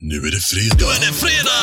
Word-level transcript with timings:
Nu 0.00 0.16
är 0.16 0.30
det 0.30 0.40
fredag. 0.40 0.76
Nu 0.78 0.84
är 0.84 1.00
det 1.06 1.12
fredag! 1.24 1.62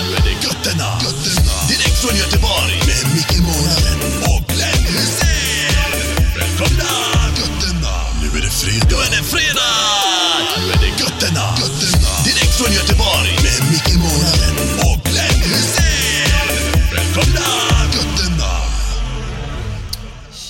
Nu 0.00 0.06
är 0.16 0.22
det 0.28 0.36
götterna. 0.46 0.88
götterna. 1.06 1.54
Direkt 1.70 1.98
från 2.02 2.16
Göteborg. 2.22 2.74
Med 2.88 3.04
Micke 3.16 3.38
Månaden 3.48 4.00
och 4.32 4.42
Glenn 4.52 4.84
Hysén. 4.94 5.92
Välkomna! 6.38 6.92
Götterna. 7.40 7.94
Nu 8.20 8.26
är 8.38 8.42
det 8.46 8.54
fredag. 8.62 8.88
Nu 8.90 8.96
är 9.06 9.10
det 9.16 9.24
fredag! 9.34 9.76
Nu 10.58 10.64
är 10.74 10.78
det 10.84 10.92
götterna. 11.02 11.46
götterna. 11.62 12.10
Direkt 12.28 12.54
från 12.58 12.72
Göteborg. 12.78 13.32
Med 13.46 13.60
Micke 13.72 13.94
Månaden 14.04 14.54
och 14.88 14.98
Glenn 15.08 15.40
Hysén. 15.50 16.48
Välkomna! 16.94 17.48
Götterna. 17.96 18.50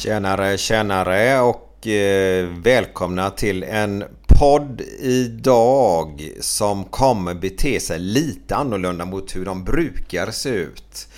Tjänare, 0.00 0.58
tjänare 0.58 1.41
och 1.41 1.86
eh, 1.86 2.46
välkomna 2.69 3.30
till 3.30 3.62
en 3.62 4.04
podd 4.39 4.81
idag 4.98 6.33
som 6.41 6.84
kommer 6.84 7.34
bete 7.34 7.81
sig 7.81 7.98
lite 7.98 8.56
annorlunda 8.56 9.05
mot 9.05 9.36
hur 9.36 9.44
de 9.44 9.64
brukar 9.64 10.31
se 10.31 10.48
ut. 10.48 11.08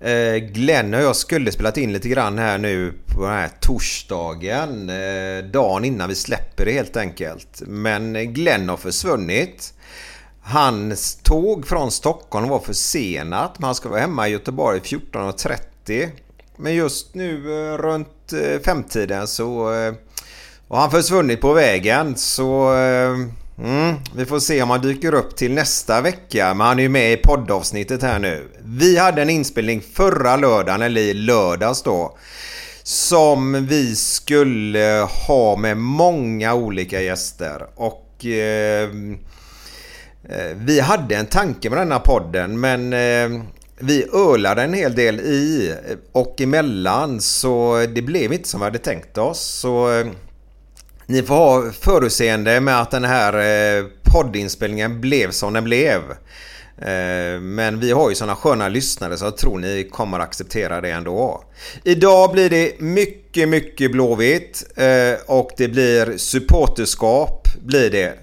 Eh, 0.00 0.34
Glenn 0.34 0.94
och 0.94 1.00
jag 1.00 1.16
skulle 1.16 1.52
spelat 1.52 1.76
in 1.76 1.92
lite 1.92 2.08
grann 2.08 2.38
här 2.38 2.58
nu 2.58 2.92
på 3.06 3.22
den 3.22 3.32
här 3.32 3.50
torsdagen. 3.60 4.90
Eh, 4.90 5.44
dagen 5.52 5.84
innan 5.84 6.08
vi 6.08 6.14
släpper 6.14 6.64
det 6.64 6.72
helt 6.72 6.96
enkelt. 6.96 7.62
Men 7.66 8.34
Glenn 8.34 8.68
har 8.68 8.76
försvunnit. 8.76 9.74
Hans 10.42 11.16
tåg 11.22 11.66
från 11.66 11.90
Stockholm 11.90 12.48
var 12.48 12.60
försenat. 12.60 13.58
Men 13.58 13.64
han 13.64 13.74
ska 13.74 13.88
vara 13.88 14.00
hemma 14.00 14.28
i 14.28 14.32
Göteborg 14.32 14.80
14.30. 14.80 16.08
Men 16.56 16.74
just 16.74 17.14
nu 17.14 17.52
eh, 17.52 17.78
runt 17.78 18.32
femtiden 18.64 19.26
så 19.26 19.70
och 20.68 20.76
har 20.76 20.82
han 20.82 20.90
försvunnit 20.90 21.40
på 21.40 21.52
vägen. 21.52 22.16
Så 22.16 22.74
eh, 22.74 23.10
mm, 23.58 23.94
vi 24.16 24.26
får 24.26 24.38
se 24.40 24.62
om 24.62 24.70
han 24.70 24.80
dyker 24.80 25.14
upp 25.14 25.36
till 25.36 25.52
nästa 25.52 26.00
vecka. 26.00 26.54
Men 26.54 26.66
han 26.66 26.78
är 26.78 26.82
ju 26.82 26.88
med 26.88 27.12
i 27.12 27.16
poddavsnittet 27.16 28.02
här 28.02 28.18
nu. 28.18 28.48
Vi 28.64 28.98
hade 28.98 29.22
en 29.22 29.30
inspelning 29.30 29.82
förra 29.94 30.36
lördagen, 30.36 30.82
eller 30.82 31.00
i 31.00 31.14
lördags 31.14 31.82
då. 31.82 32.18
Som 32.82 33.66
vi 33.66 33.96
skulle 33.96 35.08
ha 35.26 35.56
med 35.56 35.76
många 35.76 36.54
olika 36.54 37.00
gäster. 37.02 37.66
Och 37.74 38.26
eh, 38.26 38.88
Eh, 40.28 40.56
Vi 40.56 40.80
hade 40.80 41.16
en 41.16 41.26
tanke 41.26 41.70
med 41.70 41.78
denna 41.78 41.98
podden 41.98 42.60
men 42.60 42.92
eh, 42.92 43.42
vi 43.78 44.06
ölade 44.14 44.62
en 44.62 44.74
hel 44.74 44.94
del 44.94 45.20
i 45.20 45.74
och 46.12 46.40
emellan 46.40 47.20
så 47.20 47.86
det 47.94 48.02
blev 48.02 48.32
inte 48.32 48.48
som 48.48 48.60
vi 48.60 48.64
hade 48.64 48.78
tänkt 48.78 49.18
oss. 49.18 49.40
Så 49.40 49.98
eh, 49.98 50.06
ni 51.06 51.22
får 51.22 51.34
ha 51.34 51.72
förutseende 51.72 52.60
med 52.60 52.80
att 52.80 52.90
den 52.90 53.04
här 53.04 53.34
eh, 53.78 53.84
poddinspelningen 54.02 55.00
blev 55.00 55.30
som 55.30 55.52
den 55.52 55.64
blev. 55.64 56.00
Eh, 56.78 57.40
men 57.40 57.80
vi 57.80 57.92
har 57.92 58.08
ju 58.08 58.14
sådana 58.14 58.36
sköna 58.36 58.68
lyssnare 58.68 59.16
så 59.16 59.24
jag 59.24 59.36
tror 59.36 59.58
ni 59.58 59.88
kommer 59.92 60.20
acceptera 60.20 60.80
det 60.80 60.90
ändå. 60.90 61.44
Idag 61.84 62.32
blir 62.32 62.50
det 62.50 62.80
mycket, 62.80 63.48
mycket 63.48 63.92
Blåvitt 63.92 64.64
eh, 64.76 65.20
och 65.26 65.50
det 65.56 65.68
blir 65.68 66.16
supporterskap 66.16 67.48
blir 67.64 67.90
det. 67.90 68.18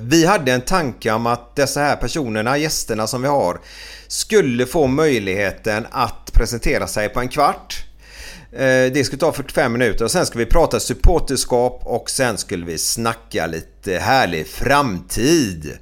Vi 0.00 0.26
hade 0.26 0.52
en 0.52 0.60
tanke 0.60 1.12
om 1.12 1.26
att 1.26 1.56
dessa 1.56 1.80
här 1.80 1.96
personerna, 1.96 2.58
gästerna 2.58 3.06
som 3.06 3.22
vi 3.22 3.28
har, 3.28 3.60
skulle 4.08 4.66
få 4.66 4.86
möjligheten 4.86 5.86
att 5.90 6.32
presentera 6.32 6.86
sig 6.86 7.08
på 7.08 7.20
en 7.20 7.28
kvart. 7.28 7.87
Eh, 8.52 8.92
Det 8.92 9.04
skulle 9.06 9.20
ta 9.20 9.32
45 9.32 9.72
minuter 9.72 10.04
och 10.04 10.10
sen 10.10 10.26
ska 10.26 10.38
vi 10.38 10.46
prata 10.46 10.80
supporterskap 10.80 11.80
och 11.84 12.10
sen 12.10 12.38
skulle 12.38 12.66
vi 12.66 12.78
snacka 12.78 13.46
lite 13.46 13.98
härlig 13.98 14.46
framtid. 14.46 15.78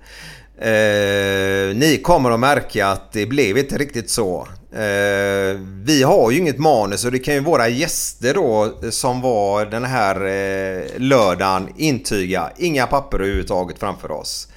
Eh, 0.58 1.76
ni 1.76 2.00
kommer 2.02 2.30
att 2.30 2.40
märka 2.40 2.86
att 2.88 3.12
det 3.12 3.26
blev 3.26 3.58
inte 3.58 3.78
riktigt 3.78 4.10
så. 4.10 4.48
Eh, 4.72 5.58
vi 5.84 6.02
har 6.02 6.30
ju 6.30 6.38
inget 6.38 6.58
manus 6.58 7.04
och 7.04 7.12
det 7.12 7.18
kan 7.18 7.34
ju 7.34 7.40
våra 7.40 7.68
gäster 7.68 8.34
då 8.34 8.74
som 8.90 9.20
var 9.20 9.66
den 9.66 9.84
här 9.84 10.16
eh, 10.26 10.82
lördagen 10.96 11.68
intyga. 11.76 12.50
Inga 12.56 12.86
papper 12.86 13.18
överhuvudtaget 13.18 13.78
framför 13.78 14.10
oss. 14.10 14.48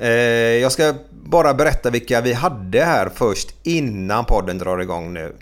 Eh, 0.00 0.08
jag 0.60 0.72
ska 0.72 0.94
bara 1.10 1.54
berätta 1.54 1.90
vilka 1.90 2.20
vi 2.20 2.32
hade 2.32 2.84
här 2.84 3.10
först 3.14 3.48
innan 3.62 4.24
podden 4.24 4.58
drar 4.58 4.78
igång 4.78 5.12
nu. 5.12 5.36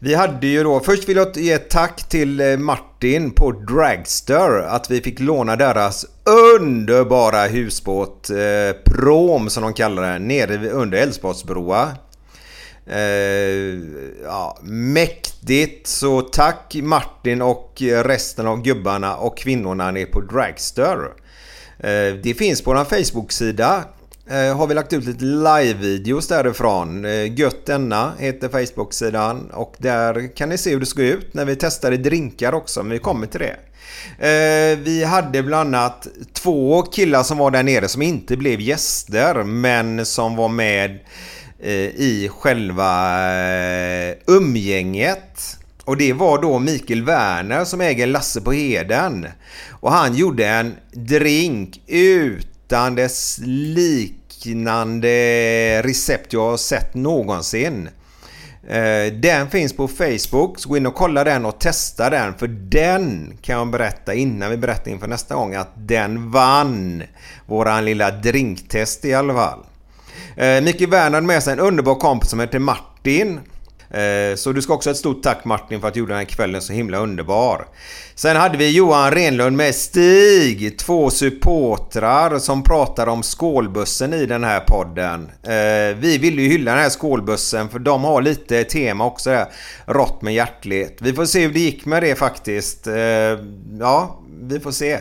Vi 0.00 0.14
hade 0.14 0.46
ju 0.46 0.62
då, 0.62 0.80
först 0.80 1.08
vill 1.08 1.16
jag 1.16 1.36
ge 1.36 1.52
ett 1.52 1.70
tack 1.70 2.08
till 2.08 2.40
eh, 2.40 2.56
Martin 2.56 3.30
på 3.30 3.52
Dragster 3.52 4.62
att 4.62 4.90
vi 4.90 5.00
fick 5.00 5.20
låna 5.20 5.56
deras 5.56 6.06
underbara 6.58 7.46
husbåt 7.46 8.30
eh, 8.30 8.76
Prom 8.84 9.50
som 9.50 9.62
de 9.62 9.72
kallar 9.72 10.12
den 10.12 10.28
nere 10.28 10.70
under 10.70 10.98
Älvsborgsbroa. 10.98 11.88
Eh, 12.86 13.00
ja, 14.24 14.58
mäktigt 14.62 15.86
så 15.86 16.20
tack 16.20 16.76
Martin 16.82 17.42
och 17.42 17.82
resten 18.04 18.46
av 18.46 18.62
gubbarna 18.62 19.16
och 19.16 19.38
kvinnorna 19.38 19.90
nere 19.90 20.06
på 20.06 20.20
Dragster. 20.20 20.98
Eh, 21.78 22.14
det 22.22 22.38
finns 22.38 22.62
på 22.62 22.72
vår 22.74 22.84
Facebook-sida. 22.84 23.84
Eh, 24.30 24.56
har 24.56 24.66
vi 24.66 24.74
lagt 24.74 24.92
ut 24.92 25.04
lite 25.04 25.24
live-videos 25.24 26.28
därifrån. 26.28 27.04
Eh, 27.04 27.38
Gött 27.38 27.66
denna 27.66 28.12
heter 28.18 28.48
Facebook-sidan 28.48 29.50
och 29.50 29.74
där 29.78 30.36
kan 30.36 30.48
ni 30.48 30.58
se 30.58 30.70
hur 30.70 30.80
det 30.80 30.86
ska 30.86 31.02
ut 31.02 31.34
när 31.34 31.44
vi 31.44 31.56
testade 31.56 31.96
drinkar 31.96 32.52
också, 32.52 32.82
men 32.82 32.92
vi 32.92 32.98
kommer 32.98 33.26
till 33.26 33.40
det. 33.40 33.56
Eh, 34.18 34.78
vi 34.78 35.04
hade 35.04 35.42
bland 35.42 35.74
annat 35.74 36.06
två 36.32 36.82
killar 36.82 37.22
som 37.22 37.38
var 37.38 37.50
där 37.50 37.62
nere 37.62 37.88
som 37.88 38.02
inte 38.02 38.36
blev 38.36 38.60
gäster 38.60 39.44
men 39.44 40.06
som 40.06 40.36
var 40.36 40.48
med 40.48 40.98
eh, 41.60 41.72
i 41.74 42.30
själva 42.32 43.20
eh, 43.32 44.14
umgänget. 44.26 45.56
Och 45.84 45.96
det 45.96 46.12
var 46.12 46.42
då 46.42 46.58
Mikael 46.58 47.04
Werner 47.04 47.64
som 47.64 47.80
äger 47.80 48.06
Lasse 48.06 48.40
på 48.40 48.52
Heden. 48.52 49.26
Och 49.70 49.92
han 49.92 50.14
gjorde 50.14 50.46
en 50.46 50.74
drink 50.92 51.80
utan 51.86 52.94
dess 52.94 53.38
liknande 54.46 55.82
recept 55.82 56.32
jag 56.32 56.50
har 56.50 56.56
sett 56.56 56.94
någonsin. 56.94 57.88
Eh, 58.68 59.12
den 59.12 59.50
finns 59.50 59.72
på 59.72 59.88
Facebook, 59.88 60.58
så 60.58 60.68
gå 60.68 60.76
in 60.76 60.86
och 60.86 60.94
kolla 60.94 61.24
den 61.24 61.44
och 61.44 61.58
testa 61.58 62.10
den. 62.10 62.34
För 62.34 62.46
den 62.48 63.36
kan 63.42 63.58
jag 63.58 63.70
berätta 63.70 64.14
innan 64.14 64.50
vi 64.50 64.56
berättar 64.56 64.90
inför 64.90 65.06
nästa 65.06 65.34
gång 65.34 65.54
att 65.54 65.72
den 65.74 66.30
vann 66.30 67.02
våran 67.46 67.84
lilla 67.84 68.10
drinktest 68.10 69.04
i 69.04 69.14
alla 69.14 69.34
fall. 69.34 69.58
Eh, 70.36 70.60
Micke 70.60 70.88
Werner 70.88 71.20
med 71.20 71.42
sig 71.42 71.52
en 71.52 71.60
underbar 71.60 71.94
kompis 71.94 72.30
som 72.30 72.40
heter 72.40 72.58
Martin. 72.58 73.40
Eh, 73.90 74.36
så 74.36 74.52
du 74.52 74.62
ska 74.62 74.74
också 74.74 74.88
ha 74.88 74.92
ett 74.92 74.98
stort 74.98 75.22
tack 75.22 75.44
Martin 75.44 75.80
för 75.80 75.88
att 75.88 75.94
du 75.94 76.00
gjorde 76.00 76.12
den 76.12 76.18
här 76.18 76.24
kvällen 76.24 76.62
så 76.62 76.72
himla 76.72 76.98
underbar. 76.98 77.66
Sen 78.14 78.36
hade 78.36 78.58
vi 78.58 78.70
Johan 78.76 79.10
Renlund 79.10 79.56
med 79.56 79.74
Stig, 79.74 80.78
två 80.78 81.10
supportrar 81.10 82.38
som 82.38 82.62
pratar 82.62 83.06
om 83.06 83.22
skålbussen 83.22 84.14
i 84.14 84.26
den 84.26 84.44
här 84.44 84.60
podden. 84.60 85.30
Eh, 85.42 85.96
vi 85.96 86.18
vill 86.20 86.38
ju 86.38 86.48
hylla 86.48 86.70
den 86.70 86.80
här 86.82 86.90
skålbussen 86.90 87.68
för 87.68 87.78
de 87.78 88.04
har 88.04 88.22
lite 88.22 88.64
tema 88.64 89.06
också 89.06 89.30
där. 89.30 89.46
Rått 89.86 90.22
med 90.22 90.34
hjärtlighet. 90.34 90.96
Vi 91.00 91.12
får 91.12 91.24
se 91.24 91.40
hur 91.40 91.52
det 91.52 91.60
gick 91.60 91.86
med 91.86 92.02
det 92.02 92.14
faktiskt. 92.14 92.86
Eh, 92.86 92.94
ja, 93.80 94.20
vi 94.42 94.60
får 94.60 94.72
se. 94.72 94.98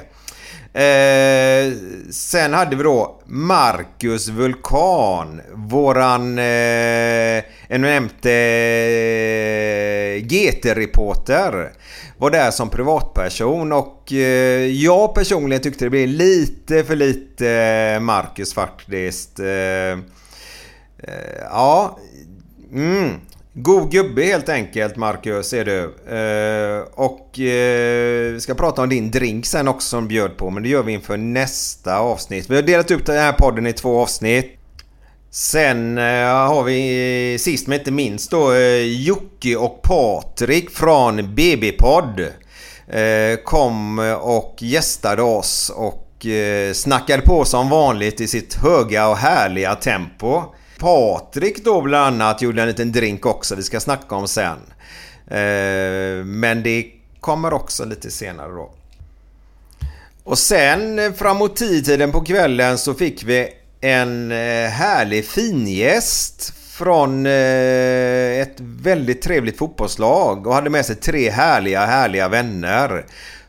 Eh, 0.77 1.74
sen 2.09 2.53
hade 2.53 2.75
vi 2.75 2.83
då 2.83 3.21
Marcus 3.25 4.29
Vulkan. 4.29 5.41
Våran 5.53 6.38
eh, 6.38 7.44
eminente 7.69 8.31
eh, 8.31 10.24
GT-reporter. 10.24 11.71
Var 12.18 12.31
där 12.31 12.51
som 12.51 12.69
privatperson 12.69 13.71
och 13.71 14.13
eh, 14.13 14.65
jag 14.65 15.15
personligen 15.15 15.62
tyckte 15.63 15.85
det 15.85 15.89
blev 15.89 16.07
lite 16.07 16.83
för 16.83 16.95
lite 16.95 18.00
Marcus 18.01 18.53
faktiskt. 18.53 19.39
Eh, 19.39 19.91
eh, 21.03 21.44
ja, 21.50 22.00
mm. 22.73 23.09
God 23.59 23.92
gubbe 23.92 24.24
helt 24.24 24.50
enkelt 24.50 24.95
Marcus 24.95 25.54
är 25.54 25.65
du. 25.65 25.83
Eh, 26.15 26.81
och 26.94 27.39
eh, 27.39 28.33
vi 28.33 28.39
ska 28.42 28.54
prata 28.54 28.81
om 28.81 28.89
din 28.89 29.12
drink 29.12 29.45
sen 29.45 29.68
också 29.68 29.88
som 29.88 30.07
bjöd 30.07 30.38
på 30.38 30.50
men 30.50 30.63
det 30.63 30.69
gör 30.69 30.83
vi 30.83 30.94
inför 30.94 31.18
nästa 31.18 31.98
avsnitt. 31.98 32.50
Vi 32.50 32.56
har 32.56 32.62
delat 32.62 32.92
upp 32.92 33.06
den 33.06 33.15
här 33.15 33.33
podden 33.33 33.68
i 33.68 33.74
två 33.74 34.01
avsnitt. 34.01 34.59
Sen 35.31 35.98
eh, 35.98 36.04
har 36.27 36.63
vi 36.63 37.38
sist 37.39 37.68
men 37.68 37.80
inte 37.80 37.92
minst 37.92 38.31
då 38.31 38.54
eh, 38.54 39.01
Jocke 39.01 39.56
och 39.56 39.81
Patrik 39.81 40.69
från 40.69 41.36
BB-podd. 41.36 42.19
Eh, 42.88 43.38
kom 43.44 44.00
och 44.21 44.56
gästade 44.59 45.21
oss 45.21 45.71
och 45.75 46.25
eh, 46.25 46.74
snackade 46.74 47.21
på 47.21 47.45
som 47.45 47.69
vanligt 47.69 48.21
i 48.21 48.27
sitt 48.27 48.56
höga 48.56 49.07
och 49.07 49.18
härliga 49.18 49.75
tempo. 49.75 50.44
Patrik 50.79 51.63
då 51.63 51.81
bland 51.81 52.06
annat 52.21 52.41
gjorde 52.41 52.62
en 52.62 52.68
liten 52.68 52.91
drink 52.91 53.25
också 53.25 53.56
vi 53.56 53.63
ska 53.63 53.79
snacka 53.79 54.15
om 54.15 54.27
sen. 54.27 54.57
Eh, 55.27 56.25
men 56.25 56.63
det 56.63 56.85
kommer 57.19 57.53
också 57.53 57.85
lite 57.85 58.12
senare 58.12 58.51
då. 58.51 58.71
Och 60.24 60.39
sen 60.39 61.00
eh, 61.00 61.13
framåt 61.13 61.56
tiden 61.56 62.12
på 62.12 62.21
kvällen 62.21 62.77
så 62.77 62.94
fick 62.94 63.24
vi 63.24 63.50
en 63.81 64.31
härlig 64.31 64.69
härlig 64.71 65.25
fingäst 65.25 66.53
från 66.71 67.25
ett 67.25 68.56
väldigt 68.59 69.21
trevligt 69.21 69.57
fotbollslag 69.57 70.47
och 70.47 70.53
hade 70.53 70.69
med 70.69 70.85
sig 70.85 70.95
tre 70.95 71.30
härliga, 71.30 71.85
härliga 71.85 72.27
vänner 72.27 73.06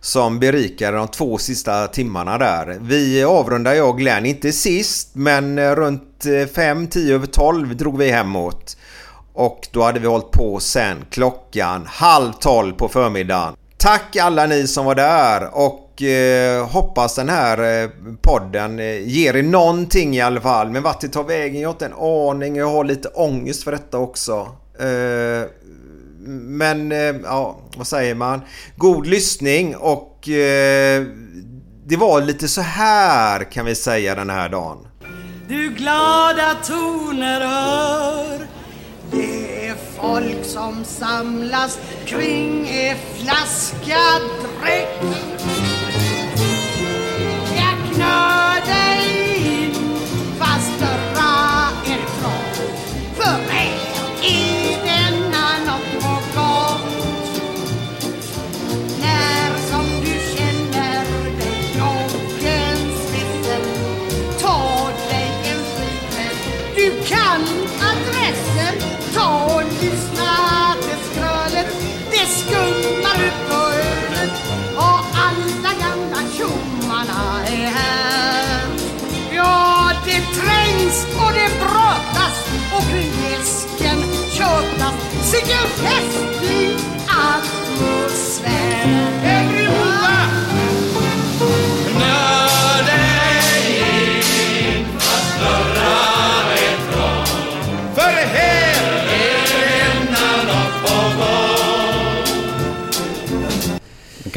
som 0.09 0.39
berikade 0.39 0.97
de 0.97 1.09
två 1.09 1.39
sista 1.39 1.87
timmarna 1.87 2.39
där. 2.39 2.79
Vi 2.81 3.25
avrundade 3.25 3.77
jag 3.77 3.89
och 3.89 3.99
Glenn, 3.99 4.27
inte 4.27 4.53
sist, 4.53 5.11
men 5.13 5.59
eh, 5.59 5.75
runt 5.75 6.25
5-10 6.25 7.13
över 7.13 7.27
12 7.27 7.77
drog 7.77 7.99
vi 7.99 8.11
hemåt. 8.11 8.77
Och 9.33 9.69
då 9.73 9.83
hade 9.83 10.01
vi 10.01 10.07
hållit 10.07 10.31
på 10.31 10.61
sen 10.61 10.97
klockan 11.11 11.87
halv 11.87 12.33
12 12.33 12.73
på 12.73 12.89
förmiddagen. 12.89 13.55
Tack 13.77 14.17
alla 14.17 14.47
ni 14.47 14.67
som 14.67 14.85
var 14.85 14.95
där 14.95 15.49
och 15.53 16.03
eh, 16.03 16.67
hoppas 16.67 17.15
den 17.15 17.29
här 17.29 17.83
eh, 17.83 17.91
podden 18.23 18.79
eh, 18.79 19.09
ger 19.09 19.37
er 19.37 19.43
någonting 19.43 20.17
i 20.17 20.21
alla 20.21 20.41
fall. 20.41 20.71
Men 20.71 20.83
vart 20.83 21.01
det 21.01 21.09
tar 21.09 21.25
vägen, 21.25 21.61
jag 21.61 21.69
har 21.69 21.75
inte 21.75 21.87
en 21.87 21.95
aning. 21.95 22.57
Jag 22.57 22.71
har 22.71 22.85
lite 22.85 23.09
ångest 23.09 23.65
för 23.65 23.73
detta 23.73 23.99
också. 23.99 24.49
Eh, 24.81 25.49
men 26.29 26.93
eh, 26.93 27.17
ja, 27.25 27.61
vad 27.77 27.87
säger 27.87 28.15
man? 28.15 28.41
God 28.77 29.07
lyssning 29.07 29.77
och 29.77 30.29
eh, 30.29 31.05
det 31.87 31.97
var 31.97 32.21
lite 32.21 32.49
så 32.49 32.61
här 32.61 33.53
kan 33.53 33.67
vi 33.67 33.75
säga 33.75 34.15
den 34.15 34.31
här 34.31 34.49
dagen. 34.49 34.79
Du 35.49 35.69
glada 35.71 36.55
toner 36.67 37.41
hör 37.41 38.39
Det 39.11 39.67
är 39.67 39.75
folk 40.01 40.45
som 40.45 40.85
samlas 40.85 41.79
kring 42.07 42.69
en 42.69 42.97
flaska 43.17 43.99
dräkt 44.43 45.03
Jag 47.57 47.95
knör 47.95 48.58
Festlig 85.49 86.77
atmosfär 87.09 88.69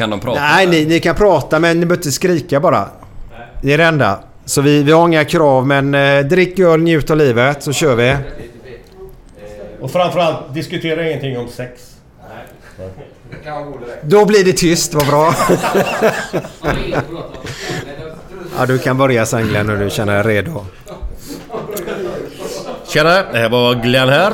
Kan 0.02 0.10
de 0.10 0.20
prata? 0.20 0.40
Nej, 0.40 0.66
ni, 0.66 0.84
ni 0.84 1.00
kan 1.00 1.14
prata 1.14 1.58
men 1.58 1.80
ni 1.80 1.86
behöver 1.86 2.00
inte 2.00 2.12
skrika 2.12 2.60
bara. 2.60 2.88
Det 3.62 3.72
är 3.72 3.78
det 3.78 3.84
enda. 3.84 4.18
Så 4.44 4.60
vi, 4.60 4.82
vi 4.82 4.92
har 4.92 5.08
inga 5.08 5.24
krav 5.24 5.66
men 5.66 5.94
eh, 5.94 6.20
drick 6.20 6.58
öl, 6.58 6.80
njut 6.80 7.10
av 7.10 7.16
livet 7.16 7.62
så 7.62 7.72
kör 7.72 7.96
vi. 7.96 8.16
Och 9.82 9.90
framförallt, 9.90 10.54
diskutera 10.54 11.08
ingenting 11.08 11.38
om 11.38 11.48
sex. 11.48 11.96
Då 14.02 14.24
blir 14.24 14.44
det 14.44 14.52
tyst, 14.52 14.94
vad 14.94 15.06
bra. 15.06 15.34
ja, 18.58 18.66
du 18.66 18.78
kan 18.78 18.98
börja 18.98 19.26
sen 19.26 19.48
Glenn 19.48 19.66
när 19.66 19.76
du 19.76 19.90
känner 19.90 20.24
dig 20.24 20.36
redo. 20.36 20.64
Tjena, 22.88 23.10
det 23.32 23.38
här 23.38 23.48
var 23.48 23.74
Glenn 23.74 24.08
här. 24.08 24.32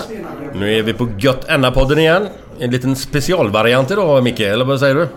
Nu 0.54 0.78
är 0.78 0.82
vi 0.82 0.92
på 0.92 1.08
Gött 1.18 1.48
Enna-podden 1.48 1.98
igen. 1.98 2.28
En 2.58 2.70
liten 2.70 2.96
specialvariant 2.96 3.90
idag 3.90 4.24
Micke, 4.24 4.40
eller 4.40 4.64
vad 4.64 4.80
säger 4.80 4.94
du? 4.94 5.08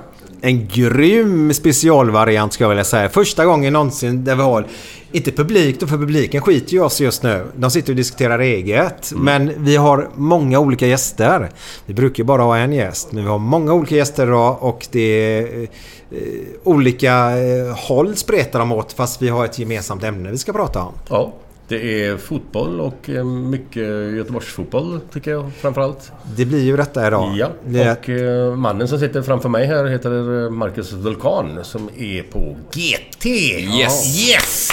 En 0.41 0.67
grym 0.67 1.53
specialvariant 1.53 2.53
ska 2.53 2.63
jag 2.63 2.69
vilja 2.69 2.83
säga. 2.83 3.09
Första 3.09 3.45
gången 3.45 3.73
någonsin 3.73 4.23
där 4.23 4.35
vi 4.35 4.41
har... 4.41 4.67
Inte 5.13 5.31
publik 5.31 5.79
då, 5.79 5.87
för 5.87 5.97
publiken 5.97 6.41
skiter 6.41 6.73
ju 6.73 6.83
oss 6.83 7.01
just 7.01 7.23
nu. 7.23 7.45
De 7.55 7.71
sitter 7.71 7.91
och 7.91 7.95
diskuterar 7.95 8.39
eget. 8.39 9.11
Men 9.15 9.51
vi 9.57 9.75
har 9.75 10.09
många 10.15 10.59
olika 10.59 10.87
gäster. 10.87 11.49
Vi 11.85 11.93
brukar 11.93 12.23
bara 12.23 12.41
ha 12.41 12.57
en 12.57 12.73
gäst. 12.73 13.11
Men 13.11 13.23
vi 13.23 13.29
har 13.29 13.39
många 13.39 13.73
olika 13.73 13.95
gäster 13.95 14.27
idag 14.27 14.63
och 14.63 14.87
det 14.91 14.99
är... 14.99 15.61
Eh, 15.61 16.17
olika 16.63 17.37
eh, 17.37 17.75
håll 17.77 18.15
spretar 18.15 18.59
de 18.59 18.71
åt 18.71 18.93
fast 18.93 19.21
vi 19.21 19.29
har 19.29 19.45
ett 19.45 19.59
gemensamt 19.59 20.03
ämne 20.03 20.31
vi 20.31 20.37
ska 20.37 20.53
prata 20.53 20.81
om. 20.81 20.93
Ja, 21.09 21.33
det 21.71 22.05
är 22.05 22.17
fotboll 22.17 22.81
och 22.81 23.09
eh, 23.09 23.23
mycket 23.25 23.87
Göteborgsfotboll 24.17 24.99
tycker 25.13 25.31
jag 25.31 25.51
framförallt. 25.61 26.11
Det 26.37 26.45
blir 26.45 26.63
ju 26.63 26.77
detta 26.77 27.07
idag. 27.07 27.33
Ja, 27.37 27.49
Det 27.65 27.83
är- 27.83 27.91
och 27.97 28.09
eh, 28.09 28.55
mannen 28.55 28.87
som 28.87 28.99
sitter 28.99 29.21
framför 29.21 29.49
mig 29.49 29.65
här 29.65 29.85
heter 29.85 30.43
eh, 30.45 30.49
Marcus 30.49 30.91
Vulkan 30.93 31.59
som 31.63 31.89
är 31.97 32.23
på 32.23 32.55
GT. 32.73 33.25
Yes. 33.25 34.29
Yes! 34.29 34.69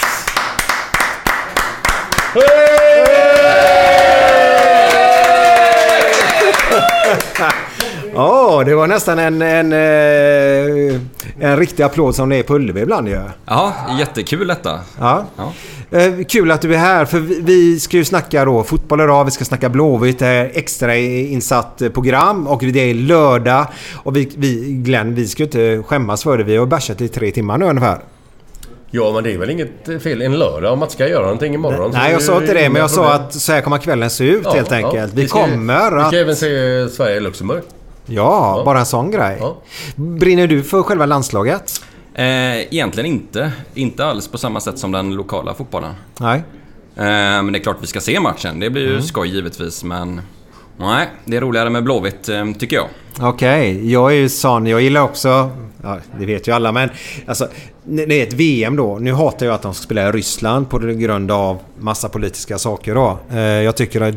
Ja, 8.19 8.63
det 8.65 8.75
var 8.75 8.87
nästan 8.87 9.19
en, 9.19 9.41
en, 9.41 9.73
eh, 9.73 10.99
en 11.39 11.57
riktig 11.57 11.83
applåd 11.83 12.15
som 12.15 12.29
det 12.29 12.35
är 12.35 12.43
på 12.43 12.55
Ullevi 12.55 12.81
ibland 12.81 13.07
ju. 13.07 13.19
Ja, 13.45 13.73
jättekul 13.99 14.47
detta. 14.47 14.79
Ja. 14.99 15.25
Ja. 15.37 15.53
Eh, 15.99 16.13
Kul 16.29 16.51
att 16.51 16.61
du 16.61 16.73
är 16.73 16.77
här 16.77 17.05
för 17.05 17.19
vi- 17.19 17.41
vi 17.41 17.79
ska 17.79 17.97
ju 17.97 18.05
snacka 18.05 18.45
då 18.45 18.63
fotboll 18.63 19.01
idag, 19.01 19.25
vi 19.25 19.31
ska 19.31 19.45
snacka 19.45 19.69
Blåvitt, 19.69 20.19
det 20.19 20.27
är 20.27 20.51
extra 20.53 20.95
insatt 20.97 21.81
eh, 21.81 21.89
program 21.89 22.47
och 22.47 22.59
det 22.61 22.79
är 22.79 22.93
lördag. 22.93 23.65
Och 23.95 24.15
vi, 24.17 24.31
vi 24.37 24.55
Glenn, 24.73 25.15
vi 25.15 25.27
ska 25.27 25.43
ju 25.43 25.45
inte 25.45 25.83
skämmas 25.87 26.23
för 26.23 26.37
det. 26.37 26.43
Vi 26.43 26.57
har 26.57 26.65
bärsat 26.65 27.01
i 27.01 27.07
tre 27.07 27.31
timmar 27.31 27.57
nu 27.57 27.65
ungefär. 27.65 27.99
Ja, 28.91 29.11
men 29.13 29.23
det 29.23 29.33
är 29.33 29.37
väl 29.37 29.49
inget 29.49 30.03
fel 30.03 30.21
en 30.21 30.39
lördag 30.39 30.73
om 30.73 30.79
man 30.79 30.89
ska 30.89 31.07
göra 31.07 31.21
någonting 31.21 31.53
imorgon. 31.53 31.91
Nej, 31.93 32.11
jag 32.11 32.21
sa 32.21 32.37
inte 32.41 32.53
det, 32.53 32.69
men 32.69 32.81
jag 32.81 32.89
sa 32.91 33.13
att 33.13 33.33
så 33.33 33.51
här 33.51 33.61
kommer 33.61 33.77
kvällen 33.77 34.09
se 34.09 34.23
ut 34.23 34.41
Ja, 34.43 34.51
helt 34.53 34.71
ja. 34.71 34.77
enkelt. 34.77 35.13
Vi 35.13 35.27
ska, 35.27 35.41
kommer 35.41 35.91
Vi 35.91 36.01
att... 36.01 36.07
ska 36.07 36.17
även 36.17 36.35
se 36.35 36.47
Sverige-Luxemburg. 36.89 37.61
Ja, 38.09 38.57
Ja. 38.57 38.63
bara 38.65 38.79
en 38.79 38.85
sån 38.85 39.11
grej. 39.11 39.37
Ja. 39.39 39.57
Brinner 39.95 40.47
du 40.47 40.63
för 40.63 40.83
själva 40.83 41.05
landslaget? 41.05 41.81
Eh, 42.13 42.25
egentligen 42.61 43.05
inte. 43.11 43.51
Inte 43.73 44.05
alls 44.05 44.27
på 44.27 44.37
samma 44.37 44.59
sätt 44.59 44.79
som 44.79 44.91
den 44.91 45.13
lokala 45.15 45.53
fotbollen. 45.53 45.93
Nej. 46.19 46.37
Eh, 46.95 47.03
men 47.05 47.51
det 47.53 47.59
är 47.59 47.63
klart 47.63 47.77
vi 47.81 47.87
ska 47.87 47.99
se 47.99 48.19
matchen. 48.19 48.59
Det 48.59 48.69
blir 48.69 48.87
ju 48.87 49.01
skoj 49.01 49.27
givetvis, 49.29 49.83
men... 49.83 50.21
Nej, 50.79 51.07
det 51.25 51.37
är 51.37 51.41
roligare 51.41 51.69
med 51.69 51.83
Blåvitt, 51.83 52.29
eh, 52.29 52.51
tycker 52.59 52.75
jag. 52.75 52.87
Okej, 53.21 53.91
jag 53.91 54.11
är 54.11 54.15
ju 54.15 54.29
sån. 54.29 54.67
Jag 54.67 54.81
gillar 54.81 55.01
också... 55.01 55.51
Ja, 55.83 55.97
det 56.19 56.25
vet 56.25 56.47
ju 56.47 56.51
alla 56.51 56.71
men... 56.71 56.89
Alltså, 57.25 57.47
när 57.83 58.05
det 58.05 58.21
är 58.21 58.27
ett 58.27 58.33
VM 58.33 58.75
då. 58.75 58.97
Nu 58.99 59.13
hatar 59.13 59.45
jag 59.45 59.55
att 59.55 59.61
de 59.61 59.73
ska 59.73 59.83
spela 59.83 60.09
i 60.09 60.11
Ryssland 60.11 60.69
på 60.69 60.79
grund 60.79 61.31
av 61.31 61.59
massa 61.79 62.09
politiska 62.09 62.57
saker 62.57 62.95
då. 62.95 63.19
Eh, 63.31 63.39
jag 63.39 63.75
tycker 63.75 64.01
att... 64.01 64.15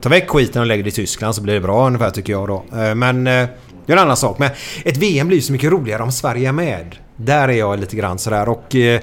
Ta 0.00 0.08
väck 0.08 0.28
skiten 0.30 0.60
och 0.60 0.66
lägg 0.66 0.84
det 0.84 0.88
i 0.88 0.92
Tyskland 0.92 1.34
så 1.34 1.42
blir 1.42 1.54
det 1.54 1.60
bra 1.60 1.86
ungefär 1.86 2.10
tycker 2.10 2.32
jag 2.32 2.48
då. 2.48 2.64
Eh, 2.72 2.94
men... 2.94 3.24
Det 3.24 3.92
är 3.92 3.96
en 3.96 4.02
annan 4.02 4.16
sak. 4.16 4.38
Men 4.38 4.50
ett 4.84 4.96
VM 4.96 5.26
blir 5.26 5.38
ju 5.38 5.42
så 5.42 5.52
mycket 5.52 5.70
roligare 5.70 6.02
om 6.02 6.12
Sverige 6.12 6.48
är 6.48 6.52
med. 6.52 6.96
Där 7.20 7.48
är 7.48 7.52
jag 7.52 7.80
lite 7.80 7.96
grann 7.96 8.18
sådär 8.18 8.48
och... 8.48 8.74
Eh, 8.76 9.00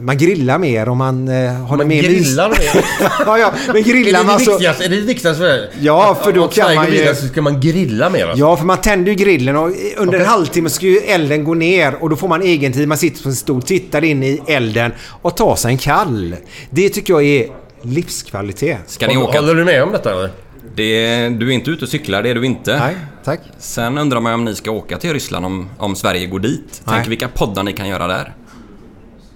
man 0.00 0.18
grillar 0.18 0.58
mer 0.58 0.88
om 0.88 0.98
man 0.98 1.28
eh, 1.28 1.52
har 1.66 1.76
Man 1.76 1.88
mer... 1.88 2.02
grillar 2.02 2.48
mer. 2.50 2.84
ja, 3.26 3.38
ja, 3.38 3.52
men 3.72 3.82
grillar 3.82 4.20
det 4.20 4.26
man 4.26 4.40
så... 4.40 4.50
viktigaste? 4.50 4.84
Är 4.84 4.88
det 4.88 4.96
det 4.96 5.02
viktigaste 5.06 5.38
för 5.40 5.48
dig? 5.48 5.70
Ja, 5.80 6.18
för 6.24 6.32
då 6.32 6.48
kan 6.48 6.74
man 6.74 6.92
ju- 6.92 7.14
så 7.14 7.26
ska 7.26 7.42
man 7.42 7.60
grilla 7.60 8.10
mer 8.10 8.24
alltså. 8.26 8.38
Ja, 8.40 8.56
för 8.56 8.64
man 8.64 8.80
tänder 8.80 9.12
ju 9.12 9.16
grillen 9.16 9.56
och 9.56 9.70
under 9.96 10.20
en 10.20 10.26
halvtimme 10.26 10.70
ska 10.70 10.86
ju 10.86 10.98
elden 10.98 11.44
gå 11.44 11.54
ner 11.54 11.94
och 12.02 12.10
då 12.10 12.16
får 12.16 12.28
man 12.28 12.42
egen 12.42 12.72
tid. 12.72 12.88
Man 12.88 12.98
sitter 12.98 13.22
på 13.22 13.28
en 13.28 13.34
stol, 13.34 13.62
tittar 13.62 14.04
in 14.04 14.22
i 14.22 14.42
elden 14.46 14.92
och 15.22 15.36
tar 15.36 15.56
sig 15.56 15.70
en 15.72 15.78
kall. 15.78 16.36
Det 16.70 16.88
tycker 16.88 17.12
jag 17.12 17.22
är 17.24 17.46
livskvalitet. 17.82 18.78
Ska 18.86 19.06
ni 19.06 19.14
Håller- 19.14 19.28
åka... 19.28 19.40
Håller 19.40 19.54
du 19.54 19.64
med 19.64 19.82
om 19.82 19.92
detta 19.92 20.10
eller? 20.12 20.30
Det, 20.74 21.28
du 21.28 21.48
är 21.48 21.52
inte 21.52 21.70
ute 21.70 21.84
och 21.84 21.88
cyklar, 21.90 22.22
det 22.22 22.30
är 22.30 22.34
du 22.34 22.46
inte. 22.46 22.78
Nej, 22.78 22.94
tack. 23.26 23.40
Sen 23.58 23.98
undrar 23.98 24.20
man 24.20 24.34
om 24.34 24.44
ni 24.44 24.54
ska 24.54 24.70
åka 24.70 24.98
till 24.98 25.12
Ryssland 25.12 25.46
om, 25.46 25.68
om 25.78 25.96
Sverige 25.96 26.26
går 26.26 26.38
dit. 26.38 26.82
Nej. 26.84 26.94
Tänk 26.94 27.08
vilka 27.08 27.28
poddar 27.28 27.62
ni 27.62 27.72
kan 27.72 27.88
göra 27.88 28.06
där. 28.06 28.34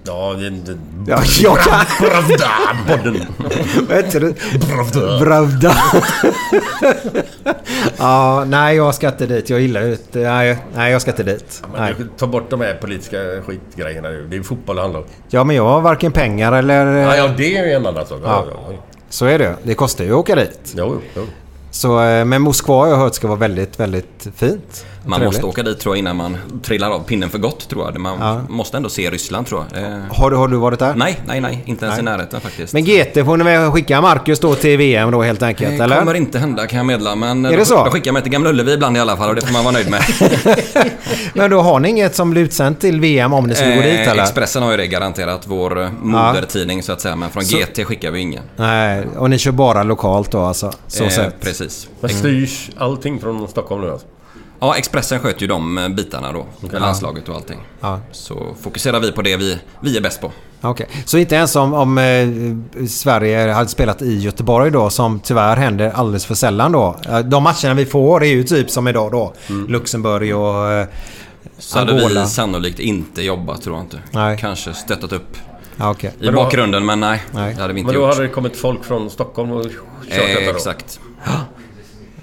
Ja, 0.04 0.34
det... 0.38 0.50
det 0.50 0.78
Ja, 1.06 1.22
jag 1.40 1.58
kan... 1.58 1.84
Pravda! 1.98 2.50
Podden. 2.88 3.26
Vad 3.88 3.96
heter 3.96 4.20
det? 4.20 4.34
Pravda. 4.66 5.20
Bravda. 5.20 5.76
ja, 7.98 8.44
nej 8.46 8.76
jag 8.76 8.94
ska 8.94 9.08
inte 9.08 9.26
dit. 9.26 9.50
Jag 9.50 9.60
gillar 9.60 9.88
inte... 9.88 10.18
Nej, 10.18 10.58
nej, 10.74 10.92
jag 10.92 11.02
ska 11.02 11.10
inte 11.10 11.22
dit. 11.22 11.62
Men 11.72 12.10
Ta 12.16 12.26
bort 12.26 12.50
de 12.50 12.60
här 12.60 12.74
politiska 12.74 13.16
skitgrejerna 13.46 14.08
nu. 14.08 14.26
Det 14.30 14.36
är 14.36 14.42
fotboll 14.42 14.76
det 14.76 14.82
handlar 14.82 15.00
om. 15.00 15.06
Ja, 15.28 15.44
men 15.44 15.56
jag 15.56 15.68
har 15.68 15.80
varken 15.80 16.12
pengar 16.12 16.52
eller... 16.52 16.86
Ja, 16.86 17.16
ja 17.16 17.28
det 17.36 17.56
är 17.56 17.66
ju 17.66 17.72
en 17.72 17.86
annan 17.86 18.06
sak. 18.06 18.20
Ja, 18.24 18.44
Ja. 18.50 18.56
ja. 18.70 18.76
Så 19.08 19.26
är 19.26 19.38
det. 19.38 19.56
Det 19.62 19.74
kostar 19.74 20.04
ju 20.04 20.10
att 20.10 20.16
åka 20.16 20.34
dit. 20.34 20.74
Jo, 20.76 21.00
jo. 21.16 21.22
Så, 21.70 22.02
eh, 22.02 22.24
men 22.24 22.42
Moskva 22.42 22.74
har 22.74 22.88
jag 22.88 22.96
hört 22.96 23.14
ska 23.14 23.28
vara 23.28 23.38
väldigt, 23.38 23.80
väldigt 23.80 24.26
fint. 24.36 24.86
Man 25.04 25.18
Trevligt. 25.20 25.26
måste 25.42 25.46
åka 25.46 25.62
dit 25.62 25.80
tror 25.80 25.94
jag 25.94 25.98
innan 25.98 26.16
man 26.16 26.36
trillar 26.62 26.90
av 26.90 26.98
pinnen 27.00 27.30
för 27.30 27.38
gott 27.38 27.68
tror 27.68 27.84
jag. 27.84 28.00
Man 28.00 28.16
Ja. 28.20 28.40
måste 28.48 28.76
ändå 28.76 28.88
se 28.88 29.10
Ryssland 29.10 29.46
tror 29.46 29.64
jag. 29.74 29.82
Eh, 29.82 29.98
Har 30.10 30.30
du, 30.30 30.36
har 30.36 30.48
du 30.48 30.56
varit 30.56 30.78
där? 30.78 30.94
nej, 30.94 31.20
nej, 31.26 31.40
nej. 31.40 31.62
Inte 31.66 31.84
ens 31.84 31.96
Nej. 32.02 32.12
i 32.14 32.16
närheten 32.16 32.40
faktiskt. 32.40 32.72
Men 32.72 32.84
GT 32.84 33.24
får 33.24 33.36
ni 33.36 33.44
väl 33.44 33.70
skicka 33.70 34.00
Marcus 34.00 34.40
då 34.40 34.54
till 34.54 34.78
VM 34.78 35.10
då 35.10 35.22
helt 35.22 35.42
enkelt, 35.42 35.78
det 35.78 35.84
eller? 35.84 35.98
kommer 35.98 36.14
inte 36.14 36.38
hända 36.38 36.66
kan 36.66 36.76
jag 36.76 36.86
meddela. 36.86 37.14
Men 37.14 37.44
Är 37.44 37.50
det 37.50 37.56
de, 37.56 37.64
så? 37.64 37.84
de 37.84 37.90
skickar 37.90 38.12
mig 38.12 38.22
till 38.22 38.32
Gamla 38.32 38.50
Ullevi 38.50 38.72
ibland 38.72 38.96
i 38.96 39.00
alla 39.00 39.16
fall 39.16 39.28
och 39.28 39.34
det 39.34 39.40
får 39.46 39.52
man 39.52 39.64
vara 39.64 39.72
nöjd 39.72 39.90
med. 39.90 40.02
Men 41.34 41.50
då 41.50 41.60
har 41.60 41.80
ni 41.80 41.88
inget 41.88 42.14
som 42.16 42.30
blir 42.30 42.42
utsänt 42.42 42.80
till 42.80 43.00
VM 43.00 43.32
om 43.32 43.46
ni 43.46 43.54
skulle 43.54 43.76
gå 43.76 43.82
dit 43.82 43.92
Eh, 44.00 44.08
eller? 44.08 44.22
Expressen 44.22 44.62
har 44.62 44.70
ju 44.70 44.76
det 44.76 44.86
garanterat, 44.86 45.42
vår 45.46 45.82
eh, 45.82 45.88
modertidning 46.02 46.82
så 46.82 46.92
att 46.92 47.00
säga. 47.00 47.16
Men 47.16 47.30
från 47.30 47.44
Så- 47.44 47.56
GT 47.56 47.84
skickar 47.84 48.10
vi 48.10 48.20
ingen. 48.20 48.42
Nej, 48.56 49.06
och 49.16 49.30
ni 49.30 49.38
kör 49.38 49.52
bara 49.52 49.82
lokalt 49.82 50.30
då 50.30 50.40
alltså? 50.40 50.72
Så 50.86 51.04
Eh, 51.04 51.10
precis. 51.40 51.88
Men 52.00 52.10
styrs 52.10 52.70
allting 52.78 53.20
från 53.20 53.48
Stockholm 53.48 53.82
nu 53.82 53.90
alltså? 53.90 54.06
Ja, 54.60 54.76
Expressen 54.76 55.20
sköter 55.20 55.40
ju 55.40 55.46
de 55.46 55.78
eh, 55.78 55.88
bitarna 55.88 56.32
då. 56.32 56.46
Med 56.60 56.80
landslaget 56.80 57.28
och 57.28 57.34
allting. 57.34 57.60
Ja. 57.80 58.00
Så 58.12 58.54
fokuserar 58.62 59.00
vi 59.00 59.12
på 59.12 59.22
det 59.22 59.36
vi, 59.36 59.58
vi 59.80 59.96
är 59.96 60.00
bäst 60.00 60.20
på. 60.20 60.32
Okej. 60.60 60.86
Så 61.04 61.18
inte 61.18 61.34
ens 61.34 61.56
om, 61.56 61.74
om 61.74 61.98
eh, 61.98 62.86
Sverige 62.88 63.52
hade 63.52 63.68
spelat 63.68 64.02
i 64.02 64.18
Göteborg 64.18 64.70
då, 64.70 64.90
som 64.90 65.20
tyvärr 65.20 65.56
händer 65.56 65.90
alldeles 65.94 66.26
för 66.26 66.34
sällan 66.34 66.72
då. 66.72 66.96
Eh, 67.08 67.18
De 67.18 67.42
matcherna 67.42 67.74
vi 67.74 67.86
får 67.86 68.22
är 68.24 68.28
ju 68.28 68.42
typ 68.44 68.70
som 68.70 68.88
idag 68.88 69.12
då. 69.12 69.32
Luxemburg 69.68 70.36
och 70.36 70.70
eh, 70.72 70.86
Så 71.58 71.78
hade 71.78 71.92
Angola. 71.92 72.20
vi 72.22 72.26
sannolikt 72.28 72.78
inte 72.78 73.22
jobbat 73.22 73.62
tror 73.62 73.76
jag 73.76 73.84
inte. 73.84 73.98
Nej. 74.10 74.38
Kanske 74.40 74.74
stöttat 74.74 75.12
upp 75.12 75.36
okej. 75.78 76.10
i 76.20 76.24
Men 76.24 76.34
då- 76.34 76.42
bakgrunden 76.42 76.86
men 76.86 77.00
nej. 77.00 77.22
Nej. 77.32 77.54
Det 77.54 77.60
hade 77.62 77.74
vi 77.74 77.80
inte 77.80 77.92
Men 77.92 78.00
då 78.00 78.06
gjort. 78.06 78.14
hade 78.16 78.26
det 78.28 78.32
kommit 78.34 78.56
folk 78.56 78.84
från 78.84 79.10
Stockholm 79.10 79.50
och 79.50 79.62
kört 79.64 79.72
eh, 80.08 80.16
detta 80.26 80.44
då? 80.44 80.50
exakt. 80.56 81.00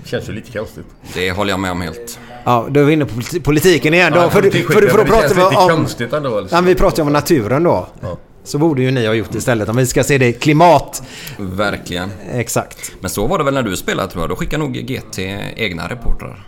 Känns 0.05 0.29
ju 0.29 0.33
lite 0.33 0.57
konstigt. 0.57 0.85
Det 1.13 1.31
håller 1.31 1.51
jag 1.51 1.59
med 1.59 1.71
om 1.71 1.81
helt. 1.81 2.19
Ja, 2.47 2.67
då 2.69 2.79
är 2.79 2.83
vi 2.83 2.93
inne 2.93 3.05
på 3.05 3.13
politi- 3.13 3.39
politiken 3.43 3.93
igen 3.93 4.13
då. 4.13 4.19
Ja, 4.19 4.29
för, 4.29 4.41
politik 4.41 4.65
för, 4.67 4.73
för, 4.73 4.87
för 4.87 4.97
då 4.97 5.03
pratar 5.03 5.35
vi 5.35 5.41
om... 5.41 5.69
konstigt 5.69 6.13
ändå. 6.13 6.37
Eller? 6.37 6.49
Ja, 6.51 6.61
vi 6.61 6.75
pratar 6.75 6.97
ju 7.03 7.07
om 7.07 7.13
naturen 7.13 7.63
då. 7.63 7.87
Ja. 8.01 8.17
Så 8.43 8.57
borde 8.57 8.81
ju 8.81 8.91
ni 8.91 9.05
ha 9.07 9.13
gjort 9.13 9.35
istället. 9.35 9.69
Om 9.69 9.75
vi 9.75 9.85
ska 9.85 10.03
se 10.03 10.17
det 10.17 10.33
klimat... 10.33 11.03
Verkligen. 11.37 12.09
Exakt. 12.31 12.91
Men 12.99 13.09
så 13.09 13.27
var 13.27 13.37
det 13.37 13.43
väl 13.43 13.53
när 13.53 13.63
du 13.63 13.77
spelade 13.77 14.11
tror 14.11 14.23
jag. 14.23 14.29
Då 14.29 14.35
skickade 14.35 14.63
nog 14.63 14.73
GT 14.73 15.19
egna 15.55 15.87
reportrar. 15.87 16.47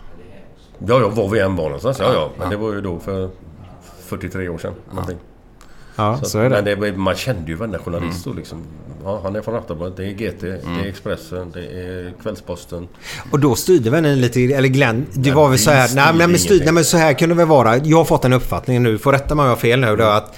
Ja, 0.86 1.00
ja, 1.00 1.08
var 1.08 1.28
vi 1.28 1.40
än 1.40 1.56
var 1.56 1.64
någonstans. 1.64 1.96
Ja, 2.00 2.12
ja. 2.12 2.30
Men 2.38 2.50
det 2.50 2.56
var 2.56 2.72
ju 2.72 2.80
då 2.80 2.98
för 2.98 3.30
43 4.06 4.48
år 4.48 4.58
sedan. 4.58 4.72
någonting. 4.90 5.18
Ja, 5.20 5.29
så, 5.96 6.24
Så 6.24 6.38
är 6.38 6.50
det. 6.50 6.76
Men 6.76 6.80
det, 6.82 6.92
man 6.96 7.14
kände 7.16 7.50
ju 7.50 7.54
varenda 7.56 7.78
journalist 7.78 8.24
då 8.24 8.32
liksom. 8.32 8.58
Ja, 9.04 9.20
han 9.22 9.36
är 9.36 9.42
från 9.42 9.54
Aftonbladet, 9.54 9.96
det 9.96 10.04
är 10.06 10.10
GT, 10.12 10.40
det 10.40 10.82
är 10.84 10.88
Expressen, 10.88 11.50
det 11.50 11.60
är 11.60 12.12
Kvällsposten. 12.22 12.88
Och 13.30 13.40
då 13.40 13.54
styrde 13.54 13.90
väl 13.90 14.02
ni 14.02 14.16
lite, 14.16 14.40
eller 14.40 14.68
Glenn, 14.68 15.06
det 15.12 15.20
Nej, 15.20 15.32
var 15.32 15.42
väl 15.48 15.52
vi 15.52 15.58
så 15.58 15.70
här, 15.70 15.90
nej, 15.94 16.12
nej, 16.14 16.28
men, 16.28 16.38
styr, 16.38 16.62
nej 16.64 16.72
men 16.72 16.84
så 16.84 16.96
här 16.96 17.12
kunde 17.12 17.34
det 17.34 17.38
väl 17.38 17.46
vara. 17.46 17.76
Jag 17.76 17.96
har 17.96 18.04
fått 18.04 18.24
en 18.24 18.32
uppfattning 18.32 18.82
nu, 18.82 18.98
får 18.98 19.12
rätta 19.12 19.34
mig 19.34 19.42
om 19.42 19.46
jag 19.48 19.56
har 19.56 19.60
fel 19.60 19.80
nu, 19.80 19.96
då, 19.96 20.04
att 20.04 20.36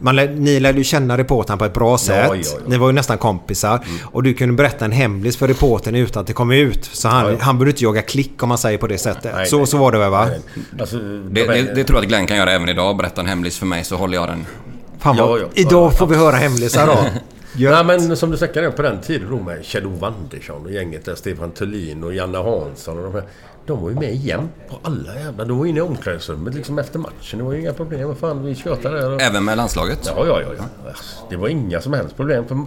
man, 0.00 0.16
lär- 0.18 0.34
ni 0.34 0.60
lärde 0.60 0.78
ju 0.78 0.84
känna 0.84 1.18
reportern 1.18 1.58
på 1.58 1.64
ett 1.64 1.72
bra 1.74 1.98
sätt. 1.98 2.26
ja, 2.28 2.36
ja. 2.36 2.58
Ni 2.66 2.76
var 2.76 2.86
ju 2.88 2.92
nästan 2.92 3.18
kompisar. 3.18 3.80
Och 4.02 4.22
du 4.22 4.34
kunde 4.34 4.54
berätta 4.54 4.84
en 4.84 4.92
hemlis 4.92 5.36
för 5.36 5.48
reportern 5.48 5.94
utan 5.94 6.20
att 6.20 6.26
det 6.26 6.32
kom 6.32 6.50
ut. 6.50 6.84
Så 6.84 7.08
han, 7.08 7.24
Ja, 7.26 7.30
ja. 7.32 7.36
han 7.40 7.58
borde 7.58 7.70
inte 7.70 7.84
jaga 7.84 8.02
klick 8.02 8.42
om 8.42 8.48
man 8.48 8.58
säger 8.58 8.78
på 8.78 8.86
det 8.86 8.98
sättet. 8.98 9.32
Nej, 9.34 9.46
så, 9.46 9.56
nej. 9.58 9.66
så 9.66 9.78
var 9.78 9.92
det 9.92 9.98
väl 9.98 10.10
va? 10.10 10.26
Nej, 10.26 10.40
Alltså, 10.80 10.98
Det, 10.98 11.46
det, 11.46 11.74
det 11.74 11.84
tror 11.84 11.96
jag 11.96 12.02
att 12.02 12.08
Glenn 12.08 12.26
kan 12.26 12.36
göra 12.36 12.52
även 12.52 12.68
idag. 12.68 12.96
Berätta 12.96 13.20
en 13.20 13.26
hemlis 13.26 13.58
för 13.58 13.66
mig 13.66 13.84
så 13.84 13.96
håller 13.96 14.14
jag 14.18 14.28
den. 14.28 14.46
Fan 14.98 15.16
vad, 15.16 15.28
Ja, 15.28 15.38
ja. 15.38 15.48
idag 15.54 15.98
får 15.98 16.06
vi 16.06 16.16
höra 16.16 16.36
hemlisar 16.36 16.86
då. 16.86 16.98
Ja 17.56 17.82
men 17.82 18.16
som 18.16 18.30
du 18.30 18.36
snackade 18.36 18.66
om 18.66 18.72
på 18.72 18.82
den 18.82 19.00
tiden 19.00 19.30
då 19.30 19.42
med 19.42 19.64
Kjell-Ove 19.64 20.06
Andersson 20.06 20.64
och 20.64 20.72
gänget 20.72 21.04
där 21.04 21.14
Stefan 21.14 21.50
Thulin 21.50 22.04
och 22.04 22.14
Janne 22.14 22.38
Hansson 22.38 22.98
och 22.98 23.04
de 23.04 23.12
här. 23.12 23.22
De 23.66 23.82
var 23.82 23.90
ju 23.90 23.96
med 23.96 24.16
jämt 24.16 24.50
på 24.68 24.78
alla 24.82 25.14
jävla... 25.14 25.44
De 25.44 25.58
var 25.58 25.66
inne 25.66 25.78
i 25.78 25.82
omklädningsrummet 25.82 26.54
liksom 26.54 26.78
efter 26.78 26.98
matchen. 26.98 27.38
Det 27.38 27.44
var 27.44 27.52
ju 27.52 27.60
inga 27.60 27.72
problem. 27.72 28.08
Vad 28.08 28.18
fan, 28.18 28.44
vi 28.44 28.54
tjötade 28.54 29.00
där. 29.00 29.10
Och... 29.10 29.20
Även 29.20 29.44
med 29.44 29.56
landslaget. 29.56 30.12
Ja, 30.16 30.26
ja, 30.26 30.40
ja, 30.40 30.48
ja. 30.58 30.92
Det 31.30 31.36
var 31.36 31.48
inga 31.48 31.80
som 31.80 31.92
helst 31.92 32.16
problem. 32.16 32.48
För 32.48 32.66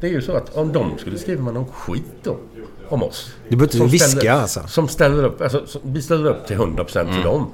det 0.00 0.06
är 0.06 0.10
ju 0.10 0.22
så 0.22 0.32
att 0.32 0.56
om 0.56 0.72
de 0.72 0.98
skulle 0.98 1.18
skriva 1.18 1.42
man 1.42 1.54
någon 1.54 1.66
skit 1.72 2.04
då 2.22 2.36
om 2.88 3.02
oss. 3.02 3.32
Du 3.48 3.56
behöver 3.56 3.64
inte 3.64 3.76
som 3.76 3.88
viska, 3.88 4.08
ställer, 4.08 4.32
alltså. 4.32 4.62
Som 4.66 4.88
ställer 4.88 5.24
upp, 5.24 5.40
alltså, 5.40 5.66
som, 5.66 5.80
vi 5.84 6.02
ställer 6.02 6.30
upp 6.30 6.46
till 6.46 6.56
100% 6.56 6.86
för 6.86 7.22
dem. 7.22 7.46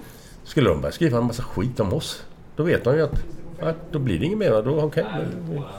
Skulle 0.44 0.68
de 0.68 0.80
börja 0.80 0.92
skriva 0.92 1.18
en 1.18 1.24
massa 1.24 1.42
skit 1.42 1.80
om 1.80 1.92
oss. 1.92 2.22
Då 2.56 2.62
vet 2.62 2.84
de 2.84 2.96
ju 2.96 3.02
att 3.02 3.24
ja, 3.64 3.72
då 3.92 3.98
blir 3.98 4.18
det 4.18 4.24
inget 4.24 4.38
mer. 4.38 4.50
Då, 4.50 4.62
då 4.62 4.90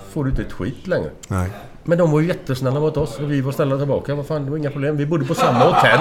får 0.10 0.24
du 0.24 0.30
inte 0.30 0.42
ett 0.42 0.52
skit 0.54 0.88
längre. 0.88 1.10
Nej. 1.28 1.50
Men 1.84 1.98
de 1.98 2.12
var 2.12 2.20
ju 2.20 2.28
jättesnälla 2.28 2.80
mot 2.80 2.98
oss 2.98 3.20
och 3.20 3.32
vi 3.32 3.42
var 3.42 3.52
snälla 3.52 3.78
tillbaka. 3.78 4.16
Vad 4.16 4.28
fan, 4.28 4.46
det 4.46 4.52
var 4.52 4.58
inga 4.58 4.72
problem. 4.72 4.98
Vi 4.98 5.06
bodde 5.06 5.26
på 5.26 5.36
samma 5.36 5.60
hotell. 5.60 6.00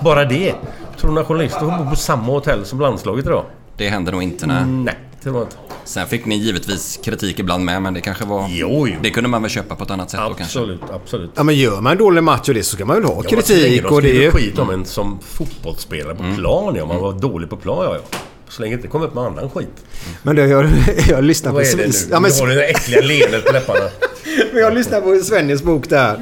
Bara 0.00 0.24
det. 0.24 0.54
Tror 0.96 1.08
du 1.10 1.14
några 1.14 1.24
journalister 1.24 1.60
får 1.60 1.84
bo 1.84 1.90
på 1.90 1.96
samma 1.96 2.22
hotell 2.32 2.64
som 2.64 2.80
landslaget 2.80 3.26
idag? 3.26 3.44
Det 3.76 3.88
händer 3.88 4.12
nog 4.12 4.22
inte 4.22 4.46
nej. 4.46 4.64
Nej, 4.66 4.98
det 5.22 5.30
var 5.30 5.40
inte. 5.40 5.56
Sen 5.84 6.06
fick 6.06 6.26
ni 6.26 6.36
givetvis 6.36 7.00
kritik 7.04 7.38
ibland 7.38 7.64
med 7.64 7.82
men 7.82 7.94
det 7.94 8.00
kanske 8.00 8.24
var... 8.24 8.46
Jo, 8.48 8.88
jo. 8.88 8.96
Det 9.02 9.10
kunde 9.10 9.28
man 9.30 9.42
väl 9.42 9.50
köpa 9.50 9.74
på 9.74 9.84
ett 9.84 9.90
annat 9.90 10.10
sätt 10.10 10.20
då 10.28 10.34
kanske. 10.34 10.58
Absolut, 10.58 10.82
absolut. 10.92 11.30
Ja 11.34 11.42
men 11.42 11.54
gör 11.54 11.80
man 11.80 11.92
en 11.92 11.98
dålig 11.98 12.22
match 12.22 12.48
och 12.48 12.54
det 12.54 12.62
så 12.62 12.76
ska 12.76 12.84
man 12.84 12.96
väl 12.96 13.04
ha 13.04 13.14
Ja, 13.24 13.30
kritik 13.30 13.82
de 13.82 13.88
och 13.88 14.02
det 14.02 14.08
ju... 14.08 14.30
skit 14.30 14.58
om 14.58 14.70
en 14.70 14.84
som 14.84 15.18
fotbollsspelare 15.22 16.14
på 16.14 16.24
plan, 16.36 16.74
ja. 16.76 16.86
Man 16.86 17.00
var 17.00 17.12
dålig 17.12 17.50
på 17.50 17.56
plan, 17.56 17.84
ja. 17.84 17.94
ja. 17.94 18.18
Så 18.52 18.62
länge 18.62 18.76
det 18.76 18.78
inte 18.78 18.88
kom 18.88 19.02
upp 19.02 19.14
med 19.14 19.24
annan 19.24 19.50
skit. 19.50 19.84
Men 20.22 20.36
det, 20.36 20.46
jag, 20.46 20.66
jag 21.08 21.24
lyssnar 21.24 21.50
på... 21.50 21.56
Vad 21.56 21.66
är 21.66 21.76
det 21.76 21.86
nu? 21.86 21.92
Ja, 22.10 22.20
men, 22.20 22.30
Du 22.30 22.40
har 22.40 22.48
det 22.48 22.54
där 22.54 22.62
äckliga 22.62 23.00
leendet 23.00 23.46
på 23.46 23.52
läpparna. 23.52 23.88
men 24.52 24.62
jag 24.62 24.74
lyssnar 24.74 25.00
på 25.00 25.24
Svennis 25.24 25.62
bok 25.62 25.88
där. 25.88 26.18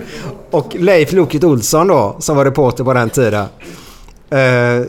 Och 0.50 0.76
Leif 0.78 1.12
Loket 1.12 1.44
Olsson 1.44 1.88
då, 1.88 2.16
som 2.20 2.36
var 2.36 2.44
reporter 2.44 2.84
på 2.84 2.94
den 2.94 3.10
tiden. 3.10 3.46
Eh, 4.30 4.86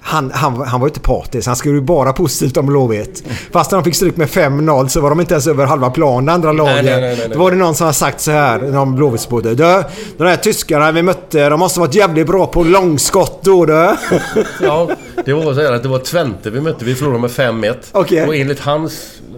han, 0.00 0.30
han, 0.34 0.60
han 0.60 0.80
var 0.80 0.86
ju 0.86 0.90
inte 0.90 1.00
partisk. 1.00 1.46
Han 1.46 1.56
skrev 1.56 1.74
ju 1.74 1.80
bara 1.80 2.12
positivt 2.12 2.56
om 2.56 2.66
Blåvitt. 2.66 3.24
Fast 3.52 3.70
när 3.70 3.78
de 3.78 3.84
fick 3.84 3.94
stryk 3.94 4.16
med 4.16 4.28
5-0 4.28 4.88
så 4.88 5.00
var 5.00 5.10
de 5.10 5.20
inte 5.20 5.34
ens 5.34 5.46
över 5.46 5.66
halva 5.66 5.90
plan, 5.90 6.24
det 6.26 6.32
andra 6.32 6.52
laget. 6.52 6.84
nej, 6.84 7.00
nej, 7.00 7.16
nej. 7.18 7.28
Då 7.32 7.38
var 7.38 7.50
det 7.50 7.56
någon 7.56 7.74
som 7.74 7.86
har 7.86 7.92
sagt 7.92 8.20
så 8.20 8.30
här, 8.30 8.58
någon 8.58 8.94
Blåvittsbåde. 8.94 9.54
De 10.16 10.24
här 10.24 10.36
tyskarna 10.36 10.92
vi 10.92 11.02
mötte, 11.02 11.48
de 11.48 11.60
måste 11.60 11.80
varit 11.80 11.94
jävligt 11.94 12.26
bra 12.26 12.46
på 12.46 12.64
långskott 12.64 13.38
då 13.42 13.64
du. 13.64 13.90
Ja, 14.62 14.90
det 15.24 15.32
var 15.32 15.54
så 15.54 15.60
här 15.62 15.72
att 15.72 15.82
det 15.82 15.88
var 15.88 15.98
Twente 15.98 16.50
vi 16.50 16.60
mötte. 16.60 16.84
Vi 16.84 16.94
förlorade 16.94 17.20
med 17.20 17.30
5-1. 17.30 17.74
Okej. 17.92 18.26
Och 18.26 18.36
enligt 18.36 18.60
hans... 18.60 18.92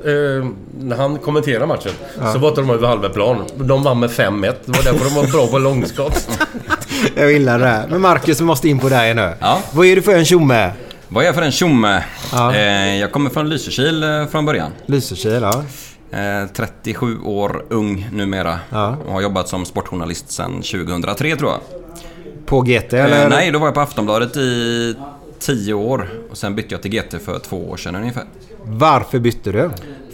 Eh, 0.04 0.46
när 0.80 0.96
han 0.96 1.18
kommenterade 1.18 1.66
matchen 1.66 1.92
så 2.32 2.38
var 2.38 2.48
inte 2.48 2.60
de 2.60 2.70
över 2.70 2.88
halva 2.88 3.08
plan. 3.08 3.44
De 3.56 3.82
vann 3.82 4.00
med 4.00 4.10
5-1. 4.10 4.54
Det 4.64 4.72
var 4.72 4.92
därför 4.92 5.04
de 5.04 5.14
var 5.14 5.32
bra 5.32 5.46
på 5.46 5.58
långskott. 5.58 6.28
Jag 7.16 7.32
gillar 7.32 7.58
det. 7.58 7.66
här. 7.66 7.88
Men 7.88 8.00
Marcus, 8.00 8.40
vi 8.40 8.44
måste 8.44 8.68
in 8.68 8.78
på 8.78 8.88
dig 8.88 9.14
nu. 9.14 9.32
Ja. 9.40 9.60
Vad 9.72 9.86
är 9.86 9.96
du 9.96 10.02
för 10.02 10.14
en 10.14 10.24
tjomme? 10.24 10.72
Vad 11.08 11.22
är 11.22 11.26
jag 11.26 11.34
för 11.34 11.42
en 11.42 11.52
tjomme? 11.52 12.04
Ja. 12.32 12.54
Eh, 12.54 12.96
jag 13.00 13.12
kommer 13.12 13.30
från 13.30 13.48
Lysekil 13.48 14.02
eh, 14.02 14.26
från 14.26 14.44
början. 14.46 14.72
Lysekil, 14.86 15.42
ja. 15.42 15.64
Eh, 16.18 16.46
37 16.52 17.18
år 17.20 17.64
ung 17.70 18.08
numera. 18.12 18.58
Ja. 18.70 18.96
Och 19.06 19.12
har 19.12 19.20
jobbat 19.20 19.48
som 19.48 19.64
sportjournalist 19.64 20.30
sedan 20.32 20.52
2003 20.62 21.36
tror 21.36 21.50
jag. 21.50 21.60
På 22.46 22.60
GT 22.60 22.92
eller? 22.92 23.22
Eh, 23.24 23.28
nej, 23.28 23.50
då 23.50 23.58
var 23.58 23.66
jag 23.66 23.74
på 23.74 23.80
Aftonbladet 23.80 24.36
i 24.36 24.94
10 25.38 25.74
år. 25.74 26.08
Och 26.30 26.36
sen 26.38 26.54
bytte 26.54 26.74
jag 26.74 26.82
till 26.82 26.90
GT 26.90 27.14
för 27.24 27.38
två 27.38 27.70
år 27.70 27.76
sedan 27.76 27.96
ungefär. 27.96 28.24
Varför 28.64 29.18
bytte 29.18 29.52
du? 29.52 29.70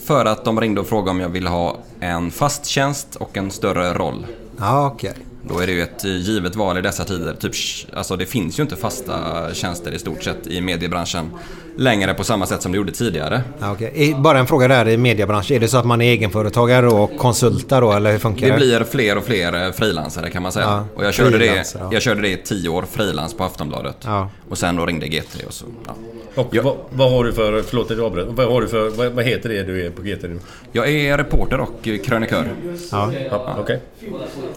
För 0.06 0.24
att 0.24 0.44
de 0.44 0.60
ringde 0.60 0.80
och 0.80 0.86
frågade 0.86 1.10
om 1.10 1.20
jag 1.20 1.28
ville 1.28 1.48
ha 1.48 1.76
en 2.00 2.30
fast 2.30 2.66
tjänst 2.66 3.16
och 3.16 3.36
en 3.36 3.50
större 3.50 3.94
roll. 3.94 4.26
Ja, 4.58 4.86
okej. 4.86 5.12
Då 5.48 5.58
är 5.58 5.66
det 5.66 5.72
ju 5.72 5.82
ett 5.82 6.04
eh, 6.04 6.16
givet 6.16 6.56
val 6.56 6.78
i 6.78 6.80
dessa 6.80 7.04
tider. 7.04 7.34
Typ, 7.34 7.52
alltså 7.92 8.16
det 8.16 8.26
finns 8.26 8.58
ju 8.58 8.62
inte 8.62 8.76
fasta 8.76 9.54
tjänster 9.54 9.92
i 9.92 9.98
stort 9.98 10.22
sett 10.22 10.46
i 10.46 10.60
mediebranschen 10.60 11.30
längre 11.76 12.14
på 12.14 12.24
samma 12.24 12.46
sätt 12.46 12.62
som 12.62 12.72
det 12.72 12.76
gjorde 12.76 12.92
tidigare. 12.92 13.42
Ja. 13.60 13.76
I- 13.94 14.14
Bara 14.14 14.38
en 14.38 14.46
fråga 14.46 14.68
där 14.68 14.88
i 14.88 14.96
mediebranschen. 14.96 15.56
Är 15.56 15.60
det 15.60 15.68
så 15.68 15.78
att 15.78 15.84
man 15.84 16.00
är 16.00 16.10
egenföretagare 16.10 16.88
och 16.88 17.16
konsultar 17.18 17.80
då, 17.80 17.92
eller 17.92 18.12
hur 18.12 18.18
funkar 18.18 18.46
det? 18.46 18.52
Det 18.52 18.56
blir 18.58 18.84
fler 18.84 19.18
och 19.18 19.24
fler 19.24 19.66
eh, 19.66 19.72
frilansare 19.72 20.30
kan 20.30 20.42
man 20.42 20.52
säga. 20.52 20.66
Ja, 20.66 20.84
och 20.94 21.04
jag 21.04 21.14
körde, 21.14 21.38
det, 21.38 21.74
ja. 21.80 21.88
jag 21.92 22.02
körde 22.02 22.20
det 22.22 22.28
i 22.28 22.36
tio 22.36 22.68
år, 22.68 22.84
frilans 22.92 23.34
på 23.34 23.44
Aftonbladet. 23.44 23.96
Ja. 24.04 24.28
Och 24.48 24.58
sen 24.58 24.76
då 24.76 24.86
ringde 24.86 25.06
GT 25.08 25.44
och 25.46 25.52
så... 25.54 25.64
Ja. 25.86 25.92
Och 26.34 26.56
vad, 26.62 26.76
vad 26.90 27.10
har 27.10 27.24
du 27.24 27.32
för... 27.32 27.62
Förlåt 27.62 27.90
att 27.90 27.96
jag 27.96 28.06
avbröt. 28.06 28.26
Vad 28.30 28.52
har 28.52 28.60
du 28.60 28.68
för... 28.68 28.88
Vad, 28.88 29.12
vad 29.12 29.24
heter 29.24 29.48
det 29.48 29.62
du 29.62 29.86
är 29.86 29.90
på 29.90 30.02
GT 30.02 30.22
nu? 30.22 30.38
Jag 30.72 30.88
är 30.90 31.16
reporter 31.18 31.60
och 31.60 31.88
eh, 31.88 31.98
krönikör. 31.98 32.48
Ja. 32.90 33.12
Ja, 33.30 33.56
Okej. 33.60 33.80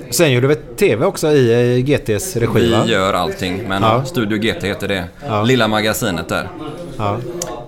Sen 0.09 0.31
gjorde 0.31 0.47
vi 0.47 0.55
TV 0.55 1.05
också 1.05 1.31
i 1.31 1.75
eh, 1.77 1.83
GTs 1.85 2.35
regi 2.35 2.71
va? 2.71 2.83
Vi 2.85 2.91
gör 2.91 3.13
allting, 3.13 3.63
men. 3.67 4.05
Studio 4.05 4.37
GT 4.37 4.63
heter 4.63 4.87
det. 4.87 5.03
Ja. 5.27 5.43
Lilla 5.43 5.67
magasinet 5.67 6.29
där. 6.29 6.49
Ja. 6.97 7.04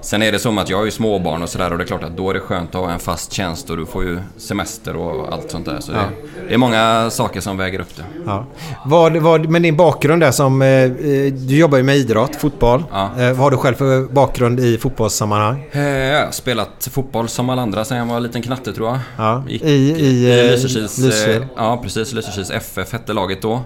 Sen 0.02 0.22
är 0.22 0.32
det 0.32 0.40
som 0.40 0.58
att 0.58 0.70
jag 0.70 0.78
har 0.78 0.86
ju 0.86 0.92
småbarn 0.92 1.44
och 1.44 1.50
sådär 1.50 1.72
och 1.72 1.78
det 1.78 1.84
är 1.84 1.86
klart 1.88 2.04
att 2.04 2.18
då 2.18 2.30
är 2.30 2.34
det 2.34 2.40
skönt 2.40 2.76
att 2.76 2.82
ha 2.82 2.92
en 2.92 3.00
fast 3.00 3.34
tjänst 3.34 3.70
och 3.70 3.78
du 3.78 3.86
får 3.86 4.04
ju 4.04 4.20
semester 4.38 4.96
och 4.96 5.34
allt 5.34 5.52
sånt 5.52 5.66
där. 5.66 5.80
Så 5.80 5.92
Ja. 5.92 5.98
det, 5.98 6.48
det 6.48 6.54
är 6.54 6.58
många 6.58 7.10
saker 7.10 7.42
som 7.42 7.58
väger 7.58 7.80
upp 7.80 7.96
det. 7.96 8.04
Ja. 8.26 8.46
Vad, 8.86 9.18
vad, 9.18 9.50
men 9.50 9.62
din 9.62 9.78
bakgrund 9.78 10.22
där 10.22 10.32
som... 10.32 10.62
Eh, 10.62 10.90
du 11.32 11.58
jobbar 11.58 11.78
ju 11.78 11.84
med 11.84 11.98
idrott, 11.98 12.36
fotboll. 12.36 12.84
Ja. 12.92 13.10
Eh, 13.20 13.28
vad 13.28 13.38
har 13.38 13.52
du 13.52 13.58
själv 13.58 13.76
för 13.76 14.02
bakgrund 14.14 14.60
i 14.60 14.78
fotbollssammanhang? 14.78 15.70
Eh, 15.72 15.82
Jag 15.82 16.26
har 16.26 16.32
spelat 16.32 16.88
fotboll 16.92 17.28
som 17.28 17.50
alla 17.50 17.62
andra 17.62 17.86
sen 17.86 17.98
jag 17.98 18.06
var 18.06 18.18
en 18.18 18.24
liten 18.24 18.42
knatte 18.42 18.74
tror 18.74 18.88
jag. 18.88 19.00
Ja. 19.18 19.44
Gick 19.50 19.62
I- 19.62 19.68
i, 19.68 20.40
eh, 20.40 20.52
Lysekils... 20.52 20.98
Lysekil. 20.98 21.42
eh, 21.42 21.48
Ja, 21.56 21.80
precis. 21.84 22.14
Lysekils 22.14 22.52
FF 22.52 22.94
hette 22.94 23.14
laget 23.14 23.42
då. 23.42 23.62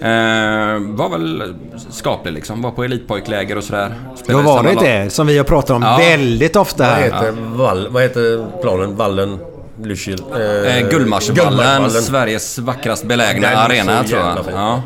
Eh, 0.00 0.80
var 0.96 1.08
väl 1.08 1.54
skaplig 1.90 2.32
liksom. 2.32 2.62
Var 2.62 2.70
på 2.70 2.84
elitpojkläger 2.84 3.56
och 3.58 3.64
sådär. 3.64 3.94
Då 4.10 4.16
Spelade 4.16 4.42
i 4.42 4.46
var 4.46 4.56
samma 4.64 4.80
det 4.82 5.10
som 5.10 5.26
vi 5.26 5.36
har 5.38 5.44
pratat 5.44 5.70
om 5.70 5.82
Ja. 5.82 5.96
väldigt 5.96 6.56
ofta 6.56 6.82
Vad 6.84 6.92
här. 6.92 7.02
heter, 7.02 7.32
Vall, 7.56 7.88
vad 7.90 8.02
heter 8.02 8.60
planen? 8.62 8.96
Vallen? 8.96 9.38
Lysekil? 9.82 10.22
Eh, 10.34 10.76
Eh, 10.78 10.88
Gullmarsvallen. 10.88 11.90
Sveriges 11.90 12.58
vackrast 12.58 13.04
belägna 13.04 13.48
Den 13.50 13.58
arena 13.58 14.04
tror 14.04 14.20
jag. 14.20 14.38
Ja. 14.52 14.82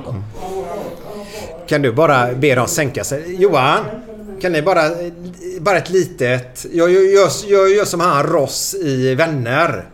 Kan 1.68 1.82
du 1.82 1.92
bara 1.92 2.34
be 2.34 2.54
dem 2.54 2.68
sänka 2.68 3.04
sig? 3.04 3.36
Johan? 3.42 3.78
Kan 4.42 4.52
ni 4.52 4.62
bara... 4.62 4.82
Bara 5.60 5.76
ett 5.78 5.90
litet... 5.90 6.66
Jag 6.72 6.90
gör, 6.90 7.28
jag 7.48 7.70
gör 7.70 7.84
som 7.84 8.00
han 8.00 8.22
Ross 8.26 8.74
i 8.74 9.14
Vänner. 9.14 9.84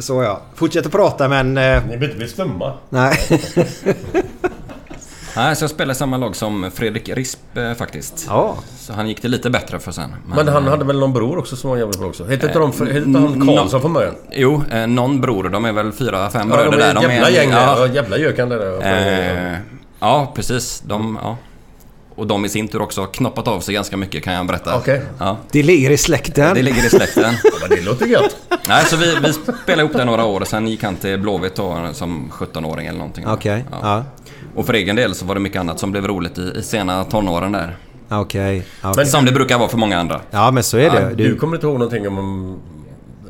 Så 0.00 0.22
ja. 0.22 0.40
Fortsätt 0.54 0.86
att 0.86 0.92
prata 0.92 1.28
men... 1.28 1.58
eh, 1.58 1.62
Ni 1.62 1.86
behöver 1.86 2.04
inte 2.04 2.16
bli 2.16 2.28
stumma. 2.28 2.72
Nej. 2.88 3.18
Nej, 5.36 5.56
så 5.56 5.62
jag 5.62 5.70
spelade 5.70 5.94
samma 5.94 6.16
lag 6.16 6.36
som 6.36 6.70
Fredrik 6.74 7.08
Risp 7.08 7.56
eh, 7.56 7.74
faktiskt. 7.74 8.24
ja. 8.28 8.56
Så 8.78 8.92
han 8.92 9.08
gick 9.08 9.22
det 9.22 9.28
lite 9.28 9.50
bättre 9.50 9.78
för 9.80 9.92
sen. 9.92 10.14
Men 10.26 10.48
han 10.48 10.66
hade 10.66 10.84
väl 10.84 10.98
någon 10.98 11.12
bror 11.12 11.38
också 11.38 11.56
som 11.56 11.70
var 11.70 11.76
jävligt 11.76 11.98
bra 11.98 12.08
också? 12.08 12.24
Hette 12.24 12.46
inte 12.46 12.58
de, 12.58 12.72
hette 12.72 12.98
inte 12.98 13.18
han 13.18 13.46
Karlsson 13.46 13.80
från 13.80 13.92
början? 13.92 14.14
Jo, 14.32 14.62
eh, 14.70 14.86
någon 14.86 15.20
bror. 15.20 15.48
De 15.48 15.64
är 15.64 15.72
väl 15.72 15.92
fyra, 15.92 16.30
fem 16.30 16.50
Ja, 16.50 16.56
bröder 16.56 16.70
de 16.70 16.76
där. 16.76 16.86
är 16.86 16.94
ett 16.96 17.02
jävla 17.02 17.28
en- 17.28 17.34
gäng 17.34 17.50
ja, 17.50 17.86
jävla 17.86 18.18
gökan 18.18 18.48
där. 18.48 19.52
Eh, 19.52 19.58
ja, 20.00 20.32
precis. 20.36 20.80
De, 20.86 21.18
ja. 21.22 21.36
Och 22.16 22.26
de 22.26 22.44
i 22.44 22.48
sin 22.48 22.68
tur 22.68 22.82
också 22.82 23.04
knoppat 23.06 23.48
av 23.48 23.60
sig 23.60 23.74
ganska 23.74 23.96
mycket 23.96 24.24
kan 24.24 24.32
jag 24.34 24.46
berätta. 24.46 24.76
Okej. 24.76 25.02
Ja, 25.18 25.36
Det 25.52 25.62
ligger 25.62 25.90
i 25.90 25.96
släkten. 25.96 26.54
det 26.54 26.62
ligger 26.62 26.86
i 26.86 26.88
släkten. 26.90 27.34
Men 27.60 27.68
det 27.78 27.84
låter 27.84 28.06
gött. 28.06 28.36
Nej, 28.68 28.84
så 28.84 28.96
vi, 28.96 29.16
vi 29.22 29.32
spelade 29.32 29.82
ihop 29.82 29.92
det 29.92 30.04
några 30.04 30.24
år 30.24 30.40
och 30.40 30.46
sen 30.46 30.68
gick 30.68 30.82
han 30.82 30.96
till 30.96 31.18
Blåvitt 31.20 31.54
då 31.56 31.88
som 31.92 32.30
17-åring 32.32 32.86
eller 32.86 32.98
någonting. 32.98 33.26
Okej. 33.26 33.64
Ja. 33.70 33.78
Ja. 33.82 34.04
Och 34.54 34.66
för 34.66 34.74
egen 34.74 34.96
del 34.96 35.14
så 35.14 35.24
var 35.26 35.34
det 35.34 35.40
mycket 35.40 35.60
annat 35.60 35.78
som 35.80 35.90
blev 35.92 36.06
roligt 36.06 36.38
i, 36.38 36.52
i 36.58 36.62
sena 36.62 37.04
tonåren 37.04 37.52
där. 37.52 37.76
Okej. 38.08 38.66
Ja. 38.82 38.92
Men- 38.96 39.06
Som 39.06 39.24
det 39.24 39.32
brukar 39.32 39.58
vara 39.58 39.68
för 39.68 39.78
många 39.78 39.98
andra. 40.00 40.20
ja 40.30 40.50
men 40.50 40.62
så 40.62 40.76
är 40.78 40.90
det. 40.90 41.14
Du 41.14 41.28
Du, 41.28 41.36
kommer 41.36 41.56
inte 41.56 41.66
ihåg 41.66 41.78
någonting 41.78 42.08
om... 42.08 42.58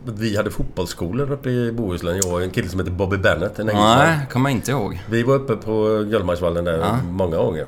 Vi 0.07 0.37
hade 0.37 0.51
fotbollsskolor 0.51 1.33
uppe 1.33 1.51
i 1.51 1.73
Bohuslän. 1.73 2.16
Jag 2.25 2.33
och 2.33 2.42
en 2.42 2.51
kille 2.51 2.68
som 2.68 2.81
heter 2.81 2.92
Bobby 2.92 3.16
Bennett. 3.16 3.59
En. 3.59 3.66
Nej, 3.66 4.18
kommer 4.33 4.51
jag 4.51 4.57
inte 4.59 4.70
ihåg. 4.70 5.01
Vi 5.11 5.23
var 5.23 5.35
uppe 5.35 5.57
på 5.57 6.05
Gullmarsvallen 6.11 6.64
där 6.64 6.79
Ja. 6.79 6.99
många 7.11 7.37
gånger. 7.37 7.66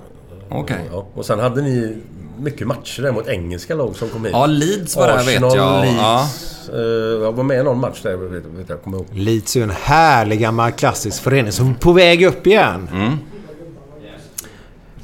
Okej. 0.48 0.80
Ja. 0.92 1.06
Och 1.14 1.26
sen 1.26 1.38
hade 1.40 1.62
ni 1.62 1.96
mycket 2.38 2.66
matcher 2.66 3.02
där 3.02 3.12
mot 3.12 3.28
engelska 3.28 3.74
lag 3.74 3.96
som 3.96 4.08
kom 4.08 4.24
hit. 4.24 4.32
Ja, 4.32 4.46
Leeds 4.46 4.96
var 4.96 5.06
där 5.08 5.24
vet 5.24 5.54
jag. 5.54 5.84
Leeds. 5.84 5.98
Ja. 5.98 6.28
Eh, 6.74 6.80
jag 7.24 7.32
var 7.32 7.44
med 7.44 7.60
i 7.60 7.62
någon 7.62 7.80
match 7.80 8.00
där, 8.02 8.16
vet, 8.16 8.44
vet 8.44 8.68
jag, 8.68 8.82
kommer 8.82 8.96
ihåg. 8.98 9.06
Leeds 9.12 9.56
är 9.56 9.60
ju 9.60 9.64
en 9.64 9.70
härlig 9.70 10.40
gammal 10.40 10.72
klassisk 10.72 11.22
förening 11.22 11.52
som 11.52 11.70
är 11.70 11.74
på 11.74 11.92
väg 11.92 12.22
upp 12.24 12.46
igen. 12.46 12.88
Mm. 12.92 13.16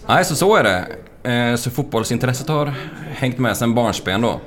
Nej, 0.07 0.25
så 0.25 0.35
så 0.35 0.57
är 0.57 0.63
det. 0.65 0.87
Eh, 1.31 1.57
Så 1.57 1.71
fotbollsintresset 1.71 2.49
har 2.49 2.75
hängt 3.11 3.39
med 3.39 3.57
sen 3.57 3.75
barnsben 3.75 4.21
då. 4.21 4.41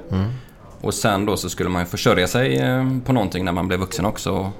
Och 0.81 0.93
sen 0.93 1.25
då 1.25 1.37
så 1.37 1.49
skulle 1.49 1.69
man 1.69 1.81
ju 1.81 1.85
försörja 1.85 2.27
sig 2.27 2.57
eh, 2.59 2.85
på 3.05 3.13
någonting 3.13 3.45
när 3.45 3.51
man 3.51 3.67
blev 3.67 3.79
vuxen 3.79 4.05
också. 4.05 4.51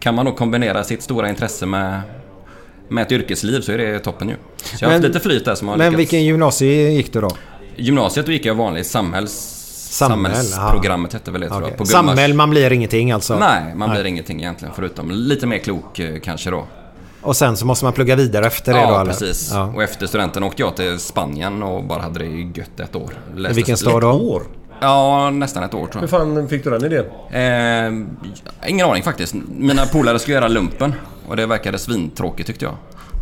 Kan 0.00 0.14
man 0.14 0.24
då 0.26 0.32
kombinera 0.32 0.84
sitt 0.84 1.02
stora 1.02 1.28
intresse 1.28 1.66
med, 1.66 2.00
med 2.88 3.02
ett 3.02 3.12
yrkesliv 3.12 3.60
så 3.60 3.72
är 3.72 3.78
det 3.78 3.98
toppen 3.98 4.28
ju. 4.28 4.34
Så 4.34 4.76
jag 4.84 4.88
har 4.88 4.94
Men- 4.94 5.02
haft 5.02 5.14
lite 5.14 5.20
flyt 5.28 5.44
där 5.44 5.54
som 5.54 5.68
har 5.68 5.76
Men 5.76 5.86
lyckats. 5.86 6.00
vilken 6.00 6.24
gymnasie 6.24 6.90
gick 6.90 7.12
du 7.12 7.20
då? 7.20 7.30
Gymnasiet 7.76 8.26
då 8.26 8.32
gick 8.32 8.44
jag 8.46 8.54
vanligt 8.54 8.86
samhälls... 8.86 9.52
Samhäll, 9.90 10.34
Samhällsprogrammet 10.34 11.12
hette 11.12 11.30
väl 11.30 11.40
det 11.40 11.48
tror 11.48 11.58
Okej. 11.58 11.68
jag. 11.70 11.78
På. 11.78 11.86
Samhäll, 11.86 12.34
man 12.34 12.50
blir 12.50 12.72
ingenting 12.72 13.12
alltså? 13.12 13.38
Nej, 13.38 13.74
man 13.74 13.90
blir 13.90 14.04
ingenting 14.04 14.38
egentligen 14.40 14.74
förutom 14.76 15.10
lite 15.10 15.46
mer 15.46 15.58
klok 15.58 15.98
eh, 15.98 16.20
kanske 16.20 16.50
då. 16.50 16.66
Och 17.20 17.36
sen 17.36 17.56
så 17.56 17.66
måste 17.66 17.84
man 17.84 17.92
plugga 17.92 18.16
vidare 18.16 18.46
efter 18.46 18.72
det 18.74 18.78
då 18.78 18.84
Ja, 18.84 19.00
eller? 19.00 19.10
precis. 19.12 19.50
Ja. 19.52 19.72
Och 19.74 19.82
efter 19.82 20.06
studenten 20.06 20.42
åkte 20.44 20.62
jag 20.62 20.76
till 20.76 20.98
Spanien 20.98 21.62
och 21.62 21.84
bara 21.84 22.02
hade 22.02 22.18
det 22.18 22.26
gött 22.60 22.80
ett 22.80 22.96
år. 22.96 23.12
I 23.36 23.38
Läste 23.38 23.54
vilken 23.54 23.76
stad 23.76 24.00
då? 24.02 24.08
År? 24.10 24.42
Ja, 24.80 25.30
nästan 25.30 25.62
ett 25.62 25.74
år 25.74 25.86
tror 25.86 25.92
Hur 25.92 26.00
jag. 26.00 26.10
fan 26.10 26.48
fick 26.48 26.64
du 26.64 26.70
den 26.70 26.84
idén? 26.84 27.04
Eh, 27.30 28.68
ingen 28.70 28.86
aning 28.86 29.02
faktiskt. 29.02 29.34
Mina 29.48 29.86
polare 29.86 30.18
skulle 30.18 30.34
göra 30.34 30.48
lumpen 30.48 30.94
och 31.28 31.36
det 31.36 31.46
verkade 31.46 31.78
svintråkigt 31.78 32.46
tyckte 32.46 32.64
jag. 32.64 32.74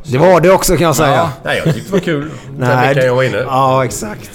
Det 0.07 0.19
var 0.19 0.41
det 0.41 0.51
också 0.51 0.77
kan 0.77 0.87
jag 0.87 0.97
säga. 0.97 1.15
Ja. 1.15 1.31
Nej, 1.45 1.63
jag 1.65 1.75
tyckte 1.75 1.89
det 1.91 1.93
var 1.93 2.01
kul. 2.05 2.31
Den 2.51 2.59
Nej, 2.59 2.89
veckan 2.89 3.07
jag 3.07 3.15
var 3.15 3.23
inne. 3.23 3.37
Ja, 3.37 3.85
exakt. 3.85 4.31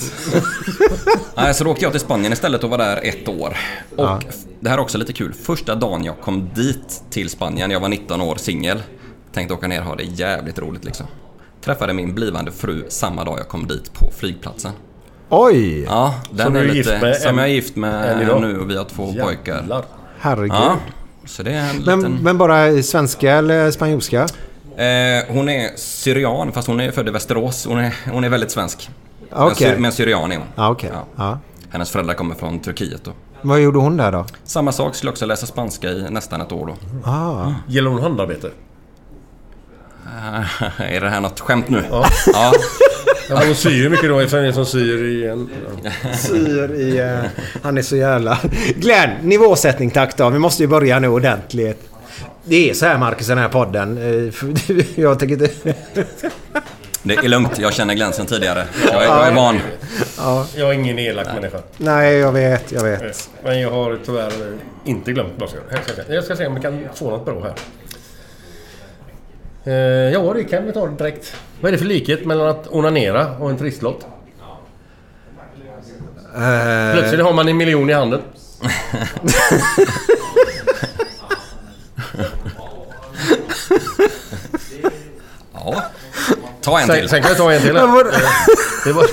Nej, 1.35 1.53
så 1.53 1.63
då 1.63 1.71
åkte 1.71 1.85
jag 1.85 1.91
till 1.91 2.01
Spanien 2.01 2.33
istället 2.33 2.63
och 2.63 2.69
var 2.69 2.77
där 2.77 2.99
ett 3.03 3.27
år. 3.27 3.57
Och 3.97 4.03
Ja. 4.05 4.19
det 4.59 4.69
här 4.69 4.77
är 4.77 4.81
också 4.81 4.97
lite 4.97 5.13
kul. 5.13 5.33
Första 5.33 5.75
dagen 5.75 6.03
jag 6.03 6.21
kom 6.21 6.49
dit 6.55 7.03
till 7.09 7.29
Spanien, 7.29 7.71
jag 7.71 7.79
var 7.79 7.89
19 7.89 8.21
år 8.21 8.35
singel. 8.35 8.81
Tänkte 9.33 9.53
åka 9.53 9.67
ner 9.67 9.79
och 9.79 9.85
ha 9.85 9.95
det 9.95 10.03
jävligt 10.03 10.59
roligt 10.59 10.85
liksom. 10.85 11.05
Träffade 11.61 11.93
min 11.93 12.15
blivande 12.15 12.51
fru 12.51 12.83
samma 12.89 13.23
dag 13.23 13.39
jag 13.39 13.47
kom 13.47 13.67
dit 13.67 13.93
på 13.93 14.11
flygplatsen. 14.17 14.71
Oj! 15.29 15.83
Ja, 15.83 16.15
den 16.31 16.45
Som 16.45 16.55
är 16.55 16.59
är 16.59 16.63
lite... 16.63 16.77
gift 16.77 17.01
med 17.01 17.15
som 17.15 17.37
jag 17.37 17.47
är 17.47 17.51
gift 17.53 17.75
med 17.75 18.17
nu 18.41 18.59
och 18.59 18.69
vi 18.69 18.77
har 18.77 18.85
två 18.85 19.13
pojkar. 19.23 19.55
Jävlar. 19.55 19.83
Herregud. 20.19 20.51
Ja, 20.53 20.77
så 21.25 21.43
det 21.43 21.51
är 21.53 21.69
en 21.69 21.75
Men, 21.85 21.97
liten... 21.99 22.17
men 22.23 22.37
bara 22.37 22.83
svenska 22.83 23.31
eller 23.33 23.71
spanjorska? 23.71 24.21
Eh, 24.21 25.23
hon 25.27 25.49
är 25.49 25.69
syrian, 25.77 26.51
fast 26.51 26.67
hon 26.67 26.79
är 26.79 26.91
född 26.91 27.07
i 27.07 27.11
Västerås. 27.11 27.65
Hon 27.65 27.77
är, 27.79 27.95
hon 28.11 28.23
är 28.23 28.29
väldigt 28.29 28.51
svensk. 28.51 28.89
Men 29.29 29.43
Okej. 29.43 29.67
syr- 29.67 29.77
Men 29.77 29.91
syrian 29.91 30.31
är 30.31 30.37
hon. 30.37 30.45
Ja, 30.55 30.69
okej. 30.71 30.89
Ja. 30.93 31.05
Ja. 31.15 31.39
Hennes 31.69 31.91
föräldrar 31.91 32.13
kommer 32.13 32.35
från 32.35 32.59
Turkiet 32.59 33.03
då. 33.03 33.11
Vad 33.41 33.59
gjorde 33.59 33.79
hon 33.79 33.97
där 33.97 34.11
då? 34.11 34.25
Samma 34.43 34.71
sak, 34.71 34.95
skulle 34.95 35.11
också 35.11 35.25
läsa 35.25 35.45
spanska 35.45 35.89
i 35.89 36.09
nästan 36.09 36.41
ett 36.41 36.51
år 36.51 36.65
då. 36.67 37.09
Ah. 37.09 37.53
Gillar 37.67 37.91
hon 37.91 38.01
handarbete? 38.01 38.49
är 40.77 41.01
det 41.01 41.09
här 41.09 41.21
något 41.21 41.39
skämt 41.39 41.69
nu? 41.69 41.83
Ja. 41.91 42.05
ja. 42.33 42.53
Ja, 43.29 43.41
hon 43.45 43.55
syr 43.55 43.89
mycket 43.89 44.09
då, 44.09 44.19
eftersom 44.19 44.39
det 44.39 44.47
är 44.47 44.51
som 44.51 44.65
syr 44.65 45.03
igen. 45.03 45.49
Ja. 45.83 45.91
Syr 46.13 46.71
i... 46.75 46.97
eh, 46.99 47.19
han 47.63 47.77
är 47.77 47.81
så 47.81 47.95
jävla... 47.95 48.37
Glenn, 48.75 49.09
nivåsättning 49.21 49.91
tack 49.91 50.17
då. 50.17 50.29
Vi 50.29 50.39
måste 50.39 50.63
ju 50.63 50.67
börja 50.67 50.99
nu 50.99 51.07
ordentligt. 51.07 51.89
Det 52.43 52.69
är 52.69 52.73
så 52.73 52.85
här 52.85 52.97
Marcus, 52.97 53.27
den 53.27 53.37
här 53.37 53.49
podden. 53.49 53.97
Eh, 53.97 54.75
Jag 54.95 55.19
tänker 55.19 55.43
inte... 55.43 55.73
Det 57.03 57.15
är 57.15 57.27
lugnt, 57.27 57.59
jag 57.59 57.73
känner 57.73 57.93
Glenn 57.93 58.13
sen 58.13 58.25
tidigare. 58.25 58.65
Jag 58.91 59.03
är, 59.03 59.07
jag 59.07 59.27
är 59.27 59.31
van. 59.35 59.59
Jag 60.55 60.69
är 60.69 60.73
ingen 60.73 60.99
elak 60.99 61.27
människa. 61.35 61.57
Nej, 61.77 62.15
jag 62.15 62.31
vet, 62.31 62.71
jag 62.71 62.83
vet. 62.83 63.29
Men 63.43 63.61
jag 63.61 63.71
har 63.71 63.99
tyvärr 64.05 64.31
inte 64.85 65.11
glömt 65.11 65.37
glasögon. 65.37 65.65
Här 65.71 65.81
ska 65.81 65.91
jag 65.97 66.05
se. 66.05 66.13
Jag 66.13 66.23
ska 66.23 66.35
se 66.35 66.47
om 66.47 66.55
vi 66.55 66.61
kan 66.61 66.87
få 66.95 67.09
något 67.09 67.25
bra 67.25 67.41
här. 67.43 67.53
Eh, 69.63 69.73
ja, 70.13 70.33
det 70.33 70.43
kan 70.43 70.65
vi 70.65 70.71
ta 70.73 70.87
direkt. 70.87 71.35
Vad 71.61 71.69
är 71.69 71.71
det 71.71 71.77
för 71.77 71.85
likhet 71.85 72.25
mellan 72.25 72.47
att 72.47 72.67
onanera 72.71 73.37
och 73.37 73.49
en 73.49 73.57
trisslott? 73.57 74.05
Eh, 76.35 76.93
Plötsligt 76.93 77.21
har 77.23 77.33
man 77.33 77.47
en 77.47 77.57
miljon 77.57 77.89
i 77.89 77.93
handen. 77.93 78.21
Ja. 85.53 85.83
Ta 86.61 86.79
en 86.79 86.87
Sen, 86.87 86.95
till. 86.95 87.09
sen 87.09 87.21
kan 87.21 87.29
jag 87.29 87.37
ta 87.37 87.51
en 87.51 87.61
till 87.61 87.77
här. 87.77 87.83
Eh, 88.05 88.85
Det 88.85 88.91
var 88.93 89.05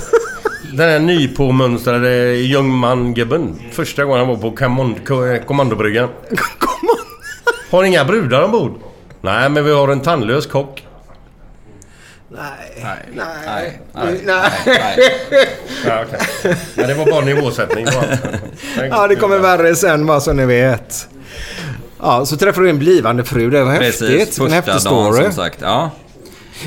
den 0.72 0.88
här 0.88 0.98
nypåmönstrade 0.98 2.35
Ljungman-gubben. 2.37 3.59
Första 3.72 4.04
gången 4.04 4.18
han 4.18 4.28
var 4.28 4.37
på 4.50 4.56
kommand- 4.56 5.06
ko- 5.06 5.38
kommandobryggan. 5.46 6.09
Har 7.70 7.85
inga 7.85 8.04
brudar 8.04 8.42
ombord? 8.42 8.74
Nej, 9.20 9.48
men 9.48 9.64
vi 9.64 9.72
har 9.72 9.88
en 9.88 10.00
tandlös 10.00 10.46
kock. 10.46 10.83
Nej, 12.29 12.83
nej, 12.83 13.09
nej, 13.14 13.81
Nej. 13.94 14.20
nej. 14.66 14.98
Ja, 15.87 16.05
okej. 16.07 16.57
Men 16.74 16.88
det 16.88 16.94
var 16.94 17.07
bara 17.07 17.20
nivåsättning. 17.24 17.85
bara. 17.85 18.87
Ja, 18.88 19.07
det 19.09 19.16
kommer 19.16 19.38
värre 19.38 19.76
sen 19.76 20.07
bara 20.07 20.20
så 20.20 20.33
ni 20.33 20.46
vet. 20.46 21.09
Ja, 22.02 22.26
så 22.26 22.37
träffade 22.37 22.66
du 22.66 22.70
en 22.70 22.79
blivande 22.79 23.24
fru. 23.24 23.50
Det 23.50 23.64
var 23.64 23.72
häftigt. 23.72 24.09
Precis, 24.09 24.38
en 24.40 24.52
häftig 24.52 24.74
första 24.74 24.90
dagen 24.90 25.12
story. 25.12 25.24
som 25.24 25.33
sagt. 25.33 25.59
Ja. 25.61 25.90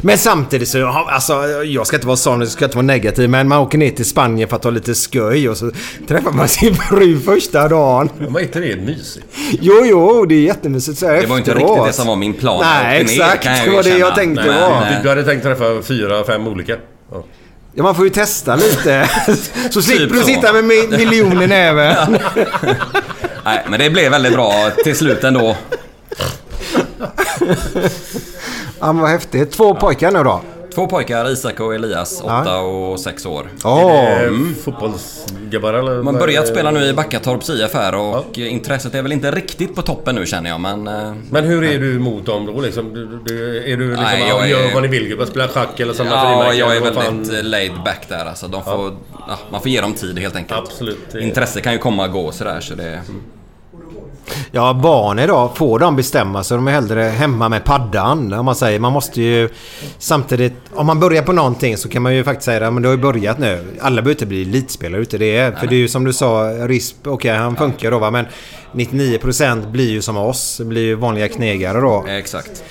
Men 0.02 0.18
samtidigt 0.18 0.70
så, 0.70 0.88
alltså 0.88 1.34
jag 1.66 1.88
ska 1.88 1.96
inte 1.98 2.08
vara 2.08 2.18
sån, 2.18 2.40
jag 2.40 2.50
ska 2.50 2.66
inte 2.66 2.78
vara 2.78 2.86
negativ, 2.86 3.30
men 3.30 3.48
man 3.48 3.60
åker 3.60 3.78
ner 3.78 3.90
till 3.90 4.06
Spanien 4.06 4.50
för 4.50 4.56
att 4.56 4.64
ha 4.64 4.72
lite 4.72 4.96
skoj 4.96 5.50
och 5.50 5.58
så 5.58 5.72
träffar 6.08 6.32
man 6.32 6.48
sin 6.48 6.76
fru 6.90 7.20
första 7.20 7.68
dagen. 7.68 8.10
Men 8.20 8.34
Var 8.34 8.40
inte 8.42 8.60
det 8.60 8.76
mysigt? 8.76 9.26
Jo, 9.62 9.82
jo, 9.86 10.26
det 10.26 10.36
är 10.36 10.42
jättemysigt 10.42 10.98
så 11.00 11.06
Det 11.08 11.26
var 11.26 11.38
inte 11.38 11.54
riktigt 11.54 11.86
det 11.86 11.94
som 11.94 12.08
var 12.08 12.16
min 12.16 12.34
plan. 12.34 12.60
Nej, 12.66 13.04
ner, 13.04 13.12
exakt. 13.12 13.44
Det 13.66 13.72
var 13.72 13.84
det 13.84 13.98
jag 13.98 14.16
tänkte 14.16 14.46
Men, 14.46 14.62
vara. 14.62 14.90
eh, 14.90 15.02
Du 15.04 15.10
hade 15.10 15.24
tänkt 15.24 15.44
träffa 15.44 15.82
fyra, 15.84 16.24
fem 16.24 16.48
olika? 16.48 16.76
Ja. 17.12 17.24
Ja, 17.74 17.84
man 17.84 17.96
får 17.96 18.06
ju 18.06 18.10
testa 18.10 18.56
lite. 18.56 19.10
så 19.70 19.82
slipper 19.82 20.04
du 20.06 20.10
Typ 20.10 20.20
så. 20.20 20.26
sitta 20.26 20.54
med 20.54 20.64
mi- 20.64 20.98
miljoner 20.98 21.48
näven. 21.48 22.18
Nej, 23.46 23.66
men 23.70 23.80
det 23.80 23.90
blev 23.90 24.12
väldigt 24.12 24.34
bra 24.34 24.70
till 24.84 24.96
slut 24.96 25.24
ändå. 25.24 25.56
Ja, 28.80 28.94
men 28.94 29.02
vad 29.02 29.10
häftigt. 29.12 29.52
Två 29.52 29.76
pojkar 29.76 30.12
nu 30.12 30.24
då. 30.24 30.42
Två 30.76 30.88
pojkar, 30.88 31.30
Isak 31.32 31.60
och 31.60 31.76
Elias, 31.76 32.22
åtta 32.24 32.60
och 32.60 33.00
sex 33.00 33.26
år. 33.26 33.50
Åh! 33.64 34.22
Eh, 34.24 34.32
Fotbollsgubbar 34.64 35.74
eller? 35.74 36.04
Man 36.04 36.16
har 36.16 36.22
börjat 36.22 36.48
spela 36.48 36.72
nu 36.72 36.86
i 36.86 36.94
Backatorps 36.94 37.50
IF 37.50 37.74
här 37.74 37.96
och 37.96 38.38
intresset 38.38 38.96
är 38.96 39.02
väl 39.02 39.12
inte 39.12 39.32
riktigt 39.32 39.76
på 39.76 39.82
toppen 39.82 40.16
nu 40.16 40.26
känner 40.26 40.50
jag 40.50 40.60
men... 40.60 40.88
eh, 40.88 41.14
Men 41.32 41.44
hur 41.44 41.64
är 41.64 41.80
du 41.80 42.00
mot 42.00 42.26
dem 42.26 42.46
då 42.46 42.62
liksom? 42.62 42.94
Du, 42.94 43.20
du, 43.26 43.58
är 43.74 43.78
du 43.78 43.88
liksom... 43.90 44.04
Nej, 44.06 44.26
jag 44.30 44.44
är- 44.44 44.48
Gör 44.48 44.74
vad 44.74 44.82
ni 44.82 44.88
vill 44.88 45.08
gubbar? 45.08 45.26
Spela 45.26 45.48
schack 45.48 45.80
eller 45.80 45.94
samla 45.94 46.12
Ja, 46.14 46.54
jag 46.54 46.76
är 46.78 46.82
väldigt 46.82 47.04
fan? 47.04 47.50
laid 47.50 47.74
back 47.86 48.06
där 48.10 48.26
alltså. 48.26 48.48
De 48.48 48.64
får, 48.64 48.94
ja, 49.28 49.38
man 49.52 49.62
får 49.62 49.70
ge 49.72 49.82
dem 49.82 49.94
tid 49.94 50.20
helt 50.20 50.36
enkelt. 50.36 50.60
Absolut. 50.60 51.16
Intresse 51.16 51.62
kan 51.62 51.74
ju 51.74 51.80
komma 51.80 52.06
och 52.06 52.12
gå 52.12 52.32
sådär 52.32 52.60
så 52.60 52.76
det... 52.76 53.02
Ja, 54.52 54.74
barn 54.74 55.20
idag, 55.20 55.50
får 55.56 55.80
de 55.80 55.96
bestämma 55.96 56.44
så 56.44 56.56
de 56.56 56.68
är 56.68 56.72
hellre 56.72 57.02
hemma 57.04 57.50
med 57.50 57.64
paddan. 57.64 58.34
Om 58.34 58.46
man 58.46 58.56
säger. 58.56 58.80
Man 58.80 58.94
måste 58.94 59.22
ju 59.22 59.50
samtidigt... 59.98 60.54
Om 60.74 60.86
man 60.88 61.00
börjar 61.00 61.24
på 61.24 61.32
någonting 61.34 61.78
så 61.78 61.90
kan 61.90 62.02
man 62.02 62.16
ju 62.16 62.24
faktiskt 62.24 62.46
säga 62.46 62.68
att 62.68 62.74
men 62.74 62.84
det 62.84 62.90
har 62.90 62.96
ju 62.96 63.02
börjat 63.02 63.40
nu. 63.40 63.64
Alla 63.82 63.96
behöver 64.02 64.12
inte 64.12 64.26
bli 64.26 64.42
elitspelare 64.42 65.02
ute 65.02 65.18
det 65.18 65.38
är. 65.38 65.52
För 65.52 65.68
det 65.68 65.76
är 65.76 65.80
ju 65.80 65.88
som 65.88 66.04
du 66.04 66.14
sa, 66.14 66.44
RISP, 66.68 67.08
okej 67.08 67.36
han 67.38 67.56
funkar 67.56 67.92
då 67.92 68.00
va. 68.00 68.12
Men 68.12 68.26
99% 68.74 69.72
blir 69.72 69.90
ju 69.90 70.02
som 70.02 70.18
oss. 70.18 70.62
Blir 70.66 70.82
ju 70.82 70.96
vanliga 70.96 71.28
knegare 71.28 71.80
då. 71.82 72.06
Exakt. 72.08 72.64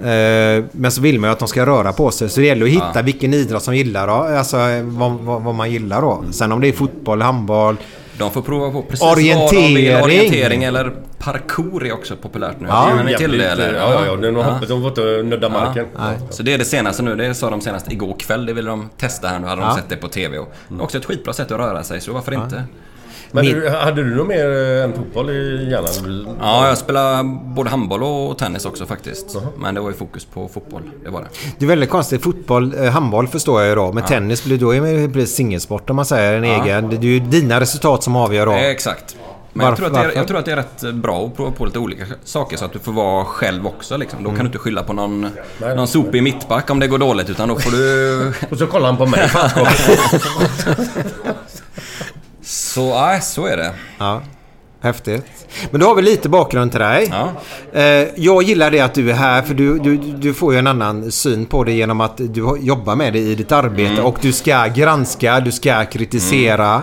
Eh, 0.00 0.64
Men 0.72 0.90
så 0.90 1.00
vill 1.00 1.20
man 1.20 1.30
ju 1.30 1.32
att 1.32 1.38
de 1.38 1.48
ska 1.48 1.66
röra 1.66 1.92
på 1.92 2.10
sig. 2.10 2.28
Så 2.28 2.40
det 2.40 2.46
gäller 2.46 2.66
att 2.66 2.72
hitta 2.72 3.02
vilken 3.02 3.34
idrott 3.34 3.62
som 3.62 3.76
gillar 3.76 4.06
då. 4.06 4.12
Alltså 4.12 4.56
vad, 4.82 5.12
vad, 5.12 5.42
vad 5.42 5.54
man 5.54 5.70
gillar 5.70 6.00
då. 6.00 6.24
Sen 6.30 6.52
om 6.52 6.60
det 6.60 6.68
är 6.68 6.72
fotboll, 6.72 7.22
handboll. 7.22 7.76
De 8.18 8.30
får 8.30 8.42
prova 8.42 8.70
på 8.70 8.82
precis 8.82 9.00
vad 9.00 9.16
de 9.18 9.22
vill. 9.22 9.36
Orientering. 9.36 10.02
Orientering 10.04 10.64
eller 10.64 10.92
parkour 11.18 11.86
är 11.86 11.92
också 11.92 12.16
populärt 12.16 12.60
nu. 12.60 12.66
Ja. 12.68 12.86
Känner 12.88 13.04
ni 13.04 13.14
till 13.16 13.38
det 13.38 13.50
eller? 13.50 13.74
Ja, 13.74 13.92
ja, 13.94 14.06
ja. 14.06 14.16
Den 14.16 14.36
har 14.36 14.42
hoppet, 14.42 14.68
de 14.68 14.80
får 14.82 14.88
inte 14.88 15.22
nudda 15.22 15.48
marken. 15.48 15.86
Så 16.30 16.42
det 16.42 16.52
är 16.54 16.58
det 16.58 16.64
senaste 16.64 17.02
nu. 17.02 17.16
Det 17.16 17.34
sa 17.34 17.50
de 17.50 17.60
senast 17.60 17.92
igår 17.92 18.16
kväll. 18.18 18.46
Det 18.46 18.52
ville 18.52 18.70
de 18.70 18.90
testa 18.98 19.28
här 19.28 19.38
nu. 19.38 19.46
Hade 19.46 19.62
Ja. 19.62 19.68
de 19.68 19.74
sett 19.76 19.88
det 19.88 19.96
på 19.96 20.08
TV. 20.08 20.38
Och 20.38 20.48
också 20.80 20.98
ett 20.98 21.04
skitbra 21.04 21.32
sätt 21.32 21.52
att 21.52 21.58
röra 21.58 21.82
sig. 21.82 22.00
Så 22.00 22.12
varför 22.12 22.32
inte? 22.34 22.64
Men 23.36 23.44
Min- 23.44 23.54
du, 23.60 23.68
hade 23.68 24.02
du 24.02 24.14
något 24.14 24.26
mer 24.26 24.76
eh, 24.78 24.84
än 24.84 24.92
fotboll 24.92 25.30
i 25.30 25.68
hjärnan? 25.70 26.36
Ja, 26.40 26.68
jag 26.68 26.78
spelar 26.78 27.22
både 27.54 27.70
handboll 27.70 28.02
och 28.02 28.38
tennis 28.38 28.64
också 28.64 28.86
faktiskt. 28.86 29.36
Men 29.58 29.74
det 29.74 29.80
var 29.80 29.90
ju 29.90 29.96
fokus 29.96 30.24
på 30.24 30.48
fotboll. 30.48 30.82
Det 31.04 31.10
var 31.10 31.20
det. 31.20 31.28
Det 31.58 31.64
är 31.64 31.68
väldigt 31.68 31.90
konstigt. 31.90 32.22
Fotboll, 32.22 32.74
eh, 32.78 32.84
handboll 32.84 33.28
förstår 33.28 33.60
jag 33.60 33.68
ju 33.68 33.74
då. 33.74 33.92
Men 33.92 34.04
tennis 34.04 34.44
blir 34.44 34.58
då 34.58 34.72
det 35.20 35.26
singelsport 35.26 35.90
om 35.90 35.96
man 35.96 36.04
säger 36.04 36.34
en 36.34 36.44
egen. 36.44 36.90
Det 36.90 36.96
är 36.96 37.02
ju 37.02 37.20
dina 37.20 37.60
resultat 37.60 38.02
som 38.02 38.16
avgör 38.16 38.46
då. 38.46 38.52
Eh, 38.52 38.64
Exakt. 38.64 39.16
Men 39.52 39.64
jag, 39.64 39.70
Varför- 39.70 39.84
tror 39.88 39.96
att 39.98 40.02
det 40.02 40.12
är, 40.12 40.16
jag 40.16 40.28
tror 40.28 40.38
att 40.38 40.44
det 40.44 40.52
är 40.52 40.56
rätt 40.56 40.94
bra 40.94 41.26
att 41.26 41.36
prova 41.36 41.50
på 41.50 41.64
lite 41.64 41.78
olika 41.78 42.04
saker 42.24 42.56
så 42.56 42.64
att 42.64 42.72
du 42.72 42.78
får 42.78 42.92
vara 42.92 43.24
själv 43.24 43.66
också. 43.66 43.96
Liksom. 43.96 44.22
Då 44.24 44.30
kan 44.30 44.38
du 44.38 44.44
inte 44.46 44.58
skylla 44.58 44.82
på 44.82 44.92
någon, 44.92 45.28
någon 45.60 45.88
sopig 45.88 46.22
mittback 46.22 46.70
om 46.70 46.80
det 46.80 46.86
går 46.86 46.98
dåligt 46.98 47.30
utan 47.30 47.48
då 47.48 47.56
får 47.56 47.70
du... 47.70 48.32
Och 48.50 48.58
så 48.58 48.66
kollar 48.66 48.86
han 48.86 48.96
på 48.96 49.06
mig. 49.06 49.30
Så, 52.46 53.00
nej, 53.00 53.20
så 53.22 53.46
är 53.46 53.56
det. 53.56 53.72
Ja. 53.98 54.22
Häftigt. 54.80 55.24
Men 55.70 55.80
då 55.80 55.86
har 55.86 55.94
vi 55.94 56.02
lite 56.02 56.28
bakgrund 56.28 56.70
till 56.70 56.80
dig. 56.80 57.08
Ja. 57.10 57.30
Eh, 57.80 58.08
Jag 58.16 58.42
gillar 58.42 58.70
det 58.70 58.80
att 58.80 58.94
du 58.94 59.10
är 59.10 59.14
här 59.14 59.42
för 59.42 59.54
du, 59.54 59.78
du, 59.78 59.96
du 59.96 60.34
får 60.34 60.52
ju 60.52 60.58
en 60.58 60.66
annan 60.66 61.12
syn 61.12 61.46
på 61.46 61.64
det 61.64 61.72
genom 61.72 62.00
att 62.00 62.16
du 62.16 62.56
jobbar 62.60 62.96
med 62.96 63.12
det 63.12 63.18
i 63.18 63.34
ditt 63.34 63.52
arbete 63.52 63.92
Mm. 63.92 64.04
och 64.04 64.16
du 64.20 64.32
ska 64.32 64.66
granska, 64.66 65.40
du 65.40 65.52
ska 65.52 65.84
kritisera. 65.84 66.82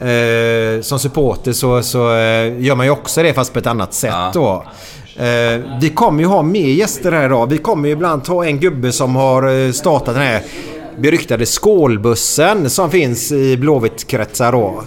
Eh, 0.00 0.80
som 0.82 0.98
supporter 0.98 1.52
så, 1.52 1.82
så 1.82 2.14
eh, 2.16 2.60
gör 2.62 2.74
man 2.74 2.86
ju 2.86 2.92
också 2.92 3.22
det 3.22 3.32
fast 3.34 3.52
på 3.52 3.58
ett 3.58 3.66
annat 3.66 3.94
sätt 3.94 4.10
Ja. 4.14 4.30
då. 4.34 4.64
Vi 5.80 5.90
kommer 5.94 6.20
ju 6.22 6.26
ha 6.28 6.42
mer 6.42 6.68
gäster 6.68 7.12
här 7.12 7.24
idag. 7.26 7.46
Vi 7.50 7.58
kommer 7.58 7.88
ju 7.88 7.92
ibland 7.92 8.28
ha 8.28 8.44
en 8.46 8.58
gubbe 8.60 8.92
som 8.92 9.16
har 9.16 9.72
startat 9.72 10.14
den 10.14 10.24
här 10.24 10.42
beryktade 11.00 11.46
skålbussen 11.46 12.70
som 12.70 12.90
finns 12.90 13.32
i 13.32 13.56
Blåvitt-kretsar 13.56 14.52
då. 14.52 14.82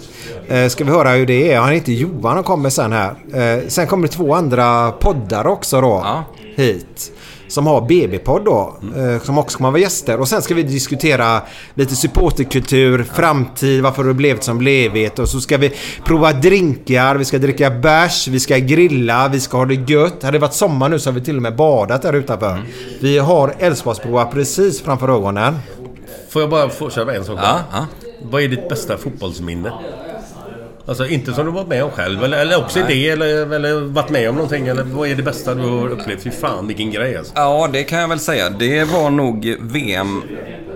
Eh, 0.48 0.68
ska 0.68 0.84
vi 0.84 0.90
höra 0.90 1.10
hur 1.10 1.26
det 1.26 1.52
är? 1.52 1.58
Han 1.60 1.72
heter 1.72 1.92
Johan 1.92 2.38
och 2.38 2.44
kommer 2.44 2.70
sen 2.70 2.92
här. 2.92 3.14
Eh, 3.34 3.62
sen 3.68 3.86
kommer 3.86 4.08
det 4.08 4.12
två 4.14 4.34
andra 4.34 4.90
poddar 4.92 5.46
också 5.46 5.80
då 5.80 6.00
Ja. 6.04 6.24
hit. 6.56 7.12
Som 7.48 7.66
har 7.66 7.80
BB-podd 7.80 8.44
då. 8.44 8.76
Eh, 8.96 9.22
som 9.22 9.38
också 9.38 9.58
kommer 9.58 9.70
vara 9.70 9.80
gäster. 9.80 10.20
Och 10.20 10.28
sen 10.28 10.42
ska 10.42 10.54
vi 10.54 10.62
diskutera 10.62 11.40
lite 11.74 11.96
supporterkultur, 11.96 13.06
framtid, 13.14 13.82
varför 13.82 14.04
det 14.04 14.14
blivit 14.14 14.42
som 14.42 14.58
blivit. 14.58 15.18
Och 15.18 15.28
så 15.28 15.40
ska 15.40 15.56
vi 15.58 15.72
prova 16.04 16.32
drinkar, 16.32 17.16
vi 17.16 17.24
ska 17.24 17.38
dricka 17.38 17.70
bärs, 17.70 18.28
vi 18.28 18.40
ska 18.40 18.58
grilla, 18.58 19.28
vi 19.28 19.40
ska 19.40 19.56
ha 19.56 19.64
det 19.64 19.90
gött. 19.90 20.22
Hade 20.22 20.38
det 20.38 20.40
varit 20.42 20.54
sommar 20.54 20.88
nu 20.88 20.98
så 20.98 21.10
har 21.10 21.14
vi 21.14 21.20
till 21.24 21.36
och 21.36 21.42
med 21.42 21.56
badat 21.56 22.02
där 22.02 22.12
utanför. 22.12 22.62
Vi 23.00 23.18
har 23.18 23.54
Älvsborgsbroar 23.58 24.24
precis 24.24 24.80
framför 24.82 25.08
ögonen. 25.08 25.54
Får 26.32 26.42
jag 26.42 26.50
bara 26.50 26.68
fortsätta 26.68 27.06
med 27.06 27.16
en 27.16 27.24
sak? 27.24 27.38
Ja, 27.42 27.60
ja. 27.72 27.86
Vad 28.22 28.42
är 28.42 28.48
ditt 28.48 28.68
bästa 28.68 28.96
fotbollsminne? 28.96 29.72
Alltså 30.86 31.06
inte 31.06 31.32
som 31.32 31.46
du 31.46 31.52
varit 31.52 31.68
med 31.68 31.84
om 31.84 31.90
själv 31.90 32.24
eller, 32.24 32.38
eller 32.38 32.58
också 32.58 32.80
det 32.88 33.08
eller, 33.08 33.52
eller 33.52 33.80
varit 33.80 34.10
med 34.10 34.28
om 34.28 34.34
någonting 34.34 34.68
eller 34.68 34.82
vad 34.82 35.08
är 35.08 35.14
det 35.14 35.22
bästa 35.22 35.54
du 35.54 35.62
har 35.62 35.88
upplevt? 35.88 36.22
Fy 36.22 36.30
fan 36.30 36.66
vilken 36.66 36.90
grej 36.90 37.16
alltså. 37.16 37.32
Ja, 37.36 37.68
det 37.72 37.84
kan 37.84 38.00
jag 38.00 38.08
väl 38.08 38.20
säga. 38.20 38.50
Det 38.50 38.84
var 38.84 39.10
nog 39.10 39.56
VM... 39.60 40.22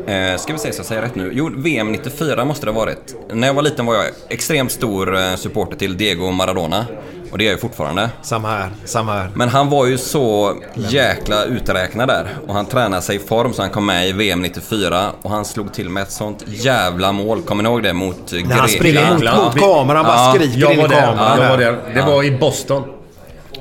Eh, 0.06 0.36
ska 0.36 0.52
vi 0.52 0.58
se 0.58 0.72
så 0.72 0.78
jag 0.78 0.86
säger 0.86 1.02
rätt 1.02 1.14
nu. 1.14 1.30
Jo, 1.34 1.50
VM 1.56 1.92
94 1.92 2.44
måste 2.44 2.66
det 2.66 2.72
ha 2.72 2.80
varit. 2.80 3.16
När 3.32 3.46
jag 3.46 3.54
var 3.54 3.62
liten 3.62 3.86
var 3.86 3.94
jag 3.94 4.04
extremt 4.28 4.72
stor 4.72 5.16
eh, 5.16 5.34
supporter 5.34 5.76
till 5.76 5.96
Diego 5.96 6.30
Maradona. 6.30 6.86
Och 7.32 7.38
det 7.38 7.44
är 7.44 7.46
jag 7.46 7.54
ju 7.54 7.60
fortfarande. 7.60 8.10
Samma 8.22 8.48
här, 8.48 8.68
samma 8.84 9.12
här. 9.12 9.30
Men 9.34 9.48
han 9.48 9.70
var 9.70 9.86
ju 9.86 9.98
så 9.98 10.54
jäkla 10.74 11.44
uträknad 11.44 12.08
där. 12.08 12.26
Och 12.46 12.54
han 12.54 12.66
tränade 12.66 13.02
sig 13.02 13.16
i 13.16 13.18
form 13.18 13.52
så 13.52 13.62
han 13.62 13.70
kom 13.70 13.86
med 13.86 14.08
i 14.08 14.12
VM 14.12 14.42
94. 14.42 15.10
Och 15.22 15.30
han 15.30 15.44
slog 15.44 15.72
till 15.72 15.88
med 15.88 16.02
ett 16.02 16.12
sånt 16.12 16.44
jävla 16.46 17.12
mål. 17.12 17.42
Kommer 17.42 17.62
ni 17.62 17.68
ihåg 17.68 17.82
det? 17.82 17.92
Mot 17.92 18.30
Grekland? 18.30 18.48
När 18.48 18.56
han 18.56 18.68
springer 18.68 19.12
mot, 19.12 19.54
mot 19.54 19.58
kameran, 19.62 20.04
bara 20.04 20.14
Ja, 20.16 20.34
skriker 20.34 20.58
Jag 20.60 20.72
in 20.72 20.80
i 20.80 20.82
kameran. 20.82 21.40
Jag 21.40 21.48
var 21.50 21.58
där. 21.58 21.72
där. 21.72 21.94
Det 21.94 22.02
var 22.02 22.24
i 22.24 22.30
Boston. 22.30 22.82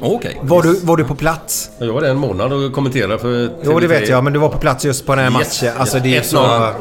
Okej. 0.01 0.37
Var 0.41 0.61
du, 0.63 0.79
var 0.79 0.97
du 0.97 1.03
på 1.03 1.15
plats? 1.15 1.69
Jag 1.77 1.93
var 1.93 2.01
där 2.01 2.09
en 2.09 2.17
månad 2.17 2.53
och 2.53 2.73
kommenterade 2.73 3.17
för 3.19 3.49
Jo, 3.63 3.79
det 3.79 3.85
TV3. 3.85 3.89
vet 3.89 4.09
jag. 4.09 4.23
Men 4.23 4.33
du 4.33 4.39
var 4.39 4.49
på 4.49 4.57
plats 4.57 4.85
just 4.85 5.05
på 5.05 5.15
den 5.15 5.33
här 5.33 5.39
Yes, 5.41 5.61
matchen. 5.61 5.75
Alltså 5.79 5.99
det 5.99 6.17
är 6.17 6.21
1-0. 6.21 6.23
så... 6.23 6.37
1-0. 6.37 6.71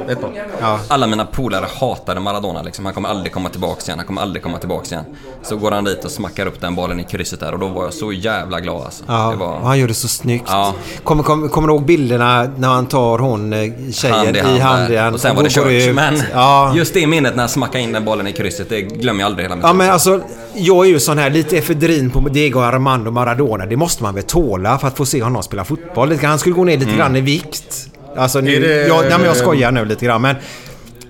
Ja. 0.60 0.78
Alla 0.88 1.06
mina 1.06 1.24
polare 1.26 1.66
hatade 1.80 2.20
Maradona 2.20 2.62
liksom. 2.62 2.84
Han 2.84 2.94
kommer 2.94 3.08
aldrig 3.08 3.32
komma 3.32 3.48
tillbaks 3.48 3.88
igen. 3.88 3.98
Han 3.98 4.06
kommer 4.06 4.22
aldrig 4.22 4.42
komma 4.42 4.58
tillbaks 4.58 4.92
igen. 4.92 5.04
Så 5.42 5.56
går 5.56 5.70
han 5.70 5.84
dit 5.84 6.04
och 6.04 6.10
smackar 6.10 6.46
upp 6.46 6.60
den 6.60 6.74
bollen 6.74 7.00
i 7.00 7.04
krysset 7.04 7.40
där 7.40 7.52
och 7.52 7.58
då 7.58 7.68
var 7.68 7.84
jag 7.84 7.94
så 7.94 8.12
jävla 8.12 8.60
glad 8.60 8.82
alltså. 8.84 9.04
Ja, 9.08 9.30
Det 9.30 9.36
var... 9.36 9.52
och 9.58 9.66
han 9.66 9.78
gör 9.78 9.88
det 9.88 9.94
så 9.94 10.08
snyggt. 10.08 10.44
Ja. 10.48 10.74
Kommer, 11.04 11.22
kommer, 11.22 11.48
kommer 11.48 11.68
du 11.68 11.74
ihåg 11.74 11.84
bilderna 11.84 12.50
när 12.56 12.68
han 12.68 12.86
tar 12.86 13.18
hon 13.18 13.52
eh, 13.52 13.58
tjejen 13.92 14.16
hand 14.16 14.36
i 14.36 14.38
i 14.38 14.42
hand, 14.42 14.58
hand 14.60 14.82
där. 14.82 14.90
igen? 14.90 15.14
Och 15.14 15.20
sen 15.20 15.36
var 15.36 15.42
det 15.42 15.54
går 15.54 15.62
kört. 15.64 15.88
ut? 15.88 15.94
Men 15.94 16.14
Ja. 16.32 16.72
just 16.76 16.94
det 16.94 17.06
minnet 17.06 17.34
när 17.34 17.42
han 17.42 17.48
smackade 17.48 17.84
in 17.84 17.92
den 17.92 18.04
bollen 18.04 18.26
i 18.26 18.32
krysset, 18.32 18.68
det 18.68 18.80
glömmer 18.82 19.20
jag 19.20 19.26
aldrig 19.26 19.44
hela 19.44 19.56
mitt 19.56 19.62
Ja 19.64 19.68
liv. 19.72 19.76
men 19.78 19.90
alltså, 19.90 20.20
jag 20.54 20.84
är 20.86 20.88
ju 20.90 21.00
sån 21.00 21.18
här 21.18 21.30
lite 21.30 21.58
efedrin 21.58 22.10
på 22.10 22.20
Diego 22.20 22.60
Armando 22.60 23.03
Maradona. 23.10 23.66
Det 23.66 23.76
måste 23.76 24.02
man 24.02 24.14
väl 24.14 24.24
tåla 24.24 24.78
för 24.78 24.88
att 24.88 24.96
få 24.96 25.06
se 25.06 25.22
honom 25.22 25.42
spela 25.42 25.64
fotboll. 25.64 26.16
Han 26.22 26.38
skulle 26.38 26.54
gå 26.54 26.64
ner 26.64 26.72
lite 26.72 26.84
Mm. 26.84 26.96
grann 26.98 27.16
i 27.16 27.20
vikt. 27.20 27.88
Alltså 28.16 28.40
nu, 28.40 28.60
det- 28.60 28.86
jag, 28.88 29.00
nej, 29.02 29.10
men 29.18 29.26
jag 29.26 29.36
skojar 29.36 29.72
nu 29.72 29.84
lite 29.84 30.04
grann 30.04 30.22
men 30.22 30.36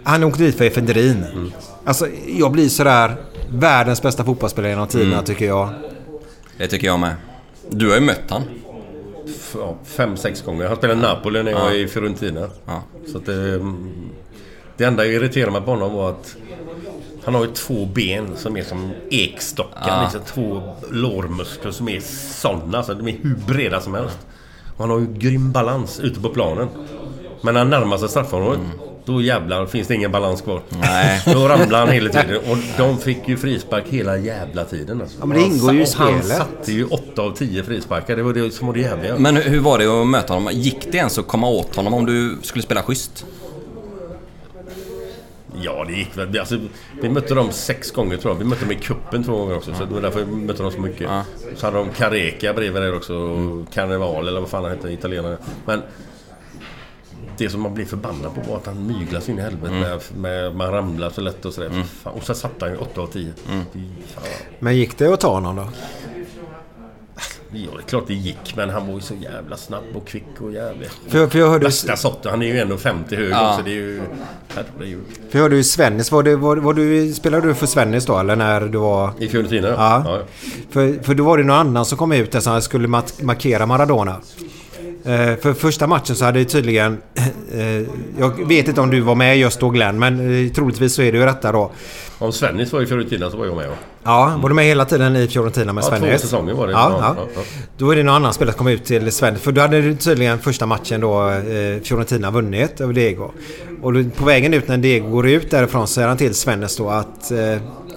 han 0.02 0.24
åkte 0.24 0.42
dit 0.42 0.59
för 0.59 0.64
efedrin. 0.64 1.24
Mm. 1.33 1.52
Alltså 1.85 2.07
jag 2.38 2.52
blir 2.52 2.68
sådär 2.68 3.16
världens 3.50 4.02
bästa 4.02 4.24
fotbollsspelare 4.24 4.70
genom 4.72 4.87
tiderna 4.88 5.12
Mm. 5.12 5.24
tycker 5.24 5.46
jag. 5.46 5.68
Det 6.59 6.66
tycker 6.66 6.87
jag 6.87 7.00
med. 7.00 7.14
Du 7.70 7.88
har 7.88 7.94
ju 7.94 8.00
mött 8.00 8.20
han. 8.28 8.42
F- 9.26 9.57
ja, 9.59 9.76
fem, 9.85 10.16
sex 10.16 10.42
gånger. 10.42 10.66
Han 10.68 10.76
spelade 10.76 10.98
i 11.00 11.02
Napoli 11.02 11.42
när 11.42 11.50
jag 11.50 11.61
Ja. 11.61 11.64
var 11.64 11.72
i 11.72 11.88
Fiorentina. 11.88 12.48
Ja. 12.66 12.83
Så 13.12 13.18
att 13.18 13.26
det, 13.26 13.61
det 14.76 14.85
enda 14.85 15.04
jag 15.04 15.14
irriterade 15.14 15.52
mig 15.52 15.61
på 15.61 15.70
honom 15.70 15.94
var 15.94 16.11
att 16.11 16.37
han 17.24 17.34
har 17.34 17.44
ju 17.44 17.50
två 17.52 17.87
ben 17.87 18.28
som 18.37 18.56
är 18.56 18.62
som 18.64 18.90
ekstockar. 19.10 19.80
Ja. 19.88 20.02
Liksom 20.02 20.20
två 20.34 20.62
lårmuskler 20.90 21.70
som 21.70 21.88
är 21.88 22.00
sådana. 22.40 22.82
Så 22.82 22.94
de 22.94 23.08
är 23.08 23.12
hur 23.22 23.37
breda 23.46 23.80
som 23.80 23.94
helst. 23.94 24.18
Och 24.76 24.80
han 24.80 24.90
har 24.90 24.98
ju 24.98 25.06
grym 25.14 25.52
balans 25.52 26.00
ute 26.00 26.20
på 26.20 26.28
planen. 26.28 26.68
Men 27.42 27.54
när 27.54 27.60
han 27.60 27.70
närmar 27.70 27.96
sig 27.98 28.08
straffområdet 28.08 28.60
Då 29.04 29.22
jävlar 29.22 29.66
finns 29.66 29.88
det 29.88 29.94
ingen 29.94 30.12
balans 30.12 30.40
kvar. 30.42 30.60
Nej. 30.80 31.22
Då 31.32 31.48
ramlar 31.48 31.78
han 31.78 31.88
hela 31.88 32.10
tiden. 32.10 32.37
Och 32.50 32.56
de 32.78 32.98
fick 32.98 33.28
ju 33.28 33.37
frispark 33.37 33.84
hela 33.88 34.16
jävla 34.18 34.64
tiden. 34.64 35.00
Alltså. 35.00 35.16
Ja, 35.20 35.26
men 35.26 35.38
det 35.38 35.44
ingår 35.44 35.72
ju 35.72 35.80
i 35.80 35.84
Och 35.84 35.88
Han 35.96 36.08
spelet. 36.22 36.37
satte 36.37 36.72
ju 36.72 36.84
8 36.84 37.22
av 37.22 37.30
10 37.37 37.62
frisparkar. 37.62 38.16
Det 38.16 38.22
var 38.22 38.32
det 38.32 38.50
som 38.54 38.66
var 38.66 38.74
det 38.74 38.80
jävliga. 38.80 39.16
Men 39.18 39.37
hur- 39.37 39.50
hur 39.50 39.60
var 39.60 39.78
det 39.78 39.87
att 40.00 40.06
möta 40.06 40.34
honom? 40.34 40.52
Gick 40.52 40.92
det 40.92 40.98
ens 40.98 41.18
att 41.18 41.26
komma 41.26 41.48
åt 41.48 41.76
honom 41.76 41.94
om 41.94 42.06
du 42.06 42.38
skulle 42.42 42.62
spela 42.62 42.82
schysst? 42.82 43.24
Ja, 45.62 45.85
det 45.85 45.93
gick 45.93 46.19
väl. 46.19 46.38
Alltså, 46.38 46.59
vi 47.03 47.09
mötte 47.09 47.35
dem 47.35 47.53
sex 47.53 47.90
gånger 47.90 48.17
tror 48.17 48.35
jag. 48.35 48.38
Vi 48.38 48.45
mötte 48.45 48.64
dem 48.64 48.73
i 48.73 48.75
kuppen 48.75 49.25
två 49.25 49.37
gånger 49.37 49.57
också. 49.57 49.75
Så 49.75 49.85
det 49.85 49.95
var 49.95 50.01
därför 50.01 50.25
vi 50.25 50.37
mötte 50.37 50.62
dem 50.62 50.73
så 50.73 50.81
mycket. 50.81 51.01
Ja. 51.01 51.25
Så 51.57 51.67
hade 51.67 51.79
de 51.79 51.90
Careca 51.90 52.53
bredvid 52.53 52.83
där 52.83 52.97
också. 52.97 53.14
Och 53.14 53.73
Carneval 53.73 54.29
eller 54.29 54.40
vad 54.40 54.51
fan 54.51 54.64
han 54.64 54.73
hette, 54.73 54.88
italienare. 54.88 55.38
Men 55.67 55.83
det 57.37 57.51
som 57.51 57.61
man 57.61 57.75
blir 57.75 57.85
förbannad 57.85 58.35
på 58.35 58.40
var 58.51 58.57
att 58.57 58.67
han 58.67 58.87
myglas 58.87 59.29
in 59.29 59.38
i 59.38 59.43
helvete. 59.43 59.73
Med, 59.73 60.01
med, 60.17 60.57
man 60.57 60.71
ramlar 60.71 61.11
så 61.11 61.21
lätt 61.21 61.45
och 61.45 61.55
sådär. 61.55 61.85
Fan. 62.03 62.12
Och 62.12 62.23
så 62.23 62.35
satte 62.35 62.64
han 62.64 62.75
ju 62.75 62.79
8 62.79 63.01
av 63.01 63.07
10. 63.07 63.33
Fy 63.73 63.81
fan. 64.14 64.25
Men 64.59 64.77
gick 64.77 64.99
det 64.99 65.12
att 65.12 65.21
ta 65.21 65.35
honom 65.35 65.57
då? 65.57 65.69
Ja, 67.57 67.71
det 67.77 67.83
är 67.83 67.88
klart 67.88 68.05
det 68.07 68.14
gick. 68.14 68.57
Men 68.57 68.71
han 68.71 68.87
var 68.87 68.95
ju 68.95 69.01
så 69.01 69.14
jävla 69.14 69.57
snabb 69.57 69.85
och 69.95 70.07
kvick 70.07 70.40
och 70.40 70.53
jävlig. 70.53 70.88
För, 71.09 71.27
för 71.27 71.38
jag 71.38 71.49
hörde, 71.51 71.64
Värsta 71.64 71.97
sorten. 71.97 72.31
Han 72.31 72.43
är 72.43 72.47
ju 72.47 72.59
ändå 72.61 72.77
50 72.77 73.17
hög 73.17 73.31
Ja. 73.31 73.51
också. 73.51 73.64
Det 73.64 73.71
är 73.71 73.75
ju... 73.75 74.01
Herregud. 74.55 75.01
för 75.31 75.38
jag 75.38 75.43
hörde 75.43 75.57
ju 75.57 75.64
Svennis. 75.64 76.12
Var 76.12 76.23
det, 76.23 76.37
var, 76.37 76.57
var 76.57 76.75
du, 76.75 77.12
spelade 77.12 77.49
du 77.49 77.55
för 77.55 77.67
Svennis 77.67 78.07
då 78.07 78.19
eller 78.19 78.37
när 78.37 78.61
du 78.61 78.79
var... 78.79 79.11
I 79.19 79.29
Fiorentina? 79.29 79.69
Ja. 79.69 80.03
ja. 80.07 80.21
För, 80.71 81.03
för 81.03 81.14
då 81.14 81.25
var 81.25 81.38
det 81.38 81.45
någon 81.45 81.57
annan 81.57 81.85
som 81.85 81.99
kom 81.99 82.12
ut 82.12 82.33
där 82.33 82.40
som 82.40 82.62
skulle 82.62 82.88
markera 82.88 83.67
Maradona. 83.67 84.17
Eh, 85.05 85.37
för 85.37 85.55
första 85.55 85.87
matchen 85.87 86.17
så 86.17 86.25
hade 86.25 86.45
tydligen... 86.45 86.99
Eh, 87.53 87.83
jag 88.19 88.49
vet 88.49 88.69
inte 88.69 88.81
om 88.81 88.90
du 88.90 89.01
var 89.01 89.14
med 89.14 89.38
just 89.38 89.61
då 89.61 89.71
Glenn, 89.71 89.99
men 89.99 90.45
eh, 90.47 90.53
troligtvis 90.53 90.95
så 90.95 91.03
är 91.03 91.12
det 91.12 91.19
ju 91.19 91.25
detta 91.25 91.53
då. 91.53 91.71
Om 92.19 92.33
Svennis 92.33 92.73
var 92.73 92.83
i 92.83 92.87
Fiorentina 92.87 93.31
så 93.31 93.37
var 93.37 93.47
jag 93.47 93.57
med. 93.57 93.69
va? 93.69 93.75
Ja, 94.05 94.38
var 94.43 94.49
du 94.49 94.55
med 94.55 94.64
hela 94.64 94.85
tiden 94.85 95.17
i 95.17 95.29
Fiorentina 95.29 95.73
med 95.73 95.85
Ja, 95.90 95.99
två 95.99 96.19
säsonger 96.19 96.55
var 96.55 96.67
det. 96.67 96.73
Ja, 96.73 96.99
Ja, 97.01 97.17
ja. 97.19 97.27
ja. 97.35 97.40
Då 97.77 97.90
är 97.90 97.97
det 97.97 98.03
någon 98.03 98.14
annan 98.14 98.33
spelare 98.35 98.53
som 98.53 98.59
kom 98.59 98.69
ut 98.69 98.85
till 98.85 99.12
Svennis. 99.12 99.43
För 99.43 99.53
då 99.53 99.61
hade 99.61 99.95
tydligen 99.95 100.38
första 100.38 100.67
matchen 100.67 101.01
då 101.01 101.31
eh, 101.31 101.81
Fiorentina 101.83 102.31
vunnit 102.31 102.81
över 102.81 102.93
Diego. 102.93 103.31
Och 103.83 103.93
då, 103.93 104.05
på 104.17 104.25
vägen 104.25 104.55
ut 104.55 104.69
när 104.69 104.77
Diego 104.77 105.09
går 105.09 105.29
ut 105.29 105.51
därifrån 105.51 105.87
så 105.87 105.93
säger 105.93 106.09
han 106.09 106.17
till 106.17 106.35
Svennis 106.35 106.77
då 106.77 106.88
att... 106.88 107.31
Eh, 107.31 107.37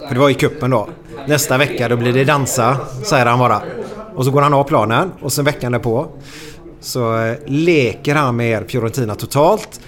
för 0.08 0.14
det 0.14 0.20
var 0.20 0.30
i 0.30 0.34
kuppen 0.34 0.72
då. 0.72 0.90
Nästa 1.28 1.58
vecka 1.58 1.90
då 1.90 1.96
blir 1.96 2.14
det 2.14 2.24
dansa, 2.24 2.78
säger 3.04 3.26
han 3.26 3.40
bara. 3.40 3.62
Och 4.16 4.26
så 4.26 4.32
går 4.32 4.42
han 4.42 4.54
av 4.54 4.64
planen 4.64 5.12
och 5.22 5.34
sen 5.34 5.46
veckan 5.46 5.72
därpå 5.72 6.08
så 6.88 7.18
eh, 7.18 7.38
leker 7.46 8.16
han 8.16 8.36
med 8.36 8.52
er 8.52 8.66
Fiorentina 8.68 9.16
totalt. 9.16 9.80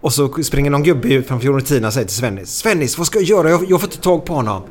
Och 0.00 0.12
så 0.12 0.42
springer 0.42 0.70
någon 0.70 0.82
gubbe 0.82 1.08
ut 1.08 1.28
från 1.28 1.40
Fiorentina 1.40 1.86
och 1.86 1.92
säger 1.92 2.06
till 2.06 2.16
Svennis. 2.16 2.50
Svennis, 2.50 2.98
vad 2.98 3.06
ska 3.06 3.18
jag 3.18 3.28
göra? 3.28 3.50
Jag, 3.50 3.70
jag 3.70 3.80
får 3.80 3.88
inte 3.88 4.00
tag 4.02 4.24
på 4.24 4.34
honom. 4.34 4.62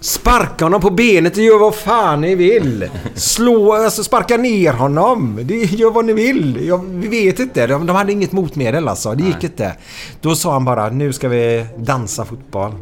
Sparka 0.00 0.64
honom 0.64 0.80
på 0.80 0.90
benet 0.90 1.36
och 1.36 1.42
gör 1.42 1.58
vad 1.58 1.74
fan 1.74 2.20
ni 2.20 2.34
vill. 2.34 2.88
Slå, 3.14 3.72
alltså 3.72 4.04
sparka 4.04 4.36
ner 4.36 4.72
honom. 4.72 5.40
Det, 5.42 5.54
gör 5.54 5.90
vad 5.90 6.04
ni 6.04 6.12
vill. 6.12 6.66
Jag, 6.66 6.84
vi 6.84 7.08
vet 7.08 7.38
inte. 7.38 7.66
De, 7.66 7.86
de 7.86 7.96
hade 7.96 8.12
inget 8.12 8.32
motmedel 8.32 8.88
alltså. 8.88 9.14
Det 9.14 9.24
gick 9.24 9.44
inte. 9.44 9.72
Då 10.20 10.34
sa 10.34 10.52
han 10.52 10.64
bara 10.64 10.90
nu 10.90 11.12
ska 11.12 11.28
vi 11.28 11.66
dansa 11.78 12.24
fotboll. 12.24 12.72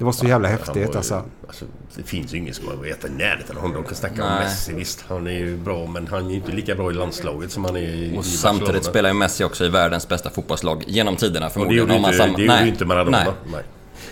Det 0.00 0.04
var 0.04 0.12
så 0.12 0.26
jävla 0.26 0.48
var 0.48 0.56
häftigt 0.56 0.76
ju- 0.76 0.96
alltså. 0.96 1.22
alltså. 1.46 1.64
Det 1.96 2.02
finns 2.02 2.34
ju 2.34 2.38
ingen 2.38 2.54
som 2.54 2.68
har 2.68 2.74
varit 2.74 3.04
i 3.04 3.08
närheten 3.10 3.56
av 3.56 3.62
honom. 3.62 3.76
De 3.82 3.84
kan 3.88 3.94
snacka 3.94 4.24
om 4.24 4.30
Nej. 4.30 4.44
Messi. 4.44 4.72
Visst, 4.74 5.04
han 5.08 5.26
är 5.26 5.30
ju 5.30 5.56
bra 5.56 5.86
men 5.86 6.06
han 6.06 6.26
är 6.26 6.30
ju 6.30 6.36
inte 6.36 6.52
lika 6.52 6.74
bra 6.74 6.90
i 6.90 6.94
landslaget 6.94 7.50
som 7.52 7.64
han 7.64 7.76
är 7.76 7.80
i 7.80 8.14
Och 8.18 8.24
i 8.24 8.28
samtidigt 8.28 8.84
spelar 8.84 9.08
ju 9.10 9.14
Messi 9.14 9.44
också 9.44 9.64
i 9.64 9.68
världens 9.68 10.08
bästa 10.08 10.30
fotbollslag 10.30 10.84
genom 10.86 11.16
tiderna 11.16 11.46
Och 11.46 11.50
det 11.50 11.52
förmodligen. 11.52 11.78
gjorde 11.82 11.94
Om 11.94 12.04
inte, 12.04 12.16
samma- 12.16 12.36
det 12.36 12.42
gjorde 12.42 12.54
Nej. 12.54 12.64
ju 12.64 12.70
inte 12.70 12.84
Maradona. 12.84 13.18
Nej. 13.24 13.32
Nej. 13.52 13.62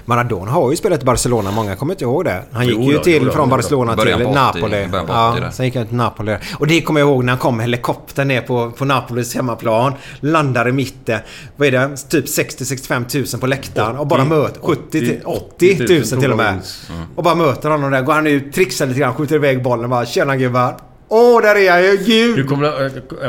Maradona 0.05 0.51
har 0.51 0.71
ju 0.71 0.77
spelat 0.77 1.03
i 1.03 1.05
Barcelona. 1.05 1.51
Många 1.51 1.77
kommer 1.77 1.95
inte 1.95 2.05
ihåg 2.05 2.25
det. 2.25 2.43
Han 2.53 2.67
gick 2.67 2.77
Jo 2.79 2.83
ju 2.91 2.97
då, 2.97 3.03
till 3.03 3.19
jo 3.23 3.25
då, 3.25 3.33
från. 3.33 3.49
Barcelona 3.49 3.97
till 3.97 4.13
på 4.15 4.31
80, 4.31 4.35
Napoli. 4.35 4.89
ja, 4.93 5.31
80 5.33 5.41
där. 5.41 5.51
sen 5.51 5.67
gick 5.67 5.77
han 5.77 5.87
till 5.87 5.97
Napoli. 5.97 6.37
Och 6.59 6.67
det 6.67 6.81
kommer 6.81 7.01
jag 7.01 7.09
ihåg 7.09 7.25
när 7.25 7.33
han 7.33 7.39
kom 7.41 7.57
med 7.57 7.65
helikoptern 7.65 8.29
ner 8.29 8.41
på, 8.41 8.71
på 8.71 8.85
Napolis 8.85 9.35
hemmaplan. 9.35 9.93
Landar 10.21 10.69
i 10.69 10.73
mitten. 10.73 11.21
Vad 11.57 11.69
är 11.69 11.73
det? 11.73 11.97
Typ 11.97 12.25
60-65 12.27 13.05
tusen 13.05 13.41
på 13.41 13.47
läktaren. 13.47 13.97
och 13.97 14.07
bara 14.07 14.23
80, 14.23 14.29
möter... 14.29 14.61
70 14.61 14.91
till 14.91 15.21
80 15.25 15.75
80 15.75 15.87
tusen 15.87 16.21
till 16.21 16.31
och 16.31 16.37
med. 16.37 16.53
minst. 16.55 16.91
Och 17.17 17.23
bara 17.23 17.35
möter 17.35 17.71
honom 17.71 17.91
där. 17.91 18.03
Går 18.03 18.13
han 18.13 18.27
ut, 18.27 18.53
trixar 18.53 18.87
lite 18.87 19.01
grann, 19.01 19.15
skjuter 19.15 19.35
iväg 19.37 19.63
bollen. 19.63 19.91
Bara 19.91 20.07
tjena 20.07 20.37
gubbar. 20.37 20.77
Åh, 21.11 21.43
där 21.43 21.55
är 21.55 21.61
jag 21.61 21.83
ju! 21.83 21.95
Du 21.97 22.35
Gud! 22.35 22.49
kommer, 22.49 22.67
jag 22.67 22.81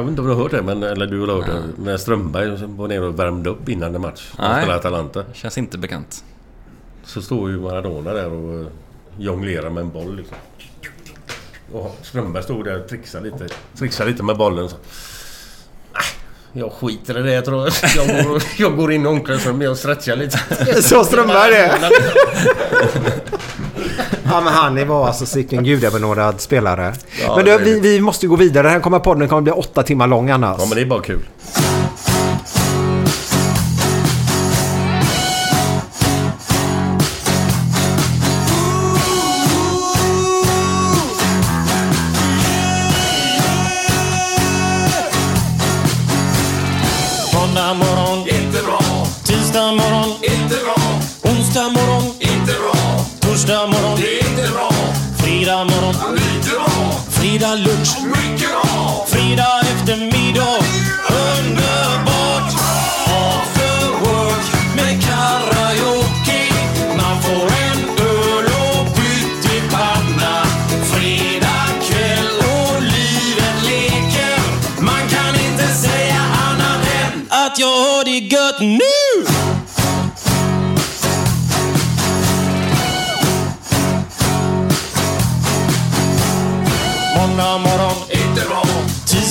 vet 0.01 0.09
inte 0.09 0.21
om 0.21 0.27
du 0.27 0.33
har 0.33 0.35
hört 0.43 0.51
det, 0.51 0.61
men, 0.61 0.83
eller 0.83 1.05
du 1.07 1.19
har 1.19 1.27
hört 1.27 1.45
det. 1.45 1.83
När 1.83 1.97
Strömberg 1.97 2.67
var 2.67 2.87
nere 2.87 3.05
och 3.05 3.19
värmde 3.19 3.49
upp 3.49 3.69
innan 3.69 3.95
en 3.95 4.01
match. 4.01 4.31
Han 4.37 4.51
Nej. 4.51 4.61
spelade 4.61 4.79
Atalanta. 4.79 5.23
Känns 5.33 5.57
inte 5.57 5.77
bekant. 5.77 6.23
Så 7.13 7.21
står 7.21 7.49
ju 7.49 7.57
Maradona 7.59 8.13
där 8.13 8.33
och 8.33 8.59
eh, 8.61 8.67
jonglerar 9.17 9.69
med 9.69 9.81
en 9.81 9.91
boll 9.91 10.15
liksom. 10.15 10.37
Och 11.73 11.97
Strömberg 12.01 12.43
stod 12.43 12.65
där 12.65 12.79
och 12.83 12.87
trixade 12.89 13.23
lite, 13.25 13.47
trixade 13.77 14.09
lite 14.11 14.23
med 14.23 14.37
bollen. 14.37 14.69
Så. 14.69 14.75
"Ah, 15.93 15.99
Jag 16.53 16.71
skiter 16.71 17.19
i 17.19 17.21
det 17.21 17.33
jag 17.33 17.45
tror 17.45 17.69
jag. 17.95 18.25
Går, 18.25 18.43
jag 18.57 18.77
går 18.77 18.91
in 18.91 19.03
i 19.05 19.07
omklädningsrummet 19.07 19.69
och 19.69 19.77
stretchar 19.77 20.15
lite. 20.15 20.39
Så 20.81 21.03
Strömberg 21.03 21.51
det. 21.51 21.79
Ja 24.31 24.41
men 24.41 24.53
han 24.53 24.87
var 24.87 25.07
alltså 25.07 25.25
sicken 25.25 25.63
gudabenådad 25.63 26.41
spelare. 26.41 26.93
Ja, 27.21 27.35
men 27.35 27.45
du, 27.45 27.57
vi, 27.57 27.79
vi 27.79 28.01
måste 28.01 28.27
gå 28.27 28.35
vidare. 28.35 28.63
Den 28.63 28.71
här 28.73 28.79
kommer 28.79 28.99
podden 28.99 29.27
kommer 29.27 29.41
bli 29.41 29.51
åtta 29.51 29.83
timmar 29.83 30.07
lång 30.07 30.29
annars. 30.29 30.55
Ja 30.59 30.65
men 30.65 30.75
det 30.75 30.81
är 30.81 30.85
bara 30.85 31.01
kul. 31.01 31.19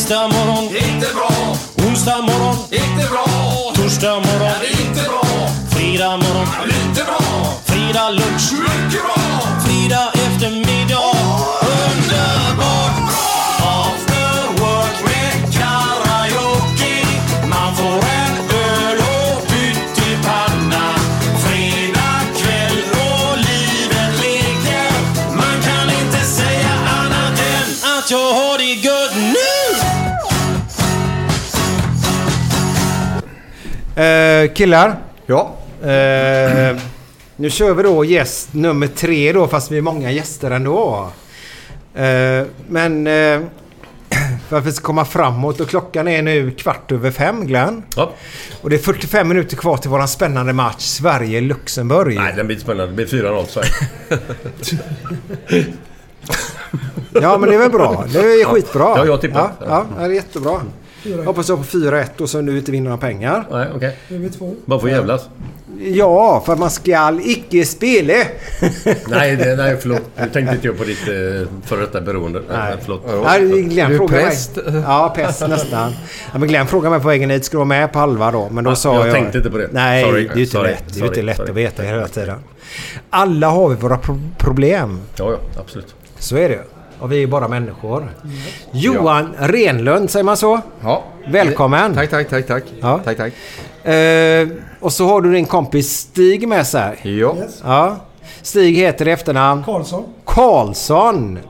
Tisdag 0.09 0.29
morgon, 0.29 0.65
inte 0.65 1.15
bra. 1.15 1.57
Onsdag 1.89 2.23
morgon, 2.23 2.57
inte 2.71 3.09
bra. 3.11 3.25
Torsdag 3.75 4.15
morgon, 4.15 4.53
inte 4.71 5.03
bra. 5.03 5.23
Fredag 5.71 6.17
morgon, 6.17 6.47
lite 6.65 7.05
bra. 7.05 7.21
Fredag 7.65 8.11
lunch, 8.11 8.53
mycket 8.53 9.03
bra. 9.03 9.18
Eh, 33.99 34.53
killar. 34.55 34.97
Ja. 35.27 35.55
Eh, 35.83 36.77
nu 37.37 37.51
kör 37.51 37.75
vi 37.75 37.83
då 37.83 38.05
gäst 38.05 38.55
nummer 38.55 38.87
tre 38.87 39.33
då 39.33 39.49
fast 39.49 39.71
vi 39.71 39.79
är 39.79 39.83
många 39.83 40.11
gäster 40.11 40.51
ändå. 40.51 41.09
Eh, 41.95 42.47
men 42.69 43.07
eh, 43.07 43.41
för 44.49 44.59
att 44.59 44.67
vi 44.67 44.73
ska 44.73 44.85
komma 44.85 45.05
framåt 45.05 45.61
och 45.61 45.69
klockan 45.69 46.09
är 46.09 46.23
nu 46.23 46.51
kvart 46.51 46.93
över 46.93 47.11
fem 47.11 47.47
Glenn. 47.47 47.83
Ja. 47.97 48.13
Och 48.63 48.71
det 48.71 48.77
är 48.77 48.81
45 48.81 49.29
minuter 49.29 49.57
kvar 49.57 49.77
till 49.77 49.91
våran 49.91 50.09
spännande 50.09 50.53
match 50.53 50.83
Sverige-Luxemburg. 50.83 52.17
Nej, 52.17 52.33
den 52.37 52.47
blir 52.47 52.59
spännande. 52.59 52.87
Det 52.87 53.07
blir 53.07 53.23
4-0 53.23 53.47
Sverige. 53.47 53.71
Ja 57.13 57.39
men 57.39 57.49
det 57.49 57.55
är 57.55 57.59
väl 57.59 57.71
bra. 57.71 58.05
Det 58.13 58.19
är 58.19 58.45
skitbra. 58.45 58.95
Ja, 58.97 59.07
jag 59.07 59.21
tippar. 59.21 59.53
Ja, 59.61 59.87
ja, 59.99 60.03
det 60.03 60.05
är 60.05 60.15
jättebra. 60.15 60.61
Jag 61.03 61.25
hoppas 61.25 61.49
jag 61.49 61.59
på 61.59 61.65
4-1 61.65 62.21
och 62.21 62.31
så 62.31 62.41
nu 62.41 62.59
inte 62.59 62.73
vinner 62.73 62.85
några 62.85 62.99
pengar. 63.01 63.45
Nej, 63.51 63.69
okej. 63.75 64.31
Två. 64.39 64.55
Bara 64.65 64.81
för 64.81 64.89
jävlas. 64.89 65.29
Ja, 65.81 66.43
för 66.47 66.57
man 66.57 66.71
skall 66.71 67.21
icke 67.25 67.65
spela. 67.65 68.15
Nej, 69.09 69.37
det, 69.37 69.57
nej, 69.57 69.77
förlåt. 69.81 70.03
Nu 70.17 70.29
tänkte 70.29 70.55
inte 70.55 70.67
jag 70.67 70.79
på 70.79 70.85
ditt 70.85 71.09
eh, 71.09 71.49
före 71.65 71.81
detta 71.81 72.01
beroende. 72.01 72.43
Nej, 72.49 72.59
nej 72.59 72.77
förlåt. 72.83 73.03
Nej, 73.25 73.63
Glenn 73.63 73.91
Du 73.91 73.97
är 74.05 74.09
präst. 74.09 74.57
mig. 74.57 74.83
Ja, 74.87 75.13
pest 75.17 75.49
nästan. 75.49 75.93
Ja, 76.33 76.39
men 76.39 76.49
Glenn 76.49 76.67
frågade 76.67 76.91
mig 76.91 77.01
på 77.01 77.09
vägen 77.09 77.31
hit. 77.31 77.45
Ska 77.45 77.53
du 77.53 77.59
vara 77.59 77.65
med 77.69 77.93
på 77.93 77.99
halva 77.99 78.31
då? 78.31 78.49
Men 78.53 78.65
då 78.65 78.71
Ja, 78.71 78.75
sa 78.75 78.95
jag 78.95 79.07
jag... 79.07 79.15
tänkte 79.15 79.39
inte 79.39 79.51
på 79.51 79.59
det. 79.59 79.69
Nej, 79.73 80.05
Sorry. 80.05 80.25
det 80.25 80.33
är 80.33 80.37
ju 80.37 80.41
inte 80.43 80.53
Sorry. 80.53 80.71
lätt. 80.71 80.85
Det 80.95 80.99
är 80.99 81.03
ju 81.03 81.09
inte 81.09 81.23
lätt 81.23 81.37
Sorry. 81.37 81.51
att 81.51 81.57
veta 81.57 81.83
hela 81.83 82.09
tiden. 82.09 82.39
Alla 83.11 83.49
har 83.49 83.69
vi 83.69 83.75
våra 83.75 83.99
pro- 83.99 84.21
problem. 84.39 85.01
Ja, 85.17 85.31
ja, 85.31 85.61
absolut. 85.61 85.95
Så 86.19 86.37
är 86.37 86.49
det 86.49 86.61
Och 87.01 87.13
vi 87.13 87.17
är 87.17 87.21
ju 87.21 87.27
bara 87.27 87.49
människor. 87.49 88.09
Johan 88.73 89.35
Renlund, 89.39 90.11
säger 90.11 90.25
man 90.25 90.37
så? 90.37 90.61
Ja. 90.83 91.05
Välkommen. 91.29 91.95
Tack, 91.95 92.11
tack, 92.11 92.29
tack, 92.29 92.47
tack. 92.47 92.65
Ja. 92.81 93.01
Tack, 93.05 93.17
tack. 93.17 93.33
Eh, 93.89 94.49
och 94.81 94.93
så 94.93 95.07
har 95.07 95.21
du 95.21 95.33
din 95.33 95.47
kompis 95.47 95.99
Stig 95.99 96.49
med 96.49 96.67
sig. 96.67 96.97
Ja. 97.03 97.37
Yes. 97.37 97.61
Ja. 97.65 97.97
Stig 98.43 98.77
heter 98.77 99.09
i 99.09 99.11
efternamn 99.11 99.65
Karlsson. 99.65 100.05
Karlsson. 100.25 101.39
Eh, 101.39 101.43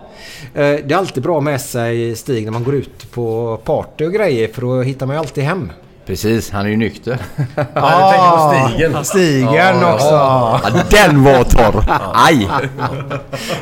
Det 0.54 0.90
är 0.92 0.96
alltid 0.96 1.22
bra 1.22 1.40
med 1.40 1.60
sig 1.60 2.16
Stig 2.16 2.44
när 2.44 2.52
man 2.52 2.64
går 2.64 2.74
ut 2.74 3.10
på 3.10 3.58
party 3.64 4.04
och 4.06 4.12
grejer 4.12 4.48
för 4.48 4.60
då 4.60 4.82
hittar 4.82 5.06
man 5.06 5.16
ju 5.16 5.20
alltid 5.20 5.44
hem. 5.44 5.72
Precis, 6.08 6.50
han 6.50 6.66
är 6.66 6.70
ju 6.70 6.76
nykter. 6.76 7.18
Ja, 7.56 7.64
jag 7.74 8.12
tänker 8.12 8.90
på 8.98 9.04
stigen. 9.04 9.04
Stigen 9.04 9.84
också. 9.84 10.06
Ja, 10.06 10.60
den 10.90 11.24
var 11.24 11.44
torr! 11.44 11.84
Aj! 12.14 12.48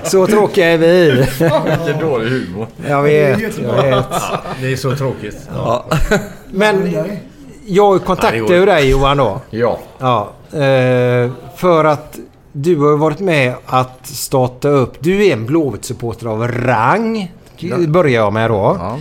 Så 0.05 0.27
tråkiga 0.27 0.67
är 0.73 0.79
vi. 0.79 1.11
Vilken 1.11 2.09
dålig 2.09 2.31
humor. 2.31 2.67
Jag 2.89 3.03
vet, 3.03 3.59
jag 3.59 3.83
vet. 3.83 4.07
Det 4.61 4.73
är 4.73 4.77
så 4.77 4.97
tråkigt. 4.97 5.49
Men 6.51 6.97
jag 7.67 8.05
kontaktade 8.05 8.57
ju 8.57 8.67
dig 8.67 8.91
Johan 8.91 9.17
då. 9.17 9.41
Ja. 9.51 9.79
Ja, 9.99 10.31
eh, 10.53 11.31
för 11.57 11.85
att 11.85 12.19
du 12.53 12.77
har 12.77 12.91
ju 12.91 12.97
varit 12.97 13.21
med 13.21 13.55
att 13.67 14.07
starta 14.07 14.69
upp. 14.69 14.97
Du 15.01 15.27
är 15.27 15.33
en 15.33 15.47
Blåvitt-supporter 15.47 16.27
av 16.27 16.49
rang. 16.49 17.33
Börjar 17.89 18.23
jag 18.23 18.33
med 18.33 18.51
då. 18.51 18.77
Ja. 18.81 18.99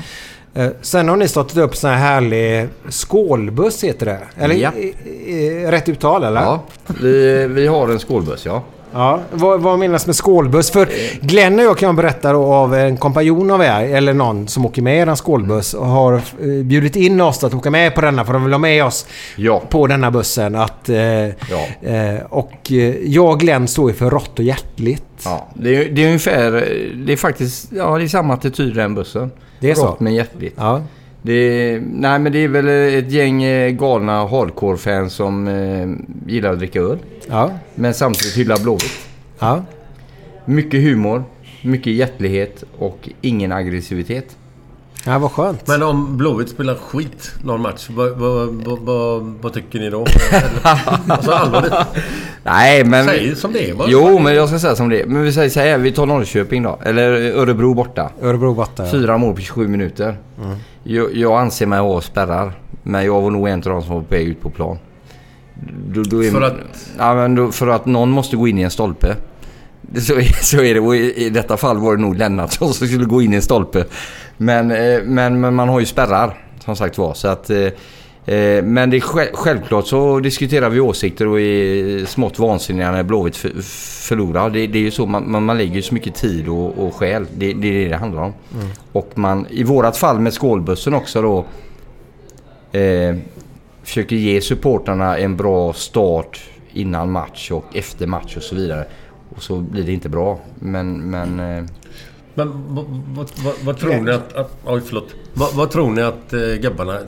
Eh, 0.56 0.68
Sen 0.82 1.10
har 1.10 1.16
ni 1.18 1.28
startat 1.28 1.58
upp 1.58 1.76
sån 1.76 1.90
här 1.90 1.98
härlig 1.98 2.68
skålbuss 2.90 3.84
heter 3.84 4.06
det. 4.06 4.20
Eller 4.38 4.56
Ja. 4.56 4.72
i- 4.74 4.96
i- 5.34 5.66
rätt 5.72 5.90
uttal 5.90 6.24
eller? 6.24 6.42
ja. 6.42 6.64
Vi, 7.02 7.48
vi 7.48 7.68
har 7.68 7.90
en 7.90 8.00
skålbuss, 8.00 8.46
ja. 8.46 8.64
Ja, 8.98 9.20
vad, 9.32 9.62
vad 9.62 9.80
menas 9.80 10.06
med 10.06 10.16
skålbuss? 10.16 10.72
För 10.72 10.90
Glenn 11.22 11.60
och 11.60 11.66
jag 11.66 11.78
kan 11.78 11.96
berätta 11.96 12.34
då 12.34 12.54
av 12.54 12.76
en 12.76 12.98
kompanjon 12.98 13.52
av 13.52 13.62
er, 13.62 13.96
eller 13.96 14.14
någon 14.14 14.48
som 14.48 14.66
åker 14.66 14.82
med 14.82 14.96
i 14.98 15.00
en 15.00 15.16
skålbuss 15.16 15.74
och 15.74 15.86
har 15.86 16.14
eh, 16.14 16.20
bjudit 16.64 16.96
in 16.96 17.22
oss 17.22 17.44
att 17.44 17.54
åka 17.54 17.70
med 17.72 17.96
på 17.96 18.02
denna 18.02 18.26
för 18.26 18.34
de 18.34 18.44
vill 18.44 18.54
ha 18.54 18.58
med 18.60 18.86
oss 18.86 19.06
Ja. 19.36 19.62
på 19.70 19.88
denna 19.88 20.12
bussen. 20.12 20.56
Att, 20.56 20.90
eh, 20.90 20.98
Ja. 20.98 21.90
eh, 21.90 22.22
och 22.30 22.72
eh, 22.72 22.96
jag 23.06 23.30
och 23.30 23.40
Glenn 23.40 23.68
står 23.68 23.90
ju 23.90 23.96
för 23.96 24.10
rått 24.10 24.40
och 24.40 24.46
hjärtligt. 24.46 25.04
ja. 25.26 25.48
Det, 25.54 25.76
är, 25.76 25.90
det 25.90 26.02
är 26.04 26.06
ungefär... 26.08 26.52
Det 27.06 27.14
är 27.14 27.18
faktiskt... 27.18 27.72
Ja, 27.72 27.98
det 27.98 28.04
är 28.04 28.08
samma 28.08 28.34
attityd 28.34 28.70
i 28.72 28.76
den 28.76 28.96
bussen. 28.96 29.32
Det 29.60 29.72
är 29.72 29.76
så? 29.76 29.86
Rått 29.88 30.00
men 30.00 30.14
hjärtligt. 30.14 30.54
Ja. 30.58 30.82
Det 31.26 31.82
nej 31.94 32.20
men 32.20 32.32
det 32.32 32.40
är 32.40 32.48
väl 32.48 32.68
ett 32.68 33.12
gäng 33.12 33.44
eh, 33.44 33.72
galna 33.72 34.26
hardcore-fans 34.28 35.14
som 35.14 35.48
eh, 35.48 36.32
gillar 36.32 36.54
att 36.54 36.60
dricka 36.60 36.80
öl. 36.80 36.98
Ja. 37.28 37.52
Men 37.76 37.94
samtidigt 37.94 38.38
hyllar 38.38 38.60
Blåvitt. 38.60 39.08
Ja. 39.40 39.66
Mycket 40.46 40.84
humor, 40.84 41.24
mycket 41.62 41.94
hjärtlighet 41.94 42.64
och 42.78 43.10
ingen 43.22 43.52
aggressivitet. 43.52 44.38
Ja, 45.06 45.20
vad 45.20 45.32
skönt. 45.32 45.68
Men 45.68 45.84
om 45.84 46.18
Blåvitt 46.18 46.50
spelar 46.50 46.76
skit 46.76 47.32
någon 47.44 47.62
match, 47.62 47.88
vad, 47.90 48.12
vad, 48.12 48.48
vad, 48.48 48.80
vad, 48.80 49.24
vad 49.42 49.54
tycker 49.54 49.80
ni 49.80 49.90
då? 49.90 50.06
alltså 51.08 51.32
allvarligt. 51.32 51.74
Nej 52.44 52.84
men... 52.86 53.06
Säg 53.06 53.36
som 53.36 53.54
det 53.54 53.70
är. 53.70 53.74
Vad- 53.74 53.90
Jo 53.90 54.20
men 54.20 54.36
jag 54.36 54.50
ska 54.50 54.60
säga 54.60 54.76
som 54.76 54.90
det 54.90 55.02
är. 55.02 55.06
Men 55.06 55.24
vi 55.24 55.34
säger 55.34 55.50
så 55.50 55.60
här, 55.60 55.78
vi 55.78 55.92
tar 55.92 56.06
Norrköping 56.06 56.64
då. 56.64 56.80
Eller 56.84 57.12
Örebro 57.38 57.74
borta. 57.74 58.10
Örebro 58.22 58.54
borta. 58.54 58.84
ja. 58.86 58.92
Fyra 58.92 59.18
mål 59.18 59.36
på 59.36 59.42
27 59.42 59.68
minuter. 59.68 60.18
Jag, 60.84 61.16
jag 61.16 61.40
anser 61.42 61.66
mig 61.66 61.80
ha 61.80 62.02
spärrar. 62.02 62.54
Men 62.84 63.06
jag 63.06 63.22
var 63.22 63.30
nog 63.30 63.48
en 63.48 63.60
av 63.60 63.62
de 63.70 63.82
som 63.84 63.94
var 63.94 64.02
på 64.02 64.08
väg 64.16 64.28
ut 64.28 64.42
på 64.42 64.50
plan. 64.50 64.78
Då, 65.94 66.02
då 66.04 66.24
är, 66.24 66.32
För 66.32 66.42
att- 66.42 66.54
Ja, 66.98 67.16
men 67.16 67.36
då, 67.36 67.52
för 67.52 67.68
att 67.68 67.86
någon 67.86 68.10
måste 68.10 68.36
gå 68.36 68.48
in 68.48 68.58
i 68.58 68.62
en 68.62 68.72
stolpe. 68.72 69.16
Så, 70.02 70.14
är- 70.14 70.44
så 70.44 70.62
är 70.62 70.74
det. 70.74 70.80
Och 70.80 70.96
i, 70.96 71.26
I 71.26 71.30
detta 71.30 71.58
fall 71.58 71.78
var 71.78 71.96
det 71.96 72.02
nog 72.02 72.18
Lennartsson 72.18 72.74
som 72.74 72.88
skulle 72.88 73.06
gå 73.06 73.22
in 73.22 73.34
i 73.34 73.36
en 73.36 73.42
stolpe. 73.42 73.86
Men, 74.38 74.72
eh, 74.72 75.02
men, 75.04 75.40
men 75.40 75.56
man 75.56 75.70
har 75.70 75.80
ju 75.80 75.86
spärrar. 75.86 76.42
Som 76.66 76.76
sagt 76.76 76.98
var. 76.98 77.14
Så 77.14 77.28
att, 77.28 77.50
eh, 77.50 77.58
eh, 78.26 78.64
men 78.64 78.90
det 78.90 78.98
är 78.98 79.02
själv, 79.02 79.30
självklart 79.34 79.88
så 79.88 80.20
diskuterar 80.20 80.70
vi 80.70 80.80
åsikter 80.80 81.28
och 81.28 81.40
är 81.40 82.06
smått 82.06 82.40
vansinniga 82.40 82.92
när 82.92 83.04
Blåvitt 83.04 83.36
för, 83.38 83.52
förlorar. 84.08 84.50
Det, 84.50 84.68
det 84.68 84.78
är 84.80 84.84
ju 84.84 84.92
så. 84.92 85.06
Man, 85.06 85.44
man, 85.46 85.58
lägger 85.58 85.76
ju 85.76 85.82
så 85.82 85.94
mycket 85.94 86.16
tid 86.16 86.48
och, 86.50 86.86
och 86.86 86.96
själ. 86.96 87.26
Det, 87.38 87.54
det 87.54 87.68
är 87.68 87.74
det 87.84 87.88
det 87.88 87.96
handlar 87.96 88.22
om. 88.22 88.34
Och 88.92 89.12
man, 89.16 89.48
i 89.50 89.64
vårat 89.64 89.98
fall 89.98 90.20
med 90.20 90.34
skålbussen 90.34 90.94
också 90.94 91.22
då. 91.22 91.46
Eh, 92.80 93.16
försöker 93.84 94.16
ge 94.16 94.42
supportarna 94.42 95.18
en 95.18 95.38
bra 95.38 95.74
start 95.74 96.42
innan 96.74 97.12
match 97.12 97.52
och 97.52 97.66
efter 97.74 98.08
match 98.08 98.38
och 98.38 98.44
så 98.44 98.56
vidare. 98.56 98.86
Och 99.30 99.44
så 99.44 99.60
blir 99.60 99.84
det 99.84 99.92
inte 99.92 100.10
bra. 100.10 100.40
Men, 100.60 101.10
men 101.10 101.40
eh, 101.40 101.64
Men 102.36 102.52
vad, 103.64 103.78
tror 103.78 104.02
ni 104.02 104.12
att... 104.12 104.34
att 104.34 104.58
oj, 104.66 104.82
förlåt. 104.86 105.16
Vad, 105.34 105.72
tror 105.72 105.92
ni 105.92 106.02
att 106.02 106.34
äh, 106.34 106.40
grabbarna 106.40 107.00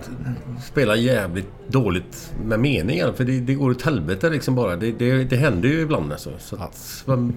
spelar 0.65 0.95
jävligt 0.95 1.49
dåligt 1.67 2.34
med 2.45 2.60
meningen? 2.60 3.13
För 3.13 3.23
det, 3.23 3.39
det 3.39 3.53
går 3.53 3.71
åt 3.71 3.82
helvete 3.82 4.30
liksom 4.30 4.56
bara. 4.56 4.75
Det, 4.75 4.91
det, 4.91 5.23
det 5.23 5.36
händer 5.36 5.69
ju 5.69 5.82
ibland 5.82 6.12
alltså. 6.12 6.30
Så 6.39 6.56
att, 6.56 7.03
vad, 7.06 7.34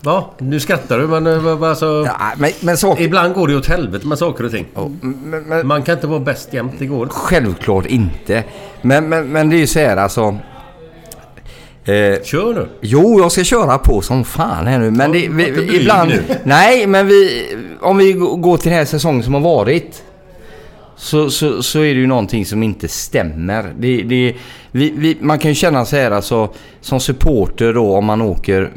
ja, 0.00 0.30
nu 0.38 0.60
skrattar 0.60 0.98
du 0.98 1.06
men 1.08 1.44
vad, 1.44 1.64
alltså... 1.64 2.04
ja, 2.06 2.32
men, 2.36 2.50
men 2.60 2.76
saker... 2.76 3.04
Ibland 3.04 3.34
går 3.34 3.48
det 3.48 3.56
åt 3.56 3.66
helvete 3.66 4.06
med 4.06 4.18
saker 4.18 4.44
och 4.44 4.50
ting. 4.50 4.66
Men, 5.02 5.42
men, 5.42 5.66
Man 5.66 5.82
kan 5.82 5.94
inte 5.94 6.06
vara 6.06 6.20
bäst 6.20 6.54
jämt. 6.54 6.72
Det 6.78 6.86
går 6.86 7.06
självklart 7.06 7.86
inte. 7.86 8.44
Men, 8.82 9.08
men, 9.08 9.28
men 9.28 9.50
det 9.50 9.56
är 9.56 9.60
ju 9.60 9.66
så 9.66 9.78
här 9.78 9.96
alltså. 9.96 10.38
Eh, 11.84 12.22
Kör 12.22 12.54
nu! 12.54 12.68
Jo, 12.80 13.20
jag 13.20 13.32
ska 13.32 13.44
köra 13.44 13.78
på 13.78 14.00
som 14.00 14.24
fan 14.24 14.66
här 14.66 14.78
nu. 14.78 14.90
Men 14.90 15.12
det, 15.12 15.28
var 15.28 15.36
vi, 15.36 15.52
blyg 15.52 15.74
ibland... 15.74 16.10
nu. 16.10 16.22
Nej, 16.44 16.86
men 16.86 17.06
vi... 17.06 17.46
Om 17.80 17.98
vi 17.98 18.12
går 18.12 18.56
till 18.56 18.70
den 18.70 18.78
här 18.78 18.84
säsongen 18.84 19.22
som 19.22 19.34
har 19.34 19.40
varit. 19.40 20.02
Så, 20.96 21.30
så, 21.30 21.62
så 21.62 21.78
är 21.78 21.94
det 21.94 22.00
ju 22.00 22.06
någonting 22.06 22.46
som 22.46 22.62
inte 22.62 22.88
stämmer. 22.88 23.74
Det, 23.78 24.02
det, 24.02 24.34
vi, 24.70 24.90
vi, 24.96 25.16
man 25.20 25.38
kan 25.38 25.50
ju 25.50 25.54
känna 25.54 25.84
så 25.84 25.96
här 25.96 26.10
alltså. 26.10 26.48
Som 26.80 27.00
supporter 27.00 27.72
då 27.72 27.96
om 27.96 28.04
man 28.04 28.22
åker... 28.22 28.70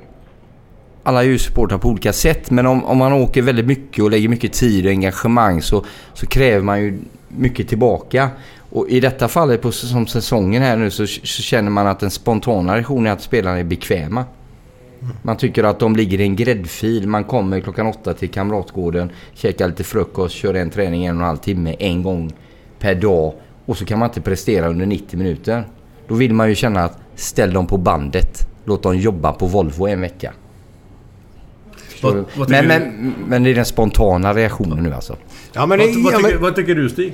Alla 1.04 1.24
är 1.24 1.28
ju 1.28 1.38
supportrar 1.38 1.78
på 1.78 1.90
olika 1.90 2.14
sätt. 2.14 2.52
Men 2.52 2.66
om, 2.66 2.86
om 2.86 2.98
man 2.98 3.14
åker 3.14 3.42
väldigt 3.42 3.66
mycket 3.66 4.04
och 4.04 4.12
lägger 4.12 4.30
mycket 4.30 4.54
tid 4.54 4.86
och 4.86 4.92
engagemang 4.92 5.62
så, 5.62 5.86
så 6.14 6.26
kräver 6.26 6.62
man 6.62 6.82
ju 6.82 7.00
mycket 7.28 7.68
tillbaka. 7.68 8.30
Och 8.76 8.90
i 8.90 9.00
detta 9.00 9.28
fallet 9.28 9.62
på 9.62 9.72
som 9.72 10.08
säsongen 10.08 10.62
här 10.64 10.76
nu 10.78 10.90
så, 10.90 11.08
så 11.08 11.42
känner 11.44 11.70
man 11.72 11.88
att 11.88 12.00
den 12.00 12.12
spontana 12.12 12.76
reaktionen 12.76 13.08
är 13.08 13.12
att 13.12 13.22
spelarna 13.22 13.60
är 13.60 13.64
bekväma. 13.64 14.26
Man 15.22 15.38
tycker 15.38 15.64
att 15.64 15.80
de 15.80 15.96
ligger 15.96 16.20
i 16.22 16.24
en 16.24 16.36
gräddfil. 16.36 17.08
Man 17.08 17.24
kommer 17.24 17.60
klockan 17.60 17.88
åtta 17.88 18.14
till 18.14 18.30
Kamratgården, 18.30 19.12
käkar 19.34 19.68
lite 19.68 19.84
frukost, 19.84 20.36
kör 20.36 20.54
en 20.54 20.70
träning 20.70 21.06
en 21.06 21.16
och 21.16 21.22
en 21.22 21.28
halv 21.28 21.38
timme 21.38 21.76
en 21.80 22.04
gång 22.04 22.34
per 22.80 22.96
dag. 22.96 23.34
Och 23.66 23.78
så 23.78 23.86
kan 23.86 24.00
man 24.00 24.10
inte 24.10 24.22
prestera 24.22 24.68
under 24.68 24.86
90 24.86 25.18
minuter. 25.18 25.68
Då 26.08 26.16
vill 26.16 26.34
man 26.34 26.50
ju 26.50 26.56
känna 26.56 26.84
att 26.84 26.98
ställ 27.16 27.54
dem 27.54 27.68
på 27.68 27.78
bandet. 27.78 28.48
Låt 28.66 28.84
dem 28.84 28.98
jobba 28.98 29.32
på 29.34 29.46
Volvo 29.48 29.88
en 29.88 30.02
vecka. 30.02 30.34
Vad- 32.02 32.26
vad 32.38 32.50
men, 32.50 32.68
men, 32.68 33.14
men 33.28 33.44
det 33.44 33.50
är 33.50 33.56
den 33.56 33.66
spontana 33.66 34.34
reaktionen 34.34 34.84
nu 34.84 34.94
alltså. 34.94 35.16
Ja, 35.54 35.66
men 35.66 35.80
det, 35.80 35.86
Vad, 35.86 36.14
vad, 36.14 36.24
tycker, 36.24 36.38
vad 36.38 36.56
tycker 36.56 36.76
du 36.76 36.90
Stig? 36.90 37.14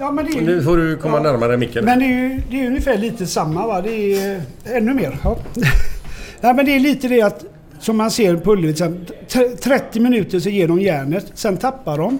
Ja, 0.00 0.10
men 0.12 0.26
det 0.26 0.32
är, 0.38 0.40
Nu 0.42 0.62
får 0.62 0.76
du 0.76 0.96
komma 0.96 1.16
Ja. 1.16 1.22
närmare 1.22 1.56
micken. 1.56 1.84
Men 1.84 1.98
det 1.98 2.04
är 2.04 2.08
ju 2.08 2.40
det 2.50 2.60
är 2.62 2.66
ungefär 2.66 2.98
lite 2.98 3.26
samma 3.26 3.66
va? 3.66 3.80
Det 3.82 3.90
är 4.14 4.36
eh, 4.36 4.76
ännu 4.76 4.94
mer. 4.94 5.18
Ja. 5.24 5.38
ja, 6.40 6.52
men 6.52 6.66
det 6.66 6.76
är 6.76 6.80
lite 6.80 7.08
det 7.08 7.22
att 7.22 7.44
som 7.80 7.96
man 7.96 8.10
ser 8.10 8.36
på 8.36 8.52
Ullevi, 8.52 8.74
sen, 8.74 9.06
t- 9.28 9.48
30 9.62 10.00
minuter 10.00 10.40
så 10.40 10.48
ger 10.48 10.68
de 10.68 10.80
järnet, 10.80 11.26
sen 11.34 11.56
tappar 11.56 11.98
de. 11.98 12.18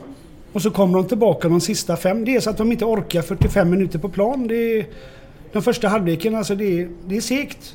Och 0.53 0.63
så 0.63 0.71
kommer 0.71 0.99
de 0.99 1.09
tillbaka 1.09 1.49
de 1.49 1.61
sista 1.61 1.97
fem. 1.97 2.25
Det 2.25 2.37
är 2.37 2.41
så 2.41 2.51
att 2.51 2.57
de 2.57 2.73
inte 2.73 2.85
orkar 2.85 3.23
45 3.23 3.71
minuter 3.71 3.99
på 3.99 4.09
plan. 4.09 4.47
Det 4.49 4.55
är, 4.79 4.87
den 5.53 5.63
första 5.63 5.89
halvleken, 5.89 6.35
alltså 6.35 6.55
det 6.55 6.81
är, 6.81 6.89
det 7.09 7.17
är 7.17 7.21
segt. 7.21 7.75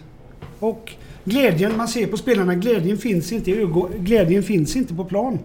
Och 0.59 0.91
glädjen, 1.23 1.77
man 1.77 1.87
ser 1.87 2.07
på 2.07 2.17
spelarna, 2.17 2.55
glädjen 2.55 2.97
finns 2.97 3.31
inte 3.31 3.51
i 3.51 3.61
ögon, 3.61 3.91
glädjen 3.99 4.43
finns 4.43 4.75
inte 4.75 4.93
på 4.93 5.05
plan. 5.05 5.39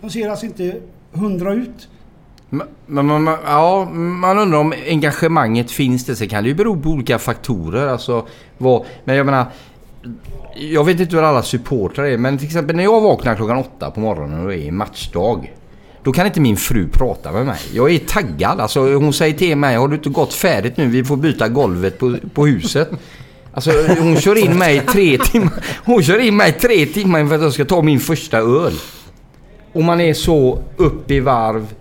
De 0.00 0.10
ser 0.10 0.28
alltså 0.28 0.46
inte 0.46 0.76
hundra 1.12 1.52
ut. 1.54 1.88
Men, 2.50 2.66
men, 2.86 3.24
men, 3.24 3.36
ja, 3.46 3.84
man 3.94 4.38
undrar 4.38 4.58
om 4.58 4.74
engagemanget 4.86 5.70
finns 5.70 6.04
det. 6.04 6.16
Sen 6.16 6.28
kan 6.28 6.42
det 6.42 6.48
ju 6.48 6.54
bero 6.54 6.80
på 6.80 6.88
olika 6.88 7.18
faktorer. 7.18 7.88
Alltså, 7.88 8.26
vad, 8.58 8.84
men 9.04 9.16
jag 9.16 9.26
menar... 9.26 9.46
Jag 10.58 10.84
vet 10.84 11.00
inte 11.00 11.16
hur 11.16 11.22
alla 11.22 11.42
supportrar 11.42 12.04
är, 12.04 12.18
men 12.18 12.38
till 12.38 12.46
exempel 12.46 12.76
när 12.76 12.84
jag 12.84 13.00
vaknar 13.00 13.34
klockan 13.34 13.56
åtta 13.56 13.90
på 13.90 14.00
morgonen 14.00 14.40
och 14.40 14.48
det 14.48 14.58
är 14.58 14.72
matchdag. 14.72 15.52
Då 16.02 16.12
kan 16.12 16.26
inte 16.26 16.40
min 16.40 16.56
fru 16.56 16.88
prata 16.88 17.32
med 17.32 17.46
mig. 17.46 17.58
Jag 17.74 17.90
är 17.90 17.98
taggad. 17.98 18.60
Alltså, 18.60 18.80
hon 18.80 19.12
säger 19.12 19.38
till 19.38 19.56
mig, 19.56 19.76
har 19.76 19.88
du 19.88 19.94
inte 19.94 20.08
gått 20.08 20.34
färdigt 20.34 20.76
nu? 20.76 20.86
Vi 20.86 21.04
får 21.04 21.16
byta 21.16 21.48
golvet 21.48 21.98
på, 21.98 22.16
på 22.34 22.46
huset. 22.46 22.90
Alltså 23.52 23.70
hon 23.98 24.16
kör 24.16 24.38
in 24.44 24.58
mig 24.58 24.80
tre 24.80 25.18
timmar. 25.18 25.64
Hon 25.84 26.02
kör 26.02 26.18
in 26.18 26.36
mig 26.36 26.52
tre 26.52 26.86
timmar 26.86 27.26
för 27.26 27.34
att 27.34 27.42
jag 27.42 27.52
ska 27.52 27.64
ta 27.64 27.82
min 27.82 28.00
första 28.00 28.38
öl. 28.38 28.72
Och 29.72 29.82
man 29.82 30.00
är 30.00 30.14
så 30.14 30.62
upp 30.76 31.10
i 31.10 31.20
varv. 31.20 31.74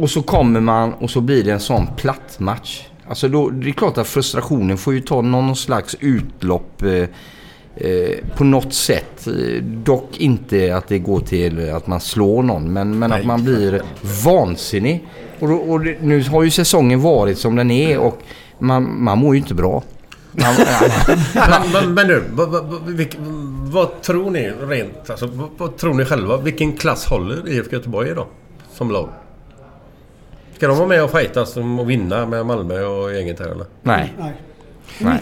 Och 0.00 0.10
så 0.10 0.22
kommer 0.22 0.60
man 0.60 0.92
och 0.94 1.10
så 1.10 1.20
blir 1.20 1.44
det 1.44 1.50
en 1.50 1.60
sån 1.60 1.86
platt 1.96 2.38
match. 2.38 2.86
Alltså 3.08 3.28
då, 3.28 3.50
det 3.50 3.68
är 3.68 3.72
klart 3.72 3.98
att 3.98 4.06
frustrationen 4.06 4.78
får 4.78 4.94
ju 4.94 5.00
ta 5.00 5.20
någon 5.20 5.56
slags 5.56 5.96
utlopp 6.00 6.82
eh, 6.82 6.92
eh, 7.76 8.18
på 8.36 8.44
något 8.44 8.74
sätt. 8.74 9.28
Dock 9.62 10.16
inte 10.18 10.76
att 10.76 10.88
det 10.88 10.98
går 10.98 11.20
till 11.20 11.70
att 11.70 11.86
man 11.86 12.00
slår 12.00 12.42
någon 12.42 12.72
men, 12.72 12.98
men 12.98 13.12
att 13.12 13.24
man 13.24 13.44
blir 13.44 13.82
vansinnig. 14.24 15.04
Och, 15.38 15.48
då, 15.48 15.54
och 15.54 15.80
det, 15.80 15.96
nu 16.02 16.22
har 16.22 16.42
ju 16.42 16.50
säsongen 16.50 17.00
varit 17.00 17.38
som 17.38 17.56
den 17.56 17.70
är 17.70 17.98
och 17.98 18.22
man, 18.58 19.02
man 19.02 19.18
mår 19.18 19.34
ju 19.34 19.40
inte 19.40 19.54
bra. 19.54 19.82
Man, 20.32 21.94
men, 21.94 22.08
du, 22.08 22.24
vad, 22.30 22.48
vad, 22.48 22.64
vad, 22.64 22.82
vilk, 22.82 23.16
vad 23.72 24.02
tror 24.02 24.30
ni 24.30 24.52
rent... 24.60 25.10
Alltså, 25.10 25.26
vad, 25.26 25.48
vad 25.58 25.76
tror 25.76 25.94
ni 25.94 26.04
själva? 26.04 26.36
Vilken 26.36 26.72
klass 26.72 27.06
håller 27.06 27.48
IFK 27.48 27.72
Göteborg 27.72 28.10
idag? 28.10 28.26
Som 28.72 28.90
lag? 28.90 29.08
Ska 30.60 30.68
de 30.68 30.76
vara 30.76 30.88
med 30.88 31.04
och 31.04 31.10
fightas 31.10 31.56
och 31.56 31.90
vinna 31.90 32.26
med 32.26 32.46
Malmö 32.46 32.84
och 32.84 33.14
gänget 33.14 33.38
här 33.38 33.46
eller? 33.46 33.66
nej. 33.82 34.14
Nej. 34.18 34.32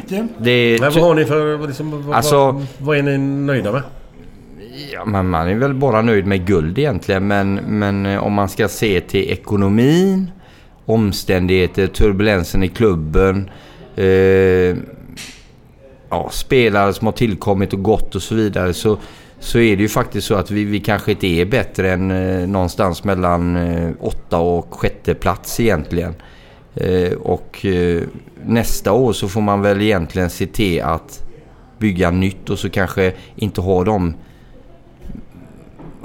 nej. 0.09 0.25
Det 0.39 0.51
är 0.51 0.79
vad 0.79 0.93
har 0.95 1.15
ni 1.15 1.25
för... 1.25 1.57
vad 1.57 1.69
Liksom, 1.69 2.07
vad, 2.07 2.17
Alltså- 2.17 2.37
vad, 2.37 2.67
vad 2.79 2.97
är 2.97 3.03
ni 3.03 3.19
nöjda 3.19 3.73
med? 3.73 3.83
Ja, 4.93 5.05
man, 5.05 5.29
man 5.29 5.49
är 5.49 5.55
väl 5.55 5.75
bara 5.75 6.03
nöjd 6.03 6.27
med 6.27 6.47
guld 6.47 6.79
egentligen. 6.79 7.27
Men, 7.27 7.55
men 7.55 8.07
eh, 8.07 8.25
om 8.25 8.33
man 8.33 8.49
ska 8.49 8.69
se 8.69 9.01
till 9.01 9.31
ekonomin, 9.31 10.31
omständigheter, 10.85 11.87
turbulensen 11.87 12.63
i 12.63 12.69
klubben. 12.69 13.51
Eh, 13.97 14.07
ja, 16.11 16.29
spelare 16.31 16.93
som 16.93 17.07
har 17.07 17.13
tillkommit 17.13 17.73
och 17.73 17.83
gått 17.83 18.15
och 18.15 18.23
så 18.23 18.35
vidare. 18.35 18.75
Så, 18.75 18.99
så 19.41 19.59
är 19.59 19.77
det 19.77 19.83
ju 19.83 19.89
faktiskt 19.89 20.27
så 20.27 20.35
att 20.35 20.51
vi, 20.51 20.65
vi 20.65 20.81
kanske 20.81 21.11
inte 21.11 21.27
är 21.27 21.45
bättre 21.45 21.93
än 21.93 22.11
eh, 22.11 22.49
någonstans 22.49 23.05
mellan 23.05 23.57
eh, 23.57 23.91
åtta 24.01 24.39
och 24.39 24.75
sjätte 24.75 25.15
plats 25.15 25.61
egentligen. 25.61 26.15
Eh, 26.75 27.13
och 27.13 27.67
eh, 27.67 28.03
nästa 28.45 28.93
år 28.93 29.13
så 29.13 29.29
får 29.29 29.41
man 29.41 29.63
väl 29.63 29.83
egentligen 29.83 30.31
se 30.31 30.47
till 30.47 30.83
att 30.83 31.25
bygga 31.79 32.11
nytt 32.11 32.51
och 32.51 32.59
så 32.59 32.71
kanske 32.71 33.13
inte 33.37 33.61
ha 33.61 33.85
de 33.85 34.15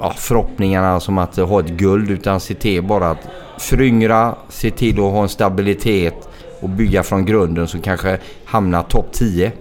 ja, 0.00 0.14
förhoppningarna 0.16 1.00
som 1.00 1.18
att 1.18 1.36
ha 1.36 1.60
ett 1.60 1.68
guld 1.70 2.10
utan 2.10 2.40
se 2.40 2.54
till 2.54 2.82
bara 2.82 3.10
att 3.10 3.28
föryngra, 3.58 4.34
se 4.48 4.70
till 4.70 4.94
att 4.94 5.12
ha 5.12 5.22
en 5.22 5.28
stabilitet 5.28 6.28
och 6.60 6.68
bygga 6.68 7.02
från 7.02 7.24
grunden 7.24 7.68
så 7.68 7.80
kanske 7.80 8.18
hamna 8.44 8.82
topp 8.82 9.12
10. 9.12 9.52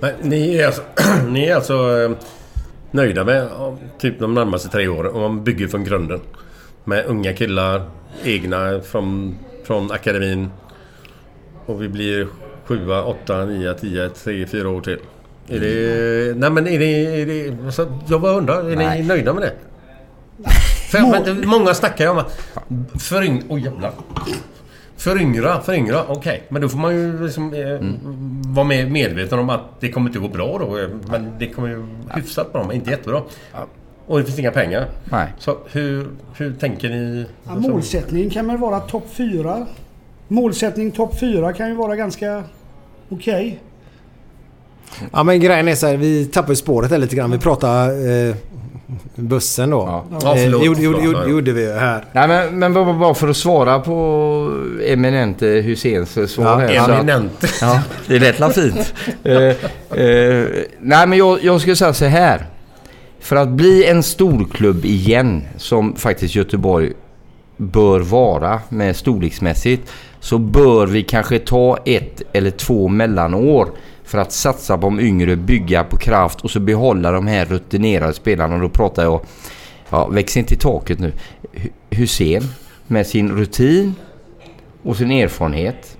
Men 0.00 0.14
ni 0.22 0.56
är 0.56 0.66
alltså, 0.66 0.82
ni 1.28 1.44
är 1.44 1.54
alltså 1.54 1.74
eh, 1.74 2.10
nöjda 2.92 3.24
med 3.24 3.48
typ 3.98 4.18
de 4.18 4.34
närmaste 4.34 4.68
tre 4.68 4.88
åren 4.88 5.14
om 5.14 5.20
man 5.20 5.44
bygger 5.44 5.68
från 5.68 5.84
grunden. 5.84 6.20
Med 6.84 7.06
unga 7.06 7.32
killar, 7.32 7.82
egna 8.24 8.80
från, 8.80 9.38
från 9.64 9.92
akademin. 9.92 10.50
Och 11.66 11.82
vi 11.82 11.88
blir 11.88 12.26
sjua, 12.64 13.04
åtta, 13.04 13.44
nio, 13.44 13.74
tio, 13.74 14.08
tre, 14.08 14.46
fyra 14.46 14.68
år 14.68 14.80
till. 14.80 14.98
Är 15.48 15.60
det... 15.60 16.38
Nej 16.38 16.50
men 16.50 16.66
är 16.66 16.78
det... 16.78 17.20
Är 17.22 17.26
det 17.26 17.56
jag 18.08 18.20
bara 18.20 18.32
undrar, 18.32 18.70
är 18.70 18.76
Nej. 18.76 19.02
ni 19.02 19.08
nöjda 19.08 19.34
med 19.34 19.42
det? 19.42 19.52
För, 20.90 21.24
men, 21.24 21.48
många 21.48 21.74
snackar 21.74 22.04
ju 22.04 22.10
om 22.10 22.22
föryng... 23.00 23.42
Oj 23.48 23.64
jävlar. 23.64 23.92
Föryngra, 24.96 25.60
föryngra, 25.60 26.04
okej. 26.08 26.42
Men 26.48 26.62
då 26.62 26.68
får 26.68 26.78
man 26.78 26.94
ju 26.94 27.24
liksom, 27.24 27.54
eh, 27.54 27.78
vara 28.54 28.66
med, 28.66 28.90
medveten 28.90 29.38
om 29.38 29.50
att 29.50 29.80
det 29.80 29.88
kommer 29.88 30.08
inte 30.10 30.18
gå 30.18 30.28
bra 30.28 30.58
då. 30.58 30.78
eh, 30.78 30.88
Men 31.10 31.32
det 31.38 31.46
kommer 31.48 31.68
ju 31.68 31.84
hyfsat 32.14 32.52
bra, 32.52 32.64
men 32.66 32.76
inte 32.76 32.90
jättebra. 32.90 33.22
Och 34.06 34.18
det 34.18 34.24
finns 34.24 34.38
inga 34.38 34.50
pengar. 34.50 34.88
Nej. 35.04 35.28
Så 35.38 35.56
hur, 35.72 36.08
hur 36.36 36.52
tänker 36.54 36.88
ni? 36.88 37.26
Ja, 37.44 37.54
målsättningen 37.54 38.30
kan 38.30 38.46
väl 38.46 38.56
vara 38.56 38.80
topp 38.80 39.06
4. 39.12 39.66
Målsättning 40.28 40.90
topp 40.90 41.18
4 41.20 41.52
kan 41.52 41.68
ju 41.68 41.74
vara 41.74 41.96
ganska 41.96 42.44
okej. 43.08 43.60
ja, 45.12 45.22
men 45.22 45.40
grejen 45.40 45.68
är 45.68 45.74
så 45.74 45.86
här, 45.86 45.96
vi 45.96 46.26
tappade 46.26 46.52
ju 46.52 46.56
spåret 46.56 46.90
här 46.90 46.98
lite 46.98 47.16
grann. 47.16 47.30
Vi 47.30 47.38
pratade 47.38 48.10
eh, 48.28 48.36
bussen 49.14 49.70
då. 49.70 49.78
Ja. 50.10 50.18
Ja, 50.22 50.36
Eh, 50.36 50.42
förlåt, 50.44 50.64
gjorde, 50.64 50.82
gjorde, 50.82 51.02
gjorde, 51.04 51.30
gjorde 51.30 51.52
vi 51.52 51.72
här. 51.72 52.04
Nej 52.12 52.28
men, 52.28 52.58
men 52.58 52.74
bara, 52.74 53.14
för 53.14 53.28
att 53.28 53.36
svara 53.36 53.80
på 53.80 54.50
eminente 54.86 55.46
Husseins 55.46 56.32
svar 56.32 56.44
Ja, 56.44 56.56
här. 56.58 56.74
så 56.86 56.90
att- 56.92 56.98
Eminent. 57.00 57.44
Ja, 57.60 57.80
det 58.06 58.18
lät 58.18 58.38
la 58.38 58.50
fint. 58.50 58.94
Eh, 59.24 59.34
eh, 60.00 60.46
nej, 60.80 61.06
men 61.06 61.18
jag, 61.18 61.38
jag 61.44 61.60
skulle 61.60 61.76
säga 61.76 61.94
så 61.94 62.04
här. 62.04 62.46
För 63.20 63.36
att 63.36 63.48
bli 63.48 63.84
en 63.84 64.02
storklubb 64.02 64.84
igen, 64.84 65.42
som 65.56 65.96
faktiskt 65.96 66.34
Göteborg 66.34 66.92
bör 67.56 68.00
vara 68.00 68.60
med 68.68 68.96
storleksmässigt, 68.96 69.92
så 70.20 70.38
bör 70.38 70.86
vi 70.86 71.02
kanske 71.02 71.38
ta 71.38 71.78
ett 71.84 72.22
eller 72.32 72.50
två 72.50 72.88
mellanår 72.88 73.68
för 74.12 74.18
att 74.18 74.32
satsa 74.32 74.78
på 74.78 74.82
de 74.82 75.00
yngre, 75.00 75.36
bygga 75.36 75.84
på 75.84 75.96
kraft 75.96 76.40
och 76.40 76.50
så 76.50 76.60
behålla 76.60 77.12
de 77.12 77.26
här 77.26 77.44
rutinerade 77.44 78.12
spelarna. 78.12 78.58
Då 78.58 78.68
pratar 78.68 79.02
jag, 79.02 79.20
ja, 79.90 80.06
väx 80.06 80.36
inte 80.36 80.54
i 80.54 80.56
taket 80.56 80.98
nu, 80.98 81.12
Hussein 81.90 82.42
med 82.86 83.06
sin 83.06 83.32
rutin 83.32 83.94
och 84.82 84.96
sin 84.96 85.10
erfarenhet. 85.10 85.96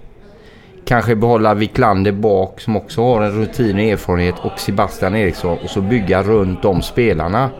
Kanske 0.84 1.16
behålla 1.16 1.54
Wiklander 1.54 2.12
bak 2.12 2.60
som 2.60 2.76
också 2.76 3.02
har 3.02 3.22
en 3.22 3.32
rutin 3.32 3.76
och 3.76 3.82
erfarenhet 3.82 4.34
och 4.42 4.60
Sebastian 4.60 5.16
Eriksson 5.16 5.58
och 5.64 5.70
så 5.70 5.80
bygga 5.80 6.22
runt 6.22 6.62
de 6.62 6.82
spelarna. 6.82 7.50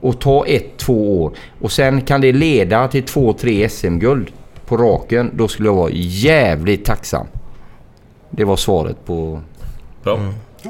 Och 0.00 0.20
ta 0.20 0.46
ett, 0.46 0.76
två 0.76 1.22
år. 1.22 1.32
Och 1.60 1.72
sen 1.72 2.00
kan 2.00 2.20
det 2.20 2.32
leda 2.32 2.88
till 2.88 3.02
två, 3.02 3.32
tre 3.32 3.68
SM-guld 3.68 4.30
på 4.66 4.76
raken. 4.76 5.30
Då 5.34 5.48
skulle 5.48 5.68
jag 5.68 5.74
vara 5.74 5.90
jävligt 5.92 6.84
tacksam. 6.84 7.26
Det 8.36 8.44
var 8.44 8.56
svaret 8.56 8.96
på... 9.06 9.40
Bra. 10.02 10.18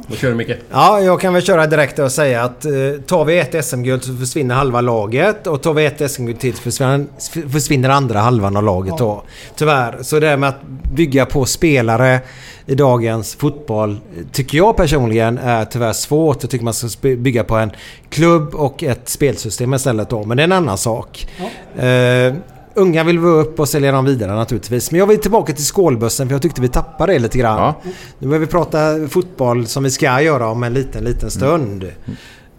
Då 0.08 0.16
kör 0.16 0.28
du 0.28 0.34
Micke. 0.34 0.50
Ja, 0.70 1.00
jag 1.00 1.20
kan 1.20 1.34
väl 1.34 1.42
köra 1.42 1.66
direkt 1.66 1.98
och 1.98 2.12
säga 2.12 2.42
att 2.42 2.64
eh, 2.64 2.72
tar 3.06 3.24
vi 3.24 3.38
ett 3.38 3.64
SM-guld 3.64 4.04
så 4.04 4.16
försvinner 4.16 4.54
halva 4.54 4.80
laget 4.80 5.46
och 5.46 5.62
tar 5.62 5.74
vi 5.74 5.86
ett 5.86 6.10
SM-guld 6.10 6.40
till 6.40 6.54
så 6.54 6.62
försvinner, 6.62 7.48
försvinner 7.48 7.88
andra 7.88 8.18
halvan 8.18 8.56
av 8.56 8.64
laget 8.64 8.98
då. 8.98 9.22
Tyvärr. 9.56 9.98
Så 10.02 10.20
det 10.20 10.28
här 10.28 10.36
med 10.36 10.48
att 10.48 10.62
bygga 10.94 11.26
på 11.26 11.44
spelare 11.44 12.20
i 12.66 12.74
dagens 12.74 13.34
fotboll 13.34 13.98
tycker 14.32 14.58
jag 14.58 14.76
personligen 14.76 15.38
är 15.38 15.64
tyvärr 15.64 15.92
svårt. 15.92 16.42
Jag 16.42 16.50
tycker 16.50 16.64
man 16.64 16.74
ska 16.74 17.16
bygga 17.16 17.44
på 17.44 17.56
en 17.56 17.70
klubb 18.08 18.54
och 18.54 18.82
ett 18.82 19.08
spelsystem 19.08 19.74
istället 19.74 20.10
då. 20.10 20.24
Men 20.24 20.36
det 20.36 20.42
är 20.42 20.44
en 20.44 20.52
annan 20.52 20.78
sak. 20.78 21.28
Eh, 21.76 22.34
unga 22.74 23.04
vill 23.04 23.18
vi 23.18 23.26
upp 23.26 23.60
och 23.60 23.68
sälja 23.68 23.92
dem 23.92 24.04
vidare 24.04 24.34
naturligtvis. 24.34 24.90
Men 24.90 24.98
jag 24.98 25.06
vill 25.06 25.20
tillbaka 25.20 25.52
till 25.52 25.64
skålbussen 25.64 26.28
för 26.28 26.34
jag 26.34 26.42
tyckte 26.42 26.60
vi 26.60 26.68
tappade 26.68 27.12
det 27.12 27.18
lite 27.18 27.38
grann. 27.38 27.58
Ja. 27.58 27.74
Nu 28.18 28.28
behöver 28.28 28.46
vi 28.46 28.52
prata 28.52 29.08
fotboll 29.08 29.66
som 29.66 29.84
vi 29.84 29.90
ska 29.90 30.20
göra 30.20 30.48
om 30.48 30.62
en 30.62 30.74
liten, 30.74 31.04
liten 31.04 31.30
stund. 31.30 31.84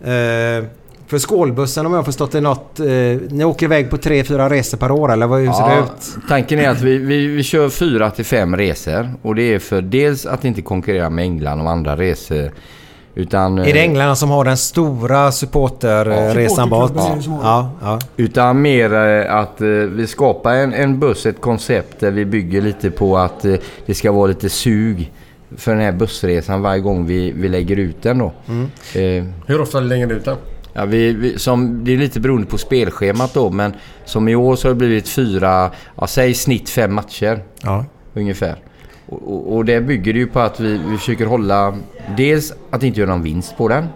Eh, 0.03 0.65
för 1.07 1.19
skålbussen 1.19 1.85
om 1.85 1.91
jag 1.91 1.99
har 1.99 2.03
förstått 2.03 2.31
det 2.31 2.41
något. 2.41 2.79
Eh, 2.79 2.85
ni 3.29 3.43
åker 3.43 3.65
iväg 3.65 3.89
på 3.89 3.97
tre, 3.97 4.23
fyra 4.23 4.49
resor 4.49 4.77
per 4.77 4.91
år 4.91 5.11
eller 5.11 5.27
hur 5.27 5.51
ser 5.51 5.69
det 5.69 5.79
ut? 5.79 6.27
tanken 6.29 6.59
är 6.59 6.69
att 6.69 6.81
vi, 6.81 6.97
vi, 6.97 7.27
vi 7.27 7.43
kör 7.43 7.69
fyra 7.69 8.11
till 8.11 8.25
fem 8.25 8.55
resor. 8.55 9.13
Och 9.21 9.35
det 9.35 9.53
är 9.53 9.59
för 9.59 9.81
dels 9.81 10.25
att 10.25 10.45
inte 10.45 10.61
konkurrera 10.61 11.09
med 11.09 11.23
England 11.23 11.61
och 11.61 11.71
andra 11.71 11.97
resor. 11.97 12.51
Utan, 13.15 13.57
Är 13.57 13.63
det 13.63 13.79
eh, 13.79 13.83
England 13.83 14.15
som 14.15 14.29
har 14.29 14.45
den 14.45 14.57
stora 14.57 15.31
supporterresan 15.31 16.69
bort? 16.69 16.91
som 17.21 17.33
har 17.33 17.43
Ja, 17.43 17.71
ja. 17.81 17.99
Utan 18.17 18.61
mer 18.61 18.93
eh, 18.93 19.35
att 19.35 19.61
eh, 19.61 19.67
vi 19.67 20.07
skapar 20.07 20.53
en, 20.55 20.73
en 20.73 20.99
buss, 20.99 21.25
ett 21.25 21.41
koncept 21.41 21.99
där 21.99 22.11
vi 22.11 22.25
bygger 22.25 22.61
lite 22.61 22.91
på 22.91 23.17
att 23.17 23.45
det 23.85 23.93
ska 23.93 24.11
vara 24.11 24.27
lite 24.27 24.49
sug 24.49 25.11
för 25.57 25.71
den 25.71 25.81
här 25.81 25.91
bussresan 25.91 26.61
varje 26.61 26.81
gång 26.81 27.05
vi, 27.05 27.31
vi 27.31 27.49
lägger 27.49 27.77
ut 27.77 28.01
den 28.01 28.17
då. 28.17 28.31
Eh, 28.99 29.23
Hur 29.45 29.61
ofta 29.61 29.79
lägger 29.79 30.07
ni 30.07 30.13
ut 30.13 30.25
den? 30.25 30.37
Ja, 30.73 30.85
vi, 30.85 31.13
vi, 31.13 31.39
som, 31.39 31.83
det 31.85 31.93
är 31.93 31.97
lite 31.97 32.19
beroende 32.19 32.47
på 32.47 32.57
spelschemat 32.57 33.33
då 33.33 33.49
men 33.49 33.73
som 34.05 34.27
i 34.27 34.35
år 34.35 34.55
så 34.55 34.67
har 34.67 34.73
det 34.73 34.77
blivit 34.77 35.07
fyra, 35.07 35.71
ja, 35.95 36.07
säg 36.07 36.33
snitt 36.33 36.69
fem 36.69 36.93
matcher 36.93 37.43
ja. 37.61 37.85
ungefär. 38.13 38.55
Och, 39.05 39.33
och, 39.33 39.55
och 39.55 39.65
det 39.65 39.81
bygger 39.81 40.13
ju 40.13 40.27
på 40.27 40.39
att 40.39 40.59
vi, 40.59 40.77
vi 40.89 40.97
försöker 40.97 41.25
hålla 41.25 41.77
dels 42.17 42.53
att 42.69 42.83
inte 42.83 42.99
göra 42.99 43.09
någon 43.09 43.23
vinst 43.23 43.57
på 43.57 43.67
den. 43.67 43.87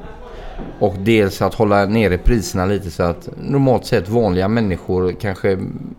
Och 0.79 0.95
dels 0.99 1.41
att 1.41 1.53
hålla 1.53 1.85
nere 1.85 2.17
priserna 2.17 2.65
lite 2.65 2.91
så 2.91 3.03
att 3.03 3.29
normalt 3.41 3.85
sett 3.85 4.09
vanliga 4.09 4.47
människor, 4.47 5.15
kanske 5.21 5.57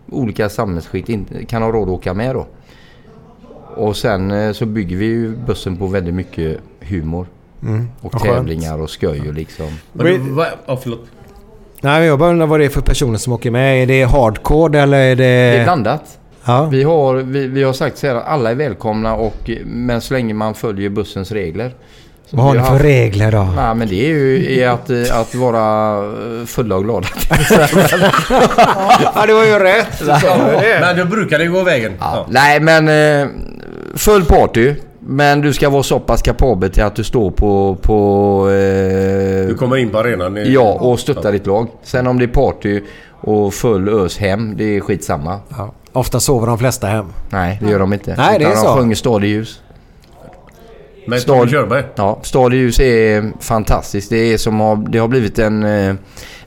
olika 0.09 0.49
samhällsskikt, 0.49 1.09
inte 1.09 1.45
kan 1.45 1.61
ha 1.61 1.71
råd 1.71 1.83
att 1.83 1.93
åka 1.93 2.13
med 2.13 2.35
då. 2.35 2.47
Och 3.75 3.97
sen 3.97 4.31
eh, 4.31 4.51
så 4.51 4.65
bygger 4.65 4.97
vi 4.97 5.05
ju 5.05 5.35
bussen 5.35 5.77
på 5.77 5.87
väldigt 5.87 6.13
mycket 6.13 6.57
humor. 6.79 7.27
Mm. 7.63 7.87
Och 8.01 8.21
tävlingar 8.21 8.81
och 8.81 8.89
skoj 8.89 9.27
och 9.27 9.33
liksom. 9.33 9.67
Men, 9.93 10.35
förlåt. 10.81 11.05
Nej, 11.81 12.05
jag 12.05 12.19
bara 12.19 12.29
undrar 12.29 12.47
vad 12.47 12.59
det 12.59 12.65
är 12.65 12.69
för 12.69 12.81
personer 12.81 13.17
som 13.17 13.33
åker 13.33 13.51
med. 13.51 13.83
Är 13.83 13.87
det 13.87 14.03
hardcore 14.03 14.79
eller 14.79 14.97
är 14.97 15.15
det... 15.15 15.23
Det 15.23 15.57
är 15.57 15.63
blandat. 15.63 16.19
Ja. 16.45 16.65
Vi 16.71 16.83
har, 16.83 17.15
vi, 17.15 17.47
vi 17.47 17.63
har 17.63 17.73
sagt 17.73 17.97
så 17.97 18.07
här 18.07 18.15
att 18.15 18.27
alla 18.27 18.51
är 18.51 18.55
välkomna 18.55 19.15
och, 19.15 19.49
men 19.65 20.01
så 20.01 20.13
länge 20.13 20.33
man 20.33 20.53
följer 20.53 20.89
bussens 20.89 21.31
regler. 21.31 21.71
Så 22.29 22.37
Vad 22.37 22.45
har 22.45 22.53
ni 22.53 22.59
för 22.59 22.67
haft- 22.69 22.83
regler 22.83 23.31
då? 23.31 23.47
Nej 23.55 23.75
men 23.75 23.87
det 23.87 23.95
är 24.05 24.09
ju 24.09 24.59
är 24.59 24.69
att, 24.69 24.89
att 25.11 25.35
vara 25.35 25.97
eh, 25.97 26.45
fulla 26.45 26.75
och 26.75 26.83
glada. 26.83 27.07
ja, 29.15 29.25
det 29.27 29.33
var 29.33 29.45
ju 29.45 29.59
rätt. 29.59 30.01
Men 30.81 30.97
då 30.97 31.05
brukar 31.05 31.39
det 31.39 31.45
gå 31.47 31.63
vägen. 31.63 31.93
Ja. 31.99 32.25
Nej 32.29 32.59
men 32.59 32.87
eh, 32.87 33.27
full 33.95 34.25
party. 34.25 34.73
Men 34.99 35.41
du 35.41 35.53
ska 35.53 35.69
vara 35.69 35.83
så 35.83 35.99
pass 35.99 36.21
kapabel 36.21 36.69
till 36.71 36.83
att 36.83 36.95
du 36.95 37.03
står 37.03 37.31
på... 37.31 37.77
på 37.81 38.49
eh, 38.49 39.47
Du 39.47 39.55
kommer 39.59 39.77
in 39.77 39.89
på 39.89 39.97
arenan. 39.99 40.37
i- 40.37 40.53
Ja, 40.53 40.73
och 40.73 40.99
stöttar 40.99 41.31
ditt 41.31 41.47
lag. 41.47 41.67
Sen 41.83 42.07
om 42.07 42.19
det 42.19 42.25
är 42.25 42.27
party 42.27 42.81
och 43.21 43.53
full 43.53 43.89
ös 43.89 44.17
hem, 44.17 44.57
det 44.57 44.63
är 44.77 44.79
skitsamma. 44.81 45.39
Ja. 45.49 45.73
Ofta 45.93 46.19
sover 46.19 46.47
de 46.47 46.57
flesta 46.57 46.87
hem. 46.87 47.05
Nej, 47.29 47.59
det 47.61 47.69
gör 47.69 47.79
de 47.79 47.93
inte. 47.93 48.15
Nej, 48.17 48.39
det 48.39 48.45
är 48.45 48.55
så. 48.55 48.65
De 48.67 48.77
sjunger 48.77 48.95
Stad 48.95 49.23
i 49.23 49.27
ljus. 49.27 49.61
Med 51.07 51.21
Stad- 51.21 51.49
Körberg. 51.49 51.83
Ja, 51.95 52.19
Stad 52.23 52.53
i 52.53 52.57
ljus 52.57 52.79
är 52.79 53.31
fantastiskt. 53.39 54.09
Det, 54.09 54.17
är 54.33 54.37
som 54.37 54.59
har, 54.59 54.75
det 54.75 54.97
har 54.99 55.07
blivit 55.07 55.39
en... 55.39 55.63
Eh, 55.63 55.95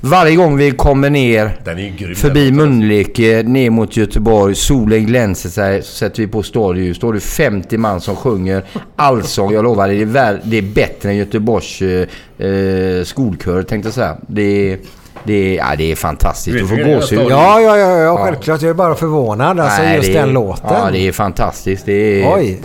varje 0.01 0.37
gång 0.37 0.57
vi 0.57 0.71
kommer 0.71 1.11
ner 1.11 1.61
Den 1.65 1.79
är 1.79 1.83
ju 1.83 1.91
grym. 1.97 2.15
förbi. 2.15 2.53
Mölnlycke 2.53 3.43
ner 3.43 3.71
mot 3.71 3.97
Göteborg, 3.97 4.55
solen 4.55 5.07
glänser 5.07 5.49
sig, 5.49 5.83
så 5.83 5.89
sätter 5.93 6.23
vi 6.23 6.29
på 6.29 6.43
Stad 6.43 6.79
i 6.79 6.81
ljus. 6.81 6.99
Då 6.99 7.07
har 7.07 7.13
du 7.15 7.21
50 7.21 7.79
man 7.79 8.01
som 8.01 8.17
sjunger 8.17 8.65
allsång. 8.97 9.53
Jag 9.53 9.65
lovar, 9.65 9.89
det 9.89 9.95
är, 10.03 10.05
väl, 10.07 10.39
det 10.45 10.59
är 10.59 10.63
bättre 10.63 11.09
än 11.09 11.17
Göteborgs 11.17 11.83
eh, 11.83 12.47
eh, 12.49 13.05
skolkör 13.05 13.63
tänkte 13.63 13.87
jag 13.87 13.95
säga. 13.95 14.17
Det 14.27 14.73
är, 14.73 14.79
det 15.25 15.33
är, 15.35 15.57
ja, 15.57 15.77
det 15.79 15.93
är 15.93 15.97
fantastiskt. 15.97 16.59
Du 16.59 16.67
får 16.67 16.77
gåshud. 16.77 17.19
Ja, 17.31 17.61
ja, 17.61 17.79
ja, 17.79 17.99
ja, 17.99 18.17
självklart. 18.25 18.62
Jag 18.62 18.71
är 18.71 18.75
bara 18.75 18.95
förvånad. 18.95 19.61
Alltså 19.61 19.83
Nej, 19.83 19.97
just 19.97 20.09
är- 20.09 20.15
den 20.15 20.33
låten. 20.33 20.71
Ja, 20.73 20.89
det 20.93 21.09
är 21.09 21.12
fantastiskt. 21.12 21.87
Det 21.87 21.93
är, 22.23 22.35
Oj. 22.37 22.61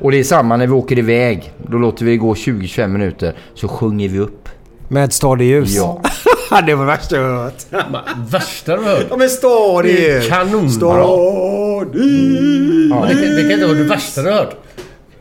Och 0.00 0.10
det 0.10 0.18
är 0.18 0.24
samma 0.24 0.56
när 0.56 0.66
vi 0.66 0.72
åker 0.72 0.98
iväg. 0.98 1.52
Då 1.66 1.78
låter 1.78 2.04
vi 2.04 2.10
det 2.10 2.16
gå 2.16 2.34
20-25 2.34 2.86
minuter. 2.88 3.34
Så 3.54 3.68
sjunger 3.68 4.08
vi 4.08 4.18
upp. 4.18 4.48
Med 4.88 5.12
stad 5.12 5.42
ljus. 5.42 5.76
Ja. 5.76 6.02
det 6.66 6.74
var 6.74 6.84
värsta 6.84 7.16
jag 7.16 7.22
hört. 7.44 7.54
Värsta 8.30 8.76
du 8.76 8.82
hört. 8.84 9.06
Ja, 9.10 9.16
men 9.16 9.28
stad 9.28 9.86
i 9.86 9.92
Det 9.92 10.10
är 10.10 10.14
ljus. 10.16 10.28
kanonbra. 10.28 10.68
Stad 10.70 11.96
i 11.96 12.88
Men 12.90 13.00
Det, 13.08 13.14
kan- 13.14 13.36
det 13.36 13.42
kan 13.42 13.50
inte 13.52 13.66
vara 13.66 13.76
det 13.78 13.82
värsta 13.84 14.22
du 14.22 14.30
hört. 14.30 14.54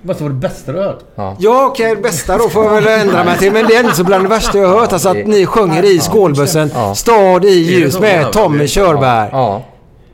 Det 0.07 0.11
måste 0.11 0.23
vara 0.23 0.33
det 0.33 0.39
bästa 0.39 0.71
du 0.71 0.77
har 0.77 0.85
hört. 0.85 1.35
Ja, 1.39 1.65
okej. 1.65 1.95
bästa 1.95 2.37
då 2.37 2.49
får 2.49 2.65
jag 2.65 2.81
väl 2.81 3.01
ändra 3.01 3.23
mig 3.23 3.37
till. 3.37 3.51
Men 3.53 3.67
det 3.67 3.75
är 3.75 3.83
inte 3.83 3.95
så 3.95 4.03
bland 4.03 4.23
det 4.23 4.29
värsta 4.29 4.57
jag 4.57 4.67
har 4.67 4.79
hört. 4.79 4.93
Alltså 4.93 5.09
att 5.09 5.27
ni 5.27 5.45
sjunger 5.45 5.85
i 5.85 5.99
skålbussen. 5.99 6.71
Ja. 6.73 6.95
Stad 6.95 7.45
i 7.45 7.49
ljus 7.49 7.99
med 7.99 8.21
Ja, 8.21 8.31
Tommy 8.31 8.67
Körberg. 8.67 9.29
Ja. 9.31 9.65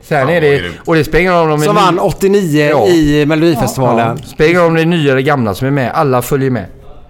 Sen 0.02 0.28
är 0.28 0.40
det... 0.40 0.62
Och 0.84 0.94
det 0.94 1.04
spelar 1.04 1.20
ingen 1.20 1.32
roll 1.34 1.50
om 1.50 1.60
de 1.60 1.62
är 1.62 1.66
Som 1.66 1.76
vann 1.76 1.98
89 1.98 2.68
Ja. 2.70 2.86
i 2.86 3.26
Melodifestivalen. 3.26 4.18
Ja. 4.22 4.26
Spelar 4.28 4.50
ingen 4.50 4.62
roll 4.62 4.70
om 4.70 4.74
det 4.74 4.82
är 4.82 4.86
nya 4.86 5.12
eller 5.12 5.22
gamla 5.22 5.54
som 5.54 5.66
är 5.66 5.70
med. 5.70 5.90
Alla 5.94 6.22
följer 6.22 6.50
med. 6.50 6.66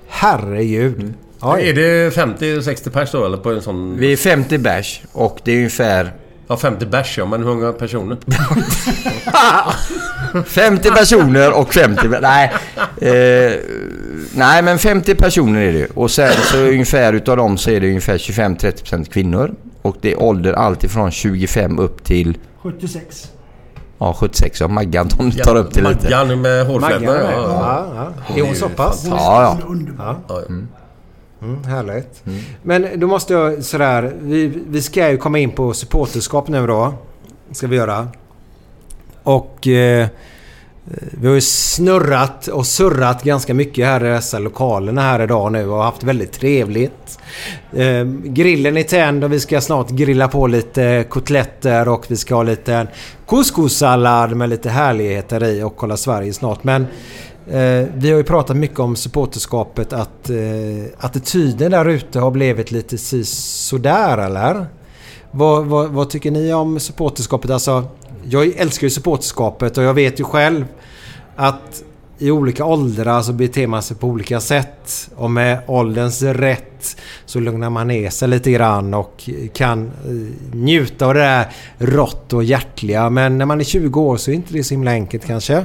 Herregud. 0.09 1.15
Är 1.43 1.73
det 1.73 2.17
50-60 2.17 2.91
pers 2.91 3.13
då 3.13 3.25
eller 3.25 3.37
på 3.37 3.51
en 3.51 3.63
sån... 3.63 3.97
Vi 3.99 4.13
är 4.13 4.17
50 4.17 4.59
bärs 4.59 5.03
och 5.13 5.39
det 5.45 5.53
är 5.53 5.57
ungefär... 5.57 6.13
Ja 6.49 6.57
50 6.57 6.87
bärs 6.87 7.19
ja, 7.19 7.25
men 7.25 7.43
hur 7.45 7.55
många 7.55 7.73
personer? 7.73 8.17
50 10.47 10.91
personer 10.91 11.59
och 11.61 11.75
50... 11.75 12.03
bä- 12.09 12.19
Nej. 12.23 12.53
Eh, 13.01 13.53
nej 14.35 14.63
men 14.63 14.79
50 14.79 15.15
personer 15.15 15.61
är 15.61 15.73
det 15.73 15.87
Och 15.95 16.11
sen 16.11 16.33
så 16.33 16.59
ungefär 16.59 17.13
utav 17.13 17.37
dem 17.37 17.59
så 17.59 17.71
är 17.71 17.81
det 17.81 17.89
ungefär 17.89 18.19
25-30% 18.19 19.05
kvinnor. 19.13 19.55
Och 19.83 19.97
det 20.01 20.13
är 20.13 20.23
ålder 20.23 20.53
allt 20.53 20.85
ifrån 20.85 21.11
25 21.11 21.79
upp 21.79 22.05
till... 22.05 22.39
76. 22.63 23.31
Ja 23.99 24.17
76 24.21 24.61
ja. 24.61 24.69
Maggan 24.69 25.09
tar 25.45 25.57
upp 25.57 25.75
det 25.75 25.81
lite. 25.89 26.05
Maggan 26.05 26.41
med 26.41 26.67
hårflätorna. 26.67 27.07
Ja, 27.07 27.31
ja. 27.31 27.87
Ja, 27.97 28.13
ja. 28.29 28.37
Är 28.37 28.47
hon 28.47 28.55
så 28.55 28.69
pass? 28.69 29.07
Ja, 29.11 29.17
ja. 29.43 29.59
Ja, 29.99 30.21
ja. 30.29 30.43
Mm, 31.43 31.65
härligt. 31.65 32.23
Men 32.63 32.87
då 33.01 33.07
måste 33.07 33.33
jag 33.33 33.65
sådär. 33.65 34.13
Vi, 34.21 34.63
vi 34.69 34.83
ska 34.83 35.11
ju 35.11 35.17
komma 35.19 35.39
in 35.39 35.51
på 35.51 35.75
supporterskap 35.75 36.49
nu 36.49 36.67
då. 36.67 36.95
Ska 37.53 37.67
vi 37.67 37.77
göra. 37.77 38.09
Och 39.25 39.67
eh, 39.67 40.07
vi 41.11 41.27
har 41.27 41.35
ju 41.35 41.41
snurrat 41.41 42.47
och 42.47 42.67
surrat 42.67 43.23
ganska 43.23 43.55
mycket 43.55 43.87
här 43.87 44.05
i 44.05 44.09
dessa 44.09 44.39
lokalerna 44.39 45.03
här 45.03 45.23
idag 45.23 45.53
nu 45.53 45.69
och 45.69 45.83
haft 45.83 46.03
väldigt 46.03 46.33
trevligt. 46.33 47.19
Eh, 47.73 48.05
grillen 48.25 48.77
är 48.77 48.83
tänd 48.83 49.25
och 49.25 49.33
vi 49.33 49.41
ska 49.41 49.61
snart 49.61 49.91
grilla 49.91 50.29
på 50.29 50.47
lite 50.47 51.07
kotletter 51.09 51.89
och 51.89 52.05
vi 52.09 52.17
ska 52.17 52.35
ha 52.35 52.43
lite 52.43 52.87
couscous-sallad 53.27 54.35
med 54.35 54.49
lite 54.49 54.71
härligheter 54.71 55.45
i 55.45 55.63
och 55.63 55.77
kolla 55.77 55.97
Sverige 55.97 56.33
snart. 56.33 56.65
Men 56.65 56.87
Eh, 57.47 57.87
vi 57.95 58.11
har 58.11 58.17
ju 58.17 58.25
pratat 58.25 58.57
mycket 58.57 58.79
om 58.79 58.97
supporterskapet 58.97 59.93
att 59.93 60.31
eh, 60.31 60.37
attityden 60.99 61.71
där 61.71 61.89
ute 61.89 62.21
har 62.21 62.31
blivit 62.31 62.71
lite 62.71 62.99
sådär 63.25 64.19
eller? 64.19 64.67
Vad, 65.31 65.67
vad, 65.67 65.91
vad 65.91 66.11
tycker 66.11 66.31
ni 66.31 66.55
om 66.55 66.81
supporterskapet? 66.81 67.51
Alltså, 67.51 67.85
jag 68.29 68.47
älskar 68.57 68.87
ju 68.87 68.91
supporterskapet 68.91 69.79
och 69.79 69.85
jag 69.85 69.95
vet 69.95 70.21
ju 70.21 70.25
själv 70.25 70.65
att 71.37 71.83
i 72.19 72.31
olika 72.31 72.65
åldrar 72.65 73.23
så 73.23 73.33
beter 73.33 73.67
man 73.67 73.83
sig 73.83 73.97
på 73.97 74.07
olika 74.07 74.41
sätt. 74.41 75.11
Och 75.17 75.31
med 75.31 75.59
ålderns 75.67 76.23
rätt 76.23 76.97
så 77.27 77.41
lugnar 77.41 77.71
man 77.71 77.89
ner 77.89 78.11
sig 78.11 78.29
lite 78.29 78.51
grann 78.51 78.95
och 78.95 79.31
kan 79.53 79.87
eh, 79.87 80.55
njuta 80.57 81.07
av 81.07 81.15
det 81.15 81.21
där 81.21 81.47
rått 81.79 82.33
och 82.33 82.45
hjärtliga. 82.45 83.11
Men 83.11 83.39
när 83.39 83.47
man 83.47 83.61
är 83.61 83.65
20 83.65 84.01
år 84.01 84.17
så 84.17 84.31
är 84.31 84.35
inte 84.35 84.53
det 84.53 84.65
så 84.65 84.75
himla 84.75 84.91
enkelt 84.91 85.27
kanske. 85.27 85.65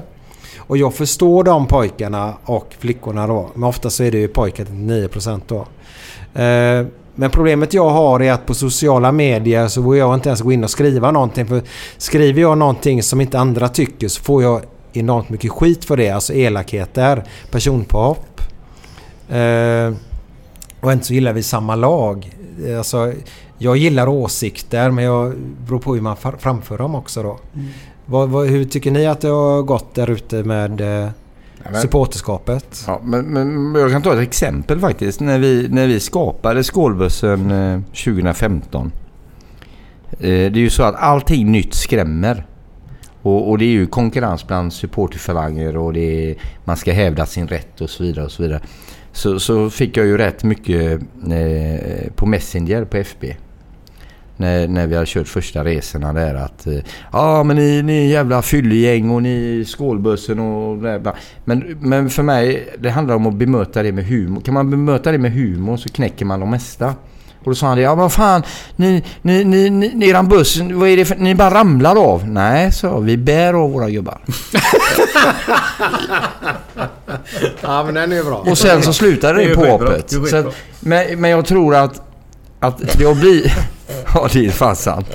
Och 0.57 0.77
jag 0.77 0.93
förstår 0.93 1.43
de 1.43 1.67
pojkarna 1.67 2.33
och 2.45 2.75
flickorna 2.79 3.27
då. 3.27 3.49
Men 3.53 3.63
ofta 3.63 3.89
så 3.89 4.03
är 4.03 4.11
det 4.11 4.17
ju 4.17 4.27
pojkar 4.27 4.65
till 4.65 4.73
9% 4.73 5.41
då. 5.47 5.67
Eh, 6.41 6.85
men 7.19 7.29
problemet 7.31 7.73
jag 7.73 7.89
har 7.89 8.19
är 8.19 8.31
att 8.31 8.45
på 8.45 8.53
sociala 8.53 9.11
medier 9.11 9.67
så 9.67 9.81
vågar 9.81 9.99
jag 9.99 10.13
inte 10.13 10.29
ens 10.29 10.41
gå 10.41 10.51
in 10.51 10.63
och 10.63 10.69
skriva 10.69 11.11
någonting. 11.11 11.45
För 11.45 11.61
skriver 11.97 12.41
jag 12.41 12.57
någonting 12.57 13.03
som 13.03 13.21
inte 13.21 13.39
andra 13.39 13.69
tycker 13.69 14.07
så 14.07 14.21
får 14.21 14.43
jag 14.43 14.61
enormt 14.93 15.29
mycket 15.29 15.51
skit 15.51 15.85
för 15.85 15.97
det. 15.97 16.09
Alltså 16.09 16.33
elakheter, 16.33 17.23
personpåhopp. 17.51 18.41
Eh, 19.29 19.93
och 20.79 20.91
inte 20.91 21.05
så 21.05 21.13
gillar 21.13 21.33
vi 21.33 21.43
samma 21.43 21.75
lag. 21.75 22.31
Alltså, 22.77 23.13
jag 23.57 23.77
gillar 23.77 24.07
åsikter 24.07 24.91
men 24.91 25.03
jag 25.03 25.33
beror 25.67 25.79
på 25.79 25.93
hur 25.93 26.01
man 26.01 26.17
framför 26.39 26.77
dem 26.77 26.95
också 26.95 27.23
då. 27.23 27.39
Vad, 28.05 28.29
vad, 28.29 28.47
hur 28.47 28.65
tycker 28.65 28.91
ni 28.91 29.07
att 29.07 29.21
det 29.21 29.27
har 29.27 29.61
gått 29.61 29.95
där 29.95 30.09
ute 30.09 30.43
med 30.43 30.81
eh, 30.81 31.09
men- 31.71 31.81
supporterskapet? 31.81 32.83
Ja, 32.87 33.01
men, 33.03 33.25
men 33.25 33.81
jag 33.81 33.91
kan 33.91 34.01
ta 34.01 34.13
ett 34.13 34.27
exempel 34.27 34.79
faktiskt. 34.79 35.19
När 35.19 35.39
vi, 35.39 35.67
när 35.69 35.87
vi 35.87 35.99
skapade 35.99 36.63
skålbussen 36.63 37.51
eh, 37.51 37.81
2015. 37.81 38.91
Eh, 40.11 40.19
det 40.19 40.31
är 40.31 40.57
ju 40.57 40.69
så 40.69 40.83
att 40.83 40.95
allting 40.95 41.51
nytt 41.51 41.73
skrämmer. 41.73 42.45
Och, 43.21 43.49
och 43.49 43.57
det 43.57 43.65
är 43.65 43.69
ju 43.69 43.87
konkurrens 43.87 44.47
bland 44.47 44.73
supporterfalanger 44.73 45.77
och 45.77 45.93
det 45.93 46.29
är, 46.31 46.35
man 46.63 46.77
ska 46.77 46.91
hävda 46.91 47.25
sin 47.25 47.47
rätt 47.47 47.81
och 47.81 47.89
så 47.89 48.03
vidare. 48.03 48.25
och 48.25 48.31
så 48.31 48.43
vidare. 48.43 48.61
Så, 49.11 49.39
så 49.39 49.69
fick 49.69 49.97
jag 49.97 50.05
ju 50.05 50.17
rätt 50.17 50.43
mycket 50.43 51.01
eh, 51.31 52.11
på 52.15 52.25
Messenger 52.25 52.85
på 52.85 52.97
FB. 52.97 53.25
När, 54.39 54.67
när 54.67 54.87
vi 54.87 54.95
hade 54.95 55.07
kört 55.07 55.27
första 55.27 55.63
resorna 55.63 56.13
där 56.13 56.35
att 56.35 56.67
eh, 56.67 56.73
ja 57.11 57.43
men 57.43 57.55
ni, 57.55 57.81
ni 57.81 58.05
är 58.05 58.07
jävla 58.07 58.41
fyllegäng 58.41 59.09
och 59.09 59.23
ni 59.23 59.65
skålbussen 59.67 60.39
och 60.39 60.77
bla. 60.77 61.15
Men, 61.45 61.77
men 61.81 62.09
för 62.09 62.23
mig 62.23 62.73
det 62.79 62.89
handlar 62.89 63.15
om 63.15 63.27
att 63.27 63.33
bemöta 63.33 63.83
det 63.83 63.91
med 63.91 64.05
humor. 64.05 64.41
Kan 64.41 64.53
man 64.53 64.69
bemöta 64.69 65.11
det 65.11 65.17
med 65.17 65.31
humor 65.31 65.77
så 65.77 65.89
knäcker 65.89 66.25
man 66.25 66.39
de 66.39 66.49
mesta. 66.49 66.95
Och 67.39 67.45
då 67.45 67.55
sa 67.55 67.67
han 67.67 67.77
det, 67.77 67.83
ja 67.83 67.95
vad 67.95 68.13
fan, 68.13 68.43
ni, 68.75 69.03
ni, 69.21 69.43
ni, 69.43 69.69
ni, 69.69 70.09
eran 70.09 70.27
buss, 70.27 70.59
vad 70.73 70.89
är 70.89 70.97
det 70.97 71.05
för, 71.05 71.15
ni 71.15 71.35
bara 71.35 71.53
ramlar 71.53 71.95
av? 71.95 72.27
Nej, 72.27 72.71
så 72.71 72.99
vi 72.99 73.17
bär 73.17 73.53
av 73.53 73.71
våra 73.71 73.89
gubbar. 73.89 74.21
Ja, 77.61 77.83
men 77.83 77.93
den 77.93 78.11
är 78.11 78.23
bra. 78.23 78.37
Och 78.37 78.57
sen 78.57 78.83
så 78.83 78.93
slutade 78.93 79.39
Det 79.39 79.49
det 79.49 79.55
på 79.55 79.65
hoppet. 79.65 80.13
Men, 80.79 81.21
men 81.21 81.31
jag 81.31 81.45
tror 81.45 81.75
att, 81.75 82.01
att 82.59 82.97
det 82.97 83.03
har 83.03 83.15
blivit... 83.15 83.51
ja, 84.13 84.29
det 84.33 84.45
är 84.45 84.49
fan 84.49 84.75
sant. 84.75 85.07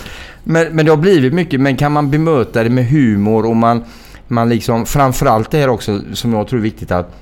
Men, 0.44 0.76
men 0.76 0.84
det 0.84 0.92
har 0.92 0.96
blivit 0.96 1.34
mycket, 1.34 1.60
men 1.60 1.76
kan 1.76 1.92
man 1.92 2.10
bemöta 2.10 2.62
det 2.62 2.70
med 2.70 2.88
humor 2.88 3.46
och 3.46 3.56
man, 3.56 3.84
man 4.28 4.48
liksom... 4.48 4.86
Framförallt 4.86 5.50
det 5.50 5.58
här 5.58 5.68
också 5.68 6.00
som 6.12 6.32
jag 6.32 6.48
tror 6.48 6.58
är 6.58 6.62
viktigt 6.62 6.90
att 6.90 7.14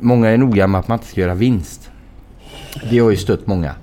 många 0.00 0.28
är 0.28 0.38
noga 0.38 0.66
med 0.66 0.78
att 0.78 0.88
man 0.88 0.98
inte 0.98 1.10
ska 1.10 1.20
göra 1.20 1.34
vinst. 1.34 1.90
Det 2.90 2.98
har 2.98 3.10
ju 3.10 3.16
stött 3.16 3.46
många. 3.46 3.74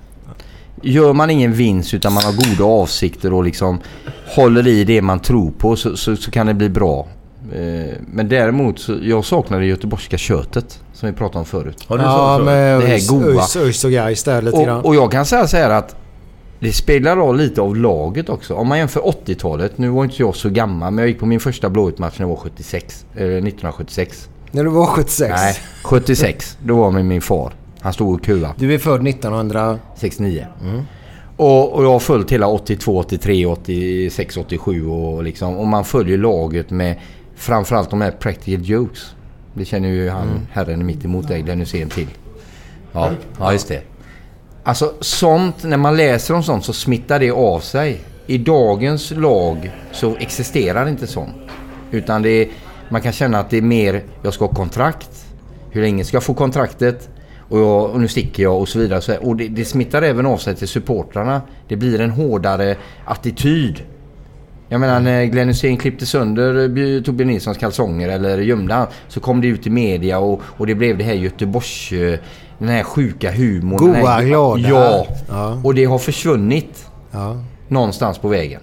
Gör 0.82 1.12
man 1.12 1.30
ingen 1.30 1.52
vinst 1.52 1.94
utan 1.94 2.12
man 2.12 2.22
har 2.22 2.32
goda 2.32 2.64
avsikter 2.64 3.32
och 3.32 3.44
liksom 3.44 3.80
håller 4.26 4.66
i 4.66 4.84
det 4.84 5.02
man 5.02 5.20
tror 5.20 5.50
på 5.50 5.76
så, 5.76 5.96
så, 5.96 6.16
så 6.16 6.30
kan 6.30 6.46
det 6.46 6.54
bli 6.54 6.68
bra. 6.68 7.06
Eh, 7.54 7.94
Men 8.12 8.28
däremot 8.28 8.78
så 8.78 8.96
jag 9.02 9.24
saknar 9.24 9.60
det 9.60 9.66
göteborgska 9.66 10.18
köttet 10.18 10.80
som 10.92 11.08
vi 11.08 11.14
pratade 11.14 11.38
om 11.38 11.44
förut. 11.44 11.84
Har 11.88 11.98
du 11.98 12.04
Ja, 12.04 12.40
med 12.44 12.80
Det 12.80 12.86
här 12.86 13.08
goa. 13.08 13.62
ÖIS 13.64 13.84
och 13.84 13.90
Gais 13.90 14.24
där 14.24 14.42
lite 14.42 14.62
grann. 14.64 14.78
Och, 14.78 14.86
och 14.86 14.94
jag 14.94 15.12
kan 15.12 15.26
säga 15.26 15.46
så 15.46 15.56
här 15.56 15.70
att 15.70 15.96
det 16.60 16.72
spelar 16.72 17.16
roll 17.16 17.36
lite 17.36 17.60
av 17.60 17.76
laget 17.76 18.28
också. 18.28 18.54
Om 18.54 18.68
man 18.68 18.78
jämför 18.78 19.00
80-talet, 19.00 19.78
nu 19.78 19.88
var 19.88 20.04
inte 20.04 20.16
jag 20.18 20.36
så 20.36 20.48
gammal 20.50 20.92
men 20.92 21.02
jag 21.02 21.08
gick 21.08 21.18
på 21.20 21.26
min 21.26 21.40
första 21.40 21.70
Blåvitt-match 21.70 22.14
när 22.18 22.24
jag 22.24 22.28
var 22.30 22.36
76, 22.36 23.04
eh, 23.14 23.22
1976. 23.22 24.28
När 24.50 24.64
du 24.64 24.70
var 24.70 24.86
76. 24.86 25.32
Nej, 25.36 25.56
76. 25.84 26.58
Då 26.64 26.76
var 26.76 26.90
med 26.90 27.06
min 27.06 27.20
far. 27.20 27.52
Han 27.80 27.92
stod 27.92 28.14
och 28.14 28.24
kuva. 28.24 28.54
Du 28.56 28.74
är 28.74 28.78
född 28.78 29.08
1900... 29.08 29.78
69. 29.96 30.46
Och, 31.36 31.72
och 31.72 31.84
jag 31.84 31.90
har 31.90 31.98
följt 31.98 32.32
hela 32.32 32.46
82, 32.48 32.98
83, 32.98 33.46
86, 33.46 34.36
87 34.36 34.86
och 34.88 35.22
liksom. 35.22 35.56
Och 35.58 35.66
man 35.66 35.84
följer 35.84 36.18
laget 36.18 36.70
med 36.70 36.96
framförallt 37.38 37.90
de 37.90 38.00
här 38.00 38.10
practical 38.10 38.64
jokes. 38.64 39.14
Det 39.54 39.64
känner 39.64 39.88
ju 39.88 40.08
han 40.08 40.46
herren 40.52 40.86
mitt 40.86 41.04
emot 41.04 41.28
dig, 41.28 41.42
den 41.42 41.58
du 41.58 41.66
ser 41.66 41.82
en 41.82 41.88
till. 41.88 42.08
Ja, 42.92 43.10
ja 43.38 43.52
just 43.52 43.68
det. 43.68 43.82
Alltså 44.62 44.94
sånt, 45.00 45.64
när 45.64 45.76
man 45.76 45.96
läser 45.96 46.34
om 46.34 46.42
sånt 46.42 46.64
så 46.64 46.72
smittar 46.72 47.18
det 47.18 47.30
av 47.30 47.60
sig. 47.60 48.00
I 48.26 48.38
dagens 48.38 49.10
lag 49.10 49.72
så 49.92 50.16
existerar 50.16 50.88
inte 50.88 51.06
sånt. 51.06 51.36
Utan 51.90 52.22
det 52.22 52.30
är, 52.30 52.48
man 52.88 53.00
kan 53.00 53.12
känna 53.12 53.38
att 53.38 53.50
det 53.50 53.56
är 53.56 53.62
mer, 53.62 54.04
jag 54.22 54.34
ska 54.34 54.44
ha 54.44 54.54
kontrakt. 54.54 55.26
Hur 55.70 55.82
länge 55.82 56.04
ska 56.04 56.16
jag 56.16 56.24
få 56.24 56.34
kontraktet? 56.34 57.08
Och, 57.48 57.58
jag, 57.58 57.90
och 57.90 58.00
nu 58.00 58.08
sticker 58.08 58.42
jag 58.42 58.60
och 58.60 58.68
så 58.68 58.78
vidare. 58.78 59.18
Och 59.18 59.36
det, 59.36 59.48
det 59.48 59.64
smittar 59.64 60.02
även 60.02 60.26
av 60.26 60.38
sig 60.38 60.56
till 60.56 60.68
supportrarna. 60.68 61.42
Det 61.68 61.76
blir 61.76 62.00
en 62.00 62.10
hårdare 62.10 62.76
attityd. 63.04 63.82
Jag 64.68 64.80
menar 64.80 65.00
när 65.00 65.24
Glenn 65.24 65.48
Hysén 65.48 65.76
klippte 65.76 66.06
sönder 66.06 66.68
Bj- 66.68 67.04
Torbjörn 67.04 67.28
Nilssons 67.28 67.58
kalsonger 67.58 68.08
eller 68.08 68.38
gömde 68.38 68.74
han 68.74 68.86
så 69.08 69.20
kom 69.20 69.40
det 69.40 69.46
ut 69.48 69.66
i 69.66 69.70
media 69.70 70.18
och, 70.18 70.40
och 70.44 70.66
det 70.66 70.74
blev 70.74 70.98
det 70.98 71.04
här 71.04 71.14
Göteborgs... 71.14 71.92
eh, 71.92 72.18
Den 72.58 72.68
här 72.68 72.82
sjuka 72.82 73.30
humorn. 73.32 73.78
Goa, 73.78 73.94
här, 74.10 74.22
glada. 74.24 74.68
Ja. 74.68 75.06
Ja. 75.28 75.60
Och 75.64 75.74
det 75.74 75.84
har 75.84 75.98
försvunnit 75.98 76.86
Ja. 77.10 77.42
någonstans 77.68 78.18
på 78.18 78.28
vägen. 78.28 78.60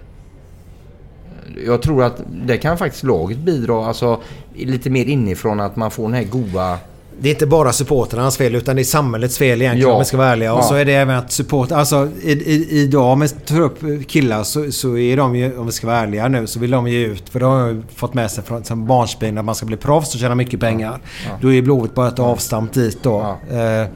Jag 1.65 1.81
tror 1.81 2.03
att 2.03 2.21
det 2.45 2.57
kan 2.57 2.77
faktiskt 2.77 3.03
laget 3.03 3.37
bidra, 3.37 3.85
alltså 3.85 4.21
lite 4.55 4.89
mer 4.89 5.05
inifrån 5.05 5.59
att 5.59 5.75
man 5.75 5.91
får 5.91 6.03
den 6.03 6.13
här 6.13 6.23
goa... 6.23 6.77
Det 7.19 7.29
är 7.29 7.33
inte 7.33 7.47
bara 7.47 7.73
supportrarnas 7.73 8.37
fel 8.37 8.55
utan 8.55 8.75
det 8.75 8.81
är 8.81 8.83
samhällets 8.83 9.37
fel 9.37 9.61
egentligen 9.61 9.89
Ja. 9.89 9.93
om 9.93 9.99
vi 9.99 10.05
ska 10.05 10.17
vara 10.17 10.27
ärliga. 10.29 10.53
Och 10.53 10.59
Ja. 10.59 10.63
så 10.63 10.75
är 10.75 10.85
det 10.85 10.93
även 10.93 11.15
att 11.15 11.31
support... 11.31 11.71
Alltså 11.71 12.09
i, 12.23 12.31
i, 12.31 12.81
idag 12.81 13.05
om 13.13 13.19
vi 13.19 13.29
tar 13.29 13.61
upp 13.61 13.79
killar 14.07 14.43
så, 14.43 14.71
så 14.71 14.97
är 14.97 15.17
de 15.17 15.35
ju, 15.35 15.57
om 15.57 15.65
vi 15.65 15.71
ska 15.71 15.87
vara 15.87 15.97
ärliga 15.97 16.27
nu, 16.27 16.47
så 16.47 16.59
vill 16.59 16.71
de 16.71 16.87
ge 16.87 17.05
ut. 17.05 17.29
För 17.29 17.39
de 17.39 17.51
har 17.51 17.67
ju 17.67 17.81
fått 17.95 18.13
med 18.13 18.31
sig 18.31 18.43
från 18.43 18.87
barnsben 18.87 19.37
att 19.37 19.45
man 19.45 19.55
ska 19.55 19.65
bli 19.65 19.77
proffs 19.77 20.13
och 20.13 20.19
tjäna 20.19 20.35
mycket 20.35 20.59
pengar. 20.59 20.99
Då 21.41 21.53
är 21.53 21.61
Blåvitt 21.61 21.93
bara 21.95 22.07
ett 22.07 22.19
avstamp 22.19 22.73
dit 22.73 22.97
då. 23.03 23.19
Eh, 23.51 23.87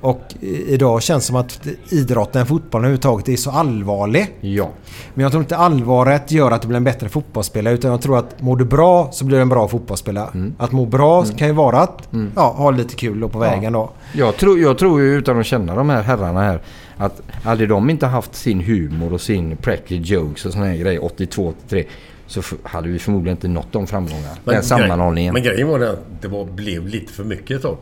och 0.00 0.34
idag 0.40 1.02
känns 1.02 1.24
det 1.24 1.26
som 1.26 1.36
att 1.36 1.66
idrotten, 1.90 2.46
fotbollen 2.46 2.84
överhuvudtaget 2.84 3.28
är 3.28 3.36
så 3.36 3.50
allvarlig. 3.50 4.34
Ja. 4.40 4.68
Men 5.14 5.22
jag 5.22 5.32
tror 5.32 5.42
inte 5.42 5.56
allvaret 5.56 6.30
gör 6.32 6.50
att 6.50 6.62
du 6.62 6.68
blir 6.68 6.76
en 6.76 6.84
bättre 6.84 7.08
fotbollsspelare. 7.08 7.74
Utan 7.74 7.90
jag 7.90 8.02
tror 8.02 8.18
att 8.18 8.42
mår 8.42 8.56
du 8.56 8.64
bra 8.64 9.08
så 9.12 9.24
blir 9.24 9.36
du 9.36 9.42
en 9.42 9.48
bra 9.48 9.68
fotbollsspelare. 9.68 10.30
Mm. 10.34 10.54
Att 10.58 10.72
må 10.72 10.86
bra 10.86 11.24
kan 11.24 11.48
ju 11.48 11.54
vara 11.54 11.80
att 11.80 12.08
ja, 12.36 12.54
ha 12.56 12.70
lite 12.70 12.94
kul 12.94 13.28
på 13.28 13.38
vägen 13.38 13.72
då. 13.72 13.90
Jag 14.12 14.36
tror, 14.36 14.58
jag 14.58 14.78
tror 14.78 15.00
ju 15.00 15.14
utan 15.14 15.40
att 15.40 15.46
känna 15.46 15.74
de 15.74 15.88
här 15.88 16.02
herrarna 16.02 16.40
här 16.42 16.60
att 16.96 17.22
hade 17.44 17.66
de 17.66 17.90
inte 17.90 18.06
haft 18.06 18.34
sin 18.34 18.60
humor 18.60 19.12
och 19.12 19.20
sin 19.20 19.56
practical 19.56 20.04
jokes 20.04 20.46
och 20.46 20.52
såna 20.52 20.66
här 20.66 20.76
grejer 20.76 21.04
82, 21.04 21.48
83 21.66 21.84
så 22.26 22.42
hade 22.62 22.88
vi 22.88 22.98
förmodligen 22.98 23.36
inte 23.36 23.48
nått 23.48 23.72
de 23.72 23.86
framgångarna. 23.86 24.28
Den 24.44 24.54
grej- 24.54 24.64
sammanhållningen. 24.64 25.34
Men 25.34 25.42
grejen 25.42 25.68
var 25.68 25.78
det 25.78 25.90
att 25.90 26.04
det 26.20 26.28
var, 26.28 26.44
blev 26.44 26.86
lite 26.86 27.12
för 27.12 27.24
mycket 27.24 27.56
ett 27.56 27.62
tag. 27.62 27.76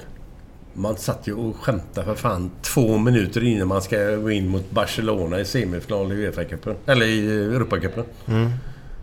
Man 0.79 0.97
satt 0.97 1.27
ju 1.29 1.35
och 1.35 1.57
skämtade 1.57 2.07
för 2.07 2.15
fan 2.15 2.51
två 2.63 2.99
minuter 2.99 3.45
innan 3.45 3.69
man 3.69 3.83
ska 3.83 4.17
gå 4.17 4.31
in 4.31 4.49
mot 4.49 4.71
Barcelona 4.71 5.41
i 5.41 5.45
semifinal 5.45 6.13
i 6.13 6.15
Uefa-cupen. 6.15 6.75
Eller 6.87 7.07
i 7.07 7.27
Europacupen. 7.55 8.05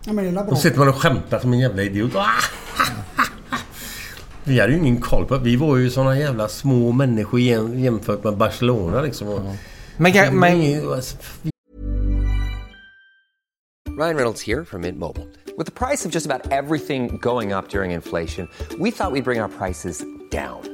Ja, 0.04 0.12
men 0.12 0.26
är 0.26 0.32
bra. 0.32 0.42
Då 0.42 0.56
sitter 0.56 0.78
man 0.78 0.88
och 0.88 0.96
skämtar 0.96 1.38
som 1.38 1.52
en 1.52 1.58
jävla 1.58 1.82
idiot. 1.82 2.12
Ah! 2.14 2.30
Vi 4.44 4.60
hade 4.60 4.72
ju 4.72 4.78
ingen 4.78 5.00
koll 5.00 5.26
på 5.26 5.38
Vi 5.38 5.56
var 5.56 5.76
ju 5.76 5.90
såna 5.90 6.18
jävla 6.18 6.48
små 6.48 6.92
människor 6.92 7.40
jäm, 7.40 7.78
jämfört 7.78 8.24
med 8.24 8.36
Barcelona 8.36 9.02
liksom. 9.02 9.28
Och, 9.28 9.40
Men, 9.96 10.38
men, 10.38 10.60
Ryan 13.96 14.16
Reynolds 14.16 14.42
here 14.42 14.64
from 14.64 14.80
Mint 14.80 14.98
Mobile. 14.98 15.28
With 15.56 15.66
the 15.66 15.86
price 15.86 16.04
of 16.04 16.10
just 16.10 16.26
about 16.26 16.50
everything 16.50 17.16
going 17.18 17.52
up 17.52 17.68
during 17.68 17.92
inflation, 17.92 18.48
we 18.80 18.90
thought 18.90 19.12
we'd 19.12 19.24
bring 19.24 19.40
our 19.40 19.48
prices 19.48 20.04
down. 20.30 20.73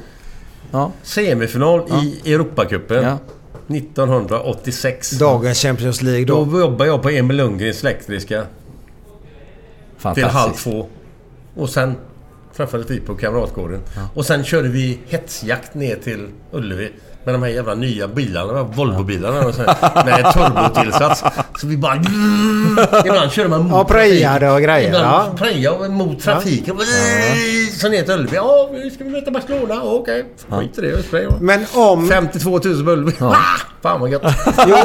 Semifinal 1.03 1.81
i 2.03 2.33
Europacupen 2.33 3.17
1986. 3.67 5.11
Dagens 5.11 5.61
Champions 5.61 6.01
League 6.01 6.25
då. 6.25 6.45
Då 6.45 6.59
jobbade 6.59 6.89
jag 6.89 7.01
på 7.01 7.09
Emil 7.09 7.37
Lundgrens 7.37 7.83
elektriska. 7.83 8.43
Till 10.13 10.23
halv 10.25 10.51
två. 10.51 10.87
Och 11.55 11.69
sen 11.69 11.95
träffades 12.55 12.89
vi 12.89 12.99
på 12.99 13.15
Kamratgården. 13.15 13.81
Och 14.13 14.25
sen 14.25 14.43
körde 14.43 14.69
vi 14.69 14.99
hetsjakt 15.07 15.73
ner 15.73 15.95
till 15.95 16.27
Ullevi. 16.51 16.91
Med 17.23 17.33
de 17.35 17.43
här 17.43 17.49
jävla 17.49 17.75
nya 17.75 18.07
bilarna, 18.07 18.63
Volvo-bilarna. 18.63 19.45
och 19.45 19.55
så 19.55 19.61
här, 19.63 20.05
Med 20.05 20.33
turbotillsats. 20.33 21.23
Så 21.59 21.67
vi 21.67 21.77
bara... 21.77 21.95
Ibland 23.05 23.31
körde 23.31 23.49
man 23.49 23.61
mot 23.63 23.71
Ja, 23.71 23.83
prejade 23.83 24.39
trafik. 24.39 24.55
och 24.55 24.61
grejer, 24.61 24.87
Ibland 24.87 25.05
ja. 25.05 25.27
prejade 25.37 25.89
mot 25.89 26.19
trafiken. 26.23 26.75
Så 27.79 27.89
ner 27.89 28.03
till 28.03 28.13
Ullevi. 28.13 28.35
Ja, 28.35 28.69
nu 28.71 28.89
ska 28.91 29.03
vi 29.03 29.09
möta 29.09 29.31
Barcelona. 29.31 29.73
Ja, 29.75 29.81
Okej, 29.83 30.25
skit 30.49 30.77
i 30.77 30.81
det. 30.81 30.87
Jag 30.87 30.99
sprayar. 31.03 31.31
Men 31.39 31.65
om... 31.73 32.07
52 32.09 32.49
000 32.49 32.59
på 32.85 32.91
Ullevi. 32.91 33.11
Ah, 33.19 33.35
Fan 33.81 34.01
vad 34.01 34.11
gött. 34.11 34.21
Jo. 34.67 34.75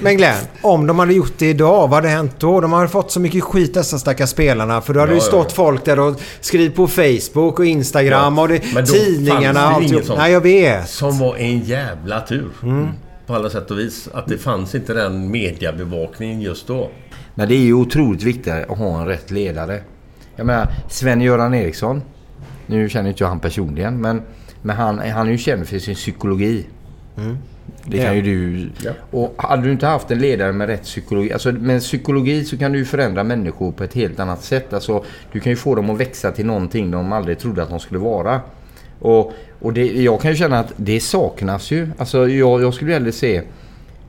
Men 0.00 0.16
Glenn, 0.16 0.36
om 0.62 0.86
de 0.86 0.98
hade 0.98 1.12
gjort 1.14 1.32
det 1.38 1.46
idag, 1.50 1.80
vad 1.88 1.90
hade 1.94 2.08
hänt 2.08 2.32
då? 2.38 2.60
De 2.60 2.72
hade 2.72 2.88
fått 2.88 3.10
så 3.12 3.20
mycket 3.20 3.44
skit 3.44 3.74
dessa 3.74 3.98
stackars 3.98 4.30
spelarna. 4.30 4.80
För 4.80 4.94
då 4.94 5.00
hade 5.00 5.12
Ja, 5.12 5.16
ju 5.16 5.20
ja, 5.22 5.26
stått 5.28 5.46
ja. 5.50 5.54
folk 5.54 5.84
där 5.84 5.98
och 5.98 6.20
skrivit 6.40 6.76
på 6.76 6.86
Facebook 6.88 7.58
och 7.58 7.66
Instagram 7.66 8.36
Ja, 8.36 8.42
och 8.42 8.48
det, 8.48 8.60
men 8.74 8.84
då 8.84 8.92
tidningarna 8.92 9.60
fanns 9.60 9.76
och 9.76 9.82
det 9.82 9.88
inget 9.88 10.06
sånt. 10.06 10.18
Nej, 10.18 10.32
jag 10.32 10.40
vet. 10.40 10.88
Som 11.10 11.18
var 11.18 11.36
en 11.36 11.58
jävla 11.58 12.20
tur. 12.20 12.50
Mm. 12.62 12.88
På 13.26 13.34
alla 13.34 13.50
sätt 13.50 13.70
och 13.70 13.78
vis. 13.78 14.08
Att 14.14 14.26
det 14.26 14.38
fanns 14.38 14.74
inte 14.74 14.94
den 14.94 15.30
mediebevakningen 15.30 16.40
just 16.40 16.66
då. 16.66 16.90
Men 17.34 17.48
det 17.48 17.54
är 17.54 17.60
ju 17.64 17.74
otroligt 17.74 18.22
viktigt 18.22 18.52
att 18.52 18.78
ha 18.78 19.00
en 19.00 19.06
rätt 19.06 19.30
ledare. 19.30 19.80
Jag 20.36 20.46
menar, 20.46 20.68
Sven-Göran 20.88 21.54
Eriksson. 21.54 22.02
Nu 22.66 22.88
känner 22.88 23.08
inte 23.08 23.22
jag 23.22 23.28
han 23.28 23.40
personligen, 23.40 24.00
men, 24.00 24.22
men 24.62 24.76
han, 24.76 24.98
han 24.98 25.26
är 25.26 25.30
ju 25.30 25.38
känd 25.38 25.68
för 25.68 25.78
sin 25.78 25.94
psykologi. 25.94 26.66
Mm. 27.16 27.38
Det 27.84 27.96
kan 27.96 28.06
Ja. 28.06 28.12
ju 28.14 28.22
du... 28.22 28.70
Och 29.10 29.34
hade 29.38 29.62
du 29.62 29.72
inte 29.72 29.86
haft 29.86 30.10
en 30.10 30.18
ledare 30.18 30.52
med 30.52 30.66
rätt 30.68 30.82
psykologi... 30.82 31.32
Alltså 31.32 31.52
med 31.52 31.80
psykologi 31.80 32.44
så 32.44 32.58
kan 32.58 32.72
du 32.72 32.84
förändra 32.84 33.24
människor 33.24 33.72
på 33.72 33.84
ett 33.84 33.94
helt 33.94 34.20
annat 34.20 34.42
sätt. 34.44 34.72
Alltså, 34.72 35.04
du 35.32 35.40
kan 35.40 35.52
ju 35.52 35.56
få 35.56 35.74
dem 35.74 35.90
att 35.90 36.00
växa 36.00 36.30
till 36.32 36.46
någonting 36.46 36.90
de 36.90 37.12
aldrig 37.12 37.38
trodde 37.38 37.62
att 37.62 37.70
de 37.70 37.80
skulle 37.80 38.00
vara. 38.00 38.40
Och, 38.98 39.32
och 39.60 39.72
det, 39.72 39.86
jag 39.86 40.20
kan 40.20 40.30
ju 40.30 40.36
känna 40.36 40.58
att 40.58 40.72
det 40.76 41.00
saknas 41.00 41.70
ju. 41.70 41.88
Alltså 41.98 42.28
jag, 42.28 42.62
jag 42.62 42.74
skulle 42.74 42.92
hellre 42.92 43.12
se 43.12 43.42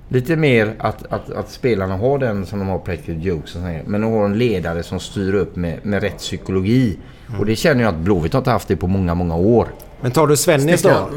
lite 0.10 0.36
mer 0.36 0.76
att, 0.80 1.06
att, 1.14 1.32
att 1.32 1.50
spelarna 1.50 1.98
har 1.98 2.20
den 2.20 2.46
som 2.46 2.60
de 2.60 2.68
har 2.68 2.80
practical 2.80 3.26
jokes 3.26 3.56
och 3.56 3.62
sånt, 3.62 3.88
Men 3.88 4.02
de 4.02 4.14
har 4.14 4.26
en 4.26 4.38
ledare 4.38 4.84
som 4.84 5.00
styr 5.00 5.34
upp 5.34 5.56
med, 5.56 5.86
med 5.86 6.02
rätt 6.04 6.18
psykologi. 6.18 6.98
Och 7.40 7.46
det 7.46 7.56
känner 7.56 7.84
jag 7.84 7.90
att 7.90 8.00
Blåvitt 8.00 8.34
har 8.34 8.40
inte 8.40 8.52
haft 8.52 8.68
det 8.68 8.76
på 8.76 8.88
många, 8.88 9.16
många 9.16 9.36
år. 9.36 9.68
Men 10.02 10.12
tar 10.12 10.28
du 10.28 10.38
Svennis 10.38 10.82
då? 10.82 10.90
Tar 10.90 11.10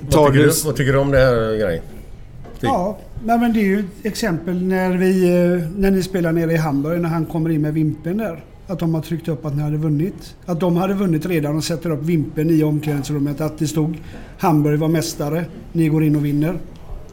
Vad 0.00 0.32
tycker, 0.32 0.46
du... 0.46 0.52
vad 0.64 0.76
tycker 0.76 0.92
du 0.92 0.98
om 0.98 1.10
det 1.10 1.18
här 1.18 1.60
grejen? 1.60 1.82
Ja, 2.60 2.98
nej, 3.24 3.38
men 3.38 3.52
det 3.52 3.60
är 3.60 3.64
ju 3.64 3.78
ett 3.78 4.06
exempel 4.06 4.62
när, 4.62 4.96
vi, 4.96 5.28
eh, 5.28 5.68
när 5.76 5.90
ni 5.90 6.02
spelar 6.02 6.32
nere 6.32 6.52
i 6.52 6.56
Hamburg 6.56 7.00
när 7.00 7.08
han 7.08 7.26
kommer 7.26 7.50
in 7.50 7.62
med 7.62 7.74
vimpen 7.74 8.16
där. 8.16 8.44
Att 8.68 8.78
de 8.78 8.94
har 8.94 9.02
tryckt 9.02 9.28
upp 9.28 9.44
att 9.44 9.56
ni 9.56 9.62
hade 9.62 9.76
vunnit. 9.76 10.36
Att 10.46 10.60
de 10.60 10.76
hade 10.76 10.94
vunnit 10.94 11.26
redan 11.26 11.56
och 11.56 11.64
sätter 11.64 11.90
upp 11.90 12.02
vimpen 12.02 12.50
i 12.50 12.62
omklädningsrummet. 12.62 13.40
Att 13.40 13.58
det 13.58 13.66
stod 13.68 13.96
Hamburg 14.38 14.78
var 14.78 14.88
mästare. 14.88 15.44
Ni 15.72 15.88
går 15.88 16.04
in 16.04 16.16
och 16.16 16.24
vinner. 16.24 16.58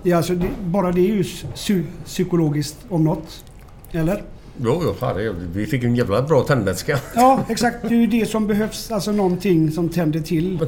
Det 0.03 0.12
är 0.12 0.16
alltså, 0.16 0.34
det, 0.34 0.47
bara 0.66 0.91
det 0.91 1.01
är 1.01 1.16
ju 1.16 1.22
psy- 1.22 1.84
psykologiskt 2.06 2.78
om 2.89 3.03
något. 3.03 3.43
Eller? 3.91 4.24
Jo, 4.64 4.82
jo, 4.84 4.93
herregud. 5.01 5.36
Vi 5.53 5.66
fick 5.66 5.84
en 5.84 5.95
jävla 5.95 6.22
bra 6.22 6.43
tändvätska. 6.43 6.99
Ja, 7.16 7.43
exakt. 7.49 7.78
Det 7.82 7.95
är 7.95 7.99
ju 7.99 8.08
det 8.08 8.26
som 8.26 8.47
behövs. 8.47 8.91
Alltså 8.91 9.12
någonting 9.12 9.72
som 9.72 9.89
tänder 9.89 10.20
till. 10.20 10.60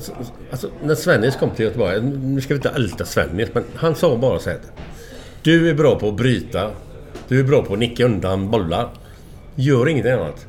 Alltså, 0.51 0.69
när 0.83 0.95
Svennis 0.95 1.35
kom 1.35 1.49
till 1.49 1.65
Göteborg, 1.65 2.01
nu 2.01 2.41
ska 2.41 2.53
vi 2.53 2.57
inte 2.57 2.69
älta 2.69 3.05
Svennis, 3.05 3.49
men 3.53 3.63
han 3.75 3.95
sa 3.95 4.17
bara 4.17 4.39
så 4.39 4.49
här. 4.49 4.59
Du 5.41 5.69
är 5.69 5.73
bra 5.73 5.99
på 5.99 6.09
att 6.09 6.15
bryta. 6.17 6.71
Du 7.27 7.39
är 7.39 7.43
bra 7.43 7.63
på 7.63 7.73
att 7.73 7.79
nicka 7.79 8.05
undan 8.05 8.51
bollar. 8.51 8.89
Gör 9.55 9.89
inget 9.89 10.05
annat. 10.05 10.46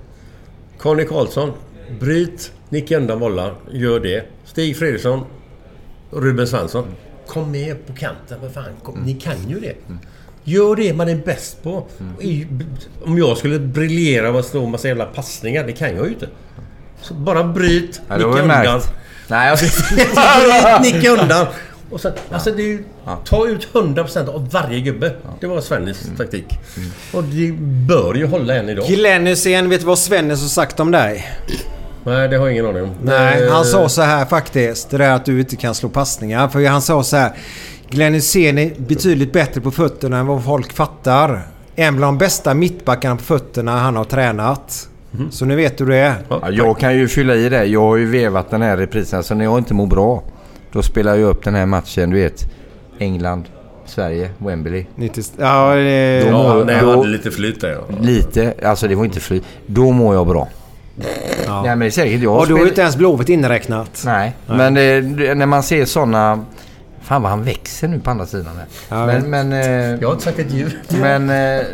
Conny 0.79 1.05
Karlsson, 1.05 1.53
bryt, 2.01 2.53
nicka 2.69 2.97
undan 2.97 3.19
bollar. 3.19 3.55
Gör 3.73 4.01
det. 4.01 4.25
Stig 4.45 4.77
Fredriksson, 4.77 5.25
Ruben 6.11 6.47
Svensson. 6.47 6.85
Kom 7.27 7.51
med 7.53 7.87
på 7.87 7.93
kanten. 7.93 8.39
Vad 8.43 8.53
fan, 8.53 8.65
kom, 8.83 8.99
ni 8.99 9.15
kan 9.15 9.49
ju 9.49 9.61
det. 9.61 9.75
Gör 10.45 10.77
det 10.77 10.93
man 10.95 11.09
är 11.09 11.17
bäst 11.17 11.63
på. 11.63 11.87
Om 13.05 13.19
jag 13.19 13.37
skulle 13.37 13.59
briljera 13.59 14.31
med 14.33 14.41
att 14.41 14.47
slå 14.47 14.65
en 14.65 14.71
massa 14.71 14.89
jävla 14.89 15.05
passningar, 15.07 15.65
det 15.67 15.73
kan 15.73 15.97
jag 15.97 16.05
ju 16.07 16.13
inte. 16.13 16.29
Så 17.03 17.15
bara 17.15 17.45
bryt, 17.45 18.01
Ja, 18.09 18.17
nicka 18.17 18.43
undan. 18.43 18.81
Nej, 19.29 19.49
jag... 19.49 19.59
Bryt, 20.81 20.95
nicka 20.95 21.11
undan. 21.11 21.47
Och 21.91 22.01
sen, 22.01 22.13
alltså 22.31 22.51
det 22.51 22.63
är 22.63 22.67
ju, 22.67 22.85
ta 23.25 23.47
ut 23.49 23.69
100% 23.73 24.29
av 24.29 24.49
varje 24.51 24.81
gubbe. 24.81 25.13
Det 25.41 25.47
var 25.47 25.61
Svennis 25.61 26.05
Mm. 26.05 26.17
taktik. 26.17 26.59
Och 27.13 27.25
det 27.25 27.53
bör 27.89 28.15
ju 28.15 28.27
hålla 28.27 28.55
än 28.55 28.69
idag. 28.69 28.87
Glenn 28.87 29.27
Hysén, 29.27 29.69
vet 29.71 29.81
du 29.81 29.87
vad 29.87 29.99
Svennis 29.99 30.41
har 30.41 30.49
sagt 30.49 30.81
om 30.81 30.91
dig? 30.91 31.27
Nej, 32.05 32.29
det 32.29 32.37
har 32.37 32.47
jag 32.47 32.53
ingen 32.53 32.67
aning 32.67 32.83
om. 32.83 32.91
Nej, 33.03 33.49
han 33.51 33.65
sa 33.65 33.89
så 33.89 34.03
här 34.03 34.25
faktiskt. 34.25 34.91
Det 34.91 34.99
där 34.99 35.11
att 35.11 35.25
du 35.25 35.41
inte 35.41 35.57
kan 35.57 35.75
slå 35.75 35.89
passningar. 35.89 36.49
För 36.49 36.67
han 36.69 36.83
sa 36.83 37.03
så 37.03 37.17
här. 37.17 37.33
Glenn 37.91 38.15
Hysén 38.15 38.59
är 38.59 38.73
betydligt 38.79 39.33
bättre 39.33 39.61
på 39.61 39.71
fötterna 39.71 40.19
än 40.19 40.27
vad 40.27 40.45
folk 40.45 40.73
fattar. 40.73 41.43
En 41.77 41.97
bland 41.97 42.19
de 42.19 42.25
bästa 42.25 42.55
mittbackarna 42.55 43.17
på 43.17 43.23
fötterna 43.23 43.79
han 43.79 43.97
har 43.97 44.05
tränat. 44.05 44.89
Mhm. 45.11 45.31
Så 45.31 45.45
nu 45.45 45.57
vet 45.57 45.79
du 45.79 45.87
det. 45.87 46.15
Ja, 46.29 46.51
jag 46.51 46.79
kan 46.79 46.97
ju 46.97 47.09
fylla 47.09 47.35
i 47.35 47.49
det. 47.49 47.65
Jag 47.65 47.81
har 47.81 47.97
ju 47.97 48.07
vevat 48.07 48.51
den 48.51 48.63
här 48.63 48.77
reprisen. 48.77 49.23
Så 49.25 49.35
när 49.35 49.45
jag 49.45 49.59
inte 49.59 49.75
mår 49.75 49.87
bra, 49.87 50.23
då 50.73 50.83
spelar 50.83 51.15
jag 51.15 51.31
upp 51.31 51.45
den 51.45 51.55
här 51.55 51.67
matchen. 51.67 52.11
Du 52.11 52.17
vet, 52.17 52.47
England, 52.99 53.45
Sverige, 53.87 54.31
Wembley. 54.39 54.87
90, 54.95 55.25
ja, 55.39 55.75
det, 55.75 56.21
Då 56.21 56.27
Ja, 56.31 56.63
nej, 56.67 56.77
då- 56.81 56.87
jag 56.91 56.97
hade 56.97 57.09
lite 57.09 57.31
flyt 57.31 57.61
där. 57.61 57.71
Ja. 57.71 57.85
Lite. 58.01 58.55
Alltså 58.65 58.89
det 58.89 58.95
var 58.95 59.05
inte 59.05 59.21
fly. 59.21 59.41
Då 59.67 59.91
mår 59.93 60.15
jag 60.15 60.27
bra. 60.27 60.49
Ja. 61.47 61.63
Nej 61.63 61.69
men 61.71 61.79
det 61.79 61.87
är 61.87 61.91
säkert. 61.91 62.21
Jag 62.23 62.37
och 62.39 62.49
då 62.49 62.57
är 62.57 62.67
inte 62.69 62.81
ens 62.81 62.97
Blåvitt 62.97 63.29
inräknat. 63.29 64.03
Nej, 64.05 64.37
Nej. 64.47 64.57
men 64.57 64.75
det, 64.75 65.35
när 65.35 65.47
man 65.47 65.63
ser 65.63 65.85
såna... 65.85 66.45
Fan 67.03 67.23
vad 67.23 67.31
han 67.31 67.45
växer 67.45 67.89
nu 67.89 68.01
på 68.01 68.11
andra 68.11 68.27
sidan 68.27 68.57
här. 68.57 68.67
Ja, 68.89 69.07
men, 69.07 69.31
men, 69.31 69.53
eh, 69.53 70.01
Jag 70.01 70.09
har 70.09 70.13
inte 70.13 70.25
sagt 70.25 70.39
ett 70.39 70.53
ljud. 70.53 70.77
men 71.01 71.23
eh, 71.31 71.65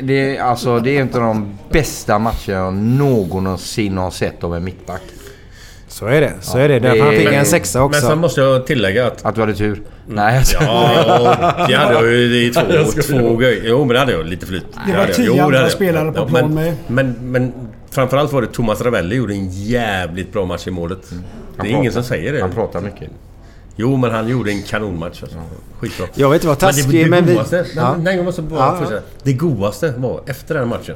det, 0.00 0.36
är- 0.36 0.42
alltså, 0.42 0.78
det 0.80 0.90
är 0.96 1.00
inte 1.02 1.18
de 1.18 1.58
bästa 1.70 2.18
matcher 2.18 2.52
jag 2.52 2.74
någonsin 2.74 3.98
har 3.98 4.10
sett 4.10 4.44
av 4.44 4.54
en 4.56 4.64
mittback. 4.64 5.02
Så 5.94 6.06
är 6.06 6.20
det. 6.20 6.32
Så 6.40 6.58
är 6.58 6.68
det. 6.68 6.78
Därför 6.78 7.04
han 7.04 7.14
fick 7.14 7.26
en 7.32 7.46
sexa 7.46 7.78
Men 7.78 7.86
också. 7.86 8.00
sen 8.00 8.18
måste 8.18 8.40
jag 8.40 8.66
tillägga 8.66 9.06
att... 9.06 9.24
Att 9.24 9.34
du 9.34 9.40
hade 9.40 9.54
tur? 9.54 9.82
Nej. 10.06 10.42
Ja, 10.60 11.64
det 11.68 11.74
hade 11.74 11.94
jag 12.00 12.04
ju 12.06 12.46
i 12.46 12.50
två, 12.50 12.62
två 13.02 13.36
grejer. 13.36 13.62
Jo, 13.64 13.78
men 13.78 13.88
det 13.88 13.98
hade 13.98 14.12
jag 14.12 14.26
lite 14.26 14.46
flyt. 14.46 14.64
Det 14.86 14.96
var 14.96 15.06
tio 15.06 15.24
Jo, 15.26 15.40
andra 15.44 15.68
spelare 15.70 16.12
på 16.12 16.18
Ja, 16.20 16.26
plan 16.26 16.54
men, 16.54 16.64
med. 16.64 16.74
Men, 16.86 17.16
men 17.32 17.52
framförallt 17.90 18.32
var 18.32 18.42
det 18.42 18.48
Thomas 18.48 18.80
Ravelli 18.80 19.16
gjorde 19.16 19.34
en 19.34 19.48
jävligt 19.50 20.32
bra 20.32 20.44
match 20.44 20.66
i 20.66 20.70
målet. 20.70 21.10
Det 21.60 21.66
är 21.68 21.70
ingen 21.70 21.92
som 21.92 22.02
säger 22.04 22.32
det. 22.32 22.40
Han 22.40 22.52
pratar 22.52 22.80
mycket. 22.80 23.10
Jo, 23.76 23.96
men 23.96 24.10
han 24.10 24.28
gjorde 24.28 24.50
en 24.50 24.62
kanonmatch. 24.62 25.22
Alltså. 25.22 25.38
Skitbra. 25.80 26.06
Jag 26.14 26.30
vet 26.30 26.36
inte 26.36 26.46
vad 26.46 26.58
taskig, 26.58 26.86
men 26.86 26.92
det, 27.04 27.10
men 27.10 27.22
det 27.24 27.28
vi- 27.30 27.34
godaste, 27.36 27.66
Ja. 27.76 27.92
nej, 27.94 28.02
nej, 28.04 28.16
jag 28.16 28.24
måste 28.24 28.42
bara 28.42 28.76
Ja. 28.90 28.98
Det 29.22 29.32
godaste 29.32 29.94
var 29.96 30.20
efter 30.26 30.54
den 30.54 30.68
matchen. 30.68 30.94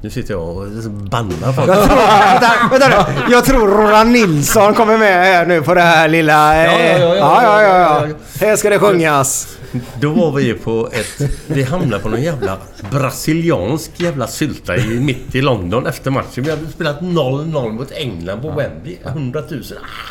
Nu 0.00 0.10
sitter 0.10 0.34
jag 0.34 0.56
och 0.56 0.66
bannar 0.90 1.52
folk. 1.52 1.68
Jag 1.68 1.84
tror, 1.84 1.96
vänta, 1.96 2.50
vänta. 2.70 3.06
Jag 3.30 3.44
tror 3.44 3.68
Roland 3.68 4.10
Nilsson 4.10 4.74
kommer 4.74 4.98
med 4.98 5.24
här 5.24 5.46
nu 5.46 5.62
på 5.62 5.74
det 5.74 5.80
här 5.80 6.08
lilla... 6.08 6.64
eh, 6.66 7.00
Ja, 7.00 7.14
ja, 7.16 7.16
ja, 7.16 7.16
ja, 7.16 7.62
ja, 7.62 7.62
ja, 7.62 8.00
ja, 8.00 8.08
ja. 8.08 8.46
Här 8.46 8.56
ska 8.56 8.70
det 8.70 8.78
sjungas. 8.78 9.58
Då 10.00 10.10
var 10.10 10.32
vi 10.32 10.54
på 10.54 10.88
ett... 10.92 11.30
Vi 11.46 11.62
hamnade 11.62 12.02
på 12.02 12.08
någon 12.08 12.22
jävla 12.22 12.56
brasiliansk 12.90 13.90
jävla 14.00 14.26
sylta 14.26 14.76
i, 14.76 15.00
mitt 15.00 15.34
i 15.34 15.42
London 15.42 15.86
efter 15.86 16.10
matchen. 16.10 16.44
Vi 16.44 16.50
hade 16.50 16.66
spelat 16.68 17.00
0-0 17.00 17.72
mot 17.72 17.90
England 17.92 18.42
på 18.42 18.50
Wembley. 18.50 18.96
100 19.04 19.40
000. 19.50 19.62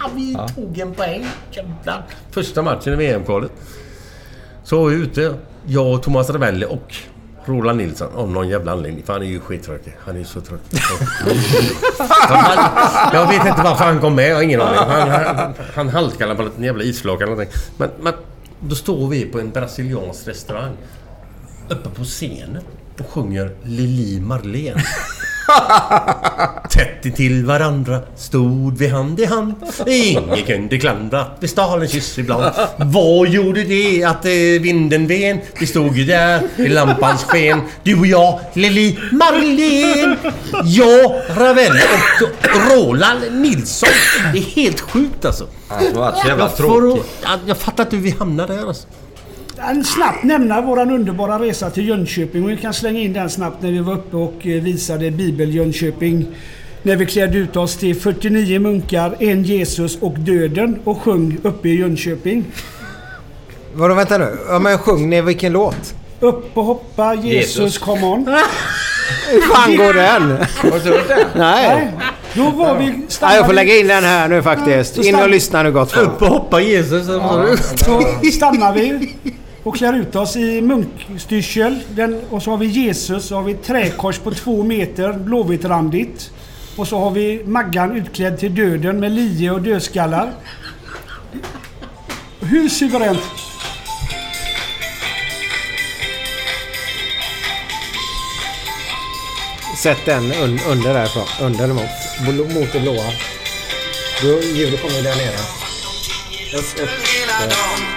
Ah, 0.04 0.10
vi 0.16 0.38
tog 0.56 0.80
en 0.80 0.94
poäng. 0.94 1.26
Jävlar. 1.52 2.06
Första 2.32 2.62
matchen 2.62 2.94
i 2.94 2.96
VM-kvalet. 2.96 3.52
Så 4.64 4.84
var 4.84 4.90
vi 4.90 4.96
ute. 4.96 5.34
Jag 5.66 5.94
och 5.94 6.04
Thomas 6.04 6.30
Ravelli 6.30 6.66
och 6.66 6.96
Roland 7.46 7.78
Nilsson 7.78 8.08
av 8.16 8.32
någon 8.32 8.50
jävla 8.50 8.72
anledning. 8.72 9.04
För 9.04 9.14
han 9.14 9.22
är 9.22 9.26
ju 9.26 9.40
skittråkig. 9.40 9.96
Han 10.06 10.16
är 10.16 10.20
ju 10.20 10.26
så. 10.26 10.42
Han- 12.30 13.14
jag 13.14 13.28
vet 13.28 13.46
inte 13.48 13.62
varför 13.64 13.86
han 13.86 14.00
kom 14.00 14.16
med. 14.16 14.30
Jag 14.30 14.36
har 14.36 14.42
ingen 14.42 14.62
aning. 14.62 14.80
Han, 14.80 15.10
han, 15.38 15.54
han 15.76 15.90
halkade 15.90 16.36
på 16.36 16.42
en 16.58 16.64
jävla 16.64 16.84
isflak 16.84 17.22
eller 17.22 17.32
någonting. 17.32 17.54
Men, 17.78 17.90
men 18.02 18.14
då 18.60 18.76
står 18.76 19.08
vi 19.08 19.26
på 19.26 19.40
en 19.40 19.50
brasiliansk 19.52 20.28
restaurang. 20.28 20.72
Uppe 21.70 21.90
på 21.90 22.04
scenen. 22.04 22.64
Och 23.00 23.10
sjunger 23.10 23.52
Lili 23.64 24.20
Marlene. 24.22 24.84
Tätt 26.70 27.06
intill 27.06 27.46
varandra 27.46 28.00
stod 28.18 28.78
vi 28.78 28.88
hand 28.88 29.20
i 29.20 29.26
hand. 29.26 29.54
Ingen 29.88 30.46
kunde 30.46 30.78
klandra 30.78 31.22
att 31.22 31.38
vi 31.40 31.48
stal 31.48 31.82
en 31.82 31.88
kyss 31.88 32.18
ibland. 32.18 32.54
Vad 32.78 33.28
gjorde 33.28 33.64
det 33.64 34.04
att 34.04 34.26
eh, 34.26 34.32
vinden 34.62 35.08
ven? 35.08 35.40
Vi 35.60 35.68
stod 35.68 35.98
ju 35.98 36.06
där 36.06 36.42
i 36.58 36.68
lampans 36.70 37.24
sken. 37.24 37.62
Du 37.84 38.00
och 38.00 38.08
jag, 38.08 38.40
Lili 38.54 39.00
Marlén. 39.12 40.18
Jag, 40.64 41.12
Ravelli 41.38 41.82
och 42.22 42.72
Roland 42.72 43.20
Nilsson. 43.32 43.90
Det 44.34 44.38
är 44.40 44.44
helt 44.44 44.82
sjukt 44.82 45.26
alltså. 45.26 45.48
det 45.80 45.98
var 46.00 46.12
så 46.12 46.28
jävla 46.28 46.44
Jag 46.44 46.58
får- 46.58 46.64
tråkigt. 46.82 47.06
Jag, 47.24 47.40
jag 47.46 47.58
fattar 47.58 47.84
inte 47.84 47.96
hur 47.96 48.04
vi 48.04 48.10
hamnade 48.20 48.56
där 48.56 48.68
alltså. 48.68 48.88
En 49.58 49.84
snabbt 49.84 50.24
nämna 50.24 50.62
våran 50.62 50.92
underbara 50.92 51.40
resa 51.40 51.70
till 51.70 51.88
Jönköping. 51.88 52.44
Och 52.44 52.50
vi 52.50 52.58
kan 52.58 52.74
slänga 52.74 53.00
in 53.00 53.14
den 53.14 53.30
snabbt 53.30 53.62
när 53.62 53.72
vi 53.72 53.80
var 53.80 53.94
uppe 53.94 54.18
och 54.18 54.48
eh, 54.48 54.62
visade 54.62 55.12
Bibel 55.12 55.56
Jönköping. 55.56 56.28
När 56.84 56.96
vi 56.96 57.06
klädde 57.06 57.38
ut 57.38 57.56
oss 57.56 57.78
till 57.78 57.96
49 57.96 58.60
munkar, 58.60 59.16
en 59.20 59.44
Jesus 59.44 59.98
och 60.02 60.20
döden 60.20 60.80
och 60.84 61.02
sjöng 61.02 61.38
uppe 61.44 61.70
i 61.70 61.80
Jönköping. 61.80 62.46
Vadå 63.74 63.94
vänta 63.94 64.18
nu? 64.18 64.38
Ja 64.50 64.60
men 64.60 64.78
sjung 64.78 65.10
ni 65.10 65.22
vilken 65.22 65.54
låt? 65.54 65.96
Upp 66.20 66.58
och 66.58 66.64
hoppa 66.64 67.16
Jesus, 67.16 67.58
Jesus. 67.58 67.78
come 67.78 68.06
on. 68.06 68.26
Hur 69.30 69.42
fan 69.42 69.78
går 69.78 69.94
den? 69.94 70.38
Har 70.72 70.80
du 70.80 70.92
hört 70.92 71.08
den? 71.08 71.28
Nej. 71.36 71.92
Då 72.34 72.50
var 72.50 72.78
vi... 72.78 73.08
Ja, 73.22 73.36
jag 73.36 73.46
får 73.46 73.54
lägga 73.54 73.76
in 73.78 73.88
den 73.88 74.04
här 74.04 74.28
nu 74.28 74.44
faktiskt. 74.44 74.98
In 74.98 75.16
och 75.16 75.30
lyssna 75.30 75.64
nu 75.64 75.72
gott 75.72 75.92
folk. 75.92 76.08
Upp 76.08 76.22
och 76.22 76.28
hoppa 76.28 76.62
Jesus. 76.62 77.06
Så 77.86 78.32
stannar 78.34 78.74
vi 78.74 79.16
och 79.66 79.76
klär 79.76 79.94
ut 79.94 80.16
oss 80.16 80.36
i 80.36 80.62
munkstyrsel. 80.62 81.80
Den, 81.90 82.22
och 82.30 82.44
så 82.44 82.52
har 82.52 82.58
vi 82.58 82.66
Jesus, 82.66 83.28
så 83.28 83.36
har 83.36 83.44
vi 83.44 83.52
ett 83.52 83.64
träkors 83.64 84.20
på 84.20 84.32
två 84.32 84.64
meter, 84.64 85.14
blåvitrandigt. 85.14 86.32
Och 86.78 86.88
så 86.88 87.00
har 87.00 87.12
vi 87.12 87.44
Maggan 87.46 87.96
utklädd 87.96 88.40
till 88.40 88.56
döden 88.56 89.00
med 89.00 89.12
lie 89.12 89.52
och 89.52 89.62
dödskallar. 89.62 90.34
Hur 92.40 92.70
suveränt? 92.70 93.22
Sätt 99.78 100.06
den 100.06 100.24
un 100.24 100.60
under 100.72 100.94
därifrån. 100.94 101.28
Under 101.42 101.68
mot. 101.68 102.54
Mot 102.54 102.74
det 102.74 102.80
blåa. 102.80 103.12
Då, 104.22 104.42
ljudet 104.42 104.82
kommer 104.82 105.04
där 105.04 105.16
nere. 105.16 105.40
Upp, 106.60 106.82
upp. 106.82 106.90
Där. 107.50 107.95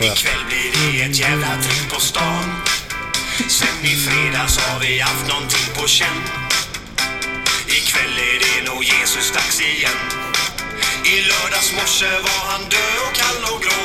Ikväll 0.00 0.44
blir 0.48 0.72
det 0.72 1.02
ett 1.02 1.18
jävla 1.18 1.62
tryck 1.62 1.90
på 1.94 2.00
stan. 2.00 2.44
Sen 3.48 3.84
i 3.84 3.96
fredags 3.96 4.58
har 4.58 4.80
vi 4.80 5.00
haft 5.00 5.28
någonting 5.28 5.66
på 5.74 5.88
känn. 5.88 6.22
Ikväll 7.66 8.18
är 8.18 8.38
det 8.44 8.70
nog 8.70 8.84
Jesus 8.84 9.32
dags 9.32 9.60
igen. 9.60 9.98
I 11.04 11.20
lördags 11.20 11.72
morse 11.72 12.10
var 12.10 12.42
han 12.52 12.60
död 12.60 12.98
och 13.06 13.14
kall 13.14 13.54
och 13.54 13.62
grå 13.62 13.84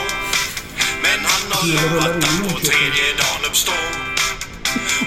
Men 1.02 1.20
han 1.32 1.52
har 1.52 1.68
lovat 1.68 2.24
att 2.24 2.54
på 2.54 2.60
tredje 2.60 3.08
dagen 3.22 3.46
uppstå. 3.50 3.78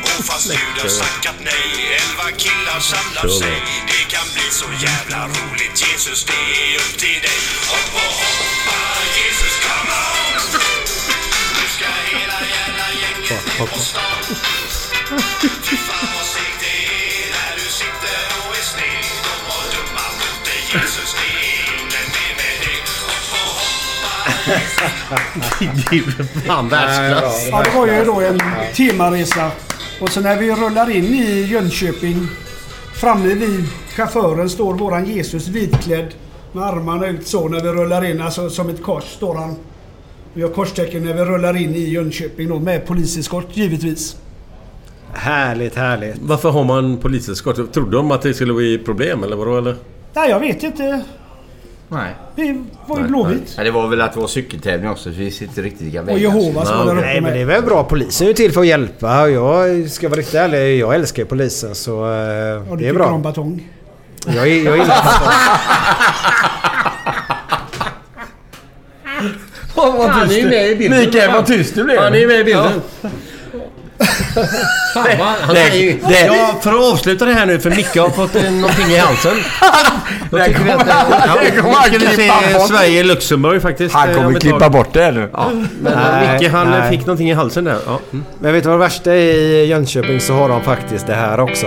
Och 0.03 0.25
fast 0.25 0.49
Gud 0.49 0.83
har 0.83 0.89
sagt 0.89 1.41
nej 1.41 1.99
Elva 2.01 2.31
killar 2.37 2.81
samlar 2.81 3.39
sig. 3.41 3.63
Det 3.87 4.15
kan 4.15 4.27
bli 4.35 4.47
så 4.51 4.69
jävla 4.87 5.29
roligt. 5.29 5.77
Jesus, 5.87 6.25
det 6.25 6.43
är 6.63 6.77
upp 6.77 6.99
till 6.99 7.21
dig. 7.27 7.41
Hopp 7.71 7.95
och 7.95 8.15
hoppa 8.21 8.79
Jesus, 9.17 9.55
come 9.65 9.93
on 9.93 10.74
hoppa 13.59 13.77
Det 25.91 25.97
är 25.97 26.47
fan 26.47 26.69
världsklass. 26.69 27.49
Ja, 27.51 27.63
det 27.63 27.71
var 27.71 27.87
ju 27.87 28.05
då 28.05 28.21
en 28.21 28.41
temaresa. 28.75 29.51
Och 30.01 30.11
så 30.11 30.21
när 30.21 30.37
vi 30.37 30.51
rullar 30.51 30.91
in 30.91 31.05
i 31.05 31.43
Jönköping. 31.43 32.29
Framme 32.95 33.35
vid 33.35 33.65
chauffören 33.97 34.51
står 34.51 34.75
våran 34.75 35.05
Jesus 35.05 35.49
vitklädd. 35.49 36.15
Med 36.53 36.65
armarna 36.65 37.07
ut 37.07 37.27
så 37.27 37.49
när 37.49 37.61
vi 37.61 37.69
rullar 37.69 38.05
in. 38.05 38.23
Alltså 38.23 38.51
som 38.51 38.69
ett 38.69 38.83
kors 38.83 39.05
står 39.05 39.35
han. 39.35 39.57
Vi 40.35 40.43
har 40.43 40.49
korstecken 40.51 41.05
när 41.05 41.15
vi 41.15 41.21
rullar 41.25 41.57
in 41.57 41.75
i 41.75 41.89
Jönköping 41.91 42.49
då 42.49 42.59
med 42.59 42.87
poliseskort 42.87 43.47
givetvis. 43.57 44.17
Härligt, 45.13 45.77
härligt. 45.77 46.17
Varför 46.23 46.51
har 46.51 46.65
man 46.65 46.97
poliseskort? 46.97 47.73
Trodde 47.73 47.97
de 47.97 48.11
att 48.11 48.23
det 48.23 48.35
skulle 48.35 48.53
bli 48.55 48.79
problem 48.79 49.23
eller 49.25 49.37
vadå 49.37 49.59
eller? 49.59 49.77
Nej, 50.15 50.31
jag 50.31 50.41
vet 50.41 50.63
inte. 50.63 51.01
Nej. 51.89 52.15
Vi 52.37 52.65
var 52.87 52.99
ju 52.99 53.05
blåvitt. 53.07 53.55
nej. 53.57 53.65
Det 53.65 53.71
var 53.71 53.89
väl 53.89 54.01
att 54.01 54.13
det 54.13 54.21
var 54.21 54.27
cykeltävling 54.27 54.91
också 54.91 55.03
så 55.13 55.19
vi 55.19 55.31
sitter 55.31 55.63
riktigt 55.63 55.83
lika 55.87 56.03
Och 56.03 56.19
Jehovas 56.19 56.71
var 56.71 56.85
där 56.87 56.93
uppe 56.93 57.01
Nej 57.07 57.21
men 57.21 57.33
det 57.33 57.41
är 57.41 57.45
väl 57.45 57.63
bra. 57.63 57.85
Polisen 57.85 58.25
är 58.25 58.29
ju 58.29 58.35
till 58.35 58.53
för 58.53 58.61
att 58.61 58.67
hjälpa. 58.67 59.29
Jag 59.29 59.91
ska 59.91 60.09
vara 60.09 60.19
riktigt 60.21 60.35
ärlig. 60.35 60.79
Jag 60.79 60.95
älskar 60.95 61.23
ju 61.23 61.27
polisen 61.29 61.75
så 61.75 61.93
eh, 61.93 62.03
Och 62.03 62.07
du 62.07 62.15
det 62.15 62.73
är 62.73 62.77
tycker 62.77 62.93
bra. 62.95 63.07
om 63.07 63.23
batong. 63.23 63.69
Jag, 64.27 64.49
är- 64.49 64.65
jag 64.65 64.79
gillar 64.79 64.97
Han 69.77 70.31
är 70.31 70.35
ju 70.39 70.49
med 70.49 70.71
i 70.71 70.77
bilden. 70.77 71.01
Mikael, 71.01 71.31
vad 71.33 71.47
tyst 71.47 71.75
du 71.75 71.85
blev. 71.85 71.99
Han 72.03 72.15
är 72.15 72.19
ju 72.19 72.27
med 72.27 72.41
i 72.41 72.45
bilden. 72.45 72.83
Fan, 74.95 75.07
vad- 75.19 75.27
han 75.29 75.55
det- 75.55 75.61
säger 75.71 75.85
ju- 75.85 75.99
det- 76.09 76.27
Ja, 76.27 76.55
för 76.63 76.71
att 76.71 76.93
avsluta 76.93 77.25
det 77.25 77.33
här 77.33 77.47
nu 77.47 77.59
för 77.61 77.71
Micke 77.71 77.97
har 77.97 78.09
fått 78.11 78.37
eh, 78.37 78.43
någonting 78.53 78.87
i 78.87 78.97
halsen. 78.99 79.33
Då 80.31 80.37
Det 80.37 80.45
tycker 80.45 80.59
vi 80.65 80.71
kommer 80.71 80.83
att, 80.85 80.89
han- 80.91 81.13
ja, 81.27 81.37
det 81.45 81.51
kommer 81.61 81.73
han 81.75 81.91
vi 81.93 81.99
ska 81.99 82.07
klippa 82.17 82.41
se 82.49 82.55
bort. 82.59 82.69
Sverige-Luxemburg 82.69 83.63
faktiskt. 83.63 83.95
Han 83.95 84.11
eh, 84.11 84.17
kommer 84.17 84.31
ett 84.37 84.41
klippa 84.43 84.59
tag. 84.61 84.73
bort 84.73 84.93
det 84.93 85.11
nu. 85.11 85.29
Ja, 85.33 85.51
men 85.81 85.93
Nej, 85.99 86.39
Micke 86.41 86.51
han 86.53 86.73
eh, 86.73 86.79
nej. 86.79 86.91
fick 86.91 87.07
någonting 87.07 87.31
i 87.31 87.35
halsen 87.35 87.65
där. 87.65 87.77
Ja. 87.87 87.99
Mm. 88.13 88.25
Men 88.41 88.53
vet 88.53 88.63
du 88.63 88.69
vad 88.69 88.79
det 88.79 88.85
värsta 88.85 89.11
är 89.13 89.17
i 89.17 89.65
Jönköping 89.67 90.21
så 90.21 90.33
har 90.33 90.49
de 90.49 90.63
faktiskt 90.63 91.07
det 91.07 91.15
här 91.15 91.41
också. 91.41 91.67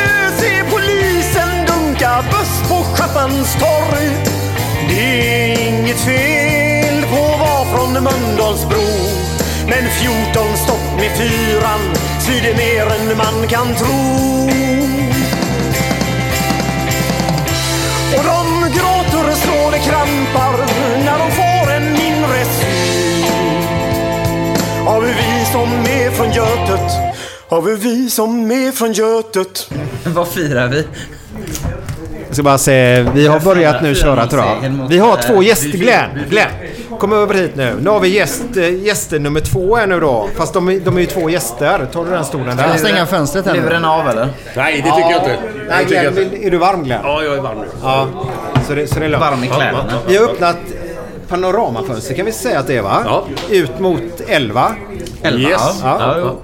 på 2.71 2.77
Schappans-torg. 2.95 4.07
Det 4.89 5.03
är 5.43 5.67
inget 5.69 5.99
fel 5.99 7.05
på 7.11 7.21
att 7.33 7.39
vara 7.39 7.65
från 7.71 7.93
Mölndalsbro. 8.03 8.87
Men 9.67 9.83
14 10.33 10.57
stopp 10.57 10.87
med 10.97 11.11
fyran 11.17 11.81
svider 12.19 12.55
mer 12.55 12.85
än 12.95 13.17
man 13.17 13.47
kan 13.47 13.75
tro. 13.75 13.99
Och 18.17 18.23
de 18.31 18.45
gråter 18.77 19.35
så 19.35 19.71
det 19.71 19.79
krampar 19.79 20.55
när 21.05 21.19
de 21.19 21.31
får 21.31 21.71
en 21.71 21.83
mindre 21.83 22.45
syn. 22.59 23.63
Har 24.85 25.01
vi 25.01 25.13
vi 25.13 25.45
som 25.51 25.69
är 25.71 26.11
från 26.11 26.31
Götet? 26.31 26.91
Har 27.49 27.61
vi 27.61 27.75
vi 27.75 28.09
som 28.09 28.51
är 28.51 28.71
från 28.71 28.93
Götet? 28.93 29.69
Vad 30.05 30.27
firar 30.27 30.67
vi? 30.67 30.85
Jag 32.31 32.35
ska 32.35 32.43
bara 32.43 32.57
se, 32.57 33.01
vi 33.13 33.27
har 33.27 33.39
börjat 33.39 33.81
nu 33.81 33.95
köra 33.95 34.27
tror 34.27 34.43
jag. 34.43 34.87
Vi 34.89 34.97
har 34.97 35.17
två 35.17 35.43
gäster. 35.43 35.67
Glenn, 35.77 36.09
Glenn. 36.29 36.47
Kom 36.99 37.13
över 37.13 37.33
hit 37.33 37.51
nu. 37.55 37.73
Nu 37.81 37.89
har 37.89 37.99
vi 37.99 38.07
gäst, 38.07 38.43
eh, 38.57 38.83
gäster 38.83 39.19
nummer 39.19 39.39
två 39.39 39.75
här 39.75 39.87
nu 39.87 39.99
då. 39.99 40.29
Fast 40.37 40.53
de, 40.53 40.67
är- 40.69 40.79
de 40.79 40.97
är 40.97 41.01
ju 41.01 41.05
två 41.07 41.29
gäster. 41.29 41.87
Tar 41.93 42.05
du 42.05 42.11
den 42.11 42.25
stolen 42.25 42.57
där? 42.57 42.63
Ska 42.63 42.71
jag 42.71 42.79
stänga 42.79 43.05
fönstret 43.05 43.45
här 43.45 43.53
nu? 43.53 43.61
Luren 43.61 43.85
av 43.85 44.07
eller? 44.09 44.27
Nej, 44.55 44.75
det 44.75 44.81
tycker 44.91 45.11
jag 45.11 45.21
inte. 45.21 45.37
Nej, 45.69 45.77
Jag 45.79 45.87
tycker 45.87 46.11
Glenn, 46.11 46.43
är 46.43 46.51
du 46.51 46.57
varm 46.57 46.83
Glenn? 46.83 46.99
Ja, 47.03 47.23
jag 47.23 47.33
är 47.37 47.41
varm 47.41 47.57
nu. 47.57 47.65
Ja, 47.83 48.07
så 48.67 48.73
det, 48.73 48.87
så 48.87 48.99
det 48.99 49.05
är 49.05 49.09
lugnt. 49.09 49.23
Varm 49.25 49.43
i 49.43 49.47
kläderna. 49.47 49.83
Vi 50.07 50.17
har 50.17 50.23
öppnat 50.25 50.57
panoramafönster 51.27 52.15
kan 52.15 52.25
vi 52.25 52.31
säga 52.31 52.59
att 52.59 52.67
det 52.67 52.77
är 52.77 52.81
va? 52.81 53.01
Ja. 53.05 53.23
Ut 53.49 53.79
mot 53.79 54.01
11. 54.27 54.71
Yes. 55.23 55.61
Ja. 55.83 55.97
Ja, 55.99 56.35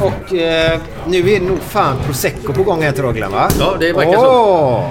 Och 0.00 0.34
eh, 0.34 0.78
nu 1.06 1.30
är 1.32 1.40
nog 1.40 1.58
fan 1.68 1.96
prosecco 2.06 2.52
på 2.52 2.62
gång 2.62 2.82
här 2.82 2.92
tror 2.92 3.06
jag 3.06 3.14
Glenn 3.16 3.32
va? 3.32 3.48
Ja, 3.60 3.74
det 3.80 3.92
verkar 3.92 4.12
så. 4.12 4.84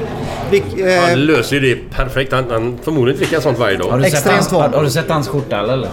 Eh, 0.57 1.01
Han 1.09 1.25
löser 1.25 1.55
ju 1.55 1.75
det 1.75 1.95
perfekt. 1.95 2.33
Han, 2.33 2.45
han 2.51 2.79
förmodligen 2.83 3.19
dricker 3.19 3.39
sånt 3.39 3.59
varje 3.59 3.77
dag. 3.77 3.89
Har 3.89 3.99
du, 3.99 4.09
sett 4.09 4.31
hans, 4.31 4.51
har, 4.51 4.69
har 4.69 4.83
du 4.83 4.89
sett 4.89 5.09
hans 5.09 5.27
skjorta 5.27 5.59
eller? 5.59 5.89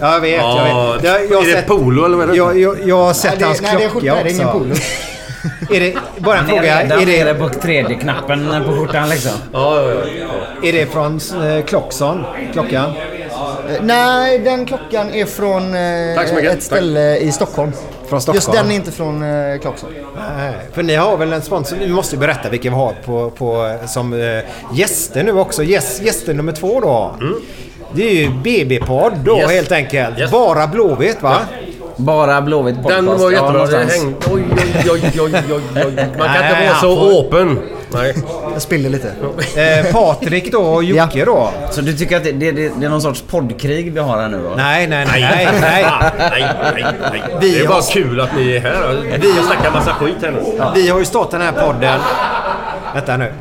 Ja, 0.00 0.12
jag 0.14 0.20
vet. 0.20 0.36
Ja, 0.40 0.68
jag 0.68 0.94
vet. 0.94 1.04
Jag, 1.04 1.30
jag 1.30 1.42
är 1.42 1.46
det 1.46 1.52
sett, 1.52 1.66
polo 1.66 2.04
eller 2.04 2.16
vad 2.16 2.24
är 2.28 2.30
det? 2.32 2.36
jag, 2.36 2.58
jag, 2.58 2.76
jag 2.84 2.96
har 2.96 3.12
sett 3.12 3.30
Nej, 3.30 3.38
det- 3.38 3.44
hans 3.44 3.62
nej, 3.62 3.76
det 3.78 3.84
är 3.84 3.88
klocka 3.88 4.06
skjorta, 4.10 4.22
det 4.24 4.30
är 4.30 4.34
ingen 4.34 4.46
också. 4.46 4.58
polo. 4.58 4.74
är 5.76 5.80
det, 5.80 5.94
bara 6.18 6.38
en 6.38 6.44
Han 6.44 6.50
är 6.50 6.58
fråga. 6.58 6.82
redan 6.82 7.00
Är 7.02 7.06
det, 7.06 7.24
nere 7.24 7.34
på 7.34 7.48
tredje 7.48 7.96
knappen 7.96 8.64
på 8.66 8.72
skjortan 8.72 9.08
liksom. 9.08 9.32
Ja, 9.52 9.82
ja, 9.82 9.90
ja. 10.20 10.68
är 10.68 10.72
det 10.72 10.86
från 10.86 11.20
eh, 11.44 11.64
Klockson? 11.64 12.24
Klockan? 12.52 12.84
Eh, 12.84 13.76
Nej, 13.82 14.38
den 14.38 14.66
klockan 14.66 15.14
är 15.14 15.24
från 15.24 15.74
eh, 15.74 16.14
Tack 16.14 16.44
ett 16.44 16.62
ställe 16.62 17.16
i 17.16 17.32
Stockholm. 17.32 17.72
Från 18.08 18.20
Stockholm? 18.20 18.34
Just 18.36 18.52
den 18.52 18.70
är 18.70 18.74
inte 18.74 18.90
från 18.92 19.22
eh, 19.22 19.58
Clarkson. 19.60 19.90
Nej, 20.38 20.54
för 20.72 20.82
ni 20.82 20.94
har 20.94 21.16
väl 21.16 21.32
en 21.32 21.42
sponsor? 21.42 21.76
Ni 21.76 21.88
måste 21.88 22.14
ju 22.16 22.20
berätta 22.20 22.48
vilka 22.48 22.68
vi 22.70 22.74
har 22.74 22.92
på, 23.04 23.30
på, 23.30 23.78
som 23.86 24.12
eh, 24.12 24.38
gäster 24.72 25.22
nu 25.24 25.32
också. 25.38 25.62
Gäst, 25.62 26.02
gäster 26.02 26.34
nummer 26.34 26.52
två 26.52 26.80
då. 26.80 27.14
Det 27.92 28.02
är 28.08 28.14
ju 28.14 28.30
BB-podd 28.30 29.12
då 29.24 29.32
Mm. 29.32 29.42
Yes. 29.42 29.52
helt 29.52 29.72
enkelt. 29.72 30.18
Yes. 30.18 30.30
Bara 30.30 30.66
Blåvitt 30.66 31.22
va? 31.22 31.38
Bara 31.98 32.40
Blåvitt 32.40 32.76
podcast. 32.82 32.96
Den 32.96 33.06
var 33.06 33.18
Ja, 33.18 33.30
jättebra. 33.30 33.52
Det 33.52 33.52
någonstans. 33.52 33.92
hängde... 33.92 34.16
Oj, 34.30 34.44
oj, 34.92 35.20
oj, 35.20 35.20
oj, 35.20 35.42
oj, 35.54 35.82
oj. 35.86 36.06
Man 36.18 36.28
kan 36.34 36.44
inte 36.44 36.66
vara 36.66 36.74
så 36.80 36.96
får- 36.96 37.20
open. 37.20 37.58
Nej. 37.92 38.14
Jag 38.52 38.62
spillde 38.62 38.88
lite. 38.88 39.08
Eh, 39.56 39.92
Patrik 39.92 40.52
då 40.52 40.58
och 40.62 40.84
Jocke 40.84 41.24
då. 41.24 41.50
Så 41.70 41.80
du 41.80 41.92
tycker 41.96 42.16
att 42.16 42.24
det, 42.24 42.32
det, 42.32 42.52
det, 42.52 42.64
är 42.84 42.88
någon 42.88 43.02
sorts 43.02 43.22
poddkrig 43.22 43.92
vi 43.92 44.00
har 44.00 44.18
här 44.20 44.28
nu 44.28 44.42
då? 44.42 44.54
Nej, 44.56 44.86
nej, 44.86 45.06
nej, 45.10 45.20
nej. 45.20 45.48
nej. 45.60 45.86
nej, 46.18 46.46
nej, 46.74 46.84
nej. 47.12 47.22
Vi 47.40 47.50
det 47.50 47.60
är 47.60 47.68
bara 47.68 47.74
har- 47.74 47.92
kul 47.92 48.20
att 48.20 48.36
ni 48.36 48.56
är 48.56 48.60
här. 48.60 49.02
Vi 49.22 49.32
ska 49.32 49.42
snacka 49.42 49.70
massa 49.70 49.92
skit 49.92 50.16
här 50.22 50.30
nu. 50.30 50.40
Vi 50.74 50.88
har 50.88 50.98
ju 50.98 51.04
startat 51.04 51.30
den 51.30 51.40
här 51.40 51.52
podden. 51.52 52.00
Vänta 52.94 53.16
nu. 53.16 53.32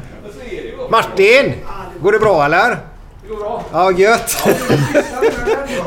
Martin! 0.92 1.54
Går 2.02 2.12
det 2.12 2.20
bra 2.20 2.46
eller? 2.46 2.70
Det 2.70 3.30
går 3.30 3.38
bra. 3.38 3.62
Ja, 3.74 3.92
gött. 3.92 4.48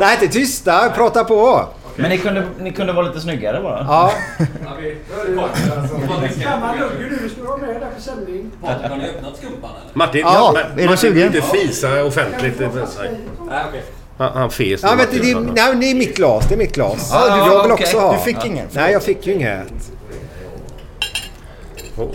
Nej, 0.00 0.18
inte 0.22 0.32
tysta. 0.32 0.90
Prata 0.90 1.24
på. 1.24 1.64
Men 1.97 2.11
ni 2.11 2.18
kunde, 2.18 2.47
ni 2.61 2.72
kunde 2.72 2.93
vara 2.93 3.07
lite 3.07 3.20
snyggare 3.20 3.61
bara. 3.62 3.86
Ja. 3.88 4.12
Gammal 6.36 6.78
lugger 6.78 7.11
du, 7.22 7.28
ska 7.28 7.41
du 7.41 7.47
vara 7.47 7.57
med 7.59 7.68
där 7.68 7.88
för 7.95 8.03
sändning? 8.03 8.51
Har 8.62 8.97
ni 8.97 9.05
öppnat 9.09 9.36
skumpan 9.36 9.70
eller? 9.70 9.91
Martin, 9.99 10.20
Ja, 10.20 10.51
men- 10.55 10.62
är 10.72 10.76
du 10.76 10.82
Martin 10.84 10.97
sugen? 10.97 11.14
vill 11.14 11.26
inte 11.26 11.43
fisa 11.43 12.05
offentligt. 12.05 12.59
Nej. 12.61 12.68
Okej. 13.68 13.82
Han, 14.18 14.32
han 14.32 14.51
fes. 14.51 14.82
Ja, 14.82 14.88
det, 14.91 14.97
nej, 15.55 15.74
det 15.80 15.91
är 15.91 15.95
mitt 15.95 16.16
glas. 16.16 16.49
Det 16.49 16.55
är 16.55 16.59
mitt 16.59 16.74
glas. 16.74 17.11
Ja, 17.12 17.47
jag 17.49 17.62
vill 17.62 17.72
också 17.72 17.99
ha. 17.99 18.12
Du 18.12 18.18
fick 18.18 18.45
inget? 18.45 18.74
Nej, 18.74 18.93
jag 18.93 19.03
fick 19.03 19.26
ju 19.26 19.32
inget. 19.34 19.66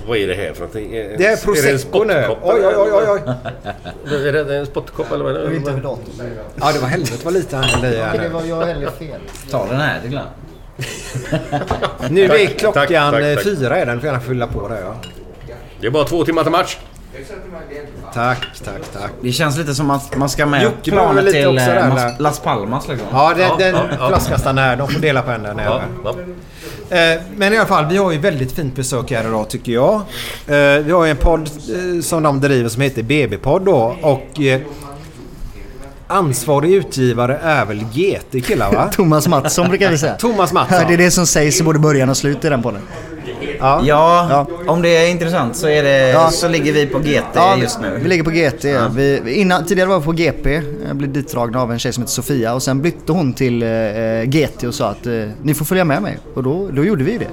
Vad 0.08 0.18
är 0.18 0.28
det 0.28 0.34
här 0.34 0.54
för 0.54 0.60
någonting? 0.60 0.92
Det 0.92 1.00
är 1.02 1.14
Är 1.14 1.18
det 1.18 1.28
en 1.28 1.38
prosecco 1.38 2.04
nu. 2.04 2.26
Oj, 2.42 2.66
oj, 2.66 2.74
oj, 2.78 3.10
oj. 3.10 4.28
Är 4.28 4.32
det 4.34 4.58
en 4.58 4.66
spottkopp 4.66 5.12
eller 5.12 5.24
vad 5.24 5.36
är 5.36 5.40
Jag 5.40 5.48
vill 5.48 5.58
inte 5.58 5.70
det? 5.70 5.78
över 5.78 5.84
datorn. 5.84 6.30
Ja, 6.62 6.72
det 6.74 6.80
var 6.80 6.88
helvete 6.88 7.18
vad 7.24 7.34
lite 7.34 7.56
han 7.56 7.66
hällde 7.66 7.98
i 7.98 8.02
här 8.02 8.14
Det 8.18 8.22
nu. 8.24 8.30
var 8.30 8.44
jag 8.44 8.66
heller 8.66 8.90
fel. 8.92 9.20
Ta 9.52 9.66
den 9.68 9.80
här 9.82 10.02
till 10.02 10.10
Glenn. 10.10 10.26
Nu 12.10 12.24
är 12.24 12.28
Tack, 12.48 12.58
klockan 12.58 12.88
tack, 12.88 12.90
tack, 13.12 13.24
eh, 13.24 13.36
tack. 13.36 13.44
fyra 13.44 13.78
är 13.78 13.86
den. 13.86 14.00
får 14.00 14.08
gärna 14.08 14.20
fylla 14.20 14.48
på 14.48 14.68
det 14.68 14.80
ja. 14.80 14.96
Det 15.82 15.88
är 15.88 15.92
bara 15.92 16.04
två 16.04 16.26
timmar 16.26 16.44
till 16.44 16.52
match. 16.52 16.78
Tack, 18.14 18.38
tack, 18.66 18.82
tack. 18.94 19.12
Det 19.22 19.32
känns 19.32 19.58
lite 19.58 19.74
som 19.76 19.92
att 19.92 20.18
man 20.18 20.30
ska 20.30 20.46
med 20.46 20.64
Jocke 20.64 20.92
planet 20.92 21.24
lite 21.24 21.38
till 21.38 21.48
också 21.48 21.66
där, 21.66 22.08
eh, 22.08 22.12
Las 22.20 22.40
Palmas 22.40 22.88
liksom. 22.88 23.08
Ja, 23.12 23.34
den, 23.38 23.40
Ja, 23.48 23.56
den 23.60 23.76
ja, 23.76 23.82
ja. 24.00 24.08
flaskan 24.08 24.40
stannar 24.40 24.64
här. 24.64 24.76
De 24.76 24.88
får 24.88 25.00
dela 25.00 25.22
på 25.22 25.32
en 25.32 25.44
där 25.44 25.50
Ja, 25.66 25.82
nere. 26.04 26.26
Eh, 26.90 27.22
Men 27.38 27.54
i 27.54 27.58
alla 27.58 27.66
fall, 27.68 27.86
vi 27.90 27.98
har 27.98 28.12
ju 28.12 28.18
väldigt 28.18 28.52
fint 28.52 28.76
besök 28.76 29.12
här 29.12 29.28
idag 29.28 29.50
tycker 29.50 29.72
jag. 29.72 29.94
Eh, 30.48 30.84
Vi 30.86 30.92
har 30.92 31.06
ju 31.06 31.12
en 31.12 31.18
podd 31.18 31.42
eh, 31.42 32.02
som 32.02 32.24
de 32.24 32.42
driver 32.42 32.70
som 32.70 32.82
heter 32.82 33.04
BB-podd 33.04 33.66
då. 33.66 33.96
Och 34.02 34.40
ansvarig 36.08 36.72
utgivare 36.74 37.38
är 37.44 37.66
väl 37.66 37.80
GT 37.94 38.46
killar 38.48 38.74
va? 38.74 38.90
Thomas 38.96 39.28
Mattsson 39.28 39.70
brukar 39.70 39.92
vi 39.92 39.98
säga. 39.98 40.16
Thomas 40.16 40.54
Mattsson. 40.54 40.88
Det 40.88 40.94
är 40.94 40.98
det 40.98 41.12
som 41.12 41.28
sägs 41.28 41.60
i 41.60 41.64
både 41.64 41.80
början 41.80 42.10
och 42.10 42.18
slut 42.18 42.46
i 42.46 42.50
den 42.50 42.62
podden. 42.62 42.82
Ja. 43.60 43.82
Ja, 43.86 44.48
om 44.68 44.82
det 44.82 44.98
är 44.98 45.12
intressant 45.12 45.56
så, 45.56 45.68
är 45.68 45.84
det, 45.84 46.10
Ja. 46.10 46.30
så 46.32 46.48
ligger 46.48 46.74
vi 46.74 46.88
på 46.88 47.00
GT 47.00 47.24
Ja, 47.34 47.58
just 47.58 47.82
nu. 47.82 48.00
Vi 48.04 48.10
ligger 48.10 48.24
på 48.24 48.30
GT. 48.30 48.66
Vi, 48.96 49.34
innan, 49.34 49.66
tidigare 49.66 49.90
var 49.90 50.00
vi 50.00 50.06
på 50.06 50.12
GP. 50.12 50.62
Jag 50.88 50.96
blev 50.96 51.14
ditdragna 51.14 51.62
av 51.62 51.72
en 51.72 51.80
tjej 51.80 51.94
som 51.94 52.04
heter 52.04 52.14
Sofia 52.14 52.54
och 52.54 52.64
sen 52.64 52.82
bytte 52.82 53.12
hon 53.12 53.34
till 53.34 53.64
eh, 53.64 53.70
GT 54.24 54.64
och 54.64 54.74
sa 54.74 54.90
att 54.90 55.06
eh, 55.08 55.14
ni 55.44 55.54
får 55.54 55.66
följa 55.66 55.86
med 55.86 56.02
mig. 56.02 56.18
Och 56.34 56.44
då, 56.44 56.70
då 56.72 56.86
gjorde 56.86 57.04
vi 57.04 57.18
det. 57.18 57.28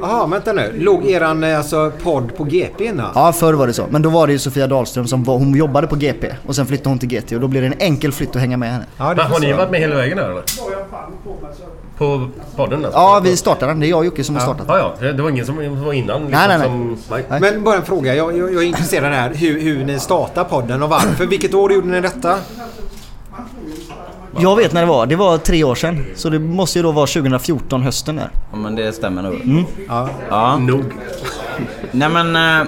Jaha, 0.00 0.26
vänta 0.26 0.52
nu. 0.52 0.72
Låg 0.78 1.10
eran 1.10 1.44
eh, 1.44 1.58
alltså, 1.58 1.92
podd 2.02 2.36
på 2.36 2.44
GP 2.44 2.84
innan? 2.84 3.10
Ja, 3.14 3.32
förr 3.32 3.52
var 3.52 3.66
det 3.66 3.72
så. 3.72 3.84
Men 3.90 4.02
då 4.02 4.08
var 4.10 4.26
det 4.26 4.32
ju 4.32 4.38
Sofia 4.38 4.66
Dahlström 4.66 5.06
som 5.06 5.24
var, 5.24 5.38
hon 5.38 5.54
jobbade 5.54 5.86
på 5.86 5.96
GP 5.96 6.26
och 6.46 6.56
sen 6.56 6.66
flyttade 6.66 6.88
hon 6.88 6.98
till 6.98 7.08
GT 7.08 7.32
och 7.32 7.40
då 7.40 7.48
blev 7.48 7.62
det 7.62 7.66
en 7.66 7.74
enkel 7.78 8.12
flytt 8.12 8.36
att 8.36 8.40
hänga 8.40 8.56
med 8.56 8.72
henne. 8.72 8.84
Ja, 8.98 9.08
det 9.08 9.14
Men 9.16 9.26
Har 9.26 9.40
ni 9.40 9.52
varit 9.52 9.70
med 9.70 9.80
hela 9.80 9.96
vägen 9.96 10.18
här 10.18 10.30
eller? 10.30 10.42
På 12.00 12.28
podden 12.56 12.84
alltså? 12.84 12.98
Ja, 13.00 13.20
vi 13.24 13.36
startade 13.36 13.72
den. 13.72 13.80
Det 13.80 13.86
är 13.86 13.88
jag 13.88 13.98
och 13.98 14.04
Jocke 14.04 14.24
som 14.24 14.34
har 14.34 14.42
startat. 14.42 14.64
Ja, 14.68 14.94
ja. 15.00 15.12
Det 15.12 15.22
var 15.22 15.30
ingen 15.30 15.46
som 15.46 15.56
var 15.84 15.92
innan? 15.92 16.20
liksom, 16.26 16.30
Nej, 16.30 16.48
nej, 16.48 16.58
nej. 16.58 16.66
Som, 16.66 16.98
nej. 17.10 17.24
Nej. 17.30 17.40
Men 17.40 17.64
bara 17.64 17.76
en 17.76 17.82
fråga. 17.84 18.14
Jag, 18.14 18.38
jag, 18.38 18.54
jag 18.54 18.62
är 18.62 18.66
intresserad 18.66 19.12
här 19.12 19.34
hur, 19.34 19.60
hur 19.60 19.84
ni 19.84 20.00
startar 20.00 20.44
podden 20.44 20.82
och 20.82 20.88
varför. 20.88 21.26
Vilket 21.26 21.54
år 21.54 21.72
gjorde 21.72 21.86
ni 21.88 22.00
detta? 22.00 22.38
Jag 24.38 24.56
vet 24.56 24.72
när 24.72 24.80
det 24.80 24.86
var. 24.86 25.06
Det 25.06 25.16
var 25.16 25.38
tre 25.38 25.64
år 25.64 25.74
sedan. 25.74 26.04
Så 26.16 26.28
det 26.30 26.38
måste 26.38 26.78
ju 26.78 26.82
då 26.82 26.92
vara 26.92 27.06
2014 27.06 27.82
hösten 27.82 28.16
där. 28.16 28.30
Ja, 28.52 28.56
men 28.58 28.74
det 28.76 28.92
stämmer 28.92 29.22
nog. 29.22 29.34
Mm. 29.34 29.64
Ja. 29.88 30.08
Ja. 30.30 30.58
Nog. 30.58 30.84
Nej 31.90 32.08
men... 32.08 32.60
eh, 32.60 32.66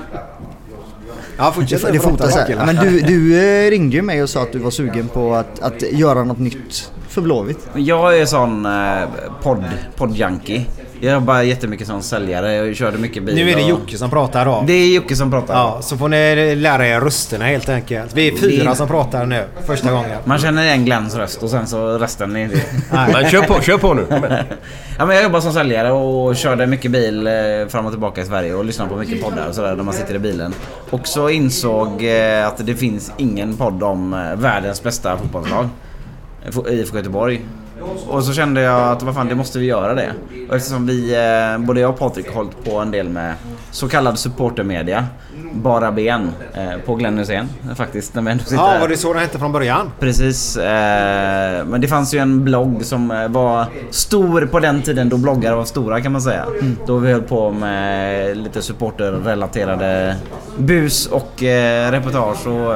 Ja, 1.39 1.53
fortsätt. 1.53 1.83
Det, 1.83 1.93
det 1.93 2.01
fotas 2.01 2.35
här. 2.37 2.63
Men 2.67 2.77
du, 2.77 3.01
du 3.01 3.39
eh, 3.67 3.71
ringde 3.71 3.97
ju 3.97 4.03
mig 4.03 4.23
och 4.23 4.29
sa 4.31 4.43
att 4.43 4.53
du 4.53 4.59
var 4.59 4.71
sugen 4.71 5.09
på 5.09 5.35
att, 5.35 5.61
att 5.63 5.83
göra 5.93 6.25
något 6.25 6.39
nytt 6.39 6.93
för 7.13 7.21
Blåvitt. 7.21 7.69
Jag 7.75 8.19
är 8.19 8.27
sån 8.27 8.67
eh, 8.67 9.03
podd, 9.43 9.65
poddjunkie. 9.97 10.65
Jag 11.01 11.13
jobbar 11.15 11.41
jättemycket 11.43 11.87
som 11.87 12.03
säljare. 12.03 12.55
Jag 12.55 12.77
körde 12.77 12.99
mycket 12.99 13.23
bil. 13.23 13.35
Nu 13.35 13.51
är 13.51 13.57
det 13.57 13.63
och- 13.63 13.69
Jocke 13.69 13.99
som 13.99 14.11
pratar 14.11 14.45
då. 14.45 14.65
Det 14.67 14.73
är 14.73 14.95
Jocke 14.95 15.17
som 15.17 15.31
pratar. 15.31 15.55
Ja, 15.55 15.79
så 15.83 15.97
får 15.97 16.09
ni 16.09 16.55
lära 16.57 16.87
er 16.87 17.01
rösterna 17.01 17.45
helt 17.45 17.69
enkelt. 17.69 18.11
Vi 18.17 18.29
är 18.29 18.37
fyra 18.37 18.71
Det- 18.71 18.77
som 18.77 18.89
pratar 18.89 19.27
nu. 19.27 19.45
Första 19.67 19.93
gången. 19.93 20.11
Man 20.25 20.39
känner 20.39 20.63
igen 20.65 20.85
Glens 20.85 21.15
röst 21.15 21.43
och 21.43 21.51
sen 21.51 21.67
så 21.67 21.99
resten 21.99 22.37
är 22.37 22.49
det. 22.49 22.63
Men 23.13 23.31
kör 23.31 23.43
på, 23.43 23.61
kör 23.61 23.79
på 23.79 23.95
nu. 23.95 24.07
Ja, 24.99 25.07
men 25.07 25.17
jag 25.17 25.23
jobbar 25.23 25.41
som 25.41 25.53
säljare 25.53 25.93
och 25.93 26.37
körde 26.37 26.67
mycket 26.67 26.91
bil 26.91 27.27
eh, 27.27 27.33
fram 27.69 27.87
och 27.87 27.93
tillbaka 27.93 28.21
i 28.21 28.25
Sverige 28.25 28.55
och 28.55 28.65
lyssnade 28.65 28.91
på 28.91 28.97
mycket 28.97 29.23
poddar 29.23 29.49
och 29.49 29.55
sådär 29.55 29.77
när 29.77 29.85
man 29.85 29.95
sitter 29.95 30.15
i 30.15 30.19
bilen. 30.19 30.55
Och 30.91 31.07
så 31.07 31.29
insåg 31.29 32.05
eh, 32.05 32.47
att 32.47 32.67
det 32.67 32.75
finns 32.75 33.13
ingen 33.17 33.57
podd 33.57 33.83
om 33.83 34.15
eh, 34.15 34.37
världens 34.41 34.83
bästa 34.83 35.17
fotbollslag. 35.17 35.69
IFK 36.69 36.97
Göteborg. 36.97 37.41
Och 38.09 38.25
så 38.25 38.33
kände 38.33 38.61
jag 38.61 38.93
att 38.93 39.03
vad 39.03 39.15
fan, 39.15 39.29
det 39.29 39.35
måste 39.35 39.59
vi 39.59 39.67
göra 39.67 39.95
det. 39.95 40.13
Och 40.49 40.57
eftersom 40.57 40.87
vi, 40.87 41.15
eh, 41.15 41.67
både 41.67 41.81
jag 41.81 41.91
och 41.91 41.99
Patrik 41.99 42.27
har 42.27 42.35
hållit 42.35 42.65
på 42.65 42.79
en 42.79 42.91
del 42.91 43.09
med 43.09 43.35
så 43.71 43.89
kallad 43.89 44.19
supportermedia. 44.19 45.07
Bara 45.53 45.93
ben. 45.93 46.31
Eh, 46.55 46.79
på 46.87 46.95
Glenn 46.95 47.19
Hysén 47.19 47.49
faktiskt. 47.75 48.15
När 48.15 48.23
vi 48.23 48.31
ändå 48.31 48.45
sitter 48.45 48.57
Ja, 48.57 48.79
var 48.81 48.89
det 48.89 48.97
så 48.97 49.13
det 49.13 49.21
hette 49.21 49.39
från 49.39 49.53
början? 49.53 49.91
Precis. 50.01 50.57
Eh, 50.57 51.65
men 51.67 51.81
det 51.81 51.89
fanns 51.89 52.15
ju 52.15 52.19
en 52.19 52.45
blogg 52.45 52.85
som 52.85 53.09
var 53.29 53.67
stor 53.91 54.47
på 54.47 54.61
den 54.61 54.83
tiden 54.83 55.09
då 55.09 55.17
bloggar 55.17 55.55
var 55.55 55.65
stora 55.65 56.01
kan 56.01 56.13
man 56.13 56.23
säga. 56.23 56.47
Då 56.87 56.99
vi 56.99 57.13
höll 57.13 57.23
på 57.23 57.51
med 57.51 58.37
lite 58.37 58.63
supporterrelaterade 58.63 60.17
bus 60.59 61.07
och 61.07 61.43
eh, 61.43 61.91
reportage 61.91 62.47
och 62.47 62.73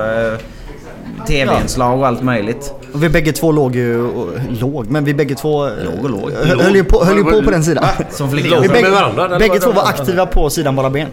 tv-inslag 1.27 1.99
och 2.01 2.07
allt 2.07 2.23
möjligt. 2.23 2.75
Och 2.93 3.03
vi 3.03 3.09
bägge 3.09 3.33
två 3.33 3.53
låg 3.53 3.77
ju... 3.77 4.03
och- 4.03 4.29
Låg? 4.61 4.91
Men 4.91 5.05
vi 5.05 5.15
bägge 5.15 5.35
två... 5.35 5.65
Låg 5.69 6.05
och 6.05 6.11
låg. 6.11 6.31
Höll, 6.33 6.61
höll 6.61 6.75
ju 6.77 6.85
på, 6.85 7.05
höll 7.05 7.17
ju 7.17 7.25
på 7.25 7.43
på 7.43 7.51
den 7.51 7.65
sidan. 7.65 7.85
Som 8.11 8.31
flickor. 8.31 8.61
Vi 8.61 8.69
bägge, 8.69 8.91
varandra, 8.91 9.39
bägge 9.39 9.53
var 9.53 9.59
två 9.59 9.73
var 9.73 9.85
aktiva 9.89 10.27
på 10.27 10.51
sidan 10.51 10.77
bara 10.77 10.91
ben. 10.91 11.09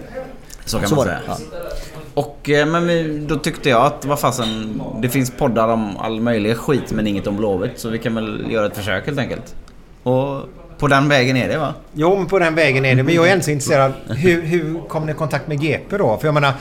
Så 0.66 0.80
kan 0.80 0.90
Så 0.90 0.96
man 0.96 1.06
var 1.06 1.14
säga. 1.14 1.20
det, 1.28 2.22
Och, 2.22 2.50
eh, 2.50 2.66
men 2.66 2.88
vi, 2.88 3.26
då 3.30 3.36
tyckte 3.36 3.70
jag 3.70 3.86
att 3.86 4.06
vad 4.06 4.20
fasen, 4.20 4.82
det 5.02 5.10
finns 5.10 5.32
poddar 5.32 5.68
om 5.68 5.98
all 5.98 6.22
möjlig 6.22 6.58
skit 6.58 6.92
men 6.92 7.08
inget 7.08 7.28
om 7.28 7.38
Blåvitt. 7.38 7.80
Så 7.80 7.90
vi 7.90 8.00
kan 8.00 8.16
väl 8.16 8.46
göra 8.52 8.66
ett 8.66 8.76
försök 8.78 9.06
helt 9.06 9.20
enkelt. 9.20 9.56
Och 10.04 10.42
på 10.78 10.88
den 10.88 11.10
vägen 11.10 11.38
är 11.38 11.48
det 11.48 11.58
va? 11.58 11.74
Jo, 11.94 12.16
men 12.18 12.26
på 12.26 12.40
den 12.40 12.56
vägen 12.56 12.86
är 12.86 12.96
det. 12.96 13.04
Men 13.04 13.16
jag 13.16 13.28
är 13.28 13.34
ändå 13.34 13.52
intresserad. 13.52 13.92
Hur, 14.10 14.42
hur 14.42 14.80
kom 14.88 15.06
ni 15.06 15.12
i 15.12 15.16
kontakt 15.16 15.48
med 15.48 15.62
GP 15.62 15.98
då? 15.98 16.18
För 16.18 16.28
jag 16.28 16.34
menar... 16.34 16.54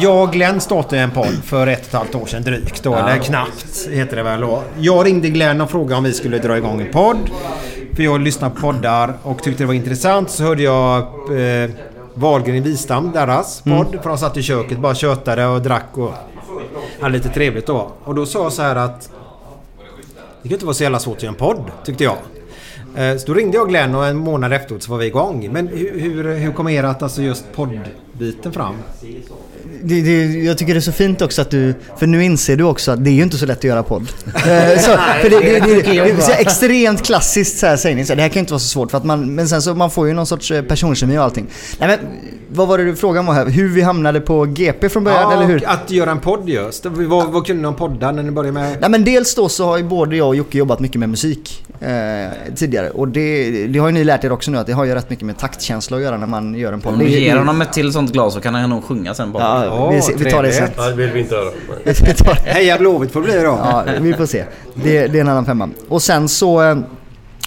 Jag 0.00 0.22
och 0.22 0.32
Glenn 0.32 0.60
startade 0.60 1.02
en 1.02 1.10
podd 1.10 1.34
för 1.44 1.66
ett 1.66 1.80
och 1.80 1.86
ett 1.86 1.92
halvt 1.92 2.14
år 2.14 2.26
sedan 2.26 2.42
drygt. 2.42 2.82
Då, 2.82 2.90
Ja. 2.90 3.08
Eller 3.08 3.22
knappt 3.22 3.88
heter 3.90 4.16
det 4.16 4.22
väl 4.22 4.40
då. 4.40 4.62
Jag 4.80 5.06
ringde 5.06 5.28
Glenn 5.28 5.60
och 5.60 5.70
frågade 5.70 5.94
om 5.96 6.04
vi 6.04 6.12
skulle 6.12 6.38
dra 6.38 6.56
igång 6.56 6.80
en 6.80 6.92
podd. 6.92 7.16
För 7.96 8.02
jag 8.02 8.20
lyssnade 8.20 8.54
på 8.54 8.60
poddar 8.60 9.14
och 9.22 9.42
tyckte 9.42 9.62
det 9.62 9.66
var 9.66 9.74
intressant. 9.74 10.30
Så 10.30 10.42
hörde 10.42 10.62
jag 10.62 10.98
eh, 11.38 11.70
Wahlgren 12.14 12.62
Wistam, 12.62 13.12
deras 13.12 13.60
podd. 13.60 13.98
För 14.02 14.08
de 14.08 14.18
satt 14.18 14.36
i 14.36 14.42
köket, 14.42 14.78
bara 14.78 14.94
tjötade 14.94 15.46
och 15.46 15.62
drack 15.62 15.88
och 15.92 16.12
hade 17.00 17.12
lite 17.14 17.28
trevligt 17.28 17.66
då. 17.66 17.90
Och 18.04 18.14
då 18.14 18.26
sa 18.26 18.42
jag 18.42 18.52
så 18.52 18.62
här 18.62 18.76
att 18.76 19.10
det 20.42 20.48
kan 20.48 20.54
inte 20.54 20.64
vara 20.66 20.74
så 20.74 20.82
jävla 20.82 20.98
svårt 20.98 21.16
att 21.16 21.22
göra 21.22 21.32
en 21.32 21.38
podd, 21.38 21.64
tyckte 21.84 22.04
jag. 22.04 22.16
Eh, 22.96 23.16
Så 23.16 23.26
då 23.26 23.34
ringde 23.34 23.56
jag 23.56 23.68
Glenn 23.68 23.94
och 23.94 24.06
en 24.06 24.16
månad 24.16 24.52
efteråt 24.52 24.82
så 24.82 24.90
var 24.90 24.98
vi 24.98 25.06
igång. 25.06 25.48
Men 25.52 25.68
hur, 25.68 26.00
hur, 26.00 26.34
hur 26.36 26.52
kom 26.52 26.68
er 26.68 26.84
att 26.84 27.02
alltså 27.02 27.22
just 27.22 27.44
poddbiten 27.54 28.52
fram? 28.52 28.74
Det, 29.84 30.00
det, 30.00 30.24
jag 30.24 30.58
tycker 30.58 30.74
det 30.74 30.78
är 30.78 30.80
så 30.80 30.92
fint 30.92 31.22
också 31.22 31.42
att 31.42 31.50
du... 31.50 31.74
För 31.98 32.06
nu 32.06 32.24
inser 32.24 32.56
du 32.56 32.64
också 32.64 32.90
att 32.90 33.04
det 33.04 33.10
är 33.10 33.14
ju 33.14 33.22
inte 33.22 33.36
så 33.36 33.46
lätt 33.46 33.58
att 33.58 33.64
göra 33.64 33.82
podd. 33.82 34.08
Eh, 34.42 34.78
så, 34.80 34.90
för 35.22 35.30
det, 35.30 35.40
det, 35.40 35.82
det, 35.82 36.12
det, 36.12 36.22
så 36.22 36.32
extremt 36.32 37.02
klassiskt 37.02 37.58
så 37.58 37.66
här 37.66 37.76
sägning. 37.76 38.06
Så 38.06 38.12
här, 38.12 38.16
det 38.16 38.22
här 38.22 38.28
kan 38.28 38.34
ju 38.34 38.40
inte 38.40 38.52
vara 38.52 38.60
så 38.60 38.68
svårt. 38.68 38.90
För 38.90 38.98
att 38.98 39.04
man, 39.04 39.34
men 39.34 39.48
sen 39.48 39.62
så 39.62 39.74
man 39.74 39.90
får 39.90 40.08
ju 40.08 40.14
någon 40.14 40.26
sorts 40.26 40.50
eh, 40.50 40.62
personkemi 40.62 41.18
och 41.18 41.22
allting. 41.22 41.46
Nej, 41.78 41.88
men, 41.88 41.98
vad 42.48 42.68
var 42.68 42.78
det 42.78 42.84
du 42.84 42.96
frågan 42.96 43.26
var 43.26 43.34
här? 43.34 43.46
Hur 43.46 43.68
vi 43.68 43.82
hamnade 43.82 44.20
på 44.20 44.44
GP 44.44 44.88
från 44.88 45.04
början 45.04 45.22
Ja, 45.22 45.32
eller 45.32 45.46
hur? 45.46 45.62
att 45.66 45.90
göra 45.90 46.10
en 46.10 46.20
podd 46.20 46.48
just. 46.48 46.86
Vad, 46.86 47.32
vad 47.32 47.46
kunde 47.46 47.62
ni 47.62 47.68
om 47.68 47.74
poddar 47.74 48.12
när 48.12 48.22
ni 48.22 48.30
började 48.30 48.52
med... 48.52 48.76
Nej 48.80 48.90
men 48.90 49.04
dels 49.04 49.34
då 49.34 49.48
så 49.48 49.64
har 49.64 49.78
ju 49.78 49.84
både 49.84 50.16
jag 50.16 50.28
och 50.28 50.36
Jocke 50.36 50.58
jobbat 50.58 50.80
mycket 50.80 50.98
med 50.98 51.08
musik 51.08 51.64
eh, 51.82 52.54
tidigare. 52.54 52.90
Och 52.90 53.08
det, 53.08 53.50
det 53.66 53.78
har 53.78 53.88
ju 53.88 53.92
ni 53.92 54.04
lärt 54.04 54.24
er 54.24 54.32
också 54.32 54.50
nu 54.50 54.58
att 54.58 54.66
det 54.66 54.72
har 54.72 54.84
ju 54.84 54.94
rätt 54.94 55.10
mycket 55.10 55.26
med 55.26 55.38
taktkänsla 55.38 55.96
att 55.96 56.02
göra 56.02 56.16
när 56.16 56.26
man 56.26 56.54
gör 56.54 56.72
en 56.72 56.80
podd. 56.80 56.92
Om 56.92 56.98
du 56.98 57.08
ger 57.08 57.36
honom 57.36 57.62
ett 57.62 57.72
till 57.72 57.92
sånt 57.92 58.12
glas 58.12 58.34
så 58.34 58.40
kan 58.40 58.54
han 58.54 58.70
nog 58.70 58.84
sjunga 58.84 59.14
sen 59.14 59.32
bara. 59.32 59.64
Ja, 59.64 59.90
vi, 59.90 60.24
vi 60.24 60.30
tar 60.30 60.42
det 60.42 60.52
sen. 60.52 60.68
Det 60.76 60.94
vill 60.94 61.10
vi 61.10 61.20
inte 61.20 61.34
höra. 61.34 61.50
Vi 61.84 61.94
tar 61.94 62.34
det. 62.34 62.40
Heja 62.50 62.78
Blåvitt 62.78 63.12
får 63.12 63.22
bli 63.22 63.34
då. 63.34 63.42
Ja, 63.42 63.84
vi 64.00 64.14
får 64.14 64.26
se. 64.26 64.44
Det, 64.74 65.06
det 65.06 65.18
är 65.18 65.20
en 65.20 65.28
annan 65.28 65.46
femma. 65.46 65.68
Och 65.88 66.02
sen 66.02 66.28
så, 66.28 66.62
eh, 66.62 66.78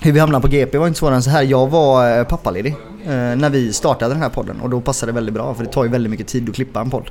hur 0.02 0.12
vi 0.12 0.20
hamnade 0.20 0.42
på 0.42 0.48
GP 0.48 0.78
var 0.78 0.88
inte 0.88 1.00
svårare 1.00 1.16
än 1.16 1.24
så 1.24 1.30
här. 1.30 1.44
Jag 1.44 1.68
var 1.68 2.18
eh, 2.18 2.24
pappaledig 2.24 2.76
eh, 3.06 3.12
när 3.12 3.50
vi 3.50 3.74
startade 3.74 4.14
den 4.14 4.22
här 4.22 4.30
podden 4.30 4.62
och 4.62 4.70
då 4.70 4.82
passade 4.82 5.12
det 5.12 5.16
väldigt 5.16 5.36
bra 5.36 5.54
för 5.54 5.64
det 5.64 5.72
tar 5.72 5.84
ju 5.84 5.90
väldigt 5.90 6.12
mycket 6.12 6.28
tid 6.28 6.50
att 6.50 6.56
klippa 6.56 6.82
en 6.82 6.90
podd. 6.90 7.10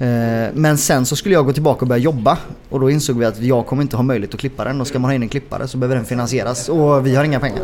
Eh, 0.00 0.06
Men 0.54 0.78
sen 0.78 1.06
så 1.06 1.16
skulle 1.16 1.34
jag 1.34 1.46
gå 1.46 1.52
tillbaka 1.52 1.80
och 1.80 1.86
börja 1.88 2.02
jobba 2.02 2.38
och 2.68 2.80
då 2.80 2.90
insåg 2.90 3.18
vi 3.18 3.24
att 3.24 3.42
jag 3.42 3.66
kommer 3.66 3.82
inte 3.82 3.96
ha 3.96 4.02
möjlighet 4.02 4.34
att 4.34 4.40
klippa 4.40 4.64
den 4.64 4.80
och 4.80 4.86
ska 4.86 4.98
man 4.98 5.10
ha 5.10 5.14
in 5.14 5.22
en 5.22 5.28
klippare 5.28 5.68
så 5.68 5.78
behöver 5.78 5.96
den 5.96 6.04
finansieras 6.04 6.68
och 6.68 7.06
vi 7.06 7.16
har 7.16 7.24
inga 7.24 7.40
pengar. 7.40 7.62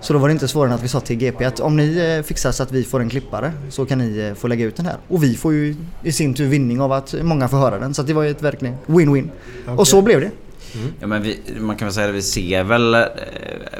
Så 0.00 0.12
då 0.12 0.18
var 0.18 0.28
det 0.28 0.32
inte 0.32 0.48
svårare 0.48 0.68
än 0.70 0.74
att 0.74 0.82
vi 0.84 0.88
sa 0.88 1.00
till 1.00 1.16
GP 1.16 1.44
att 1.44 1.60
om 1.60 1.76
ni 1.76 2.16
eh, 2.18 2.22
fixar 2.26 2.52
så 2.52 2.62
att 2.62 2.72
vi 2.72 2.84
får 2.84 3.00
en 3.00 3.08
klippare 3.08 3.52
så 3.70 3.86
kan 3.86 3.98
ni 3.98 4.18
eh, 4.18 4.34
få 4.34 4.48
lägga 4.48 4.64
ut 4.64 4.76
den 4.76 4.86
här. 4.86 4.96
Och 5.08 5.22
vi 5.24 5.34
får 5.34 5.52
ju 5.52 5.76
i 6.02 6.12
sin 6.12 6.34
tur 6.34 6.46
vinning 6.46 6.80
av 6.80 6.92
att 6.92 7.14
många 7.22 7.48
får 7.48 7.56
höra 7.56 7.78
den. 7.78 7.94
Så 7.94 8.02
det 8.02 8.12
var 8.12 8.22
ju 8.22 8.30
ett 8.30 8.42
verkligen 8.42 8.74
win-win. 8.86 9.28
Och 9.76 9.88
så 9.88 10.02
blev 10.02 10.20
det. 10.20 10.30
Ja, 11.00 11.06
men 11.06 11.22
vi, 11.22 11.38
man 11.60 11.76
kan 11.76 11.86
väl 11.86 11.92
säga 11.94 12.08
att 12.08 12.14
vi 12.14 12.22
ser 12.22 12.62
väl 12.64 12.94
eh, 12.94 13.00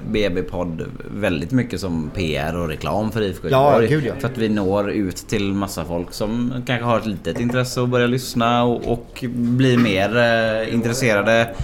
BB-podd 0.08 0.84
väldigt 1.14 1.50
mycket 1.52 1.80
som 1.80 2.10
PR 2.14 2.56
och 2.56 2.68
reklam 2.68 3.12
för 3.12 3.22
IFK 3.22 3.48
Ja, 3.48 3.82
Göteborg. 3.82 4.06
ja. 4.06 4.14
För 4.20 4.28
att 4.28 4.38
vi 4.38 4.48
når 4.48 4.90
ut 4.90 5.16
till 5.16 5.52
massa 5.52 5.84
folk 5.84 6.12
som 6.12 6.62
kanske 6.66 6.84
har 6.84 6.98
ett 6.98 7.06
litet 7.06 7.40
intresse 7.40 7.80
och 7.80 7.88
börjar 7.88 8.08
lyssna 8.08 8.64
och, 8.64 8.92
och 8.92 9.24
blir 9.34 9.78
mer 9.78 10.16
eh, 10.16 10.74
intresserade. 10.74 11.54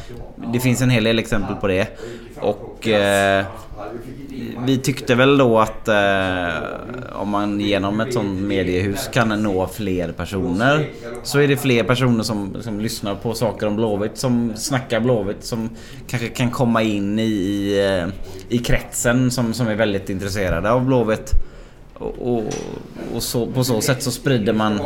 Det 0.52 0.60
finns 0.60 0.82
en 0.82 0.90
hel 0.90 1.04
del 1.04 1.18
exempel 1.18 1.56
på 1.56 1.66
det. 1.66 1.86
Och 2.40 2.88
eh, 2.88 3.44
vi 4.66 4.78
tyckte 4.78 5.14
väl 5.14 5.38
då 5.38 5.58
att 5.58 5.88
eh, 5.88 6.48
om 7.12 7.28
man 7.28 7.60
genom 7.60 8.00
ett 8.00 8.12
sånt 8.12 8.40
mediehus 8.40 9.08
kan 9.12 9.42
nå 9.42 9.66
fler 9.66 10.12
personer 10.12 10.88
så 11.22 11.38
är 11.38 11.48
det 11.48 11.56
fler 11.56 11.84
personer 11.84 12.22
som, 12.22 12.62
som 12.62 12.80
lyssnar 12.80 13.14
på 13.14 13.34
saker 13.34 13.66
om 13.66 13.76
Blåvitt, 13.76 14.18
som 14.18 14.52
snackar 14.56 15.00
Blåvitt, 15.00 15.44
som 15.44 15.70
kanske 16.06 16.28
kan 16.28 16.50
komma 16.50 16.82
in 16.82 17.18
i, 17.18 17.22
i, 17.22 17.86
eh, 17.88 18.08
i 18.48 18.58
kretsen 18.58 19.30
som, 19.30 19.54
som 19.54 19.68
är 19.68 19.74
väldigt 19.74 20.10
intresserade 20.10 20.70
av 20.70 20.84
Blåvitt. 20.84 21.32
Och, 22.02 22.34
och, 22.34 22.44
och 23.14 23.22
så, 23.22 23.46
på 23.46 23.64
så 23.64 23.80
sätt 23.80 24.02
så 24.02 24.10
sprider 24.10 24.52
man 24.52 24.80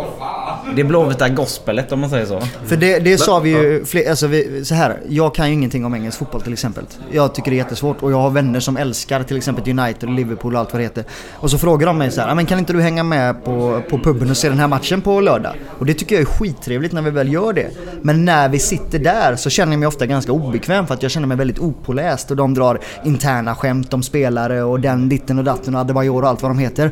det 0.76 0.84
blåvita 0.84 1.28
gospelet 1.28 1.92
om 1.92 2.00
man 2.00 2.10
säger 2.10 2.26
så. 2.26 2.40
För 2.64 2.76
det, 2.76 2.98
det 2.98 3.18
sa 3.18 3.38
vi 3.38 3.50
ju, 3.50 3.84
fler, 3.84 4.10
alltså 4.10 4.26
vi, 4.26 4.64
så 4.64 4.74
här, 4.74 5.00
jag 5.08 5.34
kan 5.34 5.46
ju 5.46 5.52
ingenting 5.52 5.84
om 5.84 5.94
engelsk 5.94 6.18
fotboll 6.18 6.40
till 6.42 6.52
exempel. 6.52 6.84
Jag 7.12 7.34
tycker 7.34 7.50
det 7.50 7.54
är 7.54 7.58
jättesvårt 7.58 8.02
och 8.02 8.12
jag 8.12 8.16
har 8.20 8.30
vänner 8.30 8.60
som 8.60 8.76
älskar 8.76 9.22
till 9.22 9.36
exempel 9.36 9.78
United 9.78 10.08
och 10.08 10.14
Liverpool 10.14 10.54
och 10.54 10.60
allt 10.60 10.72
vad 10.72 10.80
det 10.80 10.84
heter. 10.84 11.04
Och 11.32 11.50
så 11.50 11.58
frågar 11.58 11.86
de 11.86 11.98
mig 11.98 12.10
så 12.10 12.20
här, 12.20 12.28
"Ja, 12.28 12.34
men 12.34 12.46
kan 12.46 12.58
inte 12.58 12.72
du 12.72 12.80
hänga 12.80 13.02
med 13.02 13.44
på, 13.44 13.82
på 13.90 13.98
puben 13.98 14.30
och 14.30 14.36
se 14.36 14.48
den 14.48 14.58
här 14.58 14.68
matchen 14.68 15.00
på 15.00 15.20
lördag? 15.20 15.52
Och 15.78 15.86
det 15.86 15.94
tycker 15.94 16.14
jag 16.14 16.22
är 16.22 16.26
skittrevligt 16.26 16.92
när 16.92 17.02
vi 17.02 17.10
väl 17.10 17.32
gör 17.32 17.52
det. 17.52 17.70
Men 18.02 18.24
när 18.24 18.48
vi 18.48 18.58
sitter 18.58 18.98
där 18.98 19.36
så 19.36 19.50
känner 19.50 19.72
jag 19.72 19.80
mig 19.80 19.86
ofta 19.86 20.06
ganska 20.06 20.32
obekväm 20.32 20.86
för 20.86 20.94
att 20.94 21.02
jag 21.02 21.10
känner 21.10 21.26
mig 21.26 21.36
väldigt 21.36 21.58
opåläst 21.58 22.30
och 22.30 22.36
de 22.36 22.54
drar 22.54 22.80
interna 23.04 23.54
skämt 23.54 23.94
om 23.94 24.02
spelare 24.02 24.62
och 24.62 24.80
den 24.80 25.08
ditten 25.08 25.38
och 25.38 25.44
datten 25.44 25.74
och 25.74 25.80
Adebayor 25.80 26.22
och 26.22 26.28
allt 26.28 26.42
vad 26.42 26.50
de 26.50 26.58
heter. 26.58 26.90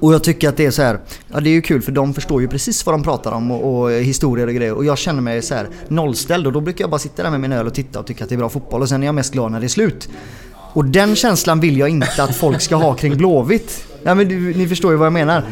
Och 0.00 0.14
jag 0.14 0.24
tycker 0.24 0.48
att 0.48 0.56
det 0.56 0.66
är 0.66 0.70
så 0.70 0.82
här, 0.82 0.98
ja 1.32 1.40
det 1.40 1.50
är 1.50 1.52
ju 1.52 1.62
kul 1.62 1.82
för 1.82 1.92
de 1.92 2.14
förstår 2.14 2.40
ju 2.40 2.48
precis 2.48 2.86
vad 2.86 2.94
de 2.94 3.02
pratar 3.02 3.32
om 3.32 3.50
och, 3.50 3.82
och 3.82 3.90
historier 3.90 4.46
och 4.46 4.54
grejer. 4.54 4.72
Och 4.74 4.84
jag 4.84 4.98
känner 4.98 5.20
mig 5.20 5.42
så 5.42 5.54
här 5.54 5.68
nollställd 5.88 6.46
och 6.46 6.52
då 6.52 6.60
brukar 6.60 6.82
jag 6.82 6.90
bara 6.90 6.98
sitta 6.98 7.22
där 7.22 7.30
med 7.30 7.40
min 7.40 7.52
öl 7.52 7.66
och 7.66 7.74
titta 7.74 8.00
och 8.00 8.06
tycka 8.06 8.24
att 8.24 8.30
det 8.30 8.34
är 8.34 8.38
bra 8.38 8.48
fotboll. 8.48 8.82
Och 8.82 8.88
sen 8.88 9.02
är 9.02 9.06
jag 9.06 9.14
mest 9.14 9.32
glad 9.32 9.52
när 9.52 9.60
det 9.60 9.66
är 9.66 9.68
slut. 9.68 10.08
Och 10.72 10.84
den 10.84 11.16
känslan 11.16 11.60
vill 11.60 11.78
jag 11.78 11.88
inte 11.88 12.22
att 12.22 12.36
folk 12.36 12.60
ska 12.60 12.76
ha 12.76 12.94
kring 12.94 13.16
Blåvitt. 13.16 13.84
Ja 14.02 14.14
men 14.14 14.28
du, 14.28 14.54
ni 14.54 14.68
förstår 14.68 14.90
ju 14.92 14.96
vad 14.96 15.06
jag 15.06 15.12
menar. 15.12 15.44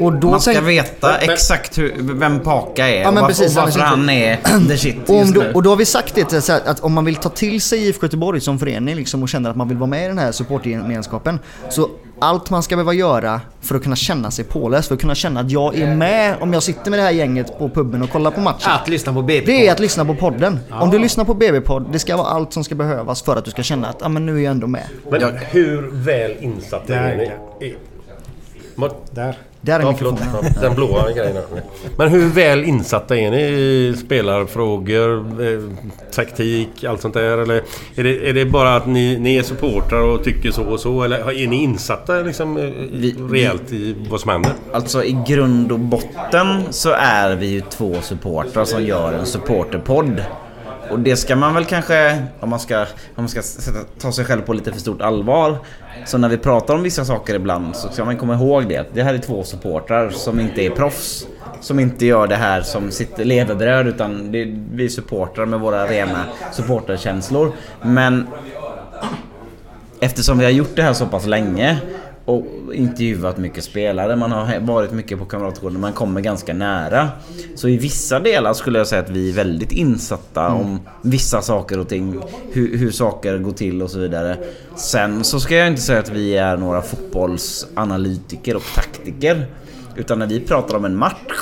Och 0.00 0.12
då 0.12 0.30
Man 0.30 0.40
ska 0.40 0.60
veta 0.60 1.18
exakt 1.18 1.78
hur, 1.78 1.94
vem 1.98 2.40
Paka 2.40 2.88
är 2.88 3.00
Ja, 3.00 3.10
men 3.10 3.16
och, 3.16 3.22
varför, 3.22 3.42
precis, 3.42 3.56
och 3.56 3.62
varför 3.62 3.80
han 3.80 4.10
är 4.10 4.36
the 4.68 4.76
shit 4.78 4.96
Och, 5.06 5.10
om 5.10 5.20
just 5.20 5.34
då, 5.34 5.40
nu. 5.40 5.52
och 5.52 5.62
då 5.62 5.70
har 5.70 5.76
vi 5.76 5.84
sagt 5.84 6.14
det 6.14 6.42
så 6.42 6.52
här, 6.52 6.60
att 6.66 6.80
om 6.80 6.92
man 6.92 7.04
vill 7.04 7.16
ta 7.16 7.28
till 7.28 7.60
sig 7.60 7.88
IFK 7.88 8.06
Göteborg 8.06 8.40
som 8.40 8.58
förening 8.58 8.96
liksom, 8.96 9.22
och 9.22 9.28
känner 9.28 9.50
att 9.50 9.56
man 9.56 9.68
vill 9.68 9.76
vara 9.76 9.90
med 9.90 10.04
i 10.04 10.08
den 10.08 10.18
här 10.18 10.32
supportgemenskapen. 10.32 11.38
Så 11.70 11.90
allt 12.20 12.50
man 12.50 12.62
ska 12.62 12.76
behöva 12.76 12.92
göra 12.92 13.40
för 13.60 13.74
att 13.74 13.82
kunna 13.82 13.96
känna 13.96 14.30
sig 14.30 14.44
påläst, 14.44 14.88
för 14.88 14.94
att 14.94 15.00
kunna 15.00 15.14
känna 15.14 15.40
att 15.40 15.50
jag 15.50 15.78
är 15.78 15.96
med 15.96 16.36
om 16.40 16.52
jag 16.52 16.62
sitter 16.62 16.90
med 16.90 16.98
det 16.98 17.02
här 17.02 17.10
gänget 17.10 17.58
på 17.58 17.68
puben 17.68 18.02
och 18.02 18.10
kollar 18.10 18.30
på 18.30 18.40
matchen. 18.40 18.70
Att 18.70 18.88
lyssna 18.88 19.12
på 19.12 19.22
BB-podd. 19.22 19.46
Det 19.46 19.68
är 19.68 19.72
att 19.72 19.80
lyssna 19.80 20.04
på 20.04 20.14
podden. 20.14 20.58
Om 20.70 20.90
du 20.90 20.98
lyssnar 20.98 21.24
på 21.24 21.34
BB-podd, 21.34 21.88
det 21.92 21.98
ska 21.98 22.16
vara 22.16 22.26
allt 22.26 22.52
som 22.52 22.64
ska 22.64 22.74
behövas 22.74 23.22
för 23.22 23.36
att 23.36 23.44
du 23.44 23.50
ska 23.50 23.62
känna 23.62 23.88
att 23.88 24.02
ah, 24.02 24.08
men 24.08 24.26
nu 24.26 24.36
är 24.36 24.44
jag 24.44 24.50
ändå 24.50 24.66
med. 24.66 24.84
Men 25.10 25.38
hur 25.50 25.90
väl 25.92 26.36
insatta 26.40 26.92
Där, 26.92 27.02
är 27.02 27.16
ni? 27.16 27.74
Där. 29.10 29.38
Där 29.60 29.80
är 29.80 29.84
ja, 29.84 29.94
förlåt. 29.98 30.14
mikrofonen. 30.14 30.52
Ja, 30.54 30.60
den 30.60 30.74
blåa 30.74 31.12
grejen. 31.16 31.42
Men 31.96 32.08
hur 32.08 32.28
väl 32.28 32.64
insatta 32.64 33.16
är 33.16 33.30
ni 33.30 33.42
i 33.42 33.94
spelarfrågor, 34.06 35.16
eh, 35.42 35.60
taktik, 36.12 36.84
allt 36.84 37.00
sånt 37.00 37.14
där? 37.14 37.38
Eller 37.38 37.62
är 37.94 38.04
det, 38.04 38.28
är 38.28 38.34
det 38.34 38.44
bara 38.44 38.76
att 38.76 38.86
ni, 38.86 39.18
ni 39.18 39.36
är 39.36 39.42
supportrar 39.42 40.00
och 40.00 40.24
tycker 40.24 40.50
så 40.50 40.62
och 40.62 40.80
så? 40.80 41.02
Eller 41.02 41.18
är 41.18 41.46
ni 41.48 41.62
insatta 41.62 42.12
liksom, 42.12 42.56
eh, 42.56 43.30
rejält 43.30 43.72
i 43.72 43.96
vad 44.10 44.20
som 44.20 44.30
händer? 44.30 44.52
Alltså 44.72 45.04
i 45.04 45.18
grund 45.26 45.72
och 45.72 45.78
botten 45.78 46.62
så 46.70 46.90
är 46.98 47.36
vi 47.36 47.46
ju 47.46 47.60
två 47.60 47.94
supportrar 48.02 48.64
som 48.64 48.84
gör 48.84 49.12
en 49.12 49.26
supporterpodd. 49.26 50.22
Och 50.90 50.98
det 50.98 51.16
ska 51.16 51.36
man 51.36 51.54
väl 51.54 51.64
kanske, 51.64 52.22
om 52.40 52.48
man 52.50 52.60
ska, 52.60 52.80
om 52.80 52.86
man 53.16 53.28
ska 53.28 53.42
sätta, 53.42 53.78
ta 54.00 54.12
sig 54.12 54.24
själv 54.24 54.42
på 54.42 54.52
lite 54.52 54.72
för 54.72 54.80
stort 54.80 55.02
allvar. 55.02 55.58
Så 56.06 56.18
när 56.18 56.28
vi 56.28 56.36
pratar 56.36 56.74
om 56.74 56.82
vissa 56.82 57.04
saker 57.04 57.34
ibland 57.34 57.76
så 57.76 57.88
ska 57.88 58.04
man 58.04 58.16
komma 58.16 58.34
ihåg 58.34 58.68
det. 58.68 58.76
att 58.76 58.94
Det 58.94 59.02
här 59.02 59.14
är 59.14 59.18
två 59.18 59.44
supportrar 59.44 60.10
som 60.10 60.40
inte 60.40 60.62
är 60.62 60.70
proffs. 60.70 61.26
Som 61.60 61.80
inte 61.80 62.06
gör 62.06 62.26
det 62.26 62.36
här 62.36 62.62
som 62.62 62.90
sitt 62.90 63.18
levebröd 63.18 63.86
utan 63.86 64.32
det, 64.32 64.44
vi 64.72 64.84
är 64.84 64.88
supportrar 64.88 65.46
med 65.46 65.60
våra 65.60 65.86
rena 65.86 66.24
supporterkänslor. 66.52 67.52
Men 67.82 68.26
eftersom 70.00 70.38
vi 70.38 70.44
har 70.44 70.52
gjort 70.52 70.76
det 70.76 70.82
här 70.82 70.92
så 70.92 71.06
pass 71.06 71.26
länge 71.26 71.78
och 72.28 72.74
intervjuat 72.74 73.38
mycket 73.38 73.64
spelare, 73.64 74.16
man 74.16 74.32
har 74.32 74.60
varit 74.60 74.92
mycket 74.92 75.18
på 75.18 75.24
Kamratgården, 75.24 75.80
man 75.80 75.92
kommer 75.92 76.20
ganska 76.20 76.54
nära. 76.54 77.08
Så 77.54 77.68
i 77.68 77.76
vissa 77.76 78.20
delar 78.20 78.54
skulle 78.54 78.78
jag 78.78 78.86
säga 78.86 79.02
att 79.02 79.10
vi 79.10 79.30
är 79.30 79.34
väldigt 79.34 79.72
insatta 79.72 80.46
Mm. 80.46 80.60
om 80.60 80.80
vissa 81.02 81.42
saker 81.42 81.78
och 81.78 81.88
ting. 81.88 82.20
Hur, 82.52 82.78
hur 82.78 82.90
saker 82.90 83.38
går 83.38 83.52
till 83.52 83.82
och 83.82 83.90
så 83.90 83.98
vidare. 83.98 84.36
Sen 84.76 85.24
så 85.24 85.40
ska 85.40 85.54
jag 85.56 85.68
inte 85.68 85.82
säga 85.82 85.98
att 85.98 86.08
vi 86.10 86.36
är 86.36 86.56
några 86.56 86.82
fotbollsanalytiker 86.82 88.56
och 88.56 88.62
taktiker. 88.74 89.46
Utan 89.96 90.18
när 90.18 90.26
vi 90.26 90.40
pratar 90.40 90.76
om 90.76 90.84
en 90.84 90.96
match 90.96 91.32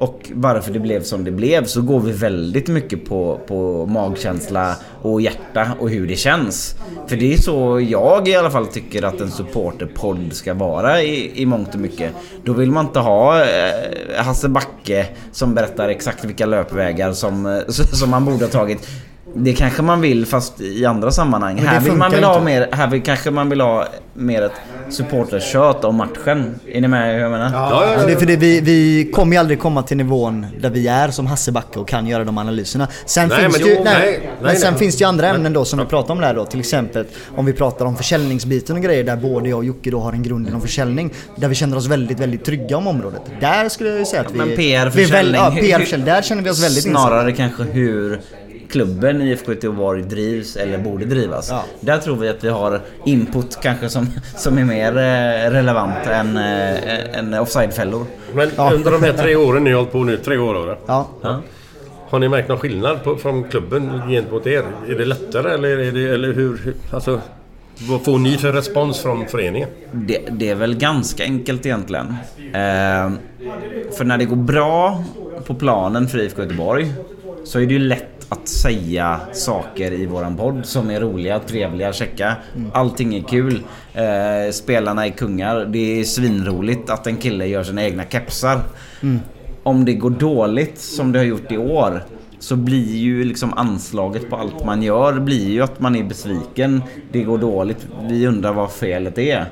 och 0.00 0.30
varför 0.34 0.72
det 0.72 0.78
blev 0.78 1.02
som 1.02 1.24
det 1.24 1.30
blev 1.30 1.64
så 1.64 1.82
går 1.82 2.00
vi 2.00 2.12
väldigt 2.12 2.68
mycket 2.68 3.04
på, 3.04 3.40
på 3.46 3.86
magkänsla 3.86 4.76
och 5.02 5.20
hjärta 5.20 5.68
och 5.80 5.90
hur 5.90 6.06
det 6.06 6.16
känns. 6.16 6.76
För 7.06 7.16
det 7.16 7.32
är 7.32 7.36
så 7.36 7.80
jag 7.80 8.28
i 8.28 8.34
alla 8.34 8.50
fall 8.50 8.66
tycker 8.66 9.02
att 9.02 9.20
en 9.20 9.30
supporterpodd 9.30 10.32
ska 10.32 10.54
vara 10.54 11.02
i, 11.02 11.42
i 11.42 11.46
mångt 11.46 11.74
och 11.74 11.80
mycket. 11.80 12.12
Då 12.44 12.52
vill 12.52 12.70
man 12.70 12.86
inte 12.86 12.98
ha 12.98 13.40
eh, 13.40 14.24
Hasse 14.24 14.48
Backe 14.48 15.06
som 15.32 15.54
berättar 15.54 15.88
exakt 15.88 16.24
vilka 16.24 16.46
löpvägar 16.46 17.12
som, 17.12 17.62
som 17.68 18.10
man 18.10 18.24
borde 18.24 18.44
ha 18.44 18.52
tagit. 18.52 18.88
Det 19.34 19.52
kanske 19.52 19.82
man 19.82 20.00
vill 20.00 20.26
fast 20.26 20.60
i 20.60 20.86
andra 20.86 21.10
sammanhang. 21.10 21.58
Här 21.58 21.80
vill 21.80 21.92
man 21.92 22.10
vill 22.10 22.24
ha 22.24 22.40
mer, 22.40 22.68
här 22.72 22.86
vill, 22.86 23.02
kanske 23.02 23.30
man 23.30 23.50
vill 23.50 23.60
ha 23.60 23.86
mer 24.14 24.42
ett 24.42 24.52
supporterkött 24.90 25.84
om 25.84 25.96
matchen. 25.96 26.54
Är 26.72 26.80
ni 26.80 26.88
med 26.88 27.14
hur 27.14 27.20
jag 27.20 27.30
menar? 27.30 27.50
Ja, 27.52 28.04
det 28.06 28.12
är 28.12 28.16
för 28.16 28.26
det, 28.26 28.36
vi, 28.36 28.60
vi 28.60 29.10
kommer 29.14 29.32
ju 29.32 29.38
aldrig 29.40 29.60
komma 29.60 29.82
till 29.82 29.96
nivån 29.96 30.46
där 30.60 30.70
vi 30.70 30.88
är 30.88 31.08
som 31.10 31.26
Hasse 31.26 31.52
Backe 31.52 31.78
och 31.78 31.88
kan 31.88 32.06
göra 32.06 32.24
de 32.24 32.38
analyserna. 32.38 32.88
Sen 33.06 33.28
Nej, 33.28 33.38
finns 33.38 33.52
men 33.58 33.62
det 33.66 33.70
ju, 33.72 33.76
jo, 33.76 33.84
nej, 33.84 33.94
nej, 34.02 34.30
men 34.38 34.46
nej, 34.46 34.56
sen 34.56 34.70
nej. 34.72 34.78
finns 34.78 34.96
det 34.96 35.02
ju 35.02 35.08
andra 35.08 35.28
ämnen 35.28 35.52
då 35.52 35.64
som 35.64 35.78
vi 35.78 35.84
pratar 35.84 36.14
om 36.14 36.20
där 36.20 36.34
då. 36.34 36.44
Till 36.44 36.60
exempel 36.60 37.04
om 37.36 37.46
vi 37.46 37.52
pratar 37.52 37.84
om 37.86 37.96
försäljningsbiten 37.96 38.76
och 38.76 38.82
grejer 38.82 39.04
där 39.04 39.16
både 39.16 39.48
jag 39.48 39.58
och 39.58 39.64
Jocke 39.64 39.90
då 39.90 40.00
har 40.00 40.12
en 40.12 40.22
grund 40.22 40.48
inom 40.48 40.60
försäljning. 40.60 41.12
Där 41.36 41.48
vi 41.48 41.54
känner 41.54 41.76
oss 41.76 41.86
väldigt, 41.86 42.20
väldigt 42.20 42.44
trygga 42.44 42.76
om 42.76 42.86
området. 42.86 43.22
Där 43.40 43.68
skulle 43.68 43.90
jag 43.90 43.98
ju 43.98 44.04
säga 44.04 44.22
att 44.22 44.32
vi... 44.34 44.38
Men 44.38 44.48
vi 44.48 44.52
är 44.54 44.56
PR-försäljning. 44.56 45.32
väl- 45.42 45.54
Ja, 45.56 45.60
PR-försäljning. 45.60 46.06
Där 46.06 46.22
känner 46.22 46.42
vi 46.42 46.50
oss 46.50 46.64
väldigt 46.64 46.82
Snarare 46.82 47.32
kanske 47.32 47.62
hur 47.62 48.20
klubben 48.70 49.22
IFK 49.22 49.52
Göteborg 49.52 50.02
drivs 50.02 50.56
eller 50.56 50.78
borde 50.78 51.04
drivas. 51.04 51.48
Ja. 51.50 51.64
Där 51.80 51.98
tror 51.98 52.16
vi 52.16 52.28
att 52.28 52.44
vi 52.44 52.48
har 52.48 52.80
input 53.04 53.58
kanske 53.62 53.88
som, 53.88 54.06
som 54.36 54.58
är 54.58 54.64
mer 54.64 54.96
eh, 54.96 55.50
relevant 55.50 56.06
än, 56.06 56.36
eh, 56.36 57.18
än 57.18 57.34
offside-fällor. 57.34 58.04
Men 58.34 58.50
under 58.72 58.90
de 58.90 59.02
här 59.02 59.12
tre 59.12 59.36
åren, 59.36 59.64
ni 59.64 59.70
har 59.70 59.76
hållit 59.76 59.92
på 59.92 60.04
nu, 60.04 60.16
tre 60.16 60.38
år 60.38 60.54
då? 60.54 60.76
Ja. 60.86 61.08
Har 62.08 62.18
ni 62.18 62.28
märkt 62.28 62.48
någon 62.48 62.58
skillnad 62.58 63.04
på, 63.04 63.16
från 63.16 63.44
klubben 63.44 64.02
gentemot 64.08 64.46
er? 64.46 64.62
Är 64.88 64.94
det 64.98 65.04
lättare 65.04 65.54
eller, 65.54 65.68
är 65.78 65.92
det, 65.92 66.14
eller 66.14 66.32
hur? 66.32 66.56
hur- 66.64 66.74
Alltså, 66.92 67.20
vad 67.88 68.04
får 68.04 68.18
ni 68.18 68.36
för 68.36 68.52
respons 68.52 68.98
från 69.00 69.26
föreningen? 69.26 69.68
Det, 69.92 70.18
det 70.30 70.48
är 70.50 70.54
väl 70.54 70.74
ganska 70.76 71.24
enkelt 71.24 71.66
egentligen. 71.66 72.06
Eh, 72.38 73.10
för 73.96 74.04
när 74.04 74.18
det 74.18 74.24
går 74.24 74.36
bra 74.36 75.04
på 75.46 75.54
planen 75.54 76.08
för 76.08 76.18
IFK 76.18 76.42
Göteborg 76.42 76.92
så 77.44 77.60
är 77.60 77.66
det 77.66 77.72
ju 77.72 77.78
lätt 77.78 78.19
att 78.32 78.48
säga 78.48 79.20
saker 79.32 79.92
i 79.92 80.06
våran 80.06 80.36
podd 80.36 80.66
som 80.66 80.90
är 80.90 81.00
roliga, 81.00 81.38
trevliga, 81.38 81.92
checka. 81.92 82.36
Allting 82.72 83.14
är 83.14 83.22
kul. 83.22 83.62
Eh, 83.94 84.52
spelarna 84.52 85.06
är 85.06 85.10
kungar. 85.10 85.64
Det 85.64 86.00
är 86.00 86.04
svinroligt 86.04 86.90
att 86.90 87.06
en 87.06 87.16
kille 87.16 87.46
gör 87.46 87.62
sina 87.62 87.84
egna 87.84 88.04
kepsar. 88.04 88.60
Mm. 89.02 89.20
Om 89.62 89.84
det 89.84 89.94
går 89.94 90.10
dåligt 90.10 90.78
som 90.78 91.12
det 91.12 91.18
har 91.18 91.26
gjort 91.26 91.52
i 91.52 91.58
år 91.58 92.02
så 92.38 92.56
blir 92.56 92.96
ju 92.96 93.24
liksom 93.24 93.54
anslaget 93.54 94.30
på 94.30 94.36
allt 94.36 94.64
man 94.64 94.82
gör 94.82 95.20
blir 95.20 95.50
ju 95.50 95.62
att 95.62 95.80
man 95.80 95.96
är 95.96 96.04
besviken. 96.04 96.82
Det 97.12 97.22
går 97.22 97.38
dåligt. 97.38 97.86
Vi 98.08 98.26
undrar 98.26 98.52
vad 98.52 98.70
felet 98.70 99.18
är. 99.18 99.46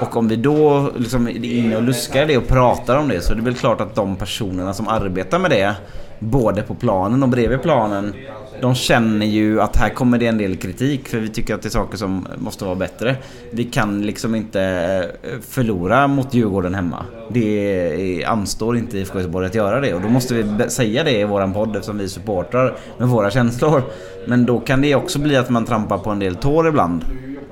Och 0.00 0.16
om 0.16 0.28
vi 0.28 0.36
då 0.36 0.90
liksom 0.96 1.28
är 1.28 1.44
inne 1.44 1.76
och 1.76 1.82
luskar 1.82 2.26
det 2.26 2.36
och 2.36 2.46
pratar 2.46 2.96
om 2.96 3.08
det 3.08 3.20
så 3.20 3.32
är 3.32 3.36
det 3.36 3.42
väl 3.42 3.54
klart 3.54 3.80
att 3.80 3.94
de 3.94 4.16
personerna 4.16 4.74
som 4.74 4.88
arbetar 4.88 5.38
med 5.38 5.50
det 5.50 5.74
både 6.20 6.62
på 6.62 6.74
planen 6.74 7.22
och 7.22 7.28
bredvid 7.28 7.62
planen 7.62 8.14
de 8.60 8.74
känner 8.74 9.26
ju 9.26 9.60
att 9.60 9.76
här 9.76 9.88
kommer 9.88 10.18
det 10.18 10.26
en 10.26 10.38
del 10.38 10.56
kritik 10.56 11.08
för 11.08 11.18
vi 11.18 11.28
tycker 11.28 11.54
att 11.54 11.62
det 11.62 11.68
är 11.68 11.70
saker 11.70 11.98
som 11.98 12.26
måste 12.38 12.64
vara 12.64 12.74
bättre. 12.74 13.16
Vi 13.50 13.64
kan 13.64 14.02
liksom 14.02 14.34
inte 14.34 14.62
eh, 15.22 15.40
förlora 15.48 16.06
mot 16.06 16.34
Djurgården 16.34 16.74
hemma. 16.74 17.04
Det 17.32 18.24
anstår 18.26 18.76
inte 18.76 18.98
IFK 18.98 19.18
Göteborg 19.18 19.46
att 19.46 19.54
göra 19.54 19.80
det 19.80 19.94
och 19.94 20.00
då 20.00 20.08
måste 20.08 20.34
vi 20.34 20.70
säga 20.70 21.04
det 21.04 21.18
i 21.18 21.24
våran 21.24 21.52
podd 21.52 21.76
eftersom 21.76 21.98
vi 21.98 22.08
supportrar 22.08 22.76
med 22.98 23.08
våra 23.08 23.30
känslor. 23.30 23.82
Men 24.26 24.46
då 24.46 24.60
kan 24.60 24.80
det 24.80 24.94
också 24.94 25.18
bli 25.18 25.36
att 25.36 25.50
man 25.50 25.64
trampar 25.64 25.98
på 25.98 26.10
en 26.10 26.18
del 26.18 26.34
tår 26.36 26.68
ibland. 26.68 27.04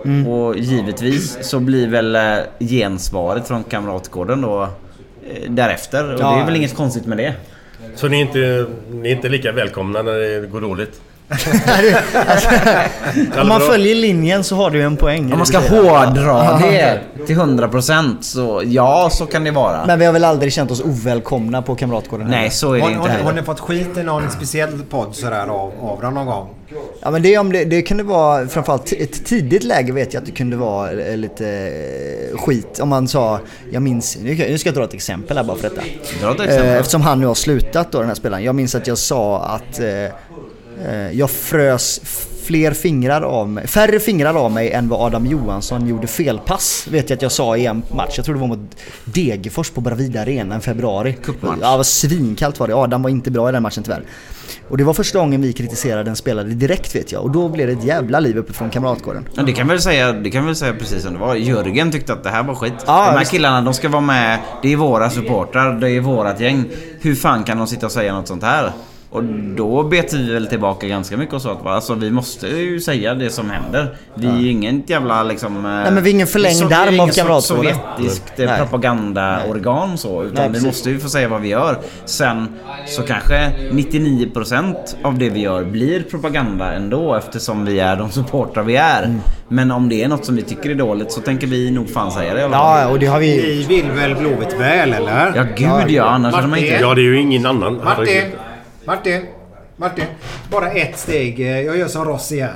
Mm. 0.05 0.27
Och 0.27 0.57
givetvis 0.57 1.39
så 1.43 1.61
blir 1.61 1.89
väl 1.89 2.17
eh, 2.17 2.23
gensvaret 2.61 3.49
från 3.49 3.63
Kamratgården 3.65 4.41
då 4.41 4.63
eh, 4.63 5.51
därefter. 5.51 6.15
Och 6.15 6.21
Ja. 6.21 6.31
det 6.35 6.41
är 6.41 6.45
väl 6.47 6.57
inget 6.57 6.77
konstigt 6.77 7.07
med 7.07 7.19
det. 7.19 7.35
Så 7.99 8.09
ni 8.09 8.17
är 8.17 8.21
inte, 8.21 8.67
ni 8.91 9.09
är 9.09 9.17
inte 9.17 9.29
lika 9.29 9.53
välkomna 9.53 10.03
när 10.03 10.19
det 10.19 10.47
går 10.47 10.61
dåligt? 10.61 11.01
Om 13.41 13.49
man 13.49 13.61
följer 13.61 13.95
linjen 13.95 14.45
så 14.45 14.57
har 14.57 14.71
du 14.71 14.83
en 14.83 14.97
poäng. 14.97 15.33
Om 15.33 15.39
man 15.39 15.47
ska 15.47 15.59
hårdra 15.59 16.59
det 16.59 17.01
till 17.27 17.37
100% 17.37 18.17
så 18.21 18.63
ja, 18.67 19.09
så 19.13 19.27
kan 19.27 19.45
det 19.45 19.51
vara. 19.51 19.87
Men 19.87 19.99
vi 19.99 20.05
har 20.05 20.13
väl 20.13 20.25
aldrig 20.25 20.53
känt 20.53 20.71
oss 20.71 20.81
ovälkomna 20.85 21.63
på 21.63 21.75
Kamratgården 21.75 22.27
Nej, 22.27 22.39
heller. 22.39 22.51
så 22.51 22.73
är 22.73 22.77
det 22.77 22.83
Har, 22.83 22.91
inte 22.91 23.01
har, 23.01 23.09
ni- 23.09 23.15
har 23.15 23.21
heller. 23.23 23.41
ni 23.41 23.43
fått 23.47 23.61
skit 23.61 23.97
i 23.99 24.03
någon 24.03 24.31
speciell 24.31 24.83
podd 24.91 25.15
sådär 25.15 25.47
av, 25.47 25.73
av 25.83 26.13
någon 26.13 26.27
gång? 26.27 26.49
Ja 27.03 27.11
men 27.11 27.23
det, 27.23 27.39
om 27.39 27.53
det, 27.53 27.65
det 27.65 27.83
kunde 27.83 28.03
vara 28.03 28.47
framförallt 28.49 28.93
ett 28.93 29.25
tidigt 29.25 29.65
läge 29.65 29.93
vet 29.93 30.15
jag 30.15 30.21
att 30.21 30.27
det 30.27 30.33
kunde 30.33 30.57
vara 30.57 30.91
eh, 30.91 31.17
lite 31.17 31.49
eh, 32.33 32.39
skit. 32.39 32.79
Om 32.83 32.89
man 32.89 33.09
sa, 33.09 33.41
jag 33.73 33.83
minns, 33.83 34.19
nu 34.23 34.59
ska, 34.59 34.69
jag 34.69 34.75
dra 34.77 34.85
ett 34.85 34.95
exempel 34.95 35.37
här 35.37 35.45
bara 35.45 35.57
för 35.57 35.63
detta. 35.69 35.81
Dra 36.23 36.31
ett 36.35 36.41
exempel. 36.41 36.67
Eh, 36.69 36.77
Eftersom 36.77 37.03
han 37.03 37.21
nu 37.21 37.27
har 37.27 37.35
slutat 37.35 37.93
då 37.93 37.99
den 37.99 38.09
här 38.09 38.15
spelaren. 38.15 38.45
Jag 38.45 38.55
minns 38.55 38.75
att 38.75 38.87
jag 38.87 38.99
sa 38.99 39.39
att 39.41 39.81
jag 41.13 41.31
frös 41.31 42.01
fler 42.45 42.73
fingrar 42.73 43.23
av 43.23 43.49
mig, 43.49 43.67
färre 43.67 44.01
fingrar 44.01 44.35
av 44.35 44.53
mig 44.53 44.73
än 44.73 44.89
vad 44.89 45.01
Adam 45.01 45.27
Johansson 45.27 45.89
gjorde 45.89 46.07
felpass. 46.07 46.87
Vet 46.91 47.11
jag 47.11 47.17
att 47.17 47.23
jag 47.23 47.33
sa 47.33 47.57
i 47.57 47.67
en 47.67 47.83
match. 47.97 48.13
Jag 48.17 48.25
tror 48.25 48.35
det 48.35 48.41
var 48.41 48.49
mot 48.49 48.77
Degerfors 49.05 49.71
på 49.71 49.81
Bravida 49.81 50.21
Arena 50.21 50.57
i 50.59 50.61
februari. 50.61 51.17
Cupmatch. 51.25 51.59
Ja, 51.63 51.77
var 51.77 51.85
svinkallt 51.85 52.61
var 52.61 52.69
det. 52.69 52.75
Adam 52.75 53.03
var 53.03 53.11
inte 53.11 53.31
bra 53.31 53.49
i 53.49 53.53
den 53.53 53.63
matchen 53.63 53.83
tyvärr. 53.83 54.03
Och 54.69 54.79
det 54.79 54.85
var 54.85 54.95
första 54.95 55.19
gången 55.19 55.43
vi 55.43 55.53
kritiserade 55.53 56.11
en 56.11 56.17
spelare 56.17 56.49
direkt 56.49 56.95
vet 56.95 57.13
jag. 57.13 57.23
Och 57.23 57.31
då 57.31 57.49
blev 57.49 57.67
det 57.67 57.73
ett 57.73 57.85
jävla 57.85 58.21
liv 58.21 58.39
uppifrån 58.39 58.71
Kamratgården. 58.71 59.29
Ja, 59.35 59.43
det 59.43 59.53
kan 59.53 59.69
väl 59.69 59.81
säga, 59.81 60.13
det 60.13 60.31
kan 60.31 60.47
väl 60.47 60.57
säga 60.57 60.73
precis 60.73 61.03
som 61.03 61.13
det 61.13 61.19
var. 61.19 61.35
Jörgen 61.35 61.93
tyckte 61.93 62.13
att 62.13 62.25
det 62.25 62.31
här 62.31 62.43
var 62.43 62.55
skit. 62.55 62.73
Ja, 62.87 63.05
de 63.05 63.11
här 63.11 63.19
visst. 63.19 63.31
killarna, 63.31 63.63
de 63.63 63.75
ska 63.75 63.89
vara 63.89 64.01
med. 64.01 64.39
Det 64.63 64.73
är 64.73 64.77
våra 64.77 65.11
supportrar, 65.11 65.73
det 65.73 65.91
är 65.91 66.01
vårat 66.01 66.41
gäng. 66.41 66.65
Hur 67.01 67.15
fan 67.15 67.45
kan 67.45 67.59
de 67.59 67.67
sitta 67.67 67.87
och 67.87 67.93
säga 67.93 68.15
något 68.15 68.29
sånt 68.29 68.43
här? 68.43 68.73
Och 69.11 69.25
då 69.57 69.83
bet 69.83 70.15
vi 70.15 70.33
väl 70.33 70.47
tillbaka 70.47 70.87
ganska 70.87 71.17
mycket 71.17 71.35
och 71.35 71.43
sa 71.43 71.53
att 71.53 71.67
alltså, 71.67 71.95
vi 71.95 72.11
måste 72.11 72.47
ju 72.47 72.81
säga 72.81 73.15
det 73.15 73.31
som 73.31 73.51
händer. 73.51 73.97
Vi 74.15 74.27
är 74.27 74.37
ju 74.37 74.51
ingen 74.51 74.83
jävla 74.87 75.23
liksom... 75.23 75.63
Nej 75.63 75.93
men 75.93 76.03
vi 76.03 76.11
är 76.11 76.15
ingen 76.15 76.27
förlängd 76.27 76.73
arm 76.73 77.01
av 77.01 77.09
Kamratgården. 77.09 77.43
sovjetiskt 77.43 78.41
eh, 78.41 78.47
Nej. 78.47 78.59
propagandaorgan 78.59 79.99
så. 79.99 80.23
Utan 80.23 80.53
Nej, 80.53 80.61
vi 80.61 80.67
måste 80.67 80.91
ju 80.91 80.99
få 80.99 81.09
säga 81.09 81.29
vad 81.29 81.41
vi 81.41 81.49
gör. 81.49 81.79
Sen 82.05 82.49
så 82.87 83.03
kanske 83.03 83.51
99% 83.71 84.75
av 85.03 85.19
det 85.19 85.31
vi 85.31 85.41
gör 85.41 85.65
blir 85.65 86.03
propaganda 86.03 86.73
ändå 86.73 87.15
eftersom 87.15 87.65
vi 87.65 87.81
är 87.81 87.97
de 87.97 88.11
supportrar 88.11 88.63
vi 88.63 88.77
är. 88.77 89.03
Mm. 89.03 89.21
Men 89.49 89.71
om 89.71 89.89
det 89.89 90.03
är 90.03 90.09
något 90.09 90.25
som 90.25 90.37
vi 90.37 90.43
tycker 90.43 90.71
är 90.71 90.75
dåligt 90.75 91.13
så 91.13 91.21
tänker 91.21 91.47
vi 91.47 91.71
nog 91.71 91.91
fan 91.91 92.11
säga 92.11 92.35
det. 92.35 92.41
Ja, 92.41 92.89
och 92.89 92.99
det 92.99 93.07
har 93.07 93.21
vi... 93.21 93.37
Ni 93.37 93.77
vill 93.77 93.91
väl 93.91 94.15
Blåvitt 94.15 94.61
väl 94.61 94.93
eller? 94.93 95.33
Ja, 95.37 95.45
gud 95.57 95.91
ja. 95.91 96.05
Annars 96.05 96.35
hade 96.35 96.49
man 96.49 96.59
inte... 96.59 96.79
Ja, 96.81 96.95
det 96.95 97.01
är 97.01 97.05
ju 97.05 97.21
ingen 97.21 97.47
annan. 97.47 97.81
Martin! 97.85 98.23
Martin! 98.89 99.27
Martin! 99.77 100.05
Bara 100.51 100.71
ett 100.71 100.99
steg. 100.99 101.41
eh, 101.41 101.61
Jag 101.61 101.77
gör 101.79 101.89
som 101.89 102.05
Ross 102.05 102.33
igen. 102.33 102.51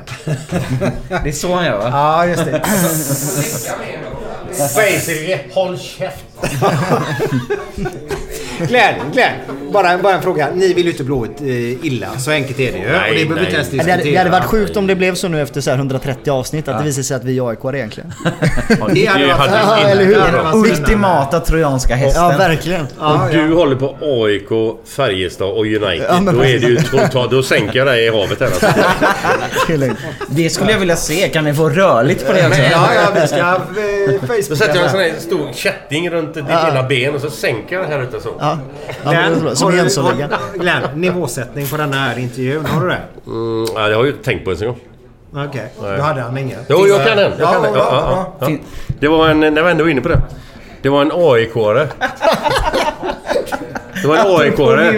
Det 1.09 1.29
är 1.29 1.33
så 1.33 1.55
han 1.55 1.65
gör 1.65 1.79
va? 1.79 1.89
Ja, 1.93 2.27
just 2.27 2.45
det. 2.45 2.63
Facelge, 4.75 5.41
håll 5.53 5.79
käft! 5.79 6.25
Glenn, 8.59 8.95
Glenn. 9.13 9.33
Bara, 9.73 9.99
bara 9.99 10.15
en 10.15 10.23
fråga. 10.23 10.49
Ni 10.55 10.73
vill 10.75 10.85
ju 10.85 10.91
inte 10.91 11.05
Blåvitt 11.05 11.41
eh, 11.41 11.87
illa. 11.87 12.07
Så 12.19 12.31
enkelt 12.31 12.61
är 12.61 12.73
det 12.73 12.79
ju. 12.79 12.85
Nej, 12.93 13.11
och 13.11 13.17
det 13.17 13.25
behöver 13.25 13.41
inte 13.47 13.55
ens 13.55 13.69
Det 13.69 13.77
diskutera. 13.77 13.97
hade, 13.97 14.11
det 14.11 14.17
hade 14.17 14.31
varit 14.31 14.45
sjukt 14.45 14.77
om 14.77 14.87
det 14.87 14.95
blev 14.95 15.15
så 15.15 15.29
nu 15.29 15.43
efter 15.43 15.61
så 15.61 15.71
här 15.71 15.77
130 15.79 16.31
avsnitt 16.31 16.69
att 16.69 16.79
det 16.79 16.85
visar 16.85 17.03
sig 17.03 17.17
att 17.17 17.25
vi 17.25 17.39
är 17.39 17.49
AIK 17.49 17.59
egentligen. 17.75 18.13
Det 18.95 19.07
hade 19.07 19.27
varit- 19.27 19.51
Ja, 19.53 19.77
eller 19.89 20.05
hur? 20.05 20.55
Ultimata 20.55 21.41
trojanska 21.41 21.95
hästen. 21.95 22.23
Ja, 22.23 22.37
verkligen. 22.39 22.87
Ja, 22.99 23.15
Om 23.15 23.21
ja. 23.33 23.39
du 23.39 23.55
håller 23.55 23.77
på 23.77 23.97
AIK, 24.03 24.79
Färjestad 24.89 25.49
och 25.51 25.65
United, 25.67 26.05
Ja, 26.09 26.33
då 26.33 26.45
är 26.45 26.59
det 26.59 26.67
ju 26.67 26.77
totalt... 26.77 27.31
Då 27.31 27.43
sänker 27.43 27.79
jag 27.79 27.87
dig 27.87 28.07
i 28.07 28.11
havet 28.11 28.41
här 28.41 28.47
alltså. 28.47 28.67
Det 30.29 30.51
skulle 30.51 30.73
jag 30.73 30.79
vilja 30.79 30.97
se. 30.97 31.29
Kan 31.29 31.45
vi 31.45 31.55
få 31.55 31.69
rörligt 31.69 32.27
på 32.27 32.33
det 32.33 32.47
också? 32.47 32.61
Ja, 32.63 32.89
ja, 32.95 33.21
vi 33.21 33.29
ska 33.29 33.37
eh, 33.39 34.41
Då 34.49 34.57
sätter 34.57 34.75
jag 34.75 34.85
en 34.85 34.91
sån 34.91 35.01
här 35.01 35.13
stor 35.19 35.53
kätting 35.55 36.11
runt 36.11 36.35
ditt 36.35 36.45
ena 36.49 36.83
ben 36.83 37.15
och 37.15 37.21
så 37.21 37.31
sänker 37.31 37.77
jag 37.77 37.85
den 37.85 37.93
här 37.93 38.03
ute 38.03 38.21
så. 38.21 38.29
Ja. 38.41 38.59
Ja, 39.05 39.13
Som 39.63 39.65
har 39.65 39.73
du- 39.73 39.77
Jönssonligan. 39.79 40.31
har- 40.33 40.59
Glenn, 40.59 40.83
nivåsättning 40.95 41.67
på 41.67 41.77
den 41.77 41.93
här 41.93 42.19
intervjun. 42.19 42.67
Har 42.67 42.81
du 42.81 42.89
det? 42.89 43.01
Mm, 43.27 43.67
ja, 43.75 43.75
det 43.75 43.81
har 43.81 43.91
jag 43.91 44.05
ju 44.05 44.11
inte 44.11 44.25
tänkt 44.25 44.45
på 44.45 44.51
ens 44.51 44.63
en 44.63 44.69
gång. 44.69 44.79
Okej, 45.49 45.73
då 45.97 46.03
hade 46.03 46.21
han 46.21 46.39
inget. 46.39 46.59
Jo, 46.69 46.87
jag 46.87 47.07
kan 47.07 47.17
den. 47.17 47.33
Jag 47.39 47.49
Ja, 47.49 47.53
kan 47.53 47.63
den. 47.63 47.73
bra, 47.73 47.83
Ja, 47.83 47.91
bra. 47.91 48.33
ja, 48.41 48.49
ja. 48.51 48.57
Det 49.01 49.09
var 49.09 49.29
en... 49.29 49.41
När 49.41 49.63
vi 49.63 49.71
ändå 49.71 49.85
är 49.85 49.89
inne 49.89 50.01
på 50.01 50.09
det. 50.09 50.21
Det 50.83 50.89
var 50.89 51.03
en 51.03 51.13
AIK-are. 51.13 51.87
Det 54.03 54.09
var 54.09 54.17
en 54.17 54.27
AIK-are. 54.27 54.93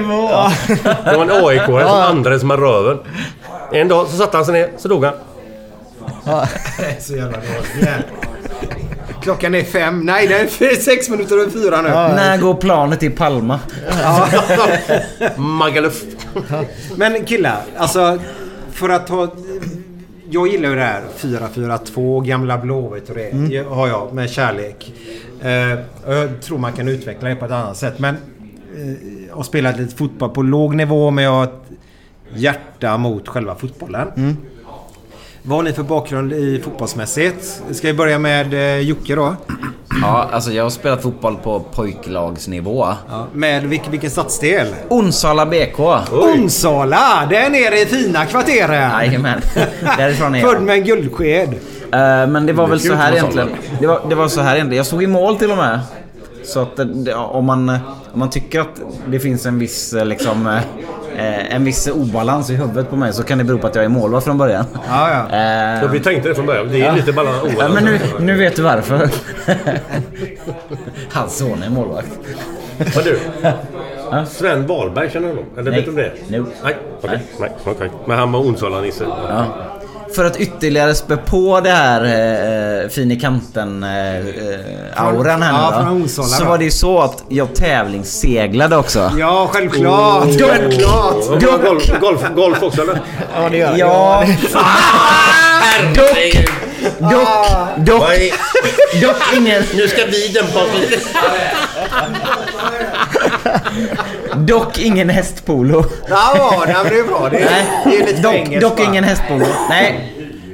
Det 1.11 1.17
var 1.17 1.23
en 1.25 1.31
AIK-are 1.31 1.89
som 1.89 1.99
andades 1.99 2.43
med 2.45 2.59
röven. 2.59 2.99
En 3.73 3.89
dag 3.89 4.07
så 4.09 4.17
satte 4.17 4.37
han 4.37 4.45
sig 4.47 4.55
ner, 4.55 4.71
så 4.77 4.89
dog 4.89 5.05
han. 5.05 5.15
Så 7.01 7.13
jävla 7.17 7.37
dåligt. 7.39 7.89
Klockan 9.25 9.55
är 9.55 9.63
fem. 9.65 10.01
Nej, 10.01 10.27
det 10.27 10.35
är 10.67 10.75
sex 10.81 11.11
minuter 11.11 11.39
över 11.39 11.51
fyra 11.51 11.83
nu. 11.83 11.89
När 11.89 12.39
går 12.39 12.55
planet 12.55 13.01
till 13.01 13.13
Palma? 13.13 13.61
Magaluf. 15.37 16.03
Men 16.97 17.25
killar, 17.25 17.63
alltså 17.77 18.19
för 18.71 18.89
att 18.89 19.07
ta... 19.07 19.29
Jag 20.31 20.49
gillar 20.49 20.69
ju 20.69 20.75
det 20.75 20.81
här 20.81 21.03
4-4-2, 21.19 22.25
gamla 22.27 22.59
Blåvitt 22.59 23.09
och 23.09 23.15
det 23.15 23.31
Mm. 23.33 23.67
har 23.69 23.89
jag 23.89 24.15
med 24.15 24.31
kärlek. 24.31 24.95
Eh, 25.43 25.51
jag 26.07 26.41
tror 26.43 26.59
man 26.59 26.73
kan 26.73 26.89
utveckla 26.89 27.29
det 27.29 27.35
på 27.37 27.45
ett 27.45 27.51
annat 27.51 27.77
sätt. 27.77 27.99
Men 27.99 28.15
eh, 28.15 28.93
jag 29.29 29.37
har 29.37 29.43
spelat 29.43 29.79
lite 29.79 29.97
fotboll 29.97 30.31
på 30.31 30.43
låg 30.43 30.75
nivå 30.75 31.11
men 31.11 31.25
jag 31.25 31.31
har 31.31 31.45
ett 31.45 31.63
hjärta 32.35 32.97
mot 32.97 33.29
själva 33.29 33.55
fotbollen. 33.55 34.09
Mm. 34.17 34.37
Vad 35.47 35.59
har 35.59 35.63
ni 35.63 35.73
för 35.73 35.83
bakgrund 35.83 36.33
i 36.33 36.61
fotbollsmässigt? 36.65 37.63
Ska 37.73 37.87
vi 37.87 37.95
börja 37.95 38.19
med 38.19 38.55
eh, 38.55 38.79
Jocke 38.79 39.15
då? 39.15 39.37
Ja, 40.03 40.29
alltså 40.33 40.53
jag 40.53 40.63
har 40.63 40.71
spelat 40.71 41.03
fotboll 41.03 41.37
på 41.37 41.61
pojklagsnivå. 41.61 42.87
Ja, 43.11 43.27
med 43.33 43.63
vilken, 43.65 43.91
vilken 43.91 44.11
stadsdel? 44.11 44.67
Onsala 44.89 45.47
BK. 45.47 45.81
Onsala! 46.13 47.27
Där 47.31 47.51
nere 47.51 47.81
i 47.81 47.87
fina 47.87 48.27
kvarteren! 48.27 48.91
Jajamän. 48.91 49.41
Därifrån 49.99 50.35
är 50.35 50.41
Född 50.41 50.55
jag. 50.55 50.63
med 50.63 50.75
en 50.79 50.85
guldsked. 50.85 51.49
Eh, 51.93 52.27
men 52.27 52.47
det 52.47 52.53
var 52.53 52.65
Det 52.65 52.71
väl 52.71 52.81
så 52.81 52.95
här 52.95 53.13
egentligen. 53.13 53.49
Det 53.81 53.87
var, 53.87 54.01
det 54.09 54.15
var 54.15 54.29
så 54.29 54.41
här 54.41 54.55
egentligen. 54.55 54.77
Jag 54.77 54.87
stod 54.87 55.03
i 55.03 55.07
mål 55.07 55.37
till 55.37 55.51
och 55.51 55.57
med. 55.57 55.81
Så 56.45 56.61
att 56.61 56.77
det- 56.77 56.85
det, 56.85 57.15
om, 57.15 57.45
man, 57.45 57.69
om 58.13 58.19
man 58.19 58.31
tycker 58.31 58.61
att 58.61 58.81
det 59.09 59.21
finns 59.21 59.47
en 59.47 59.59
viss 59.59 59.93
eh, 59.93 60.05
liksom 60.07 60.61
eh, 61.17 61.55
en 61.55 61.65
viss 61.65 61.87
obalans 61.89 62.51
i 62.51 62.55
huvudet 62.55 62.91
på 62.91 62.97
mig 62.97 63.13
så 63.13 63.23
kan 63.23 63.39
det 63.39 63.45
bero 63.45 63.59
på 63.59 63.67
att 63.67 63.75
jag 63.75 63.85
är 63.85 63.89
målvakt 63.89 64.25
från 64.25 64.39
början. 64.39 64.65
Ja, 64.89 65.11
ja. 65.31 65.37
Eh, 65.85 65.91
vi 65.91 66.01
tänkte 66.01 66.29
det 66.29 66.35
från 66.35 66.47
början. 66.47 66.69
Det 66.69 66.81
är 66.83 66.87
Ja. 66.87 66.95
lite 66.95 67.13
balans. 67.13 67.53
Ja, 67.59 67.69
men 67.69 67.85
nu, 67.85 68.01
nu 68.21 68.37
vet 68.37 68.57
du 68.57 68.63
varför. 68.63 69.09
Hans 71.13 71.37
son 71.39 71.63
är 71.63 71.71
målvakt. 71.71 72.09
Vad 72.95 73.05
du? 73.05 73.19
Sven 74.29 74.67
Wahlberg, 74.67 75.11
känner 75.11 75.29
du 75.29 75.35
honom? 75.35 75.51
Eller 75.59 75.71
Nej. 75.71 75.81
vet 75.81 75.85
du 75.85 75.91
om 75.91 75.97
det? 76.29 76.39
No. 76.39 76.47
Nej, 76.65 76.77
okej. 77.03 77.21
Nej, 77.41 77.51
okej. 77.65 77.91
Men 78.07 78.19
han 78.19 78.33
var 78.33 78.41
Onsala-nisse. 78.41 79.05
Ja. 79.29 79.47
För 80.15 80.25
att 80.25 80.37
ytterligare 80.37 80.95
spä 80.95 81.17
på 81.17 81.61
det 81.61 81.71
här 81.71 82.05
eh, 82.85 82.89
fin 82.89 83.11
i 83.11 83.21
kanten 83.21 83.83
eh, 83.83 84.17
eh, 84.19 84.23
auran 84.97 85.43
här 85.43 85.53
Ja, 85.53 85.91
nu 85.93 86.01
då, 86.03 86.09
Så 86.09 86.43
då. 86.45 86.49
var 86.51 86.59
det 86.59 86.65
ju 86.65 86.71
så 86.71 87.01
att 87.01 87.25
jag 87.29 87.55
tävlingsseglade 87.55 88.77
också. 88.77 89.11
Ja, 89.19 89.51
självklart! 89.53 90.25
Oh. 90.25 90.39
Självklart! 90.49 91.27
Var 91.29 91.59
golf, 91.65 91.91
golf, 92.01 92.21
golf 92.35 92.63
också 92.63 92.83
eller? 92.83 93.01
Ja, 93.37 93.49
det 93.51 93.57
gör 93.57 93.77
jag. 93.77 93.79
Ja, 93.79 94.25
dock, 95.95 96.35
dock, 96.99 97.29
dock, 97.87 98.11
dock 99.03 99.17
ingen, 99.37 99.63
Nu 99.75 99.89
ska 99.89 100.05
vi 100.07 100.29
dämpa 100.29 100.59
oss. 100.59 100.71
Dock 104.37 104.79
ingen 104.79 105.09
hästpolo. 105.11 105.85
Ja, 106.09 106.63
nej, 106.67 106.77
men 106.85 106.93
det 106.93 106.99
är 106.99 107.05
bra. 107.05 107.29
Det 107.31 107.39
är, 107.39 107.65
det 107.85 107.97
är 107.97 108.07
lite 108.07 108.23
dock, 108.23 108.35
engelskt, 108.35 108.61
dock 108.71 108.79
va? 108.79 108.85
ingen 108.91 109.05
hästpolo. 109.05 109.45
Nej. 109.69 110.11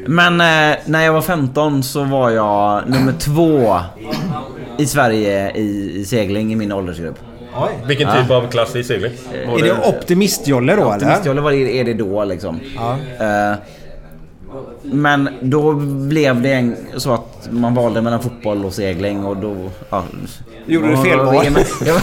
Men 0.06 0.40
eh, 0.40 0.78
när 0.84 1.04
jag 1.04 1.12
var 1.12 1.22
15 1.22 1.82
så 1.82 2.04
var 2.04 2.30
jag 2.30 2.82
nummer 2.88 3.12
två 3.12 3.78
i 4.78 4.86
Sverige 4.86 5.50
i, 5.54 5.92
i 6.00 6.04
segling 6.04 6.52
i 6.52 6.56
min 6.56 6.72
åldersgrupp. 6.72 7.18
Oj. 7.56 7.68
Vilken 7.86 8.08
Ja. 8.08 8.22
typ 8.22 8.30
av 8.30 8.48
klass 8.50 8.76
i 8.76 8.84
segling? 8.84 9.12
Var 9.48 9.58
Är 9.58 9.62
det 9.62 9.72
optimistjolle 9.88 10.76
då 10.76 10.82
eller? 10.82 10.94
Optimistjolle 10.96 11.40
var 11.40 11.50
det, 11.50 11.80
är 11.80 11.84
det 11.84 11.94
då 11.94 12.24
liksom. 12.24 12.60
Ja. 12.76 12.96
Eh, 13.26 13.54
men 14.82 15.28
då 15.40 15.72
blev 16.08 16.42
det 16.42 16.52
en, 16.52 16.76
så 16.96 17.12
att 17.14 17.29
man 17.50 17.74
valde 17.74 18.02
mellan 18.02 18.22
fotboll 18.22 18.64
och 18.64 18.72
segling 18.72 19.24
och 19.24 19.36
då... 19.36 19.56
Ja, 19.90 20.04
Gjorde 20.66 20.88
du 20.88 20.96
fel 20.96 21.18
val? 21.18 21.46
Jag, 21.86 22.00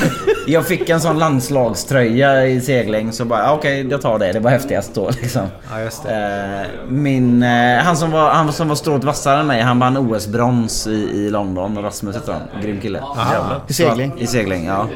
jag 0.47 0.67
fick 0.67 0.89
en 0.89 1.01
sån 1.01 1.19
landslagströja 1.19 2.47
i 2.47 2.61
segling 2.61 3.11
så 3.11 3.25
bara 3.25 3.53
okej 3.53 3.87
jag 3.89 4.01
tar 4.01 4.19
det. 4.19 4.31
Det 4.31 4.39
var 4.39 4.51
häftigast 4.51 4.93
då 4.93 5.09
liksom. 5.21 5.41
Ja, 5.71 5.81
just 5.81 6.03
det. 6.03 6.65
Eh, 6.65 6.91
Min, 6.91 7.43
eh, 7.43 7.77
han, 7.77 7.97
som 7.97 8.11
var, 8.11 8.29
han 8.29 8.53
som 8.53 8.67
var 8.67 8.75
strået 8.75 9.03
vassare 9.03 9.39
än 9.39 9.47
mig, 9.47 9.61
han 9.61 9.79
vann 9.79 9.97
OS-brons 9.97 10.87
i, 10.87 10.91
i 10.91 11.29
London. 11.29 11.77
Rasmus 11.83 12.15
heter 12.15 12.33
han. 12.33 12.61
Grym 12.63 12.81
kille. 12.81 12.99
Aha. 13.01 13.61
I 13.67 13.73
segling? 13.73 14.11
Så, 14.17 14.23
I 14.23 14.27
segling, 14.27 14.65
ja. 14.65 14.87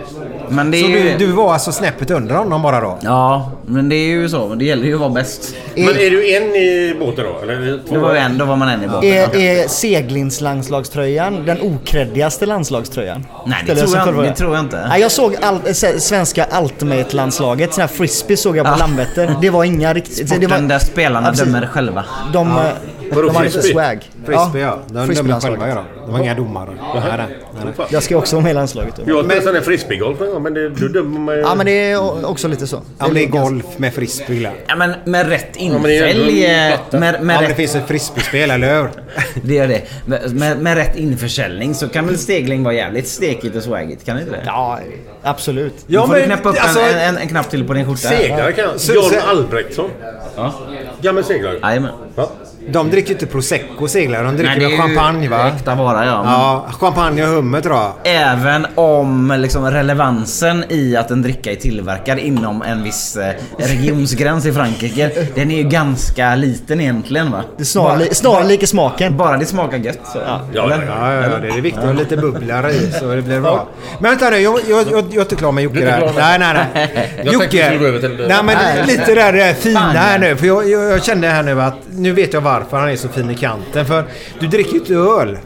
Men 0.50 0.72
det 0.72 0.80
Så 0.80 0.86
är 0.86 0.90
ju, 0.90 1.18
du, 1.18 1.26
du 1.26 1.32
var 1.32 1.54
alltså 1.54 1.72
snäppet 1.72 2.12
under 2.12 2.36
honom 2.36 2.62
bara 2.62 2.82
då? 2.82 2.98
Ja, 3.02 3.52
men 3.66 3.90
det 3.90 3.96
är 3.96 4.08
ju 4.10 4.30
så. 4.30 4.56
Det 4.56 4.66
gäller 4.66 4.86
ju 4.86 4.94
att 4.94 5.00
vara 5.00 5.10
bäst. 5.10 5.56
Men 5.76 5.90
är 5.90 6.10
du 6.10 6.36
en 6.36 6.44
i 6.44 6.96
båten 7.00 7.26
då? 7.26 7.40
Eller 7.44 7.80
två? 7.88 7.96
Då 7.96 8.02
var, 8.02 8.14
vi 8.14 8.20
en, 8.20 8.38
då 8.38 8.46
var 8.46 8.56
man 8.56 8.70
en 8.70 8.84
i 8.84 8.88
båten. 8.88 9.10
Är, 9.10 9.36
är 9.36 9.68
seglingslandslagströjan 10.32 11.46
den 11.46 11.62
okreddigaste 11.62 12.46
landslagströjan? 12.46 13.26
Nej, 13.46 13.64
det 13.66 13.76
tror, 13.76 13.98
jag, 13.98 14.24
det 14.24 14.36
tror 14.36 14.56
jag 14.56 14.66
inte. 14.66 14.88
Nej, 14.88 15.02
jag 15.02 15.12
såg 15.12 15.36
all, 15.42 15.60
svenska 16.00 16.46
Ultimate-landslaget, 16.62 17.74
sån 17.74 17.82
här 17.82 17.88
frisbee 17.88 18.38
såg 18.38 18.58
jag 18.58 18.66
på 18.66 18.72
Ah. 18.72 18.76
Landvetter. 18.78 19.36
Det 19.42 19.50
var 19.50 19.64
inga 19.64 19.94
riktigt... 19.94 20.30
det 20.30 20.36
var, 20.38 20.44
Sporten 20.48 20.68
där 20.68 20.80
spelarna 20.80 21.30
precis. 21.30 21.46
dömer 21.46 21.66
själva. 21.68 22.04
De, 22.34 22.48
Ja. 22.50 22.64
Vadå, 23.16 23.28
de 23.28 23.36
hade 23.36 23.50
frisbee? 23.50 23.72
swag. 23.72 24.10
Frisbee 24.26 24.62
ja. 24.62 24.80
De 24.88 24.94
dömer 24.94 25.08
frisbee-landslaget. 25.08 25.60
själva 25.60 25.76
ja. 25.76 26.06
De 26.06 26.12
var 26.12 26.20
inga 26.20 26.36
domare. 26.36 26.70
Nej, 26.94 27.04
nej, 27.18 27.28
nej. 27.66 27.88
Jag 27.90 28.04
ska 28.04 28.18
också 28.18 28.36
vara 28.36 28.44
med 28.44 28.52
i 28.52 28.54
landslaget. 28.54 28.96
då. 28.96 29.04
Jag 29.06 29.44
sån 29.44 29.56
här 29.56 29.62
frisbeegolf 29.62 30.20
någon 30.20 30.32
gång 30.32 30.44
men 30.44 30.54
det, 30.54 30.70
du 30.70 30.90
dömer 30.90 31.20
mig... 31.20 31.40
Ja 31.40 31.56
men 31.56 31.66
det 31.66 31.92
är 31.92 32.26
också 32.26 32.48
lite 32.48 32.68
så. 32.68 32.82
Ja, 32.98 33.06
men 33.06 33.14
det 33.14 33.24
är 33.24 33.28
golf 33.28 33.66
med 33.78 33.94
frisbee. 33.94 34.52
Ja, 34.68 34.76
men 34.76 34.94
med 35.06 35.30
rätt 35.30 35.56
men 35.62 35.84
det 35.84 35.96
infälg... 35.96 36.46
en 36.46 36.72
eh, 36.72 36.78
platta. 36.78 37.00
med, 37.00 37.16
Ja, 37.16 37.20
med, 37.20 37.26
men 37.26 37.44
det 37.44 37.50
rätt, 37.50 37.56
finns 37.56 37.76
ett 37.76 37.88
frisbeespel, 37.88 38.52
eller 38.52 38.82
hur? 38.82 38.90
det 39.44 39.54
gör 39.54 39.68
det. 39.68 39.82
Med, 40.06 40.36
med, 40.36 40.58
med 40.58 40.78
rätt 40.78 40.96
införsäljning 40.96 41.76
så 41.76 41.90
kan 41.90 42.08
väl 42.08 42.18
stegling 42.18 42.64
vara 42.64 42.74
jävligt 42.74 43.08
stekigt 43.08 43.56
och 43.56 43.64
swagigt? 43.64 44.06
Kan 44.06 44.16
det 44.16 44.22
inte 44.22 44.34
det? 44.36 44.44
Ja, 44.46 44.80
absolut. 45.24 45.74
Ja, 45.88 46.02
du 46.02 46.08
får 46.08 46.14
men 46.14 46.20
du 46.22 46.26
knäppa 46.26 46.50
upp 46.50 46.56
alltså- 46.60 46.80
en, 46.80 46.98
en, 47.00 47.18
en 47.18 47.28
knapp 47.28 47.50
till 47.50 47.68
på 47.68 47.74
din 47.74 47.86
skjorta. 47.86 47.98
Seglare 47.98 48.52
kan 48.52 48.64
jag. 48.64 48.96
John 48.96 49.10
så- 49.10 49.28
Albrektsson. 49.30 49.90
Ja. 50.36 50.54
Gammal 51.02 51.24
seglare. 51.24 51.60
Jajamän. 51.62 51.92
Ja. 52.16 52.32
De 52.68 52.90
dricker 52.90 53.10
ju 53.10 53.14
inte 53.14 53.26
prosecco 53.26 53.88
seglar. 53.88 54.24
De 54.24 54.38
dricker 54.38 54.70
Nej, 54.70 54.78
champagne 54.78 55.30
va? 55.30 55.48
Äkta 55.48 55.76
vara 55.76 56.06
ja. 56.06 56.24
Ja, 56.26 56.66
champagne 56.72 57.24
och 57.24 57.30
hummer 57.30 57.62
tror 57.62 57.76
jag. 57.76 57.94
Även 58.04 58.68
om 58.76 59.36
liksom 59.38 59.72
relevansen 59.72 60.64
i 60.70 60.96
att 60.96 61.12
en 61.12 61.22
dricka 61.22 61.52
är 61.52 61.56
tillverkad 61.56 62.20
inom 62.20 62.62
en 62.62 62.84
viss 62.84 63.18
eh, 63.18 63.34
regionsgräns 63.58 64.46
i 64.46 64.54
Frankrike. 64.54 65.12
Den 65.36 65.52
är 65.52 65.58
ju 65.58 65.64
ganska 65.64 66.36
liten 66.36 66.82
egentligen 66.82 67.32
va? 67.32 67.44
Det 67.58 67.64
är 67.64 68.14
snarlik, 68.14 68.64
i 68.64 68.68
smaken. 68.68 69.18
Bara 69.18 69.38
det 69.38 69.46
smakar 69.46 69.78
gött 69.78 70.00
så. 70.14 70.20
Ja, 70.28 70.42
ja, 70.54 70.70
Ja, 70.70 71.14
ja, 71.14 71.30
ja, 71.30 71.38
det 71.38 71.48
är 71.48 71.62
viktigt 71.62 71.84
ha 71.84 71.94
lite 71.94 72.18
bubblare 72.18 72.72
i 72.72 72.92
så 73.00 73.16
det 73.16 73.22
blir 73.22 73.40
bra. 73.40 73.68
Men 74.00 74.12
vänta 74.12 74.30
nu, 74.30 74.38
jag, 74.38 74.60
jag, 74.70 74.88
jag, 74.92 75.06
jag 75.10 75.16
är 75.16 75.22
inte 75.22 75.36
klar 75.36 75.52
med 75.52 75.64
Jocke 75.64 75.80
där. 75.80 76.12
Nej, 76.18 76.40
nej, 76.40 76.66
nej. 76.74 77.34
Jocke! 77.34 77.80
Nej, 78.28 78.44
men 78.44 78.88
lite 78.88 79.16
där, 79.16 79.34
det 79.34 79.40
där 79.40 79.54
fina 79.54 79.80
här 79.80 80.20
nu. 80.20 80.36
För 80.36 80.48
jag, 80.48 80.70
jag, 80.70 80.92
jag 80.92 81.04
kände 81.04 81.28
här 81.28 81.44
nu 81.44 81.62
att 81.62 81.76
nu 81.92 82.12
vet 82.12 82.34
jag 82.34 82.42
varför 82.42 82.78
han 82.78 82.90
är 82.90 82.96
så 82.96 83.08
fin 83.10 83.30
i 83.30 83.36
kanten. 83.36 83.86
För 83.86 84.04
du 84.40 84.48
dricker 84.48 84.72
ju 84.72 84.80
inte 84.80 84.94
öl. 84.94 85.38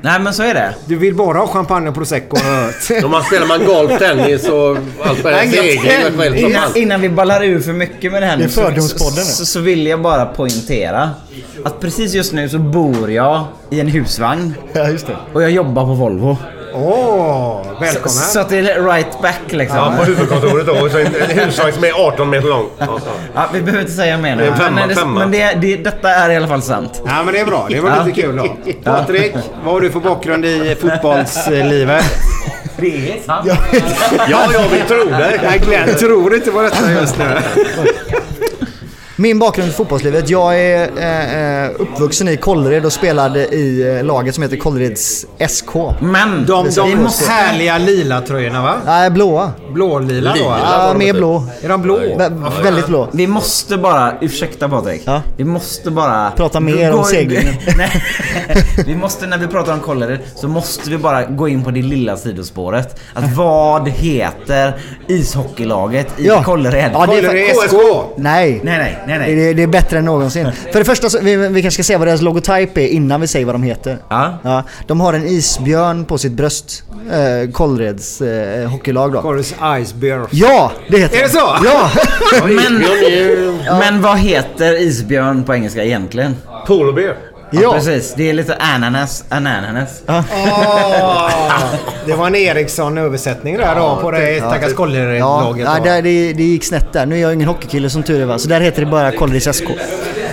Nej 0.00 0.20
men 0.20 0.34
så 0.34 0.42
är 0.42 0.54
det. 0.54 0.74
Du 0.86 0.96
vill 0.96 1.14
bara 1.14 1.38
ha 1.38 1.46
champagne 1.46 1.88
och 1.88 1.94
prosecco 1.94 2.36
jag 2.36 2.44
hört. 2.94 3.04
Om 3.04 3.10
man 3.10 3.22
spelar 3.22 3.46
man 3.46 3.64
golf, 3.66 3.98
tennis 3.98 4.48
och 4.48 4.76
allt 5.02 5.18
och 5.18 5.30
själv 5.30 6.34
som 6.40 6.76
Innan, 6.76 7.00
vi 7.00 7.08
ballar 7.08 7.44
ur 7.44 7.60
för 7.60 7.72
mycket 7.72 8.12
med 8.12 8.22
det 8.22 8.26
här 8.26 8.36
Det 8.36 8.42
är 8.42 8.46
nu 8.46 8.52
så, 8.52 8.60
fördomspodden 8.62 9.24
så, 9.24 9.36
så, 9.36 9.46
så 9.46 9.60
vill 9.60 9.86
jag 9.86 10.02
bara 10.02 10.26
poängtera 10.26 11.10
att 11.64 11.80
precis 11.80 12.14
just 12.14 12.32
nu 12.32 12.48
så 12.48 12.58
bor 12.58 13.10
jag 13.10 13.44
i 13.70 13.80
en 13.80 13.88
husvagn. 13.88 14.54
Ja, 14.72 14.88
just 14.88 15.06
det. 15.06 15.16
Och 15.32 15.42
jag 15.42 15.50
jobbar 15.50 15.84
på 15.84 15.94
Volvo. 15.94 16.36
Åh, 16.74 17.62
välkommen. 17.80 18.08
Så, 18.08 18.32
så 18.32 18.40
att 18.40 18.48
det 18.48 18.58
är 18.58 18.82
right 18.82 19.22
back 19.22 19.40
liksom. 19.48 19.78
Ja, 19.78 19.92
på 19.98 20.04
huvudkontoret 20.04 20.66
då. 20.66 20.72
Och 20.72 20.90
så 20.90 20.98
en, 20.98 21.06
en 21.06 21.38
husvagn 21.44 21.72
som 21.72 21.84
är 21.84 22.06
18 22.06 22.30
meter 22.30 22.48
lång. 22.48 22.66
Ja, 22.78 22.98
ja. 23.34 23.46
Vi 23.52 23.60
behöver 23.60 23.80
inte 23.80 23.92
säga 23.92 24.18
mer 24.18 24.36
nu. 24.36 24.46
en 24.46 24.56
femma, 24.56 24.70
men 24.70 24.88
det, 24.88 24.94
femma. 24.94 25.18
men 25.20 25.30
det, 25.30 25.52
det, 25.60 25.76
detta 25.76 26.10
är 26.10 26.30
i 26.30 26.36
alla 26.36 26.48
fall 26.48 26.62
sant. 26.62 27.02
Ja 27.06 27.22
men 27.24 27.34
det 27.34 27.40
är 27.40 27.44
bra. 27.46 27.66
Det 27.70 27.80
var 27.80 27.90
Ja. 27.90 28.02
lite 28.04 28.20
kul 28.22 28.36
då. 28.36 28.56
Patrik, 28.84 29.32
vad 29.64 29.74
har 29.74 29.80
du 29.80 29.90
för 29.90 30.00
bakgrund 30.00 30.44
i 30.44 30.76
fotbollslivet? 30.80 32.04
Det 32.76 33.10
är 33.12 33.22
sant. 33.26 33.46
Ja, 33.48 33.56
ja, 34.28 34.60
vi 34.72 34.80
tror 34.88 35.10
det. 35.10 35.40
Nej, 35.42 35.58
Glenn 35.66 35.94
tror 35.98 36.34
inte 36.34 36.50
på 36.50 36.62
detta 36.62 36.92
just 36.92 37.18
nu. 37.18 37.24
Min 39.16 39.38
bakgrund 39.38 39.68
i 39.68 39.72
fotbollslivet. 39.72 40.28
Jag 40.30 40.60
är 40.60 40.90
eh, 40.98 41.64
eh, 41.64 41.70
uppvuxen 41.78 42.28
i 42.28 42.36
Kållered 42.36 42.84
och 42.84 42.92
spelade 42.92 43.46
i 43.54 43.96
eh, 43.98 44.04
laget 44.04 44.34
som 44.34 44.42
heter 44.42 44.56
Kållereds 44.56 45.26
SK. 45.48 45.74
Men 46.00 46.46
De, 46.46 46.68
de 46.76 46.94
måste- 46.96 47.30
härliga 47.30 47.78
lila 47.78 48.20
tröjorna 48.20 48.62
va? 48.62 48.74
Nej, 48.86 49.10
blåa. 49.10 49.52
Blålila 49.72 50.30
då? 50.30 50.36
Lila. 50.36 50.58
Ja, 50.62 50.94
mer 50.98 51.12
blå. 51.12 51.44
Är 51.62 51.68
de 51.68 51.82
blå? 51.82 51.98
Vä- 51.98 52.62
väldigt 52.62 52.86
blå. 52.86 53.08
Vi 53.12 53.26
måste 53.26 53.76
bara, 53.76 54.12
ursäkta 54.20 54.68
Patrik. 54.68 55.02
Ja. 55.04 55.22
Vi 55.36 55.44
måste 55.44 55.90
bara... 55.90 56.30
Prata 56.30 56.60
mer 56.60 56.92
om 56.94 57.04
seglingen. 57.04 57.54
Nej. 57.76 58.02
Vi 58.86 58.96
måste, 58.96 59.26
när 59.26 59.38
vi 59.38 59.46
pratar 59.46 59.72
om 59.72 59.80
Kållered, 59.80 60.18
så 60.34 60.48
måste 60.48 60.90
vi 60.90 60.98
bara 60.98 61.24
gå 61.24 61.48
in 61.48 61.64
på 61.64 61.70
det 61.70 61.82
lilla 61.82 62.16
sidospåret. 62.16 63.00
Att 63.14 63.36
vad 63.36 63.88
heter 63.88 64.72
ishockeylaget 65.08 66.20
i 66.20 66.26
Ja. 66.26 66.42
Kållered? 66.44 66.90
Ja, 66.94 67.06
det 67.06 67.18
är 67.18 67.22
Kållered 67.22 67.56
för- 67.56 67.68
SK. 67.68 68.08
Nej. 68.16 68.60
Nej, 68.64 68.78
nej, 68.78 68.98
nej, 69.06 69.18
nej. 69.18 69.34
Det, 69.34 69.52
det 69.54 69.62
är 69.62 69.66
bättre 69.66 69.98
än 69.98 70.04
någonsin. 70.04 70.52
För 70.72 70.78
det 70.78 70.84
första, 70.84 71.10
så, 71.10 71.18
vi, 71.22 71.36
vi 71.36 71.62
kanske 71.62 71.82
ska 71.82 71.86
säga 71.86 71.98
vad 71.98 72.08
deras 72.08 72.22
logotyp 72.22 72.78
är 72.78 72.86
innan 72.88 73.20
vi 73.20 73.26
säger 73.26 73.46
vad 73.46 73.54
de 73.54 73.62
heter. 73.62 73.98
Ja. 74.08 74.38
Ja, 74.42 74.62
de 74.86 75.00
har 75.00 75.12
en 75.12 75.26
isbjörn 75.26 76.04
på 76.04 76.18
sitt 76.18 76.32
bröst. 76.32 76.82
Eh, 77.12 77.50
Kållereds 77.50 78.20
eh, 78.20 78.68
hockeylag 78.70 79.12
då. 79.12 79.22
Corus 79.22 79.54
Ice 79.84 79.94
Bear. 79.94 80.26
Ja, 80.30 80.72
det 80.88 80.98
heter 80.98 81.16
Är 81.16 81.20
det 81.20 81.26
de. 81.26 81.32
så? 81.32 81.56
Ja! 81.64 81.90
Men, 82.46 82.84
men 83.78 84.02
vad 84.02 84.18
heter 84.18 84.82
isbjörn 84.82 85.44
på 85.44 85.54
engelska 85.54 85.84
egentligen? 85.84 86.36
Polar 86.66 86.92
bear. 86.92 87.16
Ja, 87.54 87.60
Ja. 87.60 87.72
precis. 87.72 88.14
Det 88.16 88.30
är 88.30 88.32
lite 88.34 88.56
ananas, 88.56 89.24
ananas. 89.28 90.02
Åh, 90.08 90.20
det 92.06 92.14
var 92.14 92.26
en 92.26 92.34
Eriksson-översättning 92.34 93.56
där 93.56 93.74
då 93.74 93.98
på 94.02 94.10
det 94.10 94.36
stackars 94.38 94.70
Ja, 94.70 94.76
Kållered-laget. 94.76 95.68
nej, 95.68 95.80
då. 95.80 95.84
det, 95.84 96.00
det, 96.00 96.32
det 96.32 96.42
gick 96.42 96.64
snett 96.64 96.92
där. 96.92 97.06
Nu 97.06 97.16
är 97.16 97.20
jag 97.20 97.34
ingen 97.34 97.48
hockeykille 97.48 97.90
som 97.90 98.02
tur 98.02 98.20
är 98.22 98.26
va. 98.26 98.38
Så 98.38 98.48
där 98.48 98.60
heter 98.60 98.84
det 98.84 98.90
bara 98.90 99.12
Kållereds 99.12 99.58
SK. 99.58 99.64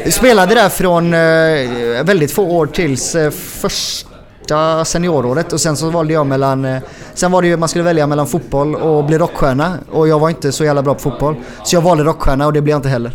Vi 0.06 0.12
spelade 0.12 0.56
där 0.56 0.70
från 0.70 1.14
eh, 1.14 2.04
väldigt 2.04 2.32
få 2.32 2.44
år 2.44 2.66
tills 2.66 3.16
eh, 3.16 3.32
första 3.32 4.86
senioråret 4.86 5.54
och 5.54 5.62
sen 5.62 5.78
så 5.78 5.90
valde 5.90 6.14
jag 6.14 6.26
mellan... 6.28 6.66
Eh, 6.66 6.78
sen 7.14 7.32
var 7.32 7.42
det 7.42 7.48
ju 7.48 7.58
man 7.58 7.70
skulle 7.70 7.84
välja 7.84 8.08
mellan 8.08 8.28
fotboll 8.28 8.76
och 8.76 9.04
bli 9.06 9.18
rockstjärna 9.18 9.74
och 9.92 10.08
jag 10.08 10.20
var 10.20 10.30
inte 10.30 10.52
så 10.52 10.64
jävla 10.66 10.82
bra 10.82 10.94
på 10.94 11.00
fotboll. 11.00 11.36
Så 11.64 11.76
jag 11.76 11.82
valde 11.82 12.04
rockstjärna 12.04 12.46
och 12.46 12.54
det 12.54 12.62
blev 12.62 12.72
jag 12.72 12.78
inte 12.78 12.90
heller. 12.90 13.12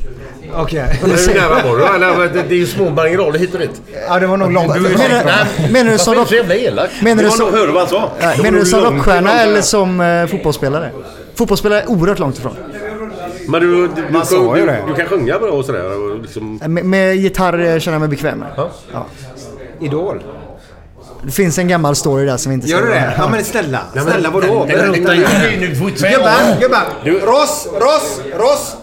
Okej. 0.57 0.99
Hur 1.03 1.35
nära 1.35 1.63
var 1.63 1.77
du? 1.79 1.85
Eller, 2.07 2.29
det, 2.29 2.43
det 2.49 2.55
är 2.55 2.59
ju 2.59 2.67
små 2.67 2.91
marginaler 2.91 3.39
hit 3.39 3.55
och 3.55 3.61
dit. 3.61 3.83
Ja, 4.09 4.19
det 4.19 4.27
var 4.27 4.37
nog 4.37 4.53
långt. 4.53 4.69
Menar, 4.77 5.71
menar 5.73 5.93
du 5.93 5.99
som 5.99 6.15
du 6.15 6.21
rock... 6.21 6.29
så 6.29 6.35
jävla 6.35 6.55
elak? 6.55 6.91
Menar 7.03 7.23
du 7.23 7.29
nog, 7.45 7.53
hörde 7.53 7.73
vad 7.73 7.81
han 7.83 7.89
sa. 7.91 8.11
Menar 8.43 8.59
du 8.59 8.65
som 8.67 8.81
långt 8.83 8.95
rockstjärna 8.97 9.41
eller 9.41 9.61
som 9.63 10.01
eh, 10.01 10.27
fotbollsspelare? 10.27 10.91
Fotbollsspelare 11.35 11.81
är 11.81 11.91
oerhört 11.91 12.19
långt 12.19 12.39
ifrån. 12.39 12.57
Men 13.49 13.61
du, 13.61 13.89
du, 13.89 13.89
du, 14.13 14.21
sa 14.25 14.55
du, 14.55 14.61
du, 14.67 14.73
du 14.89 14.95
kan 14.95 15.07
sjunga 15.07 15.39
bra 15.39 15.51
och 15.51 15.65
sådär. 15.65 15.99
Och 16.11 16.19
liksom, 16.23 16.61
Eh, 16.63 16.69
Med, 16.69 16.85
med 16.85 17.17
gitarr 17.17 17.59
eh, 17.59 17.79
känner 17.79 17.95
jag 17.95 18.01
mig 18.01 18.09
bekväm 18.09 18.39
med. 18.39 18.49
ja. 18.57 18.71
Ja. 18.93 19.07
Idol. 19.81 20.23
Det 21.23 21.31
finns 21.33 21.59
en 21.59 21.69
gammal 21.69 21.97
story 21.97 22.27
där 22.27 22.37
som 22.37 22.51
vi 22.51 22.55
inte 22.55 22.67
Gör 22.69 22.83
du 22.83 22.89
det? 22.89 23.15
Ja 23.19 23.29
men 23.29 23.45
snälla. 23.45 23.79
Snälla 23.93 24.31
vadå? 24.31 24.67
Gubbar, 24.69 26.61
gubbar. 26.61 26.83
Du- 27.05 27.19
Ross, 27.21 27.69
Ross, 27.81 28.21
Ross. 28.39 28.77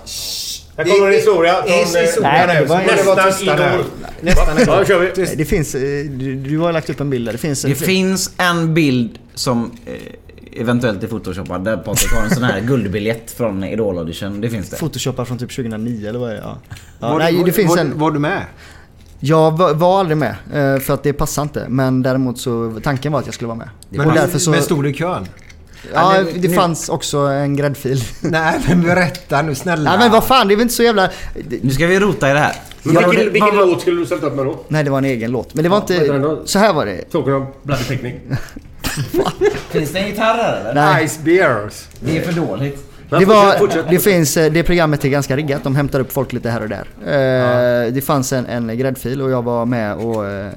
Här 0.77 0.83
kommer 0.85 1.07
en 1.07 1.13
historia 1.13 1.55
Det 1.65 1.81
är 1.81 1.85
från, 1.85 2.23
eh, 2.25 2.31
Nej, 2.31 2.47
nu. 2.47 2.53
det 2.65 2.69
var- 2.69 2.77
Nästan 3.15 3.31
tysta 3.31 3.55
nu. 3.55 3.63
Idol. 3.73 3.85
Nästan 4.21 4.57
Ja, 4.67 4.85
kör 4.85 4.99
vi. 4.99 5.23
Nej, 5.23 5.33
Det 5.37 5.45
finns, 5.45 5.75
eh, 5.75 5.81
du, 6.09 6.35
du 6.35 6.57
har 6.59 6.71
lagt 6.73 6.89
upp 6.89 6.99
en 6.99 7.09
bild 7.09 7.27
där. 7.27 7.31
Det 7.31 7.37
finns, 7.37 7.61
Det 7.61 7.75
finns 7.75 8.31
en 8.37 8.73
bild 8.73 9.19
som 9.35 9.71
eh, 9.85 10.61
eventuellt 10.61 11.03
är 11.03 11.07
photoshoppad 11.07 11.63
där 11.65 11.77
Patrik 11.77 12.11
har 12.13 12.21
en 12.23 12.29
sån 12.29 12.43
här 12.43 12.59
guldbiljett 12.67 13.31
från 13.31 13.63
Idol 13.63 13.97
Audition. 13.97 14.41
Det 14.41 14.49
finns 14.49 14.69
det. 14.69 14.77
Photoshoppad 14.77 15.27
från 15.27 15.37
typ 15.37 15.55
2009 15.55 16.09
eller 16.09 16.19
vad 16.19 16.29
är 16.29 16.33
det? 16.35 16.41
Ja. 16.43 16.57
Ja, 16.99 17.09
Var, 17.09 17.19
nej, 17.19 17.37
var, 17.37 17.45
det 17.45 17.51
finns 17.51 17.69
var, 17.69 17.77
en... 17.77 17.99
var 17.99 18.11
du 18.11 18.19
med? 18.19 18.41
Jag 19.19 19.57
var, 19.57 19.73
var 19.73 19.99
aldrig 19.99 20.17
med 20.17 20.35
eh, 20.53 20.79
för 20.79 20.93
att 20.93 21.03
det 21.03 21.13
passade 21.13 21.43
inte. 21.43 21.65
Men 21.69 22.01
däremot 22.03 22.39
så 22.39 22.79
tanken 22.83 23.11
var 23.11 23.19
att 23.19 23.25
jag 23.25 23.33
skulle 23.35 23.47
vara 23.47 23.57
med. 23.57 23.69
Men, 23.89 24.07
och 24.09 24.13
därför 24.13 24.39
så... 24.39 24.51
men 24.51 24.61
stod 24.61 24.83
du 24.83 24.89
i 24.89 24.93
kön? 24.93 25.27
Ja, 25.93 26.15
Ja, 26.15 26.21
nu- 26.23 26.31
det 26.39 26.47
nu- 26.47 26.55
fanns 26.55 26.89
också 26.89 27.17
en 27.17 27.55
gräddfil. 27.55 28.03
Nej 28.21 28.59
men 28.67 28.81
berätta 28.81 29.41
nu 29.41 29.55
snälla. 29.55 29.89
Nej 29.89 29.99
men 29.99 30.11
vad 30.11 30.23
fan, 30.23 30.47
det 30.47 30.53
är 30.53 30.55
väl 30.55 30.61
inte 30.61 30.73
så 30.73 30.83
jävla... 30.83 31.09
Nu 31.61 31.71
ska 31.71 31.87
vi 31.87 31.99
rota 31.99 32.29
i 32.29 32.33
det 32.33 32.39
här. 32.39 32.55
Men 32.83 32.95
Ja, 32.95 33.07
vilken, 33.09 33.33
vilken 33.33 33.55
låt 33.55 33.81
skulle 33.81 33.99
du 33.99 34.05
ställt 34.05 34.23
upp 34.23 34.35
med 34.35 34.45
då? 34.45 34.59
Nej, 34.67 34.83
det 34.83 34.89
var 34.89 34.97
en 34.97 35.05
egen 35.05 35.31
låt. 35.31 35.53
Men 35.53 35.63
det 35.63 35.69
var 35.69 35.83
den 35.87 35.97
inte... 36.03 36.17
då? 36.17 36.41
Så 36.45 36.59
här 36.59 36.73
var 36.73 36.85
det. 36.85 37.01
Talking 37.11 37.35
of 37.35 37.43
Bloody 37.63 37.83
Picnic. 37.83 38.13
Finns 39.69 39.91
det 39.91 39.99
en 39.99 40.07
gitarr 40.07 40.37
här 40.37 40.59
eller? 40.61 40.73
Nej. 40.73 41.07
Ice 41.07 41.19
Bears. 41.23 41.73
Det 41.99 42.17
är 42.17 42.21
för 42.21 42.31
dåligt. 42.41 42.90
Det, 43.19 43.25
var, 43.25 43.89
det 43.91 43.99
finns, 43.99 44.37
eh, 44.37 44.51
det 44.51 44.63
programmet 44.63 45.05
är 45.05 45.09
ganska 45.09 45.35
riggat. 45.37 45.63
De 45.63 45.75
hämtar 45.75 45.99
upp 45.99 46.11
folk 46.13 46.33
lite 46.33 46.49
här 46.49 46.61
och 46.61 46.69
där. 46.69 46.85
Eh, 47.85 47.93
Det 47.93 48.01
fanns 48.01 48.33
en, 48.33 48.45
en 48.45 48.77
gräddfil 48.77 49.21
och 49.21 49.31
jag 49.31 49.41
var 49.41 49.65
med 49.65 49.95
och 49.95 50.25
eh, 50.27 50.49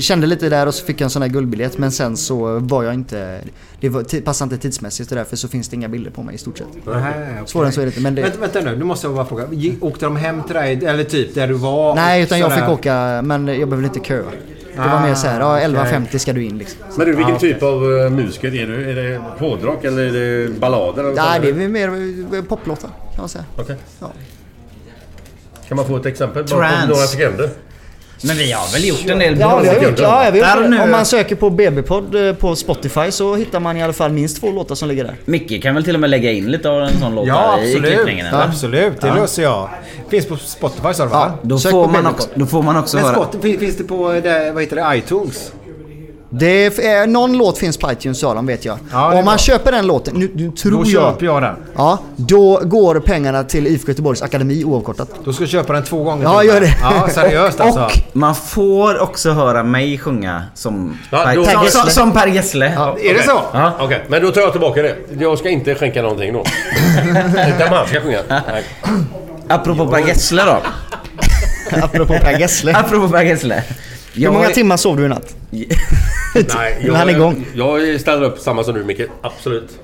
kände 0.00 0.26
lite 0.26 0.48
där 0.48 0.66
och 0.66 0.74
så 0.74 0.84
fick 0.84 1.00
jag 1.00 1.04
en 1.06 1.10
sån 1.10 1.22
här 1.22 1.28
guldbiljett. 1.28 1.78
Men 1.78 1.92
sen 1.92 2.16
så 2.16 2.58
var 2.58 2.82
jag 2.82 2.94
inte... 2.94 3.38
Det 3.80 3.88
var, 3.88 4.20
passade 4.20 4.54
inte 4.54 4.62
tidsmässigt 4.62 5.10
och 5.12 5.16
därför 5.16 5.36
så 5.36 5.48
finns 5.48 5.68
det 5.68 5.76
inga 5.76 5.88
bilder 5.88 6.10
på 6.10 6.22
mig 6.22 6.34
i 6.34 6.38
stort 6.38 6.58
sett. 6.58 6.66
Okej. 6.86 7.02
Svårare 7.46 7.66
än 7.66 7.72
så 7.72 7.80
är 7.80 7.84
det 7.84 7.88
inte. 7.90 8.00
Men 8.00 8.14
det, 8.14 8.22
Vänta, 8.22 8.40
vänta 8.40 8.60
nu, 8.60 8.76
nu 8.76 8.84
måste 8.84 9.06
jag 9.06 9.14
bara 9.14 9.24
fråga. 9.26 9.44
Åkte 9.80 10.04
de 10.04 10.16
hem 10.16 10.42
till 10.42 10.54
dig, 10.54 10.84
eller 10.84 11.04
typ 11.04 11.34
där 11.34 11.48
du 11.48 11.54
var? 11.54 11.94
nej, 11.94 12.22
utan 12.22 12.38
jag 12.38 12.54
fick 12.54 12.68
åka, 12.68 13.22
men 13.24 13.48
jag 13.48 13.68
behövde 13.68 13.88
inte 13.88 14.08
köa. 14.08 14.24
Det 14.74 14.78
var 14.80 14.86
Ah, 14.88 15.02
mer 15.06 15.14
så 15.14 15.26
här, 15.26 15.40
ja 15.40 15.56
okej. 15.56 15.68
11.50 15.68 16.18
ska 16.18 16.32
du 16.32 16.44
in 16.44 16.58
liksom. 16.58 16.78
Men 16.96 17.06
du, 17.06 17.16
vilken 17.16 17.38
typ 17.38 17.62
av 17.62 17.84
uh, 17.84 18.10
musiker 18.10 18.54
är 18.54 18.66
du? 18.66 18.90
Är 18.90 18.94
det 18.94 19.20
hårdrock 19.38 19.84
eller 19.84 20.02
är 20.02 20.12
det 20.12 20.50
ballader? 20.60 21.04
Eller 21.04 21.14
Nej, 21.14 21.40
det 21.40 21.48
är 21.64 21.68
mer 21.68 21.88
eh, 22.36 22.42
poplåtar 22.44 22.88
kan 22.88 23.18
man 23.20 23.28
säga. 23.28 23.44
Okej. 23.56 23.76
Ja. 24.00 24.12
Kan 25.68 25.76
man 25.76 25.86
få 25.86 25.96
ett 25.96 26.06
exempel? 26.06 26.44
Bara 26.44 26.68
Trance. 26.68 26.86
på 26.86 26.92
några 26.94 27.06
sekunder. 27.06 27.50
Men 28.24 28.36
vi 28.36 28.52
har 28.52 28.72
väl 28.72 28.84
gjort 28.88 29.10
en 29.10 29.18
del 29.18 29.40
Ja, 29.40 29.48
bra 29.48 29.60
vi 29.60 29.68
har 29.68 29.74
gjort, 29.74 29.98
ja, 29.98 30.30
vi 30.32 30.40
har 30.40 30.62
gjort, 30.62 30.80
Om 30.80 30.90
man 30.90 31.06
söker 31.06 31.36
på 31.36 31.50
BB-podd 31.50 32.28
eh, 32.28 32.34
på 32.34 32.56
Spotify 32.56 33.10
så 33.10 33.34
hittar 33.34 33.60
man 33.60 33.76
i 33.76 33.82
alla 33.82 33.92
fall 33.92 34.12
minst 34.12 34.40
två 34.40 34.50
låtar 34.52 34.74
som 34.74 34.88
ligger 34.88 35.04
där. 35.04 35.14
Micke 35.24 35.62
kan 35.62 35.74
väl 35.74 35.84
till 35.84 35.94
och 35.94 36.00
med 36.00 36.10
lägga 36.10 36.30
in 36.32 36.50
lite 36.50 36.68
av 36.70 36.82
en 36.82 37.00
sån 37.00 37.14
låt 37.14 37.26
Ja, 37.26 37.58
i 37.58 37.62
absolut. 37.74 37.92
klippningen 37.94 38.26
eller? 38.26 38.42
absolut, 38.44 39.00
det 39.00 39.06
Ja. 39.06 39.14
löser 39.14 39.42
jag. 39.42 39.68
Finns 40.08 40.26
på 40.26 40.36
Spotify 40.36 40.94
sa 40.94 41.04
du 41.04 41.10
va? 41.10 41.32
Då 41.42 41.58
Sök 41.58 41.70
får, 41.72 41.88
man 41.88 42.06
också, 42.06 42.28
då 42.34 42.46
får 42.46 42.62
man 42.62 42.76
också 42.76 42.96
Men 42.96 43.06
höra... 43.06 43.14
Spotify, 43.14 43.58
finns 43.58 43.76
det 43.76 43.84
på, 43.84 44.12
eh, 44.12 44.22
det, 44.22 44.50
vad 44.52 44.62
heter 44.62 44.76
det, 44.76 44.96
iTunes? 44.96 45.52
Det 46.34 46.66
är, 46.86 47.06
någon 47.06 47.38
låt 47.38 47.58
finns 47.58 47.76
på 47.76 47.92
iTunes 47.92 48.18
sa 48.20 48.34
de 48.34 48.46
vet 48.46 48.64
jag. 48.64 48.78
Ja, 48.92 49.06
Om 49.08 49.14
man 49.14 49.24
bra. 49.24 49.38
köper 49.38 49.72
den 49.72 49.86
låten, 49.86 50.14
nu, 50.16 50.30
nu 50.34 50.50
tror 50.50 50.84
Då 50.84 50.90
jag... 50.90 51.02
köper 51.12 51.26
jag 51.26 51.42
den. 51.42 51.54
Ja, 51.76 51.98
då 52.16 52.60
går 52.64 53.00
pengarna 53.00 53.44
till 53.44 53.66
IFK 53.66 53.88
Göteborgs 53.88 54.22
Akademi 54.22 54.64
oavkortat. 54.64 55.08
Då 55.24 55.32
ska 55.32 55.42
jag 55.42 55.50
köpa 55.50 55.72
den 55.72 55.84
två 55.84 56.04
gånger 56.04 56.24
Ja, 56.24 56.44
gör 56.44 56.60
det. 56.60 56.74
Ja, 56.82 57.08
seriöst 57.10 57.60
och, 57.60 57.66
alltså. 57.66 57.80
och 57.84 58.16
man 58.16 58.34
får 58.34 59.00
också 59.02 59.30
höra 59.32 59.62
mig 59.62 59.98
sjunga 59.98 60.42
som, 60.54 60.98
Ja, 61.10 61.24
per, 61.24 61.34
då- 61.36 61.42
Gessle. 61.42 61.70
som, 61.70 61.90
som 61.90 62.12
Per 62.12 62.26
Gessle. 62.26 62.72
Ja, 62.76 62.96
är 63.02 63.14
det 63.14 63.22
så? 63.22 63.40
Ja. 63.52 63.72
Okej, 63.80 64.04
men 64.08 64.22
då 64.22 64.30
tar 64.30 64.40
jag 64.40 64.52
tillbaka 64.52 64.82
det. 64.82 64.96
Jag 65.18 65.38
ska 65.38 65.48
inte 65.48 65.74
skänka 65.74 66.02
någonting 66.02 66.32
då. 66.32 66.40
Utan 67.56 67.70
man 67.70 67.86
ska 67.86 68.00
sjunga. 68.00 68.20
Nej. 68.28 68.64
Apropå 69.48 69.86
Per 69.86 69.98
Gessle 70.08 70.42
då. 70.44 70.56
Apropå 71.82 72.14
Per 72.20 72.38
Gessle. 72.40 72.74
Apropå 72.76 73.08
Per 73.08 73.22
Gessle. 73.22 73.62
Hur 74.14 74.30
många 74.30 74.48
timmar 74.48 74.76
sov 74.76 74.96
du 74.96 75.04
i 75.04 75.08
natt? 75.08 75.34
Nej, 76.56 76.86
är 76.88 76.92
han 76.94 77.10
igång. 77.10 77.46
Jag 77.54 78.00
ställer 78.00 78.22
upp 78.22 78.38
samma 78.38 78.64
som 78.64 78.74
du 78.74 78.84
Micke. 78.84 79.00
Absolut. 79.22 79.78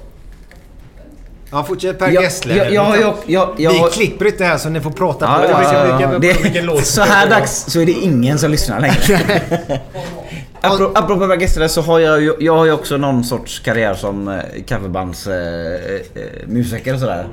Ja, 1.51 1.65
fortsätt 1.65 1.99
Per 1.99 2.11
Jag- 2.11 2.23
Gessle. 2.23 2.57
jag- 2.57 2.73
jag 3.01 3.15
jag- 3.27 3.55
jag 3.59 3.73
Vi 3.73 3.91
klipper 3.93 4.27
inte 4.27 4.45
här 4.45 4.59
så 4.59 4.69
ni 4.69 4.81
får 4.81 4.91
prata 4.91 5.25
Ja, 5.25 5.39
på. 5.57 5.63
ja, 5.63 5.99
ja, 6.13 6.19
Det, 6.19 6.83
så 6.85 7.03
här 7.03 7.31
dags 7.31 7.65
så 7.69 7.81
är 7.81 7.87
det 7.87 7.93
ingen 7.93 8.39
som 8.39 8.51
lyssnar 8.51 8.81
längre. 8.81 8.97
Apro- 10.63 10.93
Apropå 10.95 11.27
Per 11.29 11.37
Gessle 11.41 11.69
så 11.69 11.81
har 11.83 11.99
jag 11.99 12.23
ju 12.23 12.35
jag 12.41 12.57
har 12.57 12.65
ju 12.65 12.73
också 12.73 12.97
någon 12.97 13.25
sorts 13.25 13.59
karriär 13.61 13.95
som 13.95 14.29
eh, 14.29 14.35
coverbandsmusiker 14.69 16.01
eh, 16.17 16.23
eh, 16.23 16.49
musiker 16.49 16.95
och 16.95 17.01
sådär. 17.01 17.27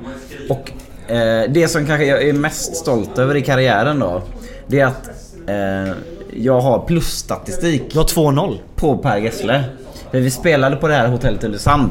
Och 0.48 0.70
eh, 1.12 1.44
det 1.50 1.68
som 1.68 1.86
kanske 1.86 2.04
jag 2.06 2.22
är 2.22 2.32
mest 2.32 2.76
stolt 2.76 3.18
över 3.18 3.34
i 3.36 3.42
karriären 3.42 3.98
då. 3.98 4.22
Det 4.66 4.80
är 4.80 4.86
att 4.86 5.08
eh, 5.48 5.94
jag 6.38 6.60
har 6.60 6.86
plusstatistik. 6.86 7.82
Du 7.92 7.98
har 7.98 8.06
2-0. 8.06 8.58
På 8.76 8.98
Per 8.98 9.18
Gessle. 9.18 9.64
För 10.10 10.20
vi 10.20 10.30
spelade 10.30 10.76
på 10.76 10.88
det 10.88 10.94
här 10.94 11.08
hotellet 11.08 11.44
Ulricehamn. 11.44 11.90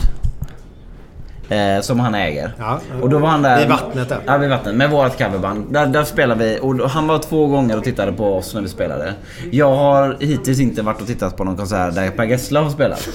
Eh, 1.49 1.81
som 1.81 1.99
han 1.99 2.15
äger. 2.15 2.51
Ja. 2.59 2.79
Och 3.01 3.09
då 3.09 3.19
var 3.19 3.29
han 3.29 3.41
där... 3.41 3.59
Vid 3.59 3.67
vattnet 3.67 4.09
där. 4.09 4.19
Ja, 4.25 4.37
vid 4.37 4.49
vattnet. 4.49 4.75
Med 4.75 4.89
vårt 4.89 5.17
coverband. 5.17 5.73
Där, 5.73 5.85
där 5.85 6.03
spelade 6.03 6.45
vi. 6.45 6.59
Och 6.61 6.89
han 6.89 7.07
var 7.07 7.17
två 7.19 7.47
gånger 7.47 7.77
och 7.77 7.83
tittade 7.83 8.11
på 8.11 8.37
oss 8.37 8.53
när 8.53 8.61
vi 8.61 8.69
spelade. 8.69 9.13
Jag 9.51 9.75
har 9.75 10.17
hittills 10.19 10.59
inte 10.59 10.81
varit 10.81 11.01
och 11.01 11.07
tittat 11.07 11.37
på 11.37 11.43
någon 11.43 11.57
konsert 11.57 11.95
där 11.95 12.09
Per 12.09 12.23
Gessle 12.23 12.59
har 12.59 12.69
spelat. 12.69 13.09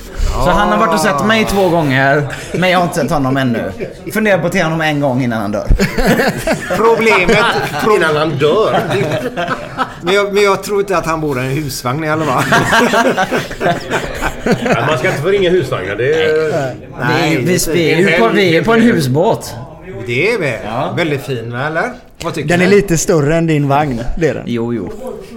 Så 0.44 0.50
han 0.50 0.68
har 0.68 0.78
varit 0.78 0.94
och 0.94 1.00
sett 1.00 1.26
mig 1.26 1.44
två 1.44 1.68
gånger. 1.68 2.26
Men 2.54 2.70
jag 2.70 2.78
har 2.78 2.84
inte 2.84 2.96
sett 2.96 3.10
honom 3.10 3.36
ännu. 3.36 3.72
Funderar 4.12 4.38
på 4.38 4.46
att 4.46 4.52
se 4.52 4.62
honom 4.62 4.80
en 4.80 5.00
gång 5.00 5.22
innan 5.22 5.40
han 5.40 5.52
dör. 5.52 5.66
Problemet... 6.76 7.44
Innan 7.96 8.16
han 8.16 8.38
dör. 8.38 8.80
Men 10.02 10.14
jag, 10.14 10.34
men 10.34 10.42
jag 10.42 10.62
tror 10.62 10.80
inte 10.80 10.96
att 10.96 11.06
han 11.06 11.20
bor 11.20 11.42
i 11.42 11.46
en 11.46 11.50
husvagn 11.50 12.04
i 12.04 12.10
alla 12.10 12.24
fall. 12.24 12.44
Ja, 14.44 14.86
man 14.86 14.98
ska 14.98 15.08
inte 15.08 15.22
få 15.22 15.28
ringa 15.28 15.50
husvagnar. 15.50 15.96
Det 15.96 16.14
är... 16.14 16.74
vi, 17.30 17.36
vi, 17.36 17.58
vi, 17.72 17.92
är 17.92 17.98
ju 17.98 18.18
på, 18.18 18.28
vi 18.28 18.56
är 18.56 18.62
på 18.62 18.72
en 18.72 18.80
husbåt. 18.80 19.54
Det 20.06 20.32
är 20.32 20.38
vi. 20.38 20.58
Väldigt 20.96 21.22
fin 21.22 21.52
va, 21.52 21.66
eller? 21.66 21.90
Vad 22.22 22.34
tycker 22.34 22.48
Den 22.48 22.58
ni? 22.58 22.64
är 22.64 22.68
lite 22.68 22.98
större 22.98 23.36
än 23.36 23.46
din 23.46 23.68
vagn. 23.68 24.02
Det 24.18 24.28
är 24.28 24.34
den. 24.34 24.44
Jo, 24.46 24.74
jo. 24.74 24.92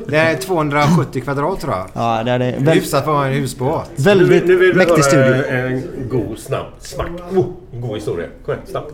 Det 0.08 0.18
är 0.18 0.36
270 0.36 1.22
kvadrat 1.22 1.62
tror 1.62 1.74
jag. 1.74 1.88
Ja, 1.94 2.24
det 2.26 2.32
är 2.32 2.40
det. 2.40 2.56
Väl, 2.60 2.74
hyfsat 2.76 3.04
för 3.04 3.12
att 3.12 3.18
vara 3.18 3.28
en 3.28 3.34
husbåt. 3.34 3.90
väldigt 3.96 4.46
nu 4.48 4.56
vill 4.56 4.72
vi 4.72 4.78
mäktig 4.78 5.04
studio. 5.04 5.46
En 5.50 5.84
god, 6.10 6.40
snabb, 6.40 6.66
smack. 6.80 7.08
Oh, 7.32 7.46
en 7.74 7.82
god 7.82 7.96
historia. 7.96 8.28
Kom 8.46 8.54
igen, 8.54 8.68
snabbt. 8.68 8.92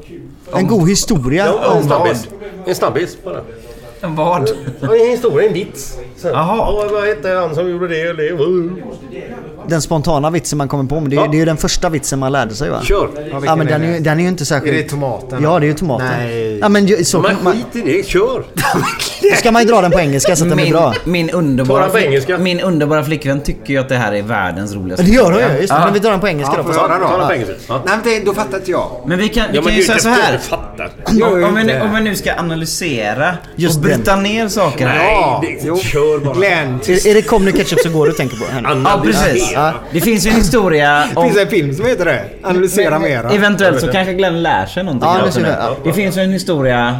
En 0.53 0.67
god 0.67 0.89
historia 0.89 1.45
Ja, 1.45 1.77
en 1.77 1.83
snabbis. 1.83 2.27
En 2.65 2.75
snabbis 2.75 3.17
bara. 3.23 3.41
En 4.01 4.15
vad? 4.15 4.49
Ja, 4.81 4.95
en 4.95 5.09
historia, 5.09 5.47
en 5.47 5.53
vits. 5.53 5.97
Jaha. 6.23 6.33
Ja, 6.33 6.87
vad 6.91 7.03
hette 7.03 7.29
han 7.29 7.55
som 7.55 7.69
gjorde 7.69 7.87
det 7.87 8.09
och 8.09 8.17
det? 8.17 8.31
Den 9.67 9.81
spontana 9.81 10.29
vitsen 10.29 10.57
man 10.57 10.67
kommer 10.67 10.83
på. 10.83 10.99
Men 10.99 11.09
det 11.09 11.15
är, 11.15 11.17
Ja. 11.21 11.27
det 11.27 11.37
är 11.37 11.39
ju 11.39 11.45
den 11.45 11.57
första 11.57 11.89
vitsen 11.89 12.19
man 12.19 12.31
lärde 12.31 12.55
sig 12.55 12.69
va? 12.69 12.81
Kör. 12.83 13.09
Ja 13.45 13.55
men 13.55 13.67
den 13.67 13.83
är, 13.83 13.93
ju- 13.93 13.99
den 13.99 14.19
är 14.19 14.23
ju 14.23 14.29
inte 14.29 14.45
särskilt... 14.45 14.73
Är 14.75 14.83
det 14.83 14.89
tomaten? 14.89 15.43
Ja 15.43 15.59
det 15.59 15.65
är 15.65 15.67
ju 15.67 15.73
tomaten. 15.73 16.07
Nej. 16.19 16.59
Ja 16.59 16.69
men 16.69 17.05
så 17.05 17.19
Men 17.21 17.35
kan 17.35 17.43
man, 17.43 17.53
skit 17.53 17.85
i 17.87 17.91
det, 17.93 18.07
kör! 18.07 18.43
då 19.21 19.35
ska 19.37 19.51
man 19.51 19.61
ju 19.61 19.67
dra 19.67 19.81
den 19.81 19.91
på 19.91 19.99
engelska 19.99 20.35
så 20.35 20.43
att 20.43 20.49
den 20.49 20.55
blir 20.55 20.65
Min, 20.65 20.73
bra. 20.73 20.93
min, 21.05 21.29
underbara 21.29 22.01
engelska. 22.01 22.37
min 22.37 22.59
underbara 22.59 23.03
flickvän 23.03 23.41
tycker 23.41 23.73
ju 23.73 23.79
att 23.79 23.89
det 23.89 23.95
här 23.95 24.13
är 24.13 24.21
världens 24.21 24.73
roligaste 24.75 25.05
Det 25.05 25.11
gör 25.11 25.31
hon 25.31 25.39
ju. 25.55 25.61
Just 25.61 25.73
det. 25.73 25.79
Men 25.85 25.93
vi 25.93 25.99
drar 25.99 26.11
den 26.11 26.19
på 26.19 26.27
engelska 26.27 26.55
Ja, 26.57 26.63
då. 26.67 26.73
Ta 26.73 26.87
den 26.87 26.99
på 26.99 27.05
Ja. 27.05 27.33
engelska. 27.33 27.55
Ja. 27.67 27.81
Nej 27.85 27.97
men 28.03 28.13
det, 28.13 28.25
då 28.25 28.33
fattar 28.33 28.57
inte 28.57 28.71
jag. 28.71 28.89
Men 29.05 29.17
vi 29.17 29.29
kan, 29.29 29.45
vi 29.51 29.57
Ja, 29.57 29.61
kan 29.61 29.65
men 29.65 29.73
ju 29.73 29.79
du 29.79 29.85
säga 29.87 29.99
så 29.99 30.09
här. 30.09 30.39
Om, 31.05 31.43
om, 31.43 31.55
vi, 31.55 31.79
om 31.81 31.95
vi 31.95 32.01
nu 32.01 32.15
ska 32.15 32.33
analysera 32.39 33.37
Just 33.55 33.77
och 33.77 33.85
den. 33.85 33.95
bryta 33.97 34.15
ner 34.15 34.47
saker. 34.47 34.93
Ja, 34.95 35.43
det- 35.45 35.59
jo. 35.67 35.77
kör 35.77 36.19
bara. 36.19 36.33
Glenn, 36.33 36.79
Är, 36.87 37.07
är 37.07 37.13
det 37.13 37.21
Comedy 37.21 37.57
Ketchup 37.57 37.79
så 37.79 37.89
går 37.89 38.05
du 38.07 38.11
tänker 38.13 38.37
på? 38.37 38.43
Ja, 38.85 39.01
precis. 39.05 39.48
Ja. 39.53 39.73
Det 39.91 40.01
finns 40.01 40.25
ju 40.25 40.29
en 40.29 40.35
historia 40.35 41.07
det 41.09 41.15
om... 41.15 41.25
finns 41.25 41.37
en 41.37 41.47
film 41.47 41.73
som 41.73 41.85
heter 41.85 42.05
det. 42.05 42.23
Analysera 42.43 42.99
mera. 42.99 43.29
Eventuellt 43.29 43.81
så 43.81 43.87
kanske 43.87 44.13
Glenn 44.13 44.43
lär 44.43 44.65
sig 44.65 44.83
någonting. 44.83 45.09
Ja, 45.09 45.25
det 45.35 45.41
det. 45.41 45.57
Ja. 45.59 45.75
det 45.83 45.93
finns 45.93 46.17
ju 46.17 46.21
en 46.21 46.31
historia 46.31 46.99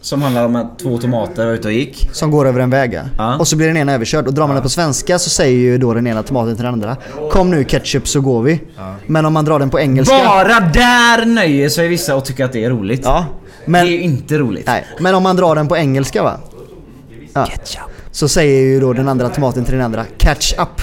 som 0.00 0.22
handlar 0.22 0.44
om 0.44 0.56
att 0.56 0.78
två 0.78 0.98
tomater 0.98 1.46
var 1.46 1.52
ute 1.52 1.68
och 1.68 1.74
gick. 1.74 2.08
Som 2.12 2.30
går 2.30 2.48
över 2.48 2.60
en 2.60 2.70
väg 2.70 2.94
ja. 2.94 3.02
Ja. 3.18 3.36
Och 3.36 3.48
så 3.48 3.56
blir 3.56 3.66
den 3.66 3.76
ena 3.76 3.92
överkörd. 3.92 4.26
Och 4.26 4.34
drar 4.34 4.46
man 4.46 4.56
det 4.56 4.62
på 4.62 4.68
svenska 4.68 5.18
så 5.18 5.30
säger 5.30 5.58
ju 5.58 5.78
då 5.78 5.94
den 5.94 6.06
ena 6.06 6.22
tomaten 6.22 6.56
till 6.56 6.64
den 6.64 6.72
andra. 6.72 6.96
Kom 7.30 7.50
nu 7.50 7.64
ketchup 7.64 8.08
så 8.08 8.20
går 8.20 8.42
vi. 8.42 8.60
Men 9.06 9.26
om 9.26 9.32
man 9.32 9.44
drar 9.44 9.58
den 9.58 9.70
på 9.70 9.80
engelska. 9.80 10.18
Bara 10.24 10.60
där 10.60 11.26
nöjer 11.26 11.68
sig 11.68 11.88
vissa 11.88 12.16
och 12.16 12.24
tycker 12.24 12.44
att 12.44 12.52
det 12.52 12.64
är 12.64 12.70
roligt. 12.70 13.00
Ja. 13.04 13.26
Det 13.64 13.70
Men, 13.70 13.86
är 13.86 13.90
ju 13.90 14.00
inte 14.00 14.38
roligt. 14.38 14.66
nej, 14.66 14.86
men 15.00 15.14
om 15.14 15.22
man 15.22 15.36
drar 15.36 15.54
den 15.54 15.68
på 15.68 15.76
engelska 15.76 16.22
va? 16.22 16.36
Ja. 17.32 17.46
Så 18.10 18.28
säger 18.28 18.62
ju 18.62 18.80
då 18.80 18.92
den 18.92 19.08
andra 19.08 19.28
tomaten 19.28 19.64
till 19.64 19.74
den 19.74 19.84
andra 19.84 20.04
catch 20.18 20.54
up. 20.58 20.80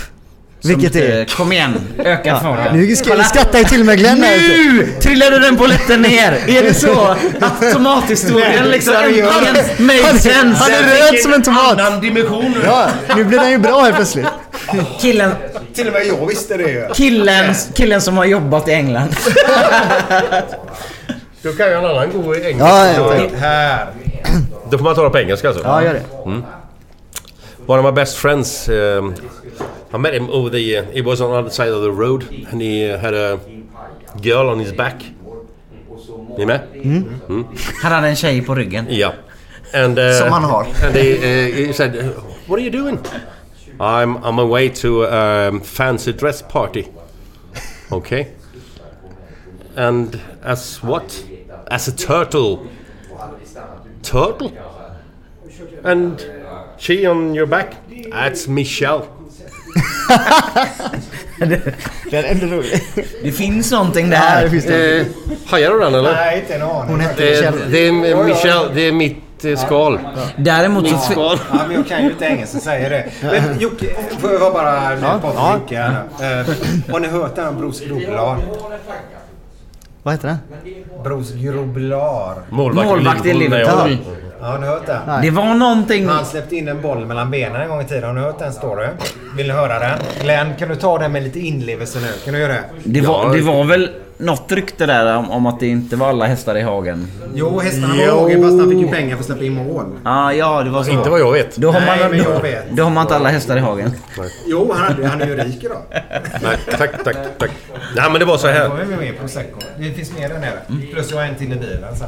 Vilket 0.68 0.96
är... 0.96 1.26
Kom 1.26 1.52
igen, 1.52 1.74
öka 2.06 2.40
farten. 2.40 2.78
Nu 2.80 2.96
ska, 2.96 3.10
Kolla. 3.10 3.24
skrattar 3.24 3.60
ju 3.60 3.66
till 3.66 3.84
med 3.84 3.98
Glenn. 3.98 4.20
Nu 4.20 4.88
trillade 5.02 5.40
den 5.40 5.58
polletten 5.58 6.02
ner! 6.02 6.32
Är 6.48 6.64
det 6.64 6.74
så 6.74 7.02
att 7.42 7.74
tomathistorien 7.74 8.70
liksom 8.70 8.94
äntligen 8.94 9.26
made 9.78 10.20
sense? 10.20 10.64
Han 10.64 10.72
är 10.72 10.84
röd 11.12 11.20
som 11.24 11.34
en 11.34 11.44
tomat. 11.44 11.80
Annan 11.80 12.02
dimension. 12.02 12.56
Ja, 12.66 12.88
nu 13.16 13.24
blir 13.24 13.40
den 13.40 13.50
ju 13.52 13.58
bra 13.58 13.82
helt 13.82 13.96
plötsligt. 13.96 14.28
Killen, 15.02 15.32
Till 15.74 15.88
och 15.88 15.94
med 15.94 16.08
jag 16.08 16.28
visste 16.28 16.58
det 16.58 16.64
ju. 16.64 16.88
killen, 16.94 17.54
killen 17.74 18.02
som 18.02 18.18
har 18.18 18.26
jobbat 18.26 18.68
i 18.68 18.72
England. 18.72 19.16
Då 21.42 21.52
kan 21.54 21.68
jag 21.72 21.84
en 21.84 21.90
annan 21.90 22.12
god 22.12 22.36
engelska. 22.36 22.68
Ja, 22.68 22.92
ja. 22.92 23.28
Här. 23.40 23.88
Då 24.70 24.78
får 24.78 24.84
man 24.86 24.96
ta 24.96 25.04
det 25.04 25.10
på 25.10 25.20
engelska 25.20 25.48
alltså? 25.48 25.64
Ja, 25.64 25.84
gör 25.84 25.94
det. 25.94 26.04
One 27.68 27.80
of 27.80 27.86
my 27.86 27.92
best 27.92 28.18
friends, 28.18 28.70
um, 28.70 29.14
I 29.94 29.98
met 29.98 30.14
him 30.14 30.30
over 30.30 30.50
the. 30.50 30.78
Uh, 30.78 30.84
he 30.92 31.02
was 31.02 31.22
on 31.22 31.32
the 31.32 31.38
other 31.38 31.50
side 31.50 31.70
of 31.70 31.82
the 31.82 31.92
road, 31.92 32.24
and 32.52 32.62
he 32.62 32.90
uh, 32.90 32.98
had 32.98 33.14
a 33.14 33.40
girl 34.22 34.50
on 34.50 34.60
his 34.60 34.72
back. 34.72 35.04
Ni 36.38 36.46
med? 36.46 36.62
Han 37.82 37.92
hade 37.92 38.08
en 38.08 38.16
tjej 38.16 38.42
på 38.46 38.56
ryggen. 38.56 38.88
Yeah. 38.90 39.14
And 39.74 40.00
uh, 40.00 40.14
Som 40.14 40.32
han 40.32 40.44
har. 40.44 40.68
And 40.84 40.96
he, 40.96 41.18
uh, 41.18 41.68
he 41.68 41.74
said, 41.74 42.14
"What 42.48 42.60
are 42.60 42.64
you 42.64 42.72
doing?" 42.72 43.00
I'm 43.80 44.18
on 44.24 44.36
my 44.36 44.44
way 44.44 44.70
to 44.70 45.04
a 45.04 45.48
um, 45.50 45.62
fancy 45.62 46.12
dress 46.12 46.42
party. 46.42 46.88
Okay. 47.92 48.28
And 49.76 50.20
as 50.44 50.84
what? 50.84 51.24
As 51.72 51.88
a 51.88 51.92
turtle. 51.92 52.68
Turtle. 54.04 54.52
And 55.84 56.26
she 56.78 57.06
on 57.06 57.36
your 57.36 57.46
back? 57.46 57.76
That's 58.12 58.48
Michelle. 58.48 59.17
Den 61.40 61.52
är 62.12 62.24
ändå 62.24 62.46
rolig. 62.56 62.84
Det 63.24 63.32
finns 63.32 63.72
någonting 63.72 64.12
Ja, 64.12 64.20
där. 64.20 64.44
det 64.44 64.50
finns 64.50 64.66
det. 64.66 65.00
Eh, 65.00 65.06
hajar 65.48 65.72
du 65.72 65.80
den 65.80 65.96
eller? 65.96 66.14
Nej, 66.14 66.40
inte 66.40 66.56
en 66.56 66.62
aning. 66.62 66.90
Hon 66.92 67.00
hette 67.00 67.24
Eh, 67.24 67.30
Michelle. 67.36 67.58
det 67.72 67.88
är 67.88 68.24
Michelle, 68.26 68.70
det 68.74 68.82
är 68.88 68.92
mitt 68.92 69.46
eh, 69.46 69.56
skal. 69.58 70.00
Däremot 70.38 70.90
så... 70.90 70.98
Skal. 70.98 71.40
Ja, 71.52 71.60
men 71.68 71.76
jag 71.76 71.88
kan 71.88 72.04
ju 72.04 72.10
inte 72.12 72.26
engelska 72.26 72.60
säger 72.60 72.90
det. 72.90 73.06
Men 73.22 73.60
Jocke, 73.60 73.86
får 74.20 74.32
jag 74.32 74.54
bara 74.54 74.94
Ja. 75.02 75.20
på 75.22 75.32
Ja. 75.36 75.54
Jocke 75.54 75.78
här 75.78 76.04
nu. 76.20 76.26
Eh, 76.26 76.92
Har 76.94 77.00
ni 77.00 77.08
hört 77.08 77.36
den 77.36 77.48
om 77.48 77.58
Bros 77.58 77.82
Grobelar? 77.82 78.38
Vad 80.04 80.14
heter 80.14 80.28
den? 80.28 80.38
Bros 81.04 81.32
Grobelar. 81.34 82.36
Målvakt 82.50 83.26
i 83.26 83.34
Liverpool. 83.34 83.98
Ja, 84.42 84.46
har 84.48 84.60
ni 84.60 84.68
hört 84.68 84.86
den? 84.86 85.02
Nej. 85.08 85.20
Det 85.22 85.30
var 85.30 85.54
någonting... 85.54 86.08
Han 86.08 86.26
släppte 86.26 86.56
in 86.56 86.68
en 86.68 86.82
boll 86.82 87.06
mellan 87.06 87.32
benen 87.32 87.62
en 87.62 87.70
gång 87.70 87.82
i 87.82 87.86
tiden. 87.86 88.04
Har 88.04 88.14
ni 88.14 88.22
hört 88.22 88.40
den 88.40 88.54
storyn? 88.54 88.90
Vill 89.38 89.48
ni 89.48 89.54
höra 89.54 89.80
den? 89.80 90.00
Glenn, 90.22 90.56
kan 90.60 90.70
du 90.70 90.76
ta 90.76 90.98
den 90.98 91.12
med 91.12 91.24
lite 91.24 91.40
inlevelse 91.40 92.00
nu? 92.00 92.08
Kan 92.26 92.34
du 92.34 92.40
göra 92.40 92.54
det? 92.54 92.64
Det 92.84 93.02
var, 93.02 93.34
det 93.36 93.42
var 93.42 93.64
väl 93.64 93.90
något 94.18 94.52
rykte 94.52 94.86
där 94.86 95.16
om, 95.18 95.32
om 95.32 95.46
att 95.46 95.60
det 95.60 95.68
inte 95.68 95.96
var 95.96 96.10
alla 96.10 96.26
hästar 96.26 96.58
i 96.58 96.62
hagen. 96.62 97.08
Jo, 97.34 97.60
hästarna 97.60 97.88
var 97.88 98.04
i 98.04 98.10
hagen 98.10 98.42
fast 98.44 98.60
han 98.60 98.70
fick 98.70 98.80
ju 98.80 98.88
pengar 98.88 99.16
för 99.16 99.20
att 99.20 99.26
släppa 99.26 99.44
in 99.44 99.54
mål. 99.54 99.86
Ah, 100.04 100.32
ja, 100.32 100.64
det 100.64 100.70
var 100.70 100.84
så. 100.84 100.92
Inte 100.92 101.10
vad 101.10 101.20
jag 101.20 101.32
vet. 101.32 101.56
Då 101.56 101.72
har, 101.72 101.80
Nej, 101.80 102.00
man, 102.00 102.10
men 102.10 102.20
jag 102.20 102.34
då, 102.36 102.40
vet. 102.40 102.72
då 102.72 102.84
har 102.84 102.90
man 102.90 103.02
inte 103.02 103.16
alla 103.16 103.30
hästar 103.30 103.58
i 103.58 103.60
hagen. 103.60 103.92
Jo, 104.48 104.74
han, 104.78 105.04
han 105.06 105.22
är 105.22 105.28
ju 105.28 105.36
rik 105.36 105.64
idag. 105.64 105.82
Nej, 106.42 106.58
tack, 106.78 107.04
tack, 107.04 107.18
tack. 107.38 107.52
Nej 107.96 108.10
men 108.12 108.20
det 108.20 108.26
var 108.26 108.38
så 108.38 108.48
här. 108.48 108.70
Det 109.78 109.92
finns 109.92 110.18
mer 110.20 110.30
där 110.30 110.40
nere. 110.40 110.60
Plus 110.94 111.12
jag 111.12 111.18
har 111.18 111.26
en 111.26 111.36
till 111.36 111.54
i 111.54 111.56
bilen 111.56 111.96
sen. 111.96 112.08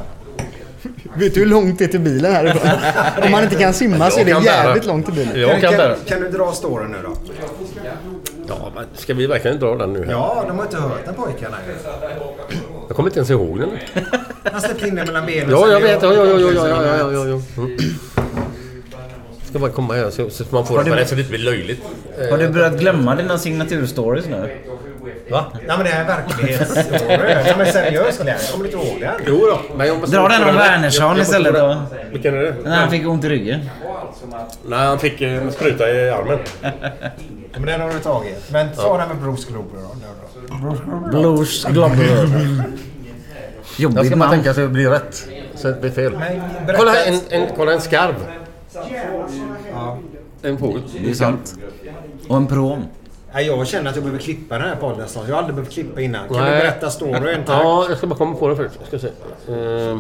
Vet 1.13 1.33
du 1.33 1.39
hur 1.39 1.47
långt 1.47 1.79
det 1.79 1.85
är 1.85 1.87
till 1.87 1.99
bilen 1.99 2.33
härifrån? 2.33 2.71
Om 3.23 3.31
man 3.31 3.43
inte 3.43 3.55
kan 3.55 3.73
simma 3.73 4.09
så 4.09 4.19
är 4.19 4.25
det 4.25 4.45
jävligt 4.45 4.85
långt 4.85 5.05
till 5.05 5.15
bilen. 5.15 5.39
Jag 5.41 5.61
kan, 5.61 5.73
kan, 5.73 5.95
kan 6.05 6.21
du 6.21 6.29
dra 6.29 6.51
storyn 6.51 6.91
nu 6.91 6.97
då? 7.03 7.13
Ja, 8.47 8.71
ska 8.93 9.13
vi 9.13 9.27
verkligen 9.27 9.59
dra 9.59 9.75
den 9.75 9.93
nu? 9.93 10.05
Här? 10.05 10.11
Ja, 10.11 10.43
de 10.47 10.57
har 10.57 10.65
inte 10.65 10.77
hört 10.77 11.05
den 11.05 11.13
pojkarna. 11.15 11.57
Jag 12.87 12.95
kommer 12.95 13.09
inte 13.09 13.19
ens 13.19 13.29
ihåg 13.29 13.59
den. 13.59 13.69
Han 14.43 14.61
släppte 14.61 14.87
in 14.87 14.95
den 14.95 15.05
mellan 15.05 15.25
benen. 15.25 15.49
Ja, 15.49 15.71
jag 15.71 15.79
vet. 15.79 16.03
Ja, 16.03 16.13
ja, 16.13 16.25
ja, 16.25 16.39
ja, 16.39 16.51
ja, 16.67 16.85
ja, 16.97 17.11
ja, 17.11 17.27
ja. 17.27 17.41
Mm. 17.57 17.77
Ska 19.49 19.59
bara 19.59 19.71
komma 19.71 19.93
här 19.93 20.09
så, 20.09 20.43
man 20.49 20.65
får 20.65 20.77
har 20.77 20.83
det, 20.83 20.95
du, 20.95 21.05
så 21.05 21.15
det 21.15 21.21
inte 21.21 21.31
blir 21.31 21.45
löjligt. 21.45 21.81
Har 22.31 22.37
du 22.37 22.49
börjat 22.49 22.79
glömma 22.79 23.15
dina 23.15 23.37
signaturstories 23.37 24.25
nu? 24.25 24.57
Va? 25.31 25.45
Nej 25.53 25.61
men 25.67 25.79
det 25.83 25.89
här 25.91 26.03
är 26.03 26.07
verklighetsstory. 26.07 27.35
Ja 27.47 27.57
men 27.57 27.65
seriöst 27.73 28.21
Glenn, 28.21 28.37
jag 28.41 28.51
kommer 28.51 28.65
inte 28.65 28.77
ihåg 28.77 28.99
den. 29.01 29.13
Jo 29.27 29.37
då, 29.45 29.75
men 29.75 29.87
jag 29.87 29.99
måste... 29.99 30.15
Dra 30.15 30.27
den 30.27 30.49
om 30.49 30.55
Wernersson 30.55 31.19
istället 31.21 31.53
då. 31.53 31.81
Vilken 32.11 32.33
är 32.33 32.41
det? 32.41 32.55
När 32.63 32.77
han 32.77 32.89
fick 32.89 33.07
ont 33.07 33.23
i 33.23 33.29
ryggen. 33.29 33.59
Nej, 34.65 34.79
han 34.79 34.99
fick 34.99 35.21
eh, 35.21 35.33
en 35.33 35.51
spruta 35.51 35.89
i 35.91 36.09
armen. 36.09 36.39
Men 37.53 37.65
den 37.65 37.81
har 37.81 37.89
du 37.89 37.99
tagit. 37.99 38.51
Men 38.51 38.71
ta 38.75 38.97
den 38.97 39.07
med 39.07 39.17
Bruce 39.17 39.51
Grober 39.51 39.79
då. 39.81 41.09
Blues 41.09 41.65
Globber. 41.65 41.97
Jag 43.77 43.91
Jobbigt 43.91 44.05
ska 44.07 44.15
namn. 44.15 44.31
tänka 44.31 44.53
så 44.53 44.59
det 44.61 44.67
blir 44.67 44.89
rätt. 44.89 45.27
Så 45.55 45.67
det 45.67 45.81
blir 45.81 45.91
fel. 45.91 46.17
Kolla 46.77 47.03
en, 47.03 47.19
en, 47.29 47.47
kolla 47.57 47.73
en 47.73 47.81
skarv. 47.81 48.15
En 50.41 50.57
fågel. 50.57 50.81
Det 51.03 51.09
är 51.09 51.13
sant. 51.13 51.55
Och 52.27 52.37
en 52.37 52.47
prom. 52.47 52.83
Nej, 53.33 53.45
Jag 53.47 53.67
känner 53.67 53.89
att 53.89 53.95
jag 53.95 54.03
behöver 54.03 54.23
klippa 54.23 54.57
den 54.57 54.67
här 54.69 54.75
podden 54.75 55.07
snart. 55.07 55.23
Jag 55.27 55.33
har 55.35 55.39
aldrig 55.39 55.55
behövt 55.55 55.73
klippa 55.73 56.01
innan. 56.01 56.27
Kan 56.27 56.37
Nej. 56.37 56.51
du 56.51 56.57
berätta 56.59 56.89
storyn? 56.89 57.43
Tack. 57.45 57.55
Ja, 57.63 57.85
jag 57.89 57.97
ska 57.97 58.07
bara 58.07 58.15
komma 58.15 58.35
på 58.35 58.47
den 58.47 58.57
först. 58.57 58.75
Ska 58.87 58.99
se. 58.99 59.07
Eh, 59.07 59.97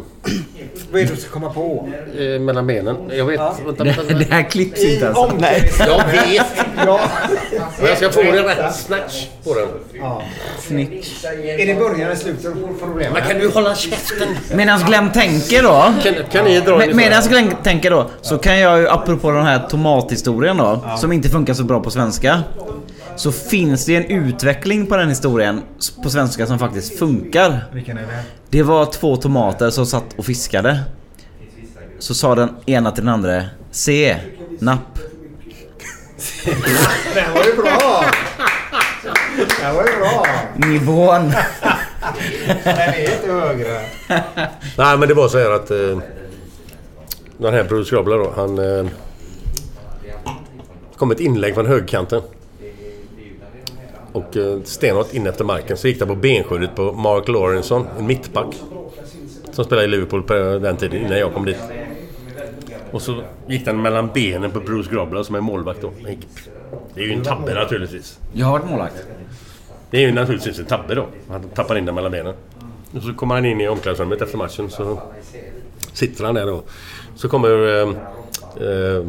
Vad 0.91 1.01
är 1.01 1.05
det 1.05 1.13
du 1.13 1.15
ska 1.15 1.31
komma 1.31 1.49
på? 1.53 1.89
eh, 2.19 2.39
mellan 2.39 2.67
benen. 2.67 2.95
Jag 3.11 3.25
vet. 3.25 3.39
Ja. 3.39 3.55
Vänta, 3.65 3.83
vänta, 3.83 4.01
vänta. 4.03 4.13
Det 4.25 4.33
här 4.33 4.43
klipps 4.43 4.83
inte 4.83 5.07
alltså. 5.07 5.23
omklädningsrummet. 5.23 5.97
Jag 6.15 6.21
vet. 6.29 6.45
Ja. 6.85 6.99
Men 7.79 7.87
jag 7.87 7.97
ska 7.97 8.09
få 8.09 8.21
en 8.21 8.43
rätt 8.43 8.75
snatch 8.75 9.25
på 9.43 9.53
den. 9.53 9.67
ja. 10.01 10.21
Snitch. 10.59 11.25
Är 11.25 11.65
det 11.65 11.75
början 11.79 12.01
eller 12.01 12.15
slutet 12.15 12.53
på 12.53 12.67
problemet? 12.85 13.13
Men 13.13 13.21
kan 13.29 13.39
du 13.39 13.49
hålla 13.49 13.75
käften? 13.75 14.27
Medan 14.53 14.79
Glenn 14.79 15.11
tänker 15.11 15.63
då. 15.63 15.93
Kan, 16.03 16.13
kan 16.31 16.45
ni 16.45 16.59
dra 16.59 16.77
Med, 16.77 16.95
medan? 16.95 17.21
Glenn 17.29 17.55
tänker 17.63 17.91
då, 17.91 18.05
så 18.21 18.37
kan 18.37 18.59
jag 18.59 18.79
ju 18.79 18.87
apropå 18.89 19.31
den 19.31 19.45
här 19.45 19.67
tomathistorien 19.69 20.57
då, 20.57 20.81
som 20.97 21.11
inte 21.11 21.29
funkar 21.29 21.53
så 21.53 21.63
bra 21.63 21.79
på 21.79 21.91
svenska. 21.91 22.43
Så 23.19 23.31
finns 23.31 23.85
det 23.85 23.95
en 23.95 24.05
utveckling 24.05 24.87
på 24.87 24.97
den 24.97 25.09
historien 25.09 25.61
på 26.03 26.09
svenska 26.09 26.47
som 26.47 26.59
faktiskt 26.59 26.99
funkar. 26.99 27.65
Vilken 27.73 27.97
är 27.97 28.01
det? 28.01 28.23
Det 28.49 28.63
var 28.63 28.85
två 28.85 29.17
tomater 29.17 29.69
som 29.69 29.85
satt 29.85 30.05
och 30.17 30.25
fiskade. 30.25 30.79
Så 31.99 32.13
sa 32.13 32.35
den 32.35 32.49
ena 32.65 32.91
till 32.91 33.03
den 33.05 33.13
andra 33.13 33.43
Se, 33.71 34.17
napp. 34.59 34.99
Den 37.13 37.33
var 37.33 37.43
ju 37.45 37.55
bra! 37.55 38.05
Den 39.61 39.75
var 39.75 39.87
ju 39.87 39.97
bra! 39.97 40.25
Nivån. 40.55 41.33
Den 42.63 42.77
är 42.77 43.15
inte 43.15 43.31
högre. 43.31 43.81
Nej, 44.77 44.97
men 44.97 45.07
det 45.07 45.13
var 45.13 45.27
så 45.27 45.37
här 45.39 45.51
att... 45.51 45.71
Eh, 45.71 45.99
den 47.37 47.53
här 47.53 47.63
Bruce 47.63 47.95
Grobler 47.95 48.17
då, 48.17 48.33
han... 48.35 48.79
Eh, 48.79 48.91
kom 50.97 51.11
ett 51.11 51.19
inlägg 51.19 51.53
från 51.53 51.65
högkanten. 51.65 52.21
Och 54.19 54.37
eh, 54.37 54.61
stenhårt 54.63 55.13
in 55.13 55.27
efter 55.27 55.43
marken 55.45 55.77
så 55.77 55.87
gick 55.87 55.99
det 55.99 56.05
på 56.05 56.15
benskyddet 56.15 56.75
på 56.75 56.91
Mark 56.91 57.27
Lawrenson, 57.27 57.87
en 57.99 58.07
mittback. 58.07 58.55
Som 59.51 59.65
spelade 59.65 59.85
i 59.85 59.89
Liverpool 59.89 60.23
på 60.23 60.33
den 60.33 60.77
tiden 60.77 61.05
innan 61.05 61.19
jag 61.19 61.33
kom 61.33 61.45
dit. 61.45 61.57
Och 62.91 63.01
så 63.01 63.21
gick 63.47 63.65
den 63.65 63.81
mellan 63.81 64.09
benen 64.13 64.51
på 64.51 64.59
Bruce 64.59 64.91
Grobler 64.91 65.23
som 65.23 65.35
är 65.35 65.41
målvakt 65.41 65.81
då. 65.81 65.91
Det 66.93 67.01
är 67.01 67.05
ju 67.05 67.13
en 67.13 67.23
tabbe 67.23 67.53
naturligtvis. 67.53 68.19
Jag 68.33 68.45
har 68.45 68.51
varit 68.51 68.69
målvakt. 68.69 69.07
Det 69.91 69.97
är 69.97 70.01
ju 70.01 70.11
naturligtvis 70.11 70.59
en 70.59 70.65
tabbe 70.65 70.95
då. 70.95 71.05
Han 71.29 71.43
tappar 71.43 71.77
in 71.77 71.85
den 71.85 71.95
mellan 71.95 72.11
benen. 72.11 72.33
Och 72.95 73.03
så 73.03 73.13
kommer 73.13 73.35
han 73.35 73.45
in 73.45 73.61
i 73.61 73.67
omklädningsrummet 73.67 74.21
efter 74.21 74.37
matchen 74.37 74.69
så 74.69 74.99
sitter 75.93 76.25
han 76.25 76.35
där 76.35 76.45
då. 76.45 76.61
Så 77.15 77.29
kommer 77.29 77.49
eh, 77.49 77.89
eh, 78.67 79.05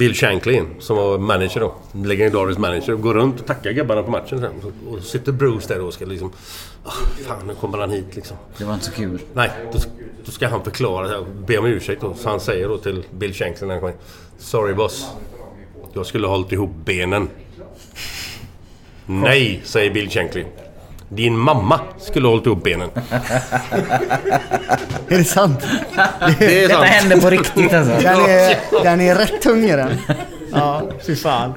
Bill 0.00 0.14
Shankly 0.14 0.62
som 0.78 0.96
var 0.96 1.18
manager 1.18 1.60
då. 1.60 1.74
Legendarisk 2.04 2.58
manager. 2.58 2.92
Går 2.94 3.14
runt 3.14 3.40
och 3.40 3.46
tackar 3.46 3.70
gubbarna 3.72 4.02
på 4.02 4.10
matchen. 4.10 4.40
sen. 4.40 4.72
Och 4.90 5.02
sitter 5.02 5.32
Bruce 5.32 5.74
där 5.74 5.80
och 5.80 5.94
ska 5.94 6.04
liksom... 6.04 6.32
"Ah, 6.84 6.90
fan, 7.26 7.46
nu 7.46 7.54
kommer 7.54 7.78
han 7.78 7.90
hit 7.90 8.16
liksom. 8.16 8.36
Det 8.58 8.64
var 8.64 8.74
inte 8.74 8.86
så 8.86 8.92
kul. 8.92 9.20
Nej, 9.34 9.50
då, 9.72 9.78
då 10.24 10.30
ska 10.32 10.48
han 10.48 10.64
förklara 10.64 11.18
och 11.18 11.26
be 11.46 11.58
om 11.58 11.66
ursäkt 11.66 12.00
då. 12.02 12.14
Så 12.14 12.28
han 12.28 12.40
säger 12.40 12.68
då 12.68 12.78
till 12.78 13.02
Bill 13.18 13.34
Shankly 13.34 13.66
när 13.66 13.74
han 13.74 13.80
kommer. 13.80 13.94
Sorry 14.38 14.74
boss. 14.74 15.06
Jag 15.92 16.06
skulle 16.06 16.26
ha 16.26 16.34
hållit 16.36 16.52
ihop 16.52 16.70
benen. 16.84 17.28
Nej, 19.06 19.60
säger 19.64 19.90
Bill 19.90 20.10
Shankly. 20.10 20.44
Din 21.12 21.38
mamma 21.38 21.80
skulle 21.98 22.26
ha 22.26 22.32
hållit 22.32 22.46
ihop 22.46 22.64
benen. 22.64 22.88
Är 25.08 25.18
det 25.18 25.24
sant? 25.24 25.66
Det 26.38 26.64
är 26.64 26.68
Detta 26.68 26.74
sant. 26.74 26.86
hände 26.86 27.20
på 27.20 27.30
riktigt 27.30 27.72
alltså. 27.74 27.92
Den 27.92 28.20
är, 28.20 28.56
den 28.84 29.00
är 29.00 29.14
rätt 29.14 29.42
tung 29.42 29.64
i 29.64 29.76
den. 29.76 29.90
Ja, 30.52 30.82
fy 31.06 31.16
fan. 31.16 31.54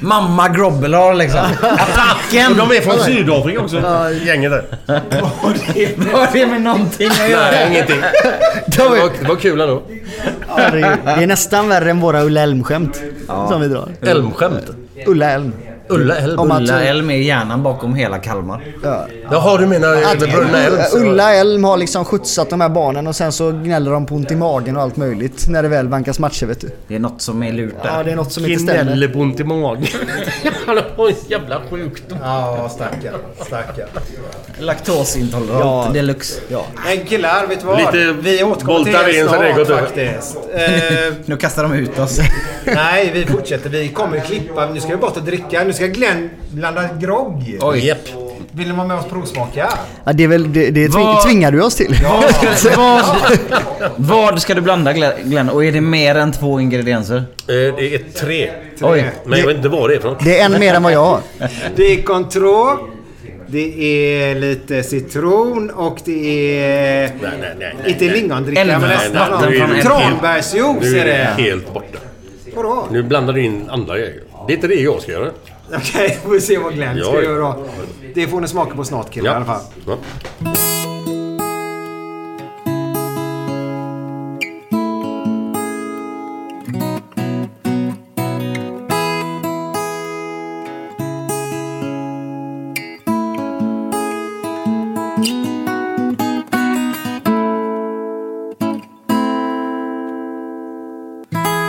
Mamma 0.00 0.48
Grobbelar 0.48 1.14
liksom. 1.14 1.40
Attacken! 1.62 2.56
De 2.56 2.70
är 2.76 2.80
från 2.80 2.98
Sydafrika 2.98 3.60
också, 3.60 3.76
gänget 4.26 4.50
där. 4.50 4.64
Vad 5.20 5.30
har 6.20 6.32
det 6.32 6.46
med 6.46 6.62
någonting 6.62 7.10
att 7.10 7.30
göra? 7.30 7.50
Nej, 7.50 7.68
ingenting. 7.70 8.00
Det 8.66 8.78
var, 8.78 8.96
det 9.20 9.28
var 9.28 9.36
kul 9.36 9.60
ändå. 9.60 9.82
Herregud. 10.56 10.98
Det 11.04 11.10
är 11.22 11.26
nästan 11.26 11.68
värre 11.68 11.90
än 11.90 12.00
våra 12.00 12.22
Ulla 12.24 12.40
Elm-skämt 12.40 13.02
som 13.26 13.60
vi 13.60 13.68
drar. 13.68 13.88
Elmskämt. 14.02 14.64
Ulla 15.06 15.30
Elm. 15.30 15.52
Ulla 15.88 16.16
Elm. 16.16 16.38
Om 16.38 16.50
att- 16.50 16.60
Ulla 16.60 16.82
Elm 16.82 17.10
är 17.10 17.14
hjärnan 17.16 17.62
bakom 17.62 17.94
hela 17.94 18.18
Kalmar. 18.18 18.64
Ja. 18.82 19.06
Jaha, 19.30 19.58
du 19.58 19.66
menar 19.66 19.94
med 20.18 20.30
Brunna 20.30 20.58
Elm? 20.64 20.76
Ulla 20.94 21.34
Elm 21.34 21.64
har 21.64 21.76
liksom 21.76 22.04
skjutsat 22.04 22.50
de 22.50 22.60
här 22.60 22.68
barnen 22.68 23.06
och 23.06 23.16
sen 23.16 23.32
så 23.32 23.50
gnäller 23.52 23.90
de 23.90 24.06
på 24.06 24.14
ont 24.14 24.30
i 24.30 24.36
magen 24.36 24.76
och 24.76 24.82
allt 24.82 24.96
möjligt 24.96 25.44
när 25.48 25.62
det 25.62 25.68
väl 25.68 25.88
vankas 25.88 26.18
matcher 26.18 26.46
vet 26.46 26.60
du. 26.60 26.70
Det 26.88 26.94
är 26.94 26.98
något 26.98 27.22
som 27.22 27.42
är 27.42 27.52
lurt 27.52 27.74
där. 27.82 27.90
Ja, 27.96 28.02
det 28.02 28.10
är 28.10 28.16
något 28.16 28.32
som 28.32 28.44
inte 28.46 28.62
stämmer. 28.62 28.84
Gnäller 28.84 29.08
på 29.08 29.18
ont 29.18 29.40
i 29.40 29.44
magen. 29.44 29.86
Han 30.66 30.76
har 30.96 31.08
en 31.08 31.14
jävla 31.28 31.60
sjukdom. 31.70 32.18
Ja, 32.22 32.68
stackarn. 32.74 33.14
Stackarn. 33.46 33.88
Laktosintolerant 34.58 35.60
Ja. 35.64 35.90
deluxe. 35.92 36.40
Ja. 36.48 36.66
Men 36.86 37.06
killar, 37.06 37.46
vet 37.46 37.60
du 37.60 37.66
vad? 37.66 37.78
Lite 37.78 38.12
vi 38.22 38.44
återkommer 38.44 38.84
till 38.84 38.92
Voltaren 38.92 39.14
er 39.14 39.26
så 39.26 39.32
det 39.32 39.38
snart 39.38 39.56
gott 39.56 39.70
över. 39.70 39.80
faktiskt. 39.80 40.36
Eh, 40.54 41.14
Nu 41.24 41.36
kastar 41.36 41.62
de 41.62 41.72
ut 41.72 41.98
oss. 41.98 42.18
nej, 42.66 43.10
vi 43.14 43.26
fortsätter. 43.26 43.70
Vi 43.70 43.88
kommer 43.88 44.20
klippa. 44.20 44.66
Nu 44.70 44.80
ska 44.80 44.88
vi 44.90 44.96
bort 44.96 45.16
och 45.16 45.22
dricka. 45.22 45.64
Nu 45.64 45.72
ska 45.74 45.86
Glenn 45.86 46.30
blanda 46.50 46.88
grogg. 47.00 47.58
Oj. 47.60 47.86
Japp. 47.86 47.98
Vill 48.56 48.68
ni 48.68 48.74
vara 48.74 48.86
med 48.86 48.96
oss 48.96 49.04
provsmaka? 49.10 49.68
Ja, 50.04 50.12
det 50.12 50.24
är 50.24 50.28
väl, 50.28 50.52
det, 50.52 50.70
det 50.70 50.88
tving, 50.88 51.04
Vad- 51.04 51.22
tvingar 51.24 51.52
du 51.52 51.62
oss 51.62 51.74
till. 51.74 51.96
vad, 52.76 53.04
vad 53.96 54.42
ska 54.42 54.54
du 54.54 54.60
blanda 54.60 54.92
Glenn? 55.24 55.48
Och 55.48 55.64
är 55.64 55.72
det 55.72 55.80
mer 55.80 56.14
än 56.14 56.32
två 56.32 56.60
ingredienser? 56.60 57.16
Eh, 57.16 57.24
Det 57.46 57.94
är 57.94 57.98
tre. 58.20 58.50
Oj. 58.80 59.10
Men 59.24 59.38
jag 59.38 59.46
vet 59.46 59.56
inte 59.56 59.68
vad 59.68 59.90
det 59.90 59.96
är 59.96 60.00
för 60.00 60.08
något. 60.08 60.24
Det 60.24 60.40
är 60.40 60.44
en 60.44 60.60
mer 60.60 60.74
än 60.74 60.82
vad 60.82 60.92
jag 60.92 61.04
har. 61.04 61.20
Det 61.76 61.82
är 61.82 62.02
Cointreau. 62.02 62.76
Det 63.46 63.82
är 64.30 64.34
lite 64.34 64.82
citron 64.82 65.70
och 65.70 65.98
det 66.04 66.58
är... 66.66 67.00
Nej, 67.22 67.30
nej, 67.40 67.54
nej. 67.58 67.74
Inte 67.86 68.04
lingondricka 68.04 68.64
men 68.64 68.80
nästan. 68.80 69.50
nu 69.50 69.56
är 69.56 69.82
Tranbärsjuice 69.82 70.92
Nu 70.92 70.98
är 70.98 71.04
det. 71.04 71.42
helt 71.42 71.74
borta. 71.74 71.98
Vadå? 72.56 72.86
Nu 72.90 73.02
blandar 73.02 73.32
du 73.32 73.42
in 73.44 73.68
andra 73.70 73.98
grejer. 73.98 74.20
Det 74.46 74.52
är 74.52 74.54
inte 74.54 74.66
det 74.68 74.74
jag 74.74 75.00
ska 75.02 75.12
göra. 75.12 75.30
Okej, 75.76 76.18
vi 76.22 76.28
får 76.30 76.38
se 76.38 76.58
vad 76.58 76.74
Glenn 76.74 76.98
ska 76.98 77.14
Ja. 77.14 77.22
göra 77.22 77.38
då. 77.38 77.64
Det 78.14 78.28
får 78.28 78.40
ni 78.40 78.48
smaka 78.48 78.74
på 78.74 78.84
snart 78.84 79.10
killar 79.10 79.32
i 79.32 79.34
alla 79.34 79.44
fall. 79.44 79.60
Ja. 79.86 79.96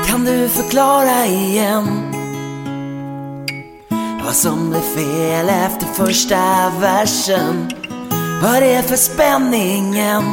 Kan 0.08 0.26
du 0.26 0.50
förklara 0.50 1.26
igen 1.26 2.05
vad 4.26 4.36
som 4.36 4.70
blev 4.70 4.82
fel 4.82 5.50
efter 5.50 5.86
första 5.86 6.72
versen? 6.80 7.70
Vad 8.44 8.62
det 8.62 8.74
är 8.74 8.82
för 8.82 8.96
spänningen? 8.96 10.24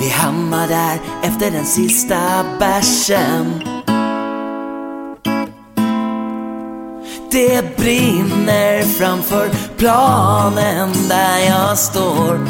Vi 0.00 0.08
hamnar 0.08 0.68
där 0.68 1.00
efter 1.22 1.50
den 1.50 1.64
sista 1.64 2.44
bärsen. 2.58 3.62
Det 7.30 7.76
brinner 7.76 8.82
framför 8.82 9.50
planen 9.76 10.90
där 11.08 11.38
jag 11.38 11.78
står. 11.78 12.46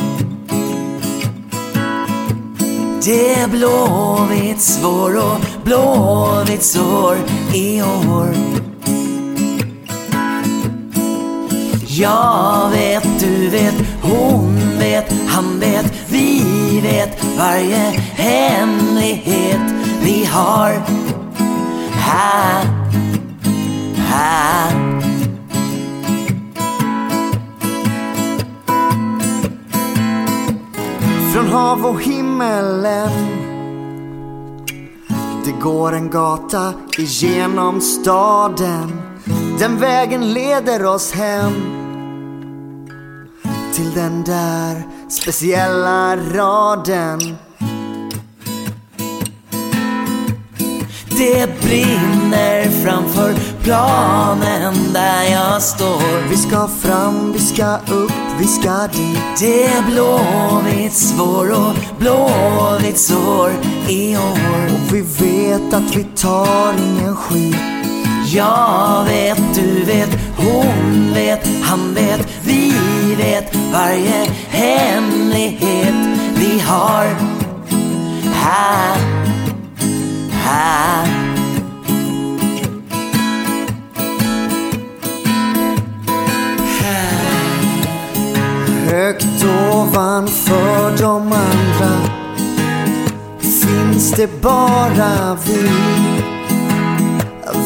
Det 3.04 3.34
är 3.34 3.48
blåvitt 3.48 4.60
svår 4.60 5.16
och 5.16 5.40
blåvitt 5.64 6.62
sår 6.62 7.16
i 7.54 7.82
år. 7.82 8.65
Jag 11.98 12.70
vet, 12.70 13.20
du 13.20 13.48
vet, 13.48 13.74
hon 14.02 14.78
vet, 14.78 15.12
han 15.28 15.60
vet, 15.60 15.92
vi 16.08 16.42
vet 16.82 17.24
varje 17.38 17.76
hemlighet 18.14 19.60
vi 20.02 20.24
har. 20.24 20.70
Här, 21.90 22.64
här. 23.96 24.70
Från 31.32 31.46
hav 31.46 31.86
och 31.86 32.02
himmelen 32.02 33.10
Det 35.44 35.52
går 35.52 35.92
en 35.92 36.10
gata 36.10 36.74
igenom 36.98 37.80
staden. 37.80 39.02
Den 39.58 39.78
vägen 39.78 40.32
leder 40.32 40.84
oss 40.84 41.12
hem. 41.12 41.75
Till 43.76 43.94
den 43.94 44.24
där 44.24 44.82
speciella 45.08 46.16
raden. 46.16 47.36
Det 51.08 51.60
brinner 51.62 52.70
framför 52.84 53.34
planen 53.62 54.74
där 54.92 55.32
jag 55.32 55.62
står. 55.62 56.28
Vi 56.30 56.36
ska 56.36 56.68
fram, 56.68 57.32
vi 57.32 57.38
ska 57.38 57.76
upp, 57.76 58.12
vi 58.38 58.46
ska 58.46 58.86
dit. 58.86 59.40
Det 59.40 59.64
är 59.64 59.82
Blåvitts 59.82 61.14
vår 61.16 61.50
och 61.50 61.74
Blåvitts 61.98 63.10
år 63.10 63.50
i 63.88 64.16
år. 64.16 64.66
Och 64.66 64.94
vi 64.94 65.00
vet 65.00 65.74
att 65.74 65.96
vi 65.96 66.04
tar 66.04 66.74
ingen 66.78 67.16
skit. 67.16 67.56
Jag 68.34 69.04
vet, 69.04 69.54
du 69.54 69.84
vet, 69.84 70.18
hon 70.36 71.14
vet, 71.14 71.48
han 71.62 71.94
vet, 71.94 72.28
vi 72.42 72.72
vet 73.16 73.54
varje 73.72 74.26
hemlighet 74.48 75.94
vi 76.34 76.60
har. 76.60 77.06
Här, 78.34 78.98
här. 80.30 81.08
Högt 88.90 89.44
ovanför 89.72 90.96
de 90.98 91.32
andra 91.32 92.16
finns 93.40 94.12
det 94.12 94.40
bara 94.42 95.38
vi. 95.46 95.70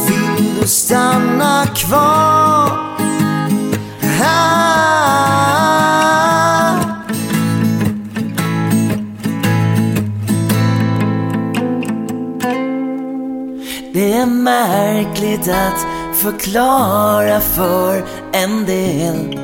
Vill 0.07 0.61
du 0.61 0.67
stanna 0.67 1.67
kvar? 1.75 2.90
Här? 4.21 4.81
Det 13.93 14.13
är 14.13 14.27
märkligt 14.27 15.49
att 15.49 15.87
förklara 16.17 17.41
för 17.41 18.05
en 18.33 18.65
del 18.67 19.41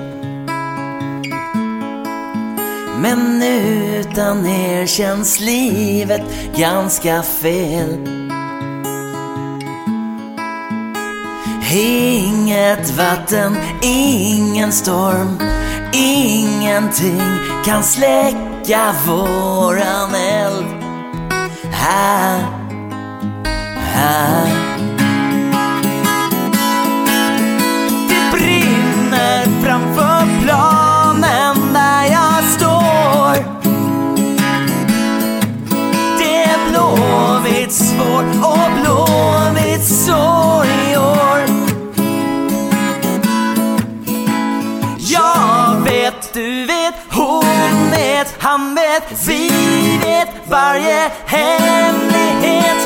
Men 3.01 3.43
utan 3.43 4.47
er 4.47 4.87
känns 4.87 5.41
livet 5.41 6.23
ganska 6.57 7.23
fel 7.23 8.16
Inget 11.73 12.91
vatten, 12.91 13.57
ingen 13.83 14.73
storm 14.73 15.39
Ingenting 15.99 17.23
kan 17.65 17.83
släcka 17.83 18.95
våran 19.07 20.15
eld. 20.15 20.67
Här, 21.73 22.41
här. 23.77 24.47
Det 28.09 28.37
brinner 28.37 29.63
framför 29.65 30.43
planen 30.43 31.73
där 31.75 32.05
jag 32.05 32.45
står. 32.45 33.35
Det 36.19 36.45
är 36.45 36.71
blåvitt 36.71 37.95
vår 37.99 38.41
vet, 48.97 49.29
vi 49.29 49.49
vet 50.03 50.29
varje 50.49 51.11
hemlighet 51.27 52.86